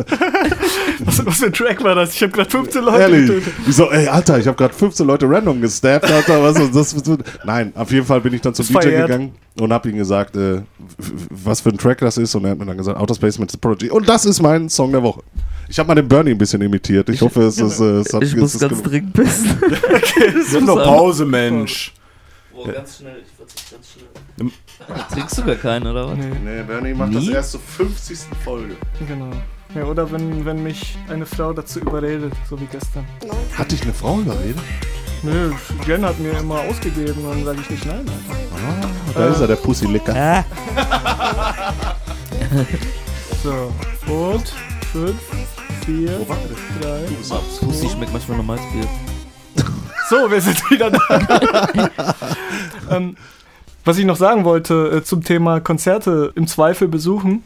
was, 1.00 1.26
was 1.26 1.38
für 1.38 1.48
ein 1.48 1.54
Track 1.54 1.84
war 1.84 1.96
das? 1.96 2.14
Ich 2.16 2.22
habe 2.24 2.32
gerade 2.32 2.50
15 2.50 2.84
Leute 2.84 3.00
Ehrlich. 3.02 3.28
getötet. 3.28 3.54
Ich 3.68 3.76
so, 3.76 3.91
ey, 3.91 4.08
Alter, 4.08 4.38
ich 4.39 4.48
habe 4.48 4.56
gerade 4.58 4.74
15 4.74 5.06
Leute 5.06 5.30
random 5.30 5.62
gestabbt, 5.62 6.10
Alter. 6.10 6.41
Was 6.44 6.60
ist 6.60 6.76
das? 6.76 6.96
Nein, 7.44 7.72
auf 7.76 7.92
jeden 7.92 8.06
Fall 8.06 8.22
bin 8.22 8.34
ich 8.34 8.42
dann 8.42 8.54
zum 8.54 8.66
DJ 8.66 8.74
verehrt. 8.74 9.08
gegangen 9.08 9.32
und 9.60 9.72
habe 9.74 9.90
ihm 9.90 9.98
gesagt, 9.98 10.36
äh, 10.36 10.62
was 11.30 11.62
für 11.62 11.70
ein 11.70 11.78
Track 11.78 12.00
das 12.00 12.18
ist. 12.18 12.34
Und 12.36 12.46
er 12.46 12.52
hat 12.52 12.60
mir 12.60 12.66
dann 12.66 12.78
gesagt, 12.78 12.98
Outer 13.00 13.16
Space 13.16 13.40
mit 13.40 13.52
The 13.52 13.58
Prodigy. 13.58 13.90
Und 13.92 14.08
das 14.08 14.26
ist 14.26 14.42
mein 14.42 14.70
Song 14.70 14.92
der 14.92 15.04
Woche. 15.04 15.22
Ich 15.70 15.80
habe 15.80 15.88
mal 15.88 15.96
den 15.96 16.08
Bernie 16.08 16.32
ein 16.32 16.38
bisschen 16.38 16.62
imitiert. 16.62 17.10
Ich 17.10 17.22
hoffe, 17.22 17.44
es 17.44 17.58
ist. 17.58 17.80
Äh, 17.80 18.00
es 18.00 18.14
hat, 18.14 18.24
Ich 18.24 18.36
muss 18.36 18.58
ganz 18.60 18.82
dringend 18.84 19.14
pissen. 19.14 19.50
Nimm 20.54 20.66
doch 20.68 20.84
Pause, 20.84 21.26
Mensch. 21.26 21.94
Boah, 22.54 22.72
ganz 22.72 22.98
schnell, 22.98 23.18
ich 23.26 23.36
verzichte 23.36 23.76
ganz 23.76 23.88
schnell. 23.92 24.52
Trinkst 25.12 25.38
du 25.40 25.44
gar 25.44 25.56
keinen, 25.56 25.88
oder 25.88 26.08
was? 26.08 26.18
Nee, 26.18 26.64
Bernie 26.68 26.94
macht 26.94 27.10
Nie? 27.12 27.26
das 27.28 27.36
erst 27.36 27.52
zur 27.52 27.60
50. 27.62 28.18
Folge. 28.44 28.76
Genau. 29.08 29.32
Ja, 29.76 29.86
oder 29.86 30.12
wenn, 30.12 30.46
wenn 30.46 30.62
mich 30.62 30.96
eine 31.10 31.26
Frau 31.26 31.52
dazu 31.52 31.80
überredet, 31.80 32.32
so 32.48 32.60
wie 32.62 32.66
gestern. 32.66 33.06
Hat 33.58 33.72
dich 33.72 33.82
eine 33.82 33.94
Frau 33.94 34.20
überredet? 34.20 34.62
Nö, 35.24 35.54
Jen 35.88 36.06
hat 36.06 36.20
mir 36.20 36.38
immer 36.38 36.60
ausgegeben, 36.60 37.24
dann 37.24 37.46
sage 37.46 37.60
ich 37.62 37.70
nicht 37.70 37.86
nein, 37.86 38.06
Alter. 38.06 39.20
Da 39.20 39.28
ist 39.28 39.40
er, 39.40 39.48
der 39.48 39.56
Pussy-Licker. 39.56 40.14
Ah. 40.16 40.44
So, 43.44 43.74
und 44.08 44.54
5, 44.94 45.16
4, 45.86 46.08
3. 46.82 47.66
Pussy 47.66 47.90
schmeckt 47.90 48.14
manchmal 48.14 48.38
noch 48.38 48.46
Malzbier. 48.46 48.86
So, 50.10 50.30
wir 50.30 50.40
sind 50.40 50.70
wieder 50.70 50.92
da. 50.92 51.90
ähm, 52.92 53.18
was 53.86 53.98
ich 53.98 54.06
noch 54.06 54.18
sagen 54.18 54.46
wollte 54.46 54.98
äh, 54.98 55.04
zum 55.04 55.24
Thema 55.24 55.60
Konzerte 55.60 56.32
im 56.36 56.48
Zweifel 56.48 56.88
besuchen. 56.88 57.44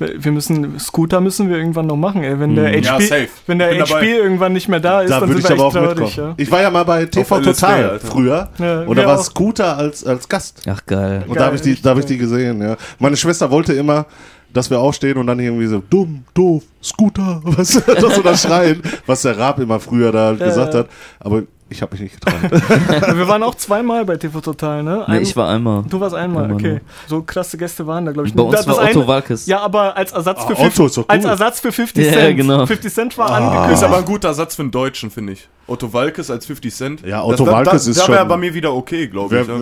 Wir 0.00 0.32
müssen, 0.32 0.78
Scooter 0.78 1.20
müssen 1.20 1.48
wir 1.50 1.56
irgendwann 1.56 1.86
noch 1.86 1.96
machen, 1.96 2.22
ey. 2.22 2.38
Wenn 2.38 2.54
der 2.54 2.72
Hm. 2.72 2.82
Ja, 2.82 2.92
HP, 2.92 3.06
safe. 3.06 3.28
wenn 3.46 3.58
der 3.58 3.78
HP 3.80 4.12
irgendwann 4.16 4.52
nicht 4.52 4.68
mehr 4.68 4.80
da 4.80 5.00
ist, 5.02 5.10
Da 5.10 5.20
dann 5.20 5.28
würde 5.28 5.42
sind 5.42 5.52
ich 5.52 5.58
wir 5.58 5.64
aber 5.64 5.68
echt 5.68 5.76
auch 5.76 5.80
traurig, 5.94 5.98
mitkommen. 6.16 6.28
ja. 6.28 6.34
Ich 6.36 6.50
war 6.50 6.62
ja 6.62 6.70
mal 6.70 6.84
bei 6.84 7.04
TV 7.06 7.36
LSD, 7.38 7.50
Total 7.52 7.84
Alter. 7.90 8.06
früher. 8.06 8.48
Ja, 8.58 8.80
und 8.82 8.96
da 8.96 9.06
war 9.06 9.18
auch. 9.18 9.24
Scooter 9.24 9.76
als, 9.76 10.04
als 10.06 10.28
Gast. 10.28 10.62
Ach, 10.68 10.80
geil. 10.86 11.22
Und 11.26 11.34
Geil, 11.34 11.36
da 11.38 11.44
habe 11.46 11.56
ich, 11.56 11.62
die- 11.62 11.80
da 11.82 11.90
hab 11.90 11.98
ich 11.98 12.06
die 12.06 12.18
gesehen, 12.18 12.62
ja. 12.62 12.76
Meine 12.98 13.16
Schwester 13.16 13.50
wollte 13.50 13.72
immer, 13.72 14.06
dass 14.52 14.70
wir 14.70 14.78
aufstehen 14.80 15.18
und 15.18 15.26
dann 15.26 15.38
irgendwie 15.40 15.66
so 15.66 15.82
dumm, 15.90 16.24
doof, 16.32 16.62
Scooter, 16.82 17.40
was 17.44 17.82
das 17.84 18.14
so 18.14 18.22
das 18.22 18.42
Schreien, 18.42 18.82
was 19.06 19.22
der 19.22 19.36
Raab 19.36 19.58
immer 19.58 19.78
früher 19.80 20.10
da 20.12 20.26
halt 20.28 20.40
Ja, 20.40 20.46
gesagt 20.46 20.74
ja. 20.74 20.80
hat. 20.80 20.88
Aber 21.20 21.42
ich 21.70 21.82
habe 21.82 21.92
mich 21.92 22.00
nicht 22.02 22.20
getraut. 22.20 22.50
Wir 23.16 23.28
waren 23.28 23.42
auch 23.42 23.54
zweimal 23.54 24.04
bei 24.04 24.16
TV 24.16 24.40
Total, 24.40 24.82
ne? 24.82 25.04
Nee, 25.06 25.16
Ein- 25.16 25.22
ich 25.22 25.36
war 25.36 25.48
einmal. 25.50 25.84
Du 25.88 26.00
warst 26.00 26.14
einmal, 26.14 26.44
Einmal 26.44 26.56
okay. 26.56 26.70
nur. 26.72 26.80
So 27.06 27.22
krasse 27.22 27.56
Gäste 27.58 27.86
waren 27.86 28.06
da, 28.06 28.12
glaube 28.12 28.28
ich. 28.28 28.34
Bei 28.34 28.42
uns 28.42 28.56
Das 28.56 28.66
war 28.66 28.82
Otto 28.82 29.06
Walkes. 29.06 29.46
Ja, 29.46 29.60
aber 29.60 29.96
als 29.96 30.12
Ersatz 30.12 30.44
für 30.44 30.52
Ah, 30.54 30.56
50, 30.56 30.66
Otto 30.80 30.86
ist 30.86 30.96
doch 30.98 31.04
als. 31.08 31.24
Ersatz 31.24 31.60
für 31.60 31.72
50 31.72 32.06
Ja, 32.06 32.12
Cent. 32.12 32.36
genau. 32.38 32.66
50 32.66 32.92
Cent 32.94 33.18
war 33.18 33.30
Ah. 33.30 33.36
angekündigt. 33.36 33.72
Ist 33.74 33.84
aber 33.84 33.98
ein 33.98 34.04
guter 34.04 34.32
Satz 34.34 34.54
für 34.54 34.62
einen 34.62 34.70
Deutschen, 34.70 35.10
finde 35.10 35.34
ich. 35.34 35.48
Otto 35.66 35.92
Walkes 35.92 36.30
als 36.30 36.46
50 36.46 36.74
Cent. 36.74 37.06
Ja, 37.06 37.22
Otto 37.22 37.44
das, 37.44 37.52
Walkes 37.54 37.84
da, 37.84 37.90
ist 37.90 37.98
da, 38.00 38.02
Da 38.06 38.08
wäre 38.08 38.18
schon- 38.20 38.28
bei 38.28 38.36
mir 38.38 38.54
wieder 38.54 38.72
okay, 38.74 39.06
glaube 39.06 39.38
ich. 39.40 39.46
Ja. 39.46 39.54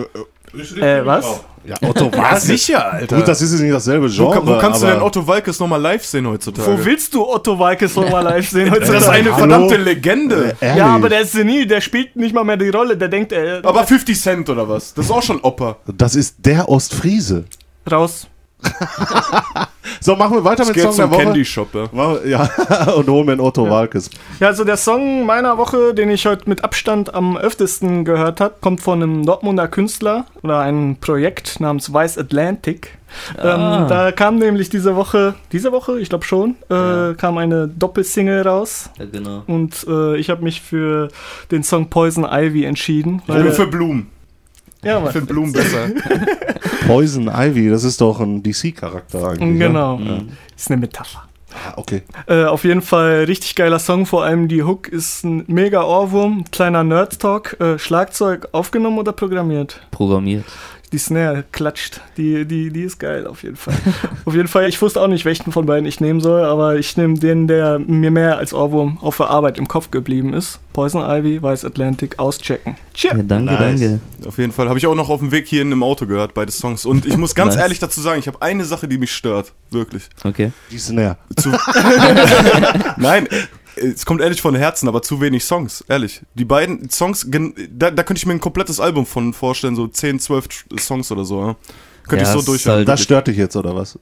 Äh, 0.53 1.05
was? 1.05 1.25
Ja, 1.65 1.75
Otto 1.85 2.05
Ja, 2.05 2.17
Walkes. 2.17 2.43
sicher, 2.43 2.93
Alter. 2.93 3.17
Gut, 3.17 3.27
das 3.27 3.41
ist 3.41 3.51
jetzt 3.51 3.61
nicht 3.61 3.73
dasselbe 3.73 4.05
wo, 4.07 4.09
Genre. 4.15 4.33
kann- 4.35 4.47
wo 4.47 4.57
kannst 4.57 4.81
du 4.81 4.85
denn 4.87 5.01
Otto 5.01 5.27
Walkes 5.27 5.59
nochmal 5.59 5.81
live 5.81 6.05
sehen 6.05 6.25
heutzutage? 6.25 6.65
Wo 6.65 6.85
willst 6.85 7.13
du 7.13 7.27
Otto 7.27 7.59
Walkes 7.59 7.93
noch 7.95 8.09
mal 8.09 8.21
live 8.21 8.49
sehen 8.49 8.69
das 8.73 8.79
ist 8.83 8.89
heutzutage? 8.89 9.11
eine 9.17 9.31
Hallo? 9.35 9.37
verdammte 9.39 9.75
Legende. 9.75 10.55
Äh? 10.61 10.77
Ja, 10.77 10.87
aber 10.95 11.09
der 11.09 11.21
ist 11.21 11.33
senil, 11.33 11.65
der 11.67 11.81
spielt 11.81 12.15
nicht 12.15 12.33
mal 12.33 12.45
mehr 12.45 12.55
die 12.55 12.69
Rolle, 12.69 12.95
der 12.95 13.09
denkt, 13.09 13.33
er 13.33 13.65
Aber 13.65 13.83
50 13.85 14.17
Cent 14.19 14.49
oder 14.49 14.69
was? 14.69 14.93
Das 14.93 15.05
ist 15.05 15.11
auch 15.11 15.21
schon 15.23 15.41
Opa. 15.41 15.75
Das 15.85 16.15
ist 16.15 16.35
der 16.39 16.69
Ostfriese. 16.69 17.43
raus. 17.91 18.27
So, 19.99 20.15
machen 20.15 20.35
wir 20.37 20.43
weiter 20.43 20.63
Ich 20.63 20.69
mit 20.69 20.79
Song 20.79 20.95
der 20.95 21.05
zum 21.05 21.11
Woche. 21.11 21.23
Candy 21.23 21.45
Shop, 21.45 21.67
ja. 21.73 21.89
Wir- 21.91 22.27
Ja, 22.27 22.49
und 22.95 23.07
holen 23.09 23.25
mir 23.25 23.31
einen 23.33 23.41
Otto 23.41 23.69
Walkes. 23.69 24.09
Ja, 24.39 24.47
also 24.47 24.63
der 24.63 24.77
Song 24.77 25.25
meiner 25.25 25.57
Woche, 25.57 25.93
den 25.93 26.09
ich 26.09 26.25
heute 26.25 26.47
mit 26.49 26.63
Abstand 26.63 27.13
am 27.13 27.37
öftesten 27.37 28.05
gehört 28.05 28.39
habe, 28.41 28.55
kommt 28.61 28.81
von 28.81 29.01
einem 29.01 29.25
Dortmunder 29.25 29.67
Künstler 29.67 30.25
oder 30.43 30.59
einem 30.59 30.97
Projekt 30.97 31.59
namens 31.59 31.91
Weiß 31.91 32.17
Atlantic. 32.17 32.97
Ah. 33.37 33.83
Ähm, 33.83 33.87
da 33.87 34.11
kam 34.11 34.37
nämlich 34.37 34.69
diese 34.69 34.95
Woche, 34.97 35.33
diese 35.53 35.71
Woche, 35.71 35.97
ich 35.99 36.09
glaube 36.09 36.25
schon, 36.25 36.55
äh, 36.69 37.13
kam 37.15 37.37
eine 37.37 37.67
Doppelsingle 37.67 38.41
raus. 38.45 38.89
Ja, 38.99 39.05
genau. 39.05 39.43
Und 39.47 39.85
äh, 39.87 40.17
ich 40.17 40.29
habe 40.29 40.43
mich 40.43 40.61
für 40.61 41.07
den 41.49 41.63
Song 41.63 41.89
Poison 41.89 42.25
Ivy 42.29 42.65
entschieden. 42.65 43.21
Ich 43.27 43.33
bin 43.33 43.51
für 43.53 43.67
Blumen. 43.67 44.07
Ja, 44.83 45.03
Ich 45.05 45.11
finde 45.11 45.33
Blumen 45.33 45.53
besser. 45.53 45.89
Poison 46.87 47.27
Ivy, 47.27 47.69
das 47.69 47.83
ist 47.83 47.99
doch 48.01 48.19
ein 48.19 48.43
DC-Charakter 48.43 49.29
eigentlich. 49.29 49.59
Genau. 49.59 49.99
Ja? 49.99 50.21
Ist 50.55 50.69
eine 50.71 50.79
Metapher. 50.79 51.23
Ah, 51.53 51.73
okay. 51.77 52.03
Äh, 52.27 52.43
auf 52.43 52.63
jeden 52.63 52.81
Fall 52.81 53.23
richtig 53.23 53.55
geiler 53.55 53.79
Song, 53.79 54.05
vor 54.05 54.23
allem 54.23 54.47
die 54.47 54.63
Hook 54.63 54.87
ist 54.87 55.23
ein 55.23 55.43
mega 55.47 55.83
Ohrwurm, 55.83 56.45
kleiner 56.51 56.83
Nerd-Talk. 56.83 57.59
Äh, 57.59 57.79
Schlagzeug 57.79 58.49
aufgenommen 58.51 58.99
oder 58.99 59.13
programmiert? 59.13 59.81
Programmiert. 59.91 60.45
Die 60.93 60.97
Snare 60.97 61.43
klatscht, 61.51 61.99
die, 62.15 62.45
die, 62.45 62.71
die 62.71 62.83
ist 62.83 62.97
geil 62.97 63.27
auf 63.27 63.43
jeden 63.43 63.57
Fall. 63.57 63.73
auf 64.25 64.33
jeden 64.33 64.47
Fall, 64.47 64.69
ich 64.69 64.81
wusste 64.81 65.01
auch 65.01 65.07
nicht, 65.07 65.25
welchen 65.25 65.51
von 65.51 65.65
beiden 65.65 65.85
ich 65.85 65.99
nehmen 65.99 66.21
soll, 66.21 66.43
aber 66.45 66.77
ich 66.77 66.95
nehme 66.95 67.19
den, 67.19 67.47
der 67.47 67.77
mir 67.79 68.09
mehr 68.09 68.37
als 68.37 68.53
Ohrwurm 68.53 68.97
auf 69.01 69.17
der 69.17 69.29
Arbeit 69.29 69.57
im 69.57 69.67
Kopf 69.67 69.91
geblieben 69.91 70.33
ist. 70.33 70.59
Poison 70.71 71.01
Ivy, 71.03 71.41
Weiß 71.41 71.65
Atlantic, 71.65 72.19
auschecken. 72.19 72.77
Tschüss. 72.93 73.11
Ja, 73.11 73.23
danke, 73.23 73.51
Nice. 73.53 73.79
danke. 73.79 73.99
Auf 74.27 74.37
jeden 74.37 74.53
Fall. 74.53 74.69
Habe 74.69 74.77
ich 74.77 74.87
auch 74.87 74.95
noch 74.95 75.09
auf 75.09 75.19
dem 75.19 75.31
Weg 75.31 75.47
hier 75.47 75.63
in 75.63 75.71
einem 75.71 75.83
Auto 75.83 76.05
gehört, 76.05 76.33
beide 76.33 76.51
Songs. 76.51 76.85
Und 76.85 77.05
ich 77.05 77.17
muss 77.17 77.35
ganz 77.35 77.55
Nice. 77.55 77.63
ehrlich 77.63 77.79
dazu 77.79 77.99
sagen, 77.99 78.19
ich 78.19 78.27
habe 78.27 78.41
eine 78.41 78.63
Sache, 78.63 78.87
die 78.87 78.97
mich 78.97 79.11
stört. 79.11 79.53
Wirklich. 79.71 80.03
Okay. 80.23 80.51
Die 80.71 80.77
Snare. 80.77 81.17
Zu 81.35 81.49
Nein, 82.97 83.27
es 83.77 84.05
kommt 84.05 84.21
ehrlich 84.21 84.41
von 84.41 84.55
Herzen, 84.55 84.87
aber 84.87 85.01
zu 85.01 85.21
wenig 85.21 85.43
Songs, 85.43 85.83
ehrlich. 85.87 86.21
Die 86.35 86.45
beiden 86.45 86.89
Songs, 86.89 87.29
gen- 87.31 87.53
da, 87.71 87.91
da 87.91 88.03
könnte 88.03 88.19
ich 88.19 88.25
mir 88.25 88.33
ein 88.33 88.39
komplettes 88.41 88.79
Album 88.79 89.05
von 89.05 89.33
vorstellen, 89.33 89.75
so 89.75 89.87
10, 89.87 90.19
12 90.19 90.45
Tr- 90.47 90.79
Songs 90.79 91.11
oder 91.11 91.23
so. 91.25 91.41
Ja. 91.41 91.55
Könnte 92.07 92.23
Ja, 92.25 92.31
ich 92.33 92.39
so 92.39 92.45
durchhören. 92.45 92.77
halt- 92.79 92.87
Das 92.87 93.01
stört 93.01 93.27
dich 93.27 93.37
jetzt, 93.37 93.55
oder 93.55 93.75
was? 93.75 93.99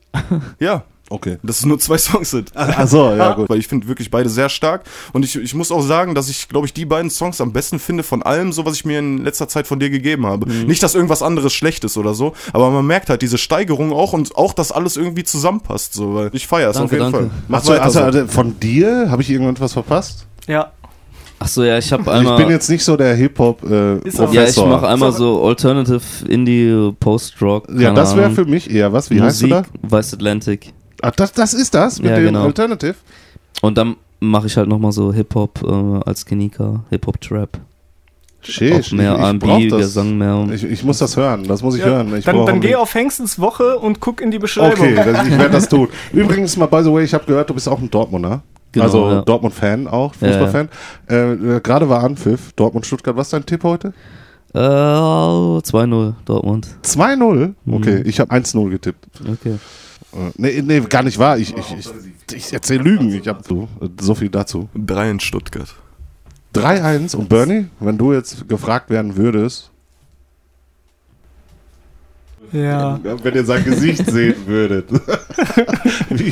ja, 0.60 0.84
Okay. 1.10 1.38
Dass 1.44 1.60
es 1.60 1.66
nur 1.66 1.78
zwei 1.78 1.98
Songs 2.00 2.32
sind. 2.32 2.56
Achso, 2.58 3.14
ja, 3.16 3.34
gut. 3.34 3.48
Weil 3.50 3.60
ich 3.60 3.68
finde 3.68 3.88
wirklich 3.88 4.10
beide 4.10 4.28
sehr 4.28 4.50
stark. 4.50 4.86
Und 5.14 5.24
ich, 5.24 5.36
ich 5.36 5.54
muss 5.54 5.72
auch 5.72 5.82
sagen, 5.82 6.16
dass 6.16 6.30
ich, 6.30 6.48
glaube 6.50 6.66
ich, 6.66 6.74
die 6.74 6.86
beiden 6.86 7.12
Songs 7.12 7.40
am 7.42 7.54
besten 7.54 7.78
finde 7.78 8.02
von 8.04 8.24
allem, 8.24 8.52
so 8.52 8.66
was 8.66 8.76
ich 8.76 8.86
mir 8.86 8.98
in 9.00 9.24
letzter 9.24 9.48
Zeit 9.48 9.68
von 9.68 9.80
dir 9.80 9.92
gegeben 9.92 10.26
habe. 10.26 10.52
Mhm. 10.52 10.66
Nicht, 10.66 10.82
dass 10.82 10.96
irgendwas 10.96 11.22
anderes 11.22 11.54
schlecht 11.54 11.84
ist 11.84 11.98
oder 11.98 12.16
so, 12.16 12.34
aber 12.54 12.72
man 12.72 12.88
merkt 12.88 13.10
halt 13.10 13.22
diese 13.22 13.38
Steigerung 13.38 13.94
auch 13.94 14.14
und 14.14 14.36
auch, 14.36 14.54
dass 14.54 14.72
alles 14.72 14.98
irgendwie 14.98 15.24
zusammenpasst. 15.24 15.94
So, 15.94 16.16
weil 16.16 16.30
ich 16.34 16.48
feiere 16.48 16.72
es 16.72 16.78
auf 16.78 16.92
jeden 16.92 17.04
danke. 17.12 17.18
Fall. 17.20 17.30
Mach 17.50 17.60
also, 17.60 18.00
so. 18.00 18.00
also 18.02 18.28
von 18.28 18.60
dir 18.60 19.08
habe 19.12 19.22
ich 19.22 19.30
irgendwas 19.30 19.74
verpasst? 19.74 20.26
Ja. 20.48 20.72
Achso, 21.38 21.64
ja, 21.64 21.78
ich 21.78 21.92
habe 21.92 22.10
Also 22.10 22.14
ich 22.24 22.28
einmal. 22.30 22.38
bin 22.38 22.50
jetzt 22.50 22.70
nicht 22.70 22.84
so 22.84 22.96
der 22.96 23.14
Hip-Hop-Professor. 23.14 24.06
Ist 24.06 24.20
auch- 24.20 24.34
ja, 24.34 24.46
ich 24.46 24.56
mache 24.58 24.88
einmal 24.88 25.12
so 25.12 25.44
Alternative 25.46 26.02
Indie 26.28 26.92
Post-Rock. 27.00 27.68
Ja, 27.78 27.92
das 27.94 28.16
wäre 28.16 28.32
für 28.32 28.46
mich 28.46 28.72
eher 28.72 28.92
was. 28.94 29.10
Wie 29.12 29.22
heißt 29.22 29.42
du 29.44 29.48
Musik, 29.48 29.66
da? 29.84 29.96
West 29.98 30.14
Atlantic. 30.14 30.74
Ah, 31.06 31.12
das, 31.16 31.32
das 31.34 31.54
ist 31.54 31.74
das 31.74 32.00
mit 32.02 32.10
Ja, 32.10 32.16
dem 32.18 32.26
genau. 32.28 32.46
Alternative? 32.46 32.96
Und 33.62 33.78
dann 33.78 33.96
mache 34.20 34.48
ich 34.48 34.58
halt 34.58 34.68
nochmal 34.68 34.92
so 34.92 35.14
Hip-Hop 35.14 35.62
äh, 35.64 36.10
als 36.10 36.26
Kenika, 36.26 36.84
Hip-Hop-Trap. 36.90 37.60
Shit, 38.42 38.74
Auch 38.88 38.92
mehr 38.92 39.12
R&B, 39.14 39.70
das. 39.70 39.80
Gesang 39.80 40.18
mehr. 40.18 40.48
Ich, 40.54 40.64
ich 40.64 40.84
muss 40.84 41.00
das 41.00 41.18
hören, 41.18 41.44
das 41.48 41.64
muss 41.64 41.76
ich 41.76 41.84
hören. 41.84 42.16
Ich 42.16 42.26
dann 42.26 42.46
dann 42.46 42.62
geh 42.62 42.76
auf 42.76 42.94
Hengstens 42.94 43.40
Woche 43.40 43.78
und 43.80 44.00
guck 44.00 44.22
in 44.22 44.30
die 44.32 44.38
Beschreibung. 44.40 44.80
Okay, 44.86 44.96
das, 45.14 45.28
ich 45.28 45.38
werde 45.38 45.50
das 45.50 45.68
tun. 45.70 45.88
Übrigens 46.14 46.56
mal, 46.58 46.68
by 46.68 46.84
the 46.84 46.92
way, 46.92 47.04
ich 47.04 47.14
habe 47.14 47.26
gehört, 47.26 47.50
du 47.50 47.54
bist 47.56 47.68
auch 47.68 47.80
ein 47.80 47.90
Dortmunder. 47.90 48.42
Genau, 48.72 48.86
also 48.86 49.10
ja. 49.10 49.22
Dortmund-Fan 49.22 49.88
auch, 49.88 50.14
Ja, 50.22 50.28
ja. 50.28 50.34
Fußballfan. 50.34 50.70
Äh, 51.10 51.16
äh, 51.56 51.60
Gerade 51.62 51.88
war 51.90 52.04
Anpfiff, 52.04 52.52
Dortmund-Stuttgart. 52.56 53.16
Was 53.16 53.28
ist 53.28 53.34
dein 53.34 53.46
Tipp 53.46 53.64
heute? 53.64 53.94
Äh, 54.54 54.58
2-0 54.60 56.14
Dortmund. 56.26 56.68
2-0? 56.84 57.54
Okay, 57.72 58.00
Mhm. 58.00 58.04
ich 58.06 58.20
habe 58.20 58.32
1-0 58.32 58.70
getippt. 58.70 59.06
Okay. 59.22 59.56
Äh, 60.16 60.32
Nee, 60.38 60.62
nee, 60.62 60.80
gar 60.82 61.04
nicht 61.04 61.18
wahr. 61.20 61.38
Ich, 61.38 61.56
ich, 61.56 61.76
ich, 61.78 61.90
ich 62.36 62.54
erzähle 62.54 62.84
Lügen. 62.84 63.14
Ich 63.14 63.28
hab 63.28 63.46
so, 63.46 63.68
so 64.00 64.16
viel 64.16 64.30
dazu. 64.30 64.70
Drei 64.76 65.10
in 65.12 65.20
Stuttgart. 65.20 65.74
3-1 66.56 67.16
und 67.18 67.28
Bernie, 67.28 67.66
wenn 67.82 67.98
du 67.98 68.14
jetzt 68.14 68.48
gefragt 68.48 68.90
werden 68.90 69.18
würdest, 69.18 69.72
Ja. 72.54 72.98
wenn 73.04 73.36
ihr 73.36 73.44
sein 73.44 73.64
Gesicht 73.66 74.06
sehen 74.10 74.36
würdet. 74.46 74.90
wie, 76.10 76.32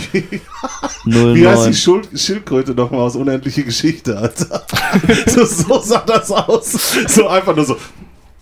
0-9. 1.06 1.36
wie 1.36 1.48
heißt 1.48 1.68
die 1.68 1.74
Schuld 1.74 2.08
Schildkröte 2.18 2.74
nochmal 2.74 3.02
aus 3.02 3.16
Unendliche 3.18 3.64
Geschichte, 3.66 4.18
Alter? 4.18 4.66
so, 5.28 5.44
so 5.44 5.80
sah 5.80 6.00
das 6.06 6.32
aus. 6.32 6.72
So 7.10 7.28
einfach 7.28 7.54
nur 7.56 7.66
so. 7.66 7.76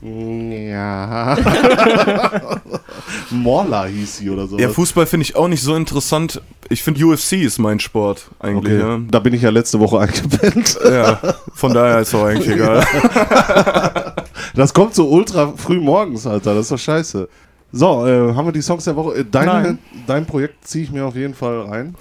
Ja. 0.02 1.38
Morla 3.30 3.86
hieß 3.86 4.18
sie 4.18 4.30
oder 4.30 4.48
so. 4.48 4.58
Ja, 4.58 4.70
Fußball 4.70 5.06
finde 5.06 5.26
ich 5.26 5.36
auch 5.36 5.48
nicht 5.48 5.62
so 5.62 5.76
interessant. 5.76 6.42
Ich 6.70 6.82
finde 6.82 7.06
UFC 7.06 7.34
ist 7.34 7.60
mein 7.60 7.80
Sport 7.80 8.30
eigentlich. 8.40 8.82
Okay, 8.82 9.04
da 9.12 9.20
bin 9.20 9.34
ich 9.34 9.44
ja 9.44 9.52
letzte 9.52 9.80
Woche 9.80 10.00
eingepennt. 10.02 10.80
Ja. 10.84 10.92
ja, 10.92 11.20
von 11.54 11.74
daher 11.74 12.00
ist 12.00 12.16
auch 12.16 12.24
eigentlich 12.24 12.48
egal. 12.56 12.84
Das 14.56 14.74
kommt 14.74 14.96
so 14.96 15.08
ultra 15.08 15.54
früh 15.56 15.80
morgens, 15.80 16.26
Alter. 16.26 16.56
Das 16.56 16.66
ist 16.66 16.72
doch 16.72 16.80
scheiße. 16.80 17.30
So, 17.72 18.06
äh, 18.06 18.34
haben 18.34 18.48
wir 18.48 18.52
die 18.52 18.62
Songs 18.62 18.84
der 18.84 18.96
Woche? 18.96 19.20
Äh, 19.20 19.26
deine, 19.30 19.52
Nein. 19.52 19.80
dein 20.08 20.26
Projekt 20.26 20.68
ziehe 20.68 20.84
ich 20.84 20.92
mir 20.92 21.06
auf 21.06 21.16
jeden 21.16 21.36
Fall 21.36 21.62
rein. 21.62 21.96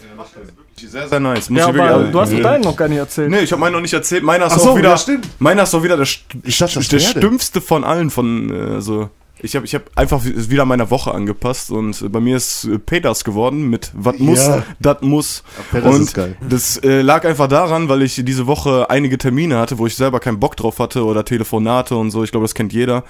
Sehr, 0.88 1.08
sehr 1.08 1.20
nice. 1.20 1.50
Muss 1.50 1.58
Ja, 1.60 1.68
ich 1.68 1.74
wirklich 1.74 1.90
aber 1.90 2.00
sagen. 2.02 2.12
du 2.12 2.20
hast 2.20 2.32
doch 2.32 2.40
deinen 2.42 2.60
noch 2.62 2.76
gar 2.76 2.88
nicht 2.88 2.98
erzählt. 2.98 3.30
Nee, 3.30 3.40
ich 3.40 3.52
habe 3.52 3.60
meinen 3.60 3.72
noch 3.74 3.80
nicht 3.80 3.92
erzählt. 3.94 4.22
Meiner 4.22 4.46
ist 4.46 4.52
Ach 4.54 4.58
so, 4.60 4.70
auch 4.70 4.76
wieder, 4.76 4.90
ja, 4.90 4.96
stimmt. 4.96 5.28
meiner 5.38 5.62
ist 5.64 5.74
auch 5.74 5.82
wieder 5.82 5.96
der, 5.96 6.06
st 6.06 6.24
Ich 6.44 6.58
dachte, 6.58 6.74
das 6.76 6.88
der 6.88 6.98
der. 6.98 7.08
stimmste 7.08 7.60
von 7.60 7.84
allen 7.84 8.10
von 8.10 8.76
äh, 8.78 8.80
so. 8.80 9.10
Ich 9.42 9.56
habe 9.56 9.64
ich 9.64 9.74
hab 9.74 9.90
einfach 9.96 10.22
wieder 10.24 10.64
meiner 10.64 10.90
Woche 10.90 11.12
angepasst 11.12 11.70
und 11.70 12.12
bei 12.12 12.20
mir 12.20 12.36
ist 12.36 12.64
äh, 12.64 12.78
Peters 12.78 13.24
geworden 13.24 13.68
mit 13.70 13.90
Was 13.94 14.18
muss, 14.18 14.38
Ja. 14.46 14.62
das 14.78 15.00
muss. 15.02 15.42
Peters 15.70 15.94
und 15.96 16.14
das 16.48 16.76
äh, 16.78 17.00
lag 17.02 17.24
einfach 17.24 17.48
daran, 17.48 17.88
weil 17.88 18.02
ich 18.02 18.20
diese 18.24 18.46
Woche 18.46 18.88
einige 18.90 19.18
Termine 19.18 19.58
hatte, 19.58 19.78
wo 19.78 19.86
ich 19.86 19.96
selber 19.96 20.20
keinen 20.20 20.40
Bock 20.40 20.56
drauf 20.56 20.78
hatte 20.78 21.04
oder 21.04 21.24
Telefonate 21.24 21.96
und 21.96 22.10
so. 22.10 22.22
Ich 22.24 22.30
glaube, 22.30 22.44
das 22.44 22.54
kennt 22.54 22.72
jeder. 22.72 23.04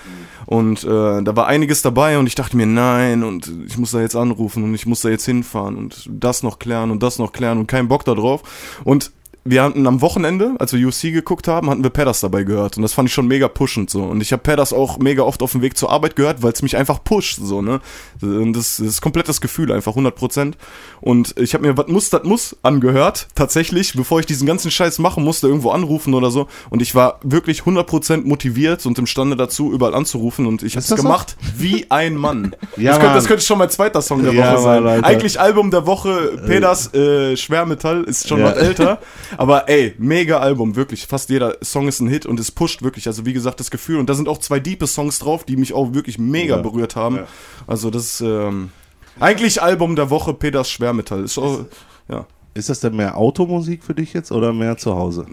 Und 0.47 0.85
äh, 0.85 0.89
da 1.22 1.37
war 1.37 1.47
einiges 1.47 1.83
dabei 1.83 2.18
und 2.18 2.26
ich 2.26 2.35
dachte 2.35 2.57
mir, 2.57 2.66
nein, 2.66 3.22
und 3.24 3.51
ich 3.66 3.76
muss 3.78 3.91
da 3.93 4.01
jetzt 4.01 4.16
anrufen 4.16 4.62
und 4.64 4.74
ich 4.74 4.87
muss 4.87 5.01
da 5.01 5.09
jetzt 5.09 5.24
hinfahren 5.24 5.76
und 5.76 6.09
das 6.11 6.43
noch 6.43 6.59
klären 6.59 6.91
und 6.91 7.03
das 7.03 7.18
noch 7.18 7.33
klären 7.33 7.59
und 7.59 7.66
keinen 7.66 7.89
Bock 7.89 8.05
da 8.05 8.14
drauf. 8.14 8.43
Und 8.85 9.12
wir 9.45 9.62
hatten 9.62 9.86
am 9.86 10.01
Wochenende, 10.03 10.55
als 10.59 10.72
wir 10.72 10.86
UFC 10.86 11.05
geguckt 11.05 11.49
haben, 11.49 11.70
hatten 11.70 11.82
wir 11.82 11.91
Pedders 11.91 12.20
dabei 12.20 12.43
gehört 12.45 12.76
und 12.76 12.82
das 12.82 12.93
fand 12.93 13.09
ich 13.09 13.14
schon 13.14 13.26
mega 13.26 13.49
pushend 13.49 13.88
so 13.88 14.03
und 14.05 14.20
ich 14.20 14.32
habe 14.32 14.43
Pedders 14.43 14.72
auch 14.72 14.99
mega 14.99 15.22
oft 15.22 15.43
auf 15.43 15.53
dem 15.53 15.62
Weg 15.62 15.78
zur 15.78 15.91
Arbeit 15.91 16.14
gehört, 16.14 16.43
weil 16.43 16.53
es 16.53 16.61
mich 16.62 16.76
einfach 16.76 17.03
pusht 17.03 17.38
so 17.43 17.62
ne, 17.62 17.80
Und 18.20 18.53
das, 18.53 18.76
das 18.76 18.86
ist 18.86 19.01
komplett 19.01 19.28
das 19.28 19.41
Gefühl 19.41 19.72
einfach 19.72 19.95
100% 19.97 20.53
und 21.01 21.34
ich 21.38 21.55
habe 21.55 21.66
mir 21.66 21.76
was 21.76 21.86
muss 21.88 22.11
das 22.11 22.24
muss 22.24 22.57
angehört 22.62 23.28
tatsächlich, 23.34 23.95
bevor 23.95 24.20
ich 24.20 24.26
diesen 24.26 24.47
ganzen 24.47 24.70
Scheiß 24.70 24.99
machen 24.99 25.24
musste, 25.24 25.47
irgendwo 25.49 25.70
anrufen 25.70 26.12
oder 26.14 26.30
so 26.30 26.47
und 26.68 26.82
ich 26.82 26.95
war 26.95 27.18
wirklich 27.22 27.62
100% 27.62 28.24
motiviert 28.26 28.84
und 28.84 28.99
imstande 28.99 29.36
dazu 29.36 29.72
überall 29.72 29.95
anzurufen 29.95 30.47
und 30.47 30.62
ich 30.62 30.74
habe 30.74 30.80
es 30.82 30.88
das 30.88 30.99
so? 30.99 31.03
gemacht 31.03 31.36
wie 31.57 31.86
ein 31.91 32.14
Mann. 32.16 32.55
Ja, 32.76 32.93
das, 32.93 32.99
könnte, 33.01 33.14
das 33.14 33.24
könnte 33.26 33.45
schon 33.45 33.59
mein 33.59 33.68
zweiter 33.70 34.01
Song 34.01 34.22
der 34.22 34.32
Ja, 34.32 34.55
Woche 34.55 34.62
sein. 34.62 34.82
Mann. 34.84 35.05
Eigentlich 35.05 35.38
Album 35.41 35.70
der 35.70 35.86
Woche, 35.86 36.41
Peters 36.47 36.93
äh, 36.95 37.36
Schwermetall 37.36 38.05
ist 38.05 38.28
schon 38.28 38.38
Ja. 38.41 38.47
was 38.47 38.57
älter. 38.57 38.99
Aber 39.37 39.68
ey, 39.68 39.95
mega 39.99 40.39
Album, 40.39 40.76
wirklich. 40.76 41.07
Fast 41.07 41.31
jeder 41.31 41.57
Song 41.62 41.89
ist 41.89 42.01
ein 42.01 42.09
Hit 42.09 42.26
und 42.26 42.39
es 42.41 42.51
pusht 42.51 42.83
wirklich. 42.83 43.07
Also 43.07 43.26
wie 43.26 43.33
gesagt, 43.33 43.61
das 43.61 43.70
Gefühl. 43.70 43.99
Und 43.99 44.09
da 44.09 44.14
sind 44.14 44.28
auch 44.28 44.39
zwei 44.39 44.61
diepe 44.61 44.87
Songs 44.87 45.18
drauf, 45.18 45.45
die 45.45 45.57
mich 45.57 45.72
auch 45.72 45.95
wirklich 45.95 46.18
mega 46.18 46.57
Ja. 46.57 46.62
berührt 46.62 46.97
haben. 46.97 47.16
Ja. 47.16 47.26
Also 47.66 47.91
das 47.91 48.05
ist 48.14 48.20
ähm, 48.22 48.70
eigentlich 49.18 49.62
Album 49.62 49.97
der 49.97 50.11
Woche, 50.11 50.35
Peters 50.35 50.70
Schwermetall. 50.70 51.24
Ist 51.24 51.39
auch, 51.39 51.64
ja. 52.09 52.26
Ist 52.53 52.68
das 52.68 52.80
denn 52.80 52.96
mehr 52.96 53.16
Automusik 53.16 53.84
für 53.84 53.94
dich 53.94 54.12
jetzt 54.12 54.32
oder 54.32 54.53
mehr 54.53 54.76
zu 54.76 54.92
Hause? 54.96 55.24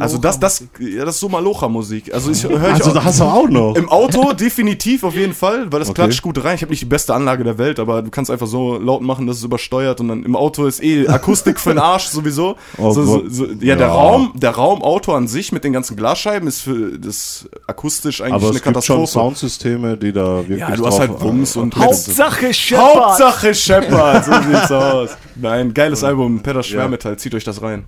Also 0.00 0.16
das, 0.16 0.40
das, 0.40 0.64
ja, 0.80 1.04
das 1.04 1.16
ist 1.16 1.20
so 1.20 1.28
Malocha-Musik. 1.28 2.14
Also 2.14 2.30
ich 2.30 2.42
höre 2.42 2.68
ich 2.70 2.74
Also, 2.76 2.90
auch, 2.90 2.94
da 2.94 3.04
hast 3.04 3.20
du 3.20 3.24
auch 3.24 3.48
noch. 3.50 3.74
Im 3.76 3.90
Auto 3.90 4.32
definitiv 4.32 5.04
auf 5.04 5.14
jeden 5.14 5.34
Fall, 5.34 5.70
weil 5.70 5.80
das 5.80 5.90
Okay. 5.90 6.02
klatscht 6.04 6.22
gut 6.22 6.42
rein. 6.42 6.54
Ich 6.54 6.62
habe 6.62 6.70
nicht 6.70 6.80
die 6.80 6.86
beste 6.86 7.14
Anlage 7.14 7.44
der 7.44 7.58
Welt, 7.58 7.78
aber 7.78 8.00
du 8.00 8.08
kannst 8.10 8.30
einfach 8.30 8.46
so 8.46 8.78
laut 8.78 9.02
machen, 9.02 9.26
dass 9.26 9.36
es 9.36 9.44
übersteuert 9.44 10.00
und 10.00 10.08
dann 10.08 10.22
im 10.22 10.34
Auto 10.36 10.64
ist 10.64 10.82
eh 10.82 11.06
Akustik 11.06 11.60
für 11.60 11.70
den 11.70 11.78
Arsch 11.80 12.06
sowieso. 12.06 12.56
Oh 12.78 12.92
so, 12.92 13.04
so, 13.04 13.28
so, 13.28 13.44
ja, 13.60 13.76
der 13.76 13.88
Ja. 13.88 13.92
Raum, 13.92 14.32
der 14.34 14.50
Raumauto 14.52 15.14
an 15.14 15.28
sich 15.28 15.52
mit 15.52 15.64
den 15.64 15.74
ganzen 15.74 15.96
Glasscheiben 15.98 16.48
ist 16.48 16.60
für 16.62 16.98
das 16.98 17.46
akustisch 17.66 18.22
eigentlich 18.22 18.32
Aber 18.34 18.46
eine 18.48 18.56
es 18.56 18.62
gibt 18.62 18.64
schon 18.64 18.72
Katastrophe. 19.02 19.06
Soundsysteme, 19.12 19.96
die 19.98 20.12
da 20.12 20.38
wirklich 20.38 20.60
Ja, 20.60 20.74
du 20.74 20.86
hast 20.86 20.98
halt 20.98 21.20
Wumms 21.20 21.56
und 21.56 21.76
Hauptsache 21.76 22.54
Shepard. 22.54 22.96
Hauptsache 22.96 23.54
Shepard, 23.54 24.24
so 24.24 24.32
sieht's 24.32 24.72
aus. 24.72 25.10
Nein, 25.36 25.72
geiles 25.74 26.02
Album, 26.02 26.37
Peter 26.42 26.62
Schwermetall, 26.62 27.18
zieht 27.18 27.34
euch 27.34 27.44
das 27.44 27.62
rein. 27.62 27.84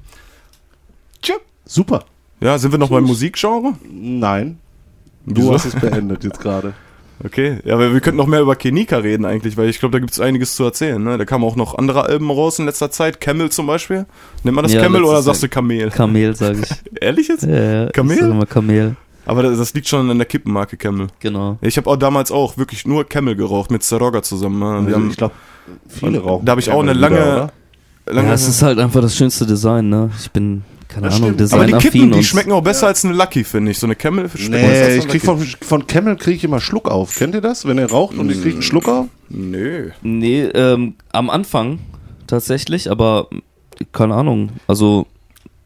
Super. 1.67 2.05
Ja, 2.41 2.59
sind 2.59 2.73
wir 2.73 2.79
noch 2.79 2.89
beim 2.91 3.05
Musikgenre? 3.05 3.75
Nein. 3.89 4.59
Du 5.25 5.43
Wieso? 5.43 5.55
hast 5.55 5.67
es 5.67 5.77
beendet 5.77 6.25
jetzt 6.25 6.41
gerade. 6.41 6.75
Okay, 7.23 7.59
ja, 7.67 7.75
aber 7.75 7.93
wir 7.93 8.01
könnten 8.01 8.17
noch 8.17 8.27
mehr 8.27 8.41
über 8.41 8.57
Kenika 8.57 8.97
reden 8.97 9.27
eigentlich, 9.27 9.59
weil 9.59 9.69
ich 9.69 9.79
glaube, 9.79 9.93
da 9.93 9.99
gibt 9.99 10.11
es 10.11 10.21
einiges 10.21 10.57
zu 10.57 10.65
erzählen. 10.65 11.05
Ne? 11.05 11.19
Da 11.19 11.27
kamen 11.27 11.45
auch 11.45 11.55
noch 11.55 11.77
andere 11.77 12.05
Alben 12.07 12.31
raus 12.31 12.59
in 12.59 12.65
letzter 12.65 12.91
Zeit. 12.91 13.21
Camel 13.21 13.51
zum 13.51 13.67
Beispiel. 13.67 14.07
Nennt 14.43 14.55
man 14.55 14.63
das 14.63 14.73
Ja, 14.73 14.81
Camel 14.81 15.05
oder 15.05 15.21
sagst 15.21 15.43
du 15.43 15.49
Kamel? 15.51 15.91
Kamel, 15.91 16.35
sage 16.35 16.61
ich. 16.63 16.71
Ehrlich 17.03 17.29
jetzt? 17.29 17.43
Ja, 17.43 17.83
ja, 17.85 17.87
Kamel? 17.91 18.17
Ich 18.17 18.23
sag 18.23 18.31
immer 18.31 18.47
Kamel. 18.47 18.97
Aber 19.27 19.43
das, 19.43 19.59
das 19.59 19.75
liegt 19.75 19.87
schon 19.87 20.09
an 20.11 20.17
der 20.17 20.27
Kippenmarke 20.27 20.79
Camel. 20.79 21.09
Genau. 21.21 21.59
Ich 21.61 21.77
habe 21.77 21.91
auch 21.91 21.97
damals 21.97 22.33
auch 22.33 22.57
wirklich 22.57 22.87
nur 22.87 23.05
Camel 23.07 23.37
geraucht 23.37 23.71
mit 23.71 23.83
Zeroga 23.83 24.23
zusammen. 24.23 24.59
Ne? 24.59 24.95
Also 24.95 25.07
ich 25.11 25.17
glaube, 25.19 25.35
viele 25.89 26.21
rauchen. 26.21 26.47
da 26.47 26.53
hab 26.53 26.59
ich 26.59 26.71
auch 26.71 26.81
eine 26.81 26.95
lange- 26.95 27.17
wieder? 27.17 27.53
Lange 28.07 28.29
Ja, 28.29 28.35
es 28.35 28.49
ist 28.49 28.63
halt 28.63 28.79
einfach 28.79 29.01
das 29.01 29.17
schönste 29.17 29.47
Design, 29.47 29.89
ne? 29.89 30.11
Ich 30.21 30.31
bin, 30.31 30.63
keine 30.89 31.07
Das 31.07 31.17
Ahnung, 31.17 31.35
stimmt. 31.35 31.53
aber 31.53 31.67
die 31.67 31.73
Kippen, 31.75 32.13
die 32.13 32.25
schmecken 32.25 32.53
auch 32.53 32.63
besser 32.63 32.87
als 32.89 33.05
eine 33.05 33.15
Lucky, 33.15 33.45
finde 33.45 33.71
ich. 33.71 33.79
So 33.79 33.87
eine 33.87 33.97
Camel 33.97 34.29
schmeckt 34.29 34.51
besser 34.53 34.67
Nee, 34.67 34.83
als 34.83 34.97
ich 34.97 35.09
krieg 35.09 35.23
von, 35.23 35.39
von 35.41 35.87
Camel 35.87 36.17
kriege 36.17 36.37
ich 36.37 36.45
immer 36.45 36.61
Schluck 36.61 36.89
auf. 36.89 37.15
Kennt 37.17 37.35
ihr 37.35 37.41
das? 37.41 37.67
Wenn 37.67 37.79
ihr 37.79 37.91
raucht 37.91 38.17
und 38.17 38.31
ich 38.31 38.41
kriege 38.41 38.55
einen 38.55 38.63
Schluck 38.63 38.89
auf? 38.89 39.07
Nö. 39.29 39.91
Nee, 40.03 40.43
ähm, 40.55 40.95
am 41.13 41.31
Anfang 41.31 41.79
tatsächlich, 42.27 42.91
aber 42.91 43.29
keine 43.93 44.15
Ahnung. 44.15 44.51
Also 44.67 45.07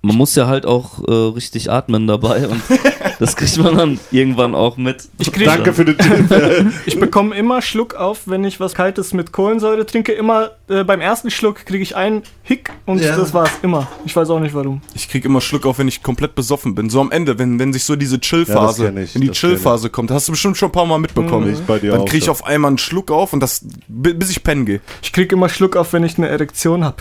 man 0.05 0.17
muss 0.17 0.35
ja 0.35 0.47
halt 0.47 0.67
auch 0.67 1.03
äh, 1.09 1.13
richtig 1.13 1.71
atmen 1.71 2.07
dabei 2.07 2.47
und 2.49 2.61
das 3.19 3.37
kriegt 3.37 3.57
man 3.59 3.77
dann 3.77 4.01
irgendwann 4.11 4.55
auch 4.55 4.77
mit. 4.77 5.09
Ich 5.19 5.33
krieg- 5.33 5.47
Danke 5.47 5.73
für 5.73 5.85
den 5.85 5.99
Tipp. 5.99 6.73
Ich 6.87 6.99
bekomme 7.01 7.35
immer 7.37 7.63
Schluck 7.63 7.95
auf, 7.95 8.23
wenn 8.27 8.45
ich 8.45 8.61
was 8.61 8.75
Kaltes 8.75 9.13
mit 9.13 9.33
Kohlensäure 9.33 9.87
trinke. 9.87 10.13
Immer 10.13 10.51
äh, 10.69 10.85
beim 10.85 11.01
ersten 11.01 11.31
Schluck 11.31 11.65
kriege 11.67 11.83
ich 11.83 11.97
einen 11.97 12.23
Hick 12.43 12.71
und 12.87 13.01
Ja. 13.01 13.17
das 13.17 13.33
war's 13.35 13.51
immer. 13.63 13.87
Ich 14.05 14.15
weiß 14.15 14.31
auch 14.31 14.41
nicht 14.41 14.55
warum. 14.55 14.81
Ich 14.95 15.09
krieg 15.09 15.25
immer 15.25 15.41
Schluck 15.41 15.67
auf, 15.67 15.79
wenn 15.79 15.89
ich 15.89 16.03
komplett 16.03 16.35
besoffen 16.35 16.75
bin. 16.75 16.91
So 16.91 17.01
am 17.01 17.11
Ende, 17.11 17.39
wenn, 17.39 17.59
wenn 17.59 17.73
sich 17.73 17.85
so 17.85 17.97
diese 17.97 18.17
Ja, 18.17 18.21
Chill-Phase, 18.21 18.93
ich, 19.01 19.15
wenn 19.15 19.23
die 19.23 19.31
Chill-Phase 19.31 19.91
kommt, 19.91 20.11
hast 20.11 20.29
du 20.29 20.33
bestimmt 20.33 20.57
schon 20.57 20.69
ein 20.69 20.73
paar 20.73 20.87
Mal 20.87 20.99
mitbekommen. 20.99 21.53
Ich 21.53 21.61
bei 21.61 21.79
dir 21.79 21.93
Dann 21.93 22.01
auch 22.03 22.05
krieg 22.07 22.23
ich 22.23 22.31
auf 22.31 22.45
einmal 22.47 22.69
einen 22.71 22.79
Schluck 22.79 23.11
auf 23.11 23.33
und 23.33 23.41
das, 23.41 23.65
bi- 23.89 24.15
bis 24.15 24.31
ich 24.31 24.43
pennen 24.43 24.67
gehe. 24.67 24.81
Ich 25.03 25.13
kriege 25.13 25.35
immer 25.35 25.49
Schluck 25.49 25.77
auf, 25.77 25.93
wenn 25.93 26.05
ich 26.05 26.19
eine 26.19 26.29
Erektion 26.29 26.85
habe. 26.85 26.97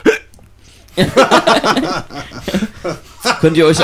Könnt 3.41 3.57
ihr 3.57 3.65
euch, 3.65 3.79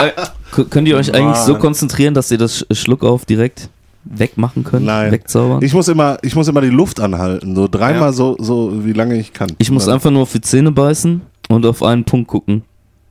könnt 0.70 0.88
ihr 0.88 0.96
euch 0.98 1.14
eigentlich 1.14 1.38
so 1.38 1.56
konzentrieren, 1.56 2.14
dass 2.14 2.30
ihr 2.32 2.38
das 2.38 2.64
Sch- 2.66 2.76
Schluck 2.76 3.04
auf 3.04 3.26
direkt 3.26 3.70
wegmachen 4.04 4.64
können? 4.64 4.86
Nein. 4.86 5.12
Wegzaubern? 5.12 5.62
Ich 5.64 5.74
muss 5.74 5.88
immer, 5.88 6.18
ich 6.22 6.36
muss 6.36 6.48
immer 6.48 6.62
die 6.62 6.70
Luft 6.70 7.00
anhalten, 7.00 7.56
so 7.56 7.68
dreimal 7.68 8.10
Ja. 8.10 8.14
so, 8.14 8.36
so 8.40 8.86
wie 8.86 8.94
lange 8.94 9.16
ich 9.18 9.34
kann. 9.34 9.50
Ich 9.58 9.72
muss 9.72 9.88
einfach 9.88 10.12
nur 10.12 10.22
auf 10.24 10.32
die 10.32 10.42
Zähne 10.42 10.72
beißen 10.72 11.22
und 11.50 11.66
auf 11.66 11.82
einen 11.84 12.04
Punkt 12.06 12.28
gucken. 12.28 12.64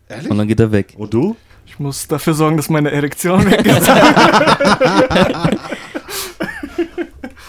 Ehrlich? 0.09 0.31
Und 0.31 0.39
dann 0.39 0.49
geht 0.49 0.61
er 0.61 0.73
weg. 0.73 0.95
Und 0.97 1.12
du? 1.15 1.37
Ich 1.66 1.79
muss 1.79 2.07
dafür 2.09 2.35
sorgen, 2.35 2.57
dass 2.57 2.69
meine 2.70 2.91
Erektion 2.91 3.45
weg 3.51 3.65
ist. 3.66 3.87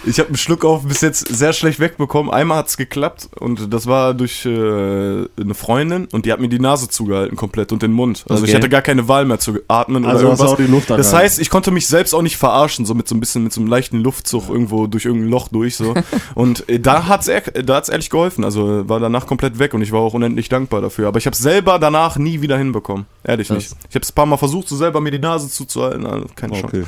Ich 0.10 0.20
habe 0.20 0.28
einen 0.30 0.38
Schluck 0.38 0.66
auf 0.66 0.84
bis 0.86 1.02
jetzt 1.02 1.28
sehr 1.28 1.54
schlecht 1.54 1.80
wegbekommen. 1.80 2.32
Einmal 2.32 2.58
hat's 2.58 2.78
geklappt 2.78 3.30
und 3.40 3.74
das 3.74 3.86
war 3.88 4.14
durch 4.14 4.46
äh, 4.46 4.50
eine 4.50 5.54
Freundin 5.54 6.08
und 6.12 6.26
die 6.26 6.32
hat 6.34 6.40
mir 6.40 6.50
die 6.50 6.60
Nase 6.60 6.90
zugehalten 6.90 7.38
komplett 7.38 7.72
und 7.72 7.82
den 7.82 7.92
Mund. 7.92 8.26
Also 8.30 8.44
ich 8.44 8.50
Okay. 8.50 8.58
hatte 8.58 8.70
gar 8.70 8.82
keine 8.82 9.08
Wahl 9.08 9.26
mehr 9.26 9.40
zu 9.40 9.60
atmen 9.68 10.06
Also 10.06 10.20
oder 10.22 10.30
irgendwas. 10.32 10.52
auch 10.54 10.58
die 10.58 10.64
Luft 10.68 10.90
das 10.90 11.14
heißt, 11.14 11.40
ich 11.40 11.50
konnte 11.50 11.72
mich 11.72 11.88
selbst 11.88 12.14
auch 12.14 12.22
nicht 12.22 12.38
verarschen, 12.38 12.86
so 12.86 12.94
mit 12.96 13.08
so 13.08 13.16
ein 13.16 13.20
bisschen 13.20 13.44
mit 13.44 13.54
so 13.54 13.62
einem 13.62 13.70
leichten 13.70 14.00
Luftzug 14.00 14.50
irgendwo 14.50 14.88
durch 14.88 15.06
irgendein 15.06 15.30
Loch 15.30 15.48
durch 15.50 15.76
so. 15.76 15.94
Und 16.36 16.68
äh, 16.70 16.80
da 16.80 17.08
hat's 17.08 17.28
ehr- 17.28 17.64
da 17.64 17.76
hat's 17.76 17.90
ehrlich 17.90 18.10
geholfen. 18.10 18.44
Also 18.44 18.90
war 18.90 19.00
danach 19.00 19.28
komplett 19.28 19.60
weg 19.60 19.74
und 19.74 19.82
ich 19.82 19.92
war 19.92 20.00
auch 20.00 20.14
unendlich 20.14 20.50
dankbar 20.50 20.82
dafür. 20.82 21.08
Aber 21.08 21.18
ich 21.20 21.26
habe 21.26 21.36
selber 21.36 21.78
danach 21.80 22.18
nie 22.18 22.42
wieder 22.42 22.58
hinbekommen. 22.58 23.06
Ehrlich 23.24 23.48
Krass. 23.50 23.58
nicht. 23.58 23.76
Ich 23.90 23.96
habe 23.96 24.04
es 24.04 24.12
ein 24.12 24.16
paar 24.16 24.26
Mal 24.26 24.38
versucht, 24.38 24.68
so 24.68 24.76
selber 24.76 25.02
mir 25.02 25.12
die 25.12 25.20
Nase 25.20 25.50
zuzuhalten, 25.50 26.06
also 26.06 26.26
keine 26.36 26.54
Chance. 26.54 26.66
Okay. 26.68 26.84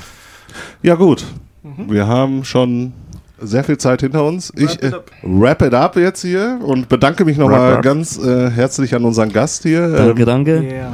Ja, 0.81 0.95
gut. 0.95 1.23
Wir 1.63 2.07
haben 2.07 2.43
schon 2.43 2.93
sehr 3.41 3.63
viel 3.63 3.77
Zeit 3.77 4.01
hinter 4.01 4.23
uns. 4.23 4.51
Ich 4.55 4.81
äh, 4.83 4.91
wrap 5.23 5.61
it 5.61 5.73
up 5.73 5.95
jetzt 5.97 6.21
hier 6.21 6.59
und 6.63 6.87
bedanke 6.89 7.25
mich 7.25 7.37
nochmal 7.37 7.81
ganz 7.81 8.17
äh, 8.17 8.49
herzlich 8.51 8.93
an 8.95 9.03
unseren 9.05 9.31
Gast 9.33 9.63
hier. 9.63 9.87
Danke, 9.89 10.21
Ähm, 10.21 10.25
danke. 10.25 10.61
Yeah. 10.61 10.93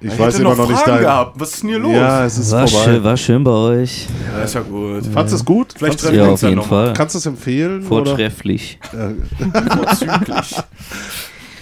ich 0.00 0.12
Ich 0.12 0.18
weiß 0.18 0.38
immer 0.38 0.54
noch 0.54 0.68
nicht 0.68 0.78
Fragen 0.78 0.92
dein. 0.96 1.00
gehabt. 1.02 1.40
Was 1.40 1.54
ist 1.54 1.62
denn 1.62 1.70
hier 1.70 1.78
los? 1.78 1.92
Ja, 1.92 2.24
es 2.24 2.38
ist 2.38 2.52
War 2.52 2.68
vorbei. 2.68 2.84
schön, 2.84 3.04
war 3.04 3.16
schön 3.16 3.44
bei 3.44 3.50
euch. 3.50 4.06
Ja, 4.36 4.44
ist 4.44 4.54
ja 4.54 4.60
gut. 4.60 5.06
Fandest 5.06 5.32
du 5.32 5.36
es 5.36 5.44
gut? 5.44 5.74
Vielleicht 5.76 6.00
treffen 6.00 6.14
wir 6.14 6.22
Ja, 6.24 6.28
uns 6.30 6.44
auf 6.44 6.48
jeden 6.50 6.60
noch 6.60 6.70
mal. 6.70 6.84
Fall. 6.86 6.94
Kannst 6.94 7.14
du 7.14 7.18
es 7.18 7.26
empfehlen? 7.26 7.82
Vortrefflich. 7.82 8.78
Vorzüglich. 9.76 10.56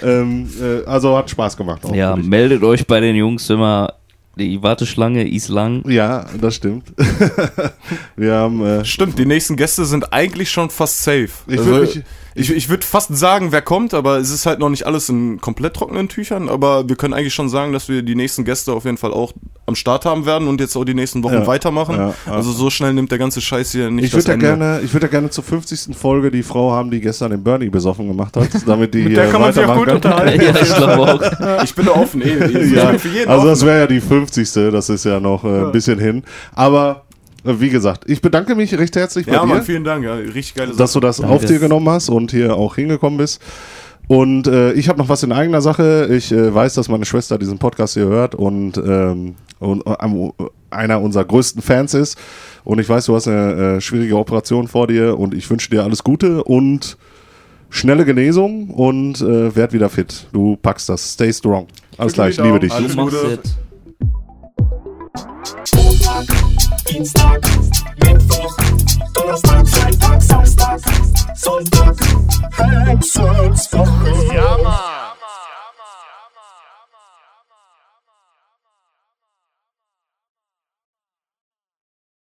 Ähm, 0.03 0.49
äh, 0.61 0.85
also 0.89 1.17
hat 1.17 1.31
Spaß 1.31 1.57
gemacht. 1.57 1.85
Auch 1.85 1.95
Ja, 1.95 2.15
meldet 2.17 2.63
euch 2.63 2.87
bei 2.87 3.01
den 3.01 3.17
Jungs 3.17 3.49
immer. 3.49 3.93
Die 4.39 4.63
Warteschlange 4.63 5.27
ist 5.29 5.49
lang. 5.49 5.83
ja, 5.89 6.27
das 6.41 6.57
stimmt. 6.57 6.93
Wir 8.17 8.35
haben. 8.35 8.65
Äh, 8.65 8.85
Stimmt, 8.85 9.19
die 9.19 9.25
nächsten 9.25 9.57
Gäste 9.57 9.87
sind 9.87 10.13
eigentlich 10.13 10.51
schon 10.51 10.69
fast 10.69 11.03
safe. 11.03 11.31
Ich 11.47 11.59
also, 11.59 11.71
würd 11.71 11.95
mich- 11.97 12.05
ich, 12.37 12.51
ich 12.51 12.69
würde 12.69 12.85
fast 12.87 13.17
sagen, 13.17 13.51
wer 13.51 13.63
kommt, 13.63 13.95
aber 13.95 14.19
es 14.19 14.31
ist 14.31 14.47
halt 14.47 14.59
noch 14.59 14.69
nicht 14.69 14.85
alles 14.87 15.09
in 15.09 15.41
komplett 15.41 15.75
trockenen 15.75 16.09
Tüchern. 16.09 16.49
Aber 16.49 16.89
wir 16.89 16.97
können 16.97 17.15
eigentlich 17.15 17.35
schon 17.35 17.49
sagen, 17.49 17.73
dass 17.73 17.89
wir 17.89 18.03
die 18.03 18.15
nächsten 18.15 18.45
Gäste 18.45 18.73
auf 18.73 18.85
jeden 18.85 18.99
Fall 18.99 19.13
auch 19.13 19.33
am 19.67 19.75
Start 19.75 20.05
haben 20.05 20.27
werden 20.27 20.47
und 20.47 20.61
jetzt 20.61 20.77
auch 20.77 20.85
die 20.85 20.95
nächsten 20.95 21.23
Wochen 21.25 21.35
Ja, 21.35 21.47
weitermachen. 21.47 21.97
ja, 21.97 22.15
ja. 22.27 22.33
Also 22.33 22.53
so 22.53 22.71
schnell 22.71 22.93
nimmt 22.93 23.11
der 23.11 23.19
ganze 23.19 23.41
Scheiß 23.41 23.73
hier 23.73 23.91
nicht 23.91 24.05
ich 24.05 24.13
würde 24.13 24.29
ja 24.29 24.35
das 24.37 24.45
Ende. 24.45 24.47
gerne, 24.65 24.81
ich 24.85 24.93
würde 24.93 25.07
ja 25.07 25.11
gerne 25.11 25.31
zur 25.31 25.43
50. 25.43 25.97
Folge 25.97 26.31
die 26.31 26.43
Frau 26.45 26.71
haben, 26.73 26.91
die 26.91 27.01
gestern 27.01 27.31
den 27.33 27.43
Bernie 27.43 27.69
besoffen 27.71 28.07
gemacht 28.07 28.37
hat, 28.37 28.49
damit 28.67 28.95
die 28.95 29.03
Mit 29.05 29.17
der 29.17 29.29
kann 29.31 29.41
man 29.41 29.53
sich 29.53 29.65
auch 29.65 29.69
weitermachen 29.77 29.93
gut 29.95 30.03
kann. 30.03 30.13
unterhalten. 30.13 30.41
ja, 31.41 31.57
ich. 31.63 31.65
Ich 31.71 31.75
bin 31.75 31.87
da 31.87 31.93
offen, 31.93 32.23
eh. 32.23 32.45
Ich 32.47 32.73
Ja, 32.73 32.91
bin 32.91 32.99
für 33.01 33.09
jeden 33.09 33.29
also 33.31 33.47
das 33.47 33.65
wäre 33.65 33.81
ja 33.81 33.87
die 33.87 34.01
50. 34.01 34.53
Das 34.71 34.89
ist 34.89 35.05
ja 35.05 35.19
noch 35.21 35.43
äh, 35.45 35.65
ein 35.65 35.73
bisschen 35.73 35.99
hin. 35.99 36.23
Aber 36.55 37.06
wie 37.61 37.71
gesagt, 37.71 38.05
ich 38.09 38.21
bedanke 38.21 38.55
mich 38.55 38.77
recht 38.79 38.97
herzlich 38.97 39.27
bei 39.27 39.33
Ja, 39.33 39.41
dir, 39.41 39.47
Mann, 39.47 39.63
vielen 39.63 39.85
Dank. 39.85 40.05
Ja, 40.05 40.15
richtig 40.15 40.55
geile 40.55 40.75
dass 40.75 40.93
du 40.93 41.01
das 41.01 41.19
Danke. 41.19 41.35
auf 41.35 41.45
dir 41.45 41.59
genommen 41.59 41.89
hast 41.89 42.09
und 42.09 42.31
hier 42.31 42.57
auch 42.57 42.75
hingekommen 42.77 43.19
bist. 43.19 43.41
Und 44.09 44.47
äh, 44.47 44.73
ich 44.73 44.89
habe 44.89 44.99
noch 44.99 45.09
was 45.09 45.23
in 45.23 45.33
eigener 45.33 45.61
Sache. 45.61 46.09
Ich 46.13 46.31
äh, 46.31 46.55
weiß, 46.55 46.75
dass 46.75 46.89
meine 46.89 47.05
Schwester 47.05 47.39
diesen 47.39 47.59
Podcast 47.59 47.95
hier 47.95 48.07
hört 48.07 48.35
und, 48.35 48.77
ähm, 48.79 49.35
und 49.59 49.85
äh, 49.87 49.95
einer 50.71 51.01
unserer 51.01 51.25
größten 51.25 51.61
Fans 51.61 51.95
ist. 51.95 52.17
Und 52.65 52.79
ich 52.79 52.89
weiß, 52.89 53.07
du 53.07 53.15
hast 53.17 53.27
eine 53.27 53.77
äh, 53.77 53.81
schwierige 53.81 54.17
Operation 54.17 54.69
vor 54.69 54.87
dir 54.87 55.19
und 55.19 55.35
ich 55.35 55.49
wünsche 55.51 55.71
dir 55.71 55.83
alles 55.83 56.05
Gute 56.05 56.45
und 56.45 56.97
schnelle 57.69 58.05
Genesung 58.05 58.71
und 58.71 59.21
äh, 59.21 59.55
werd 59.57 59.73
wieder 59.73 59.89
fit. 59.89 60.29
Du 60.33 60.57
packst 60.57 60.89
das. 60.89 61.13
Stay 61.15 61.33
strong. 61.33 61.67
Alles 61.99 62.13
klar, 62.13 62.29
ich 62.29 62.39
liebe 62.39 62.61
dich. 62.61 62.73
Alles 62.73 62.97
Gute. 62.97 63.41
Dienstag, 66.87 67.41
Mittwoch, 68.05 68.57
Donnerstag, 69.13 69.69
Freitag, 69.69 70.23
Samstag, 70.23 70.81
Sonntag, 71.35 71.97
Hexenswoche. 72.87 74.35
Ja, 74.35 74.57
Mann. 74.63 74.96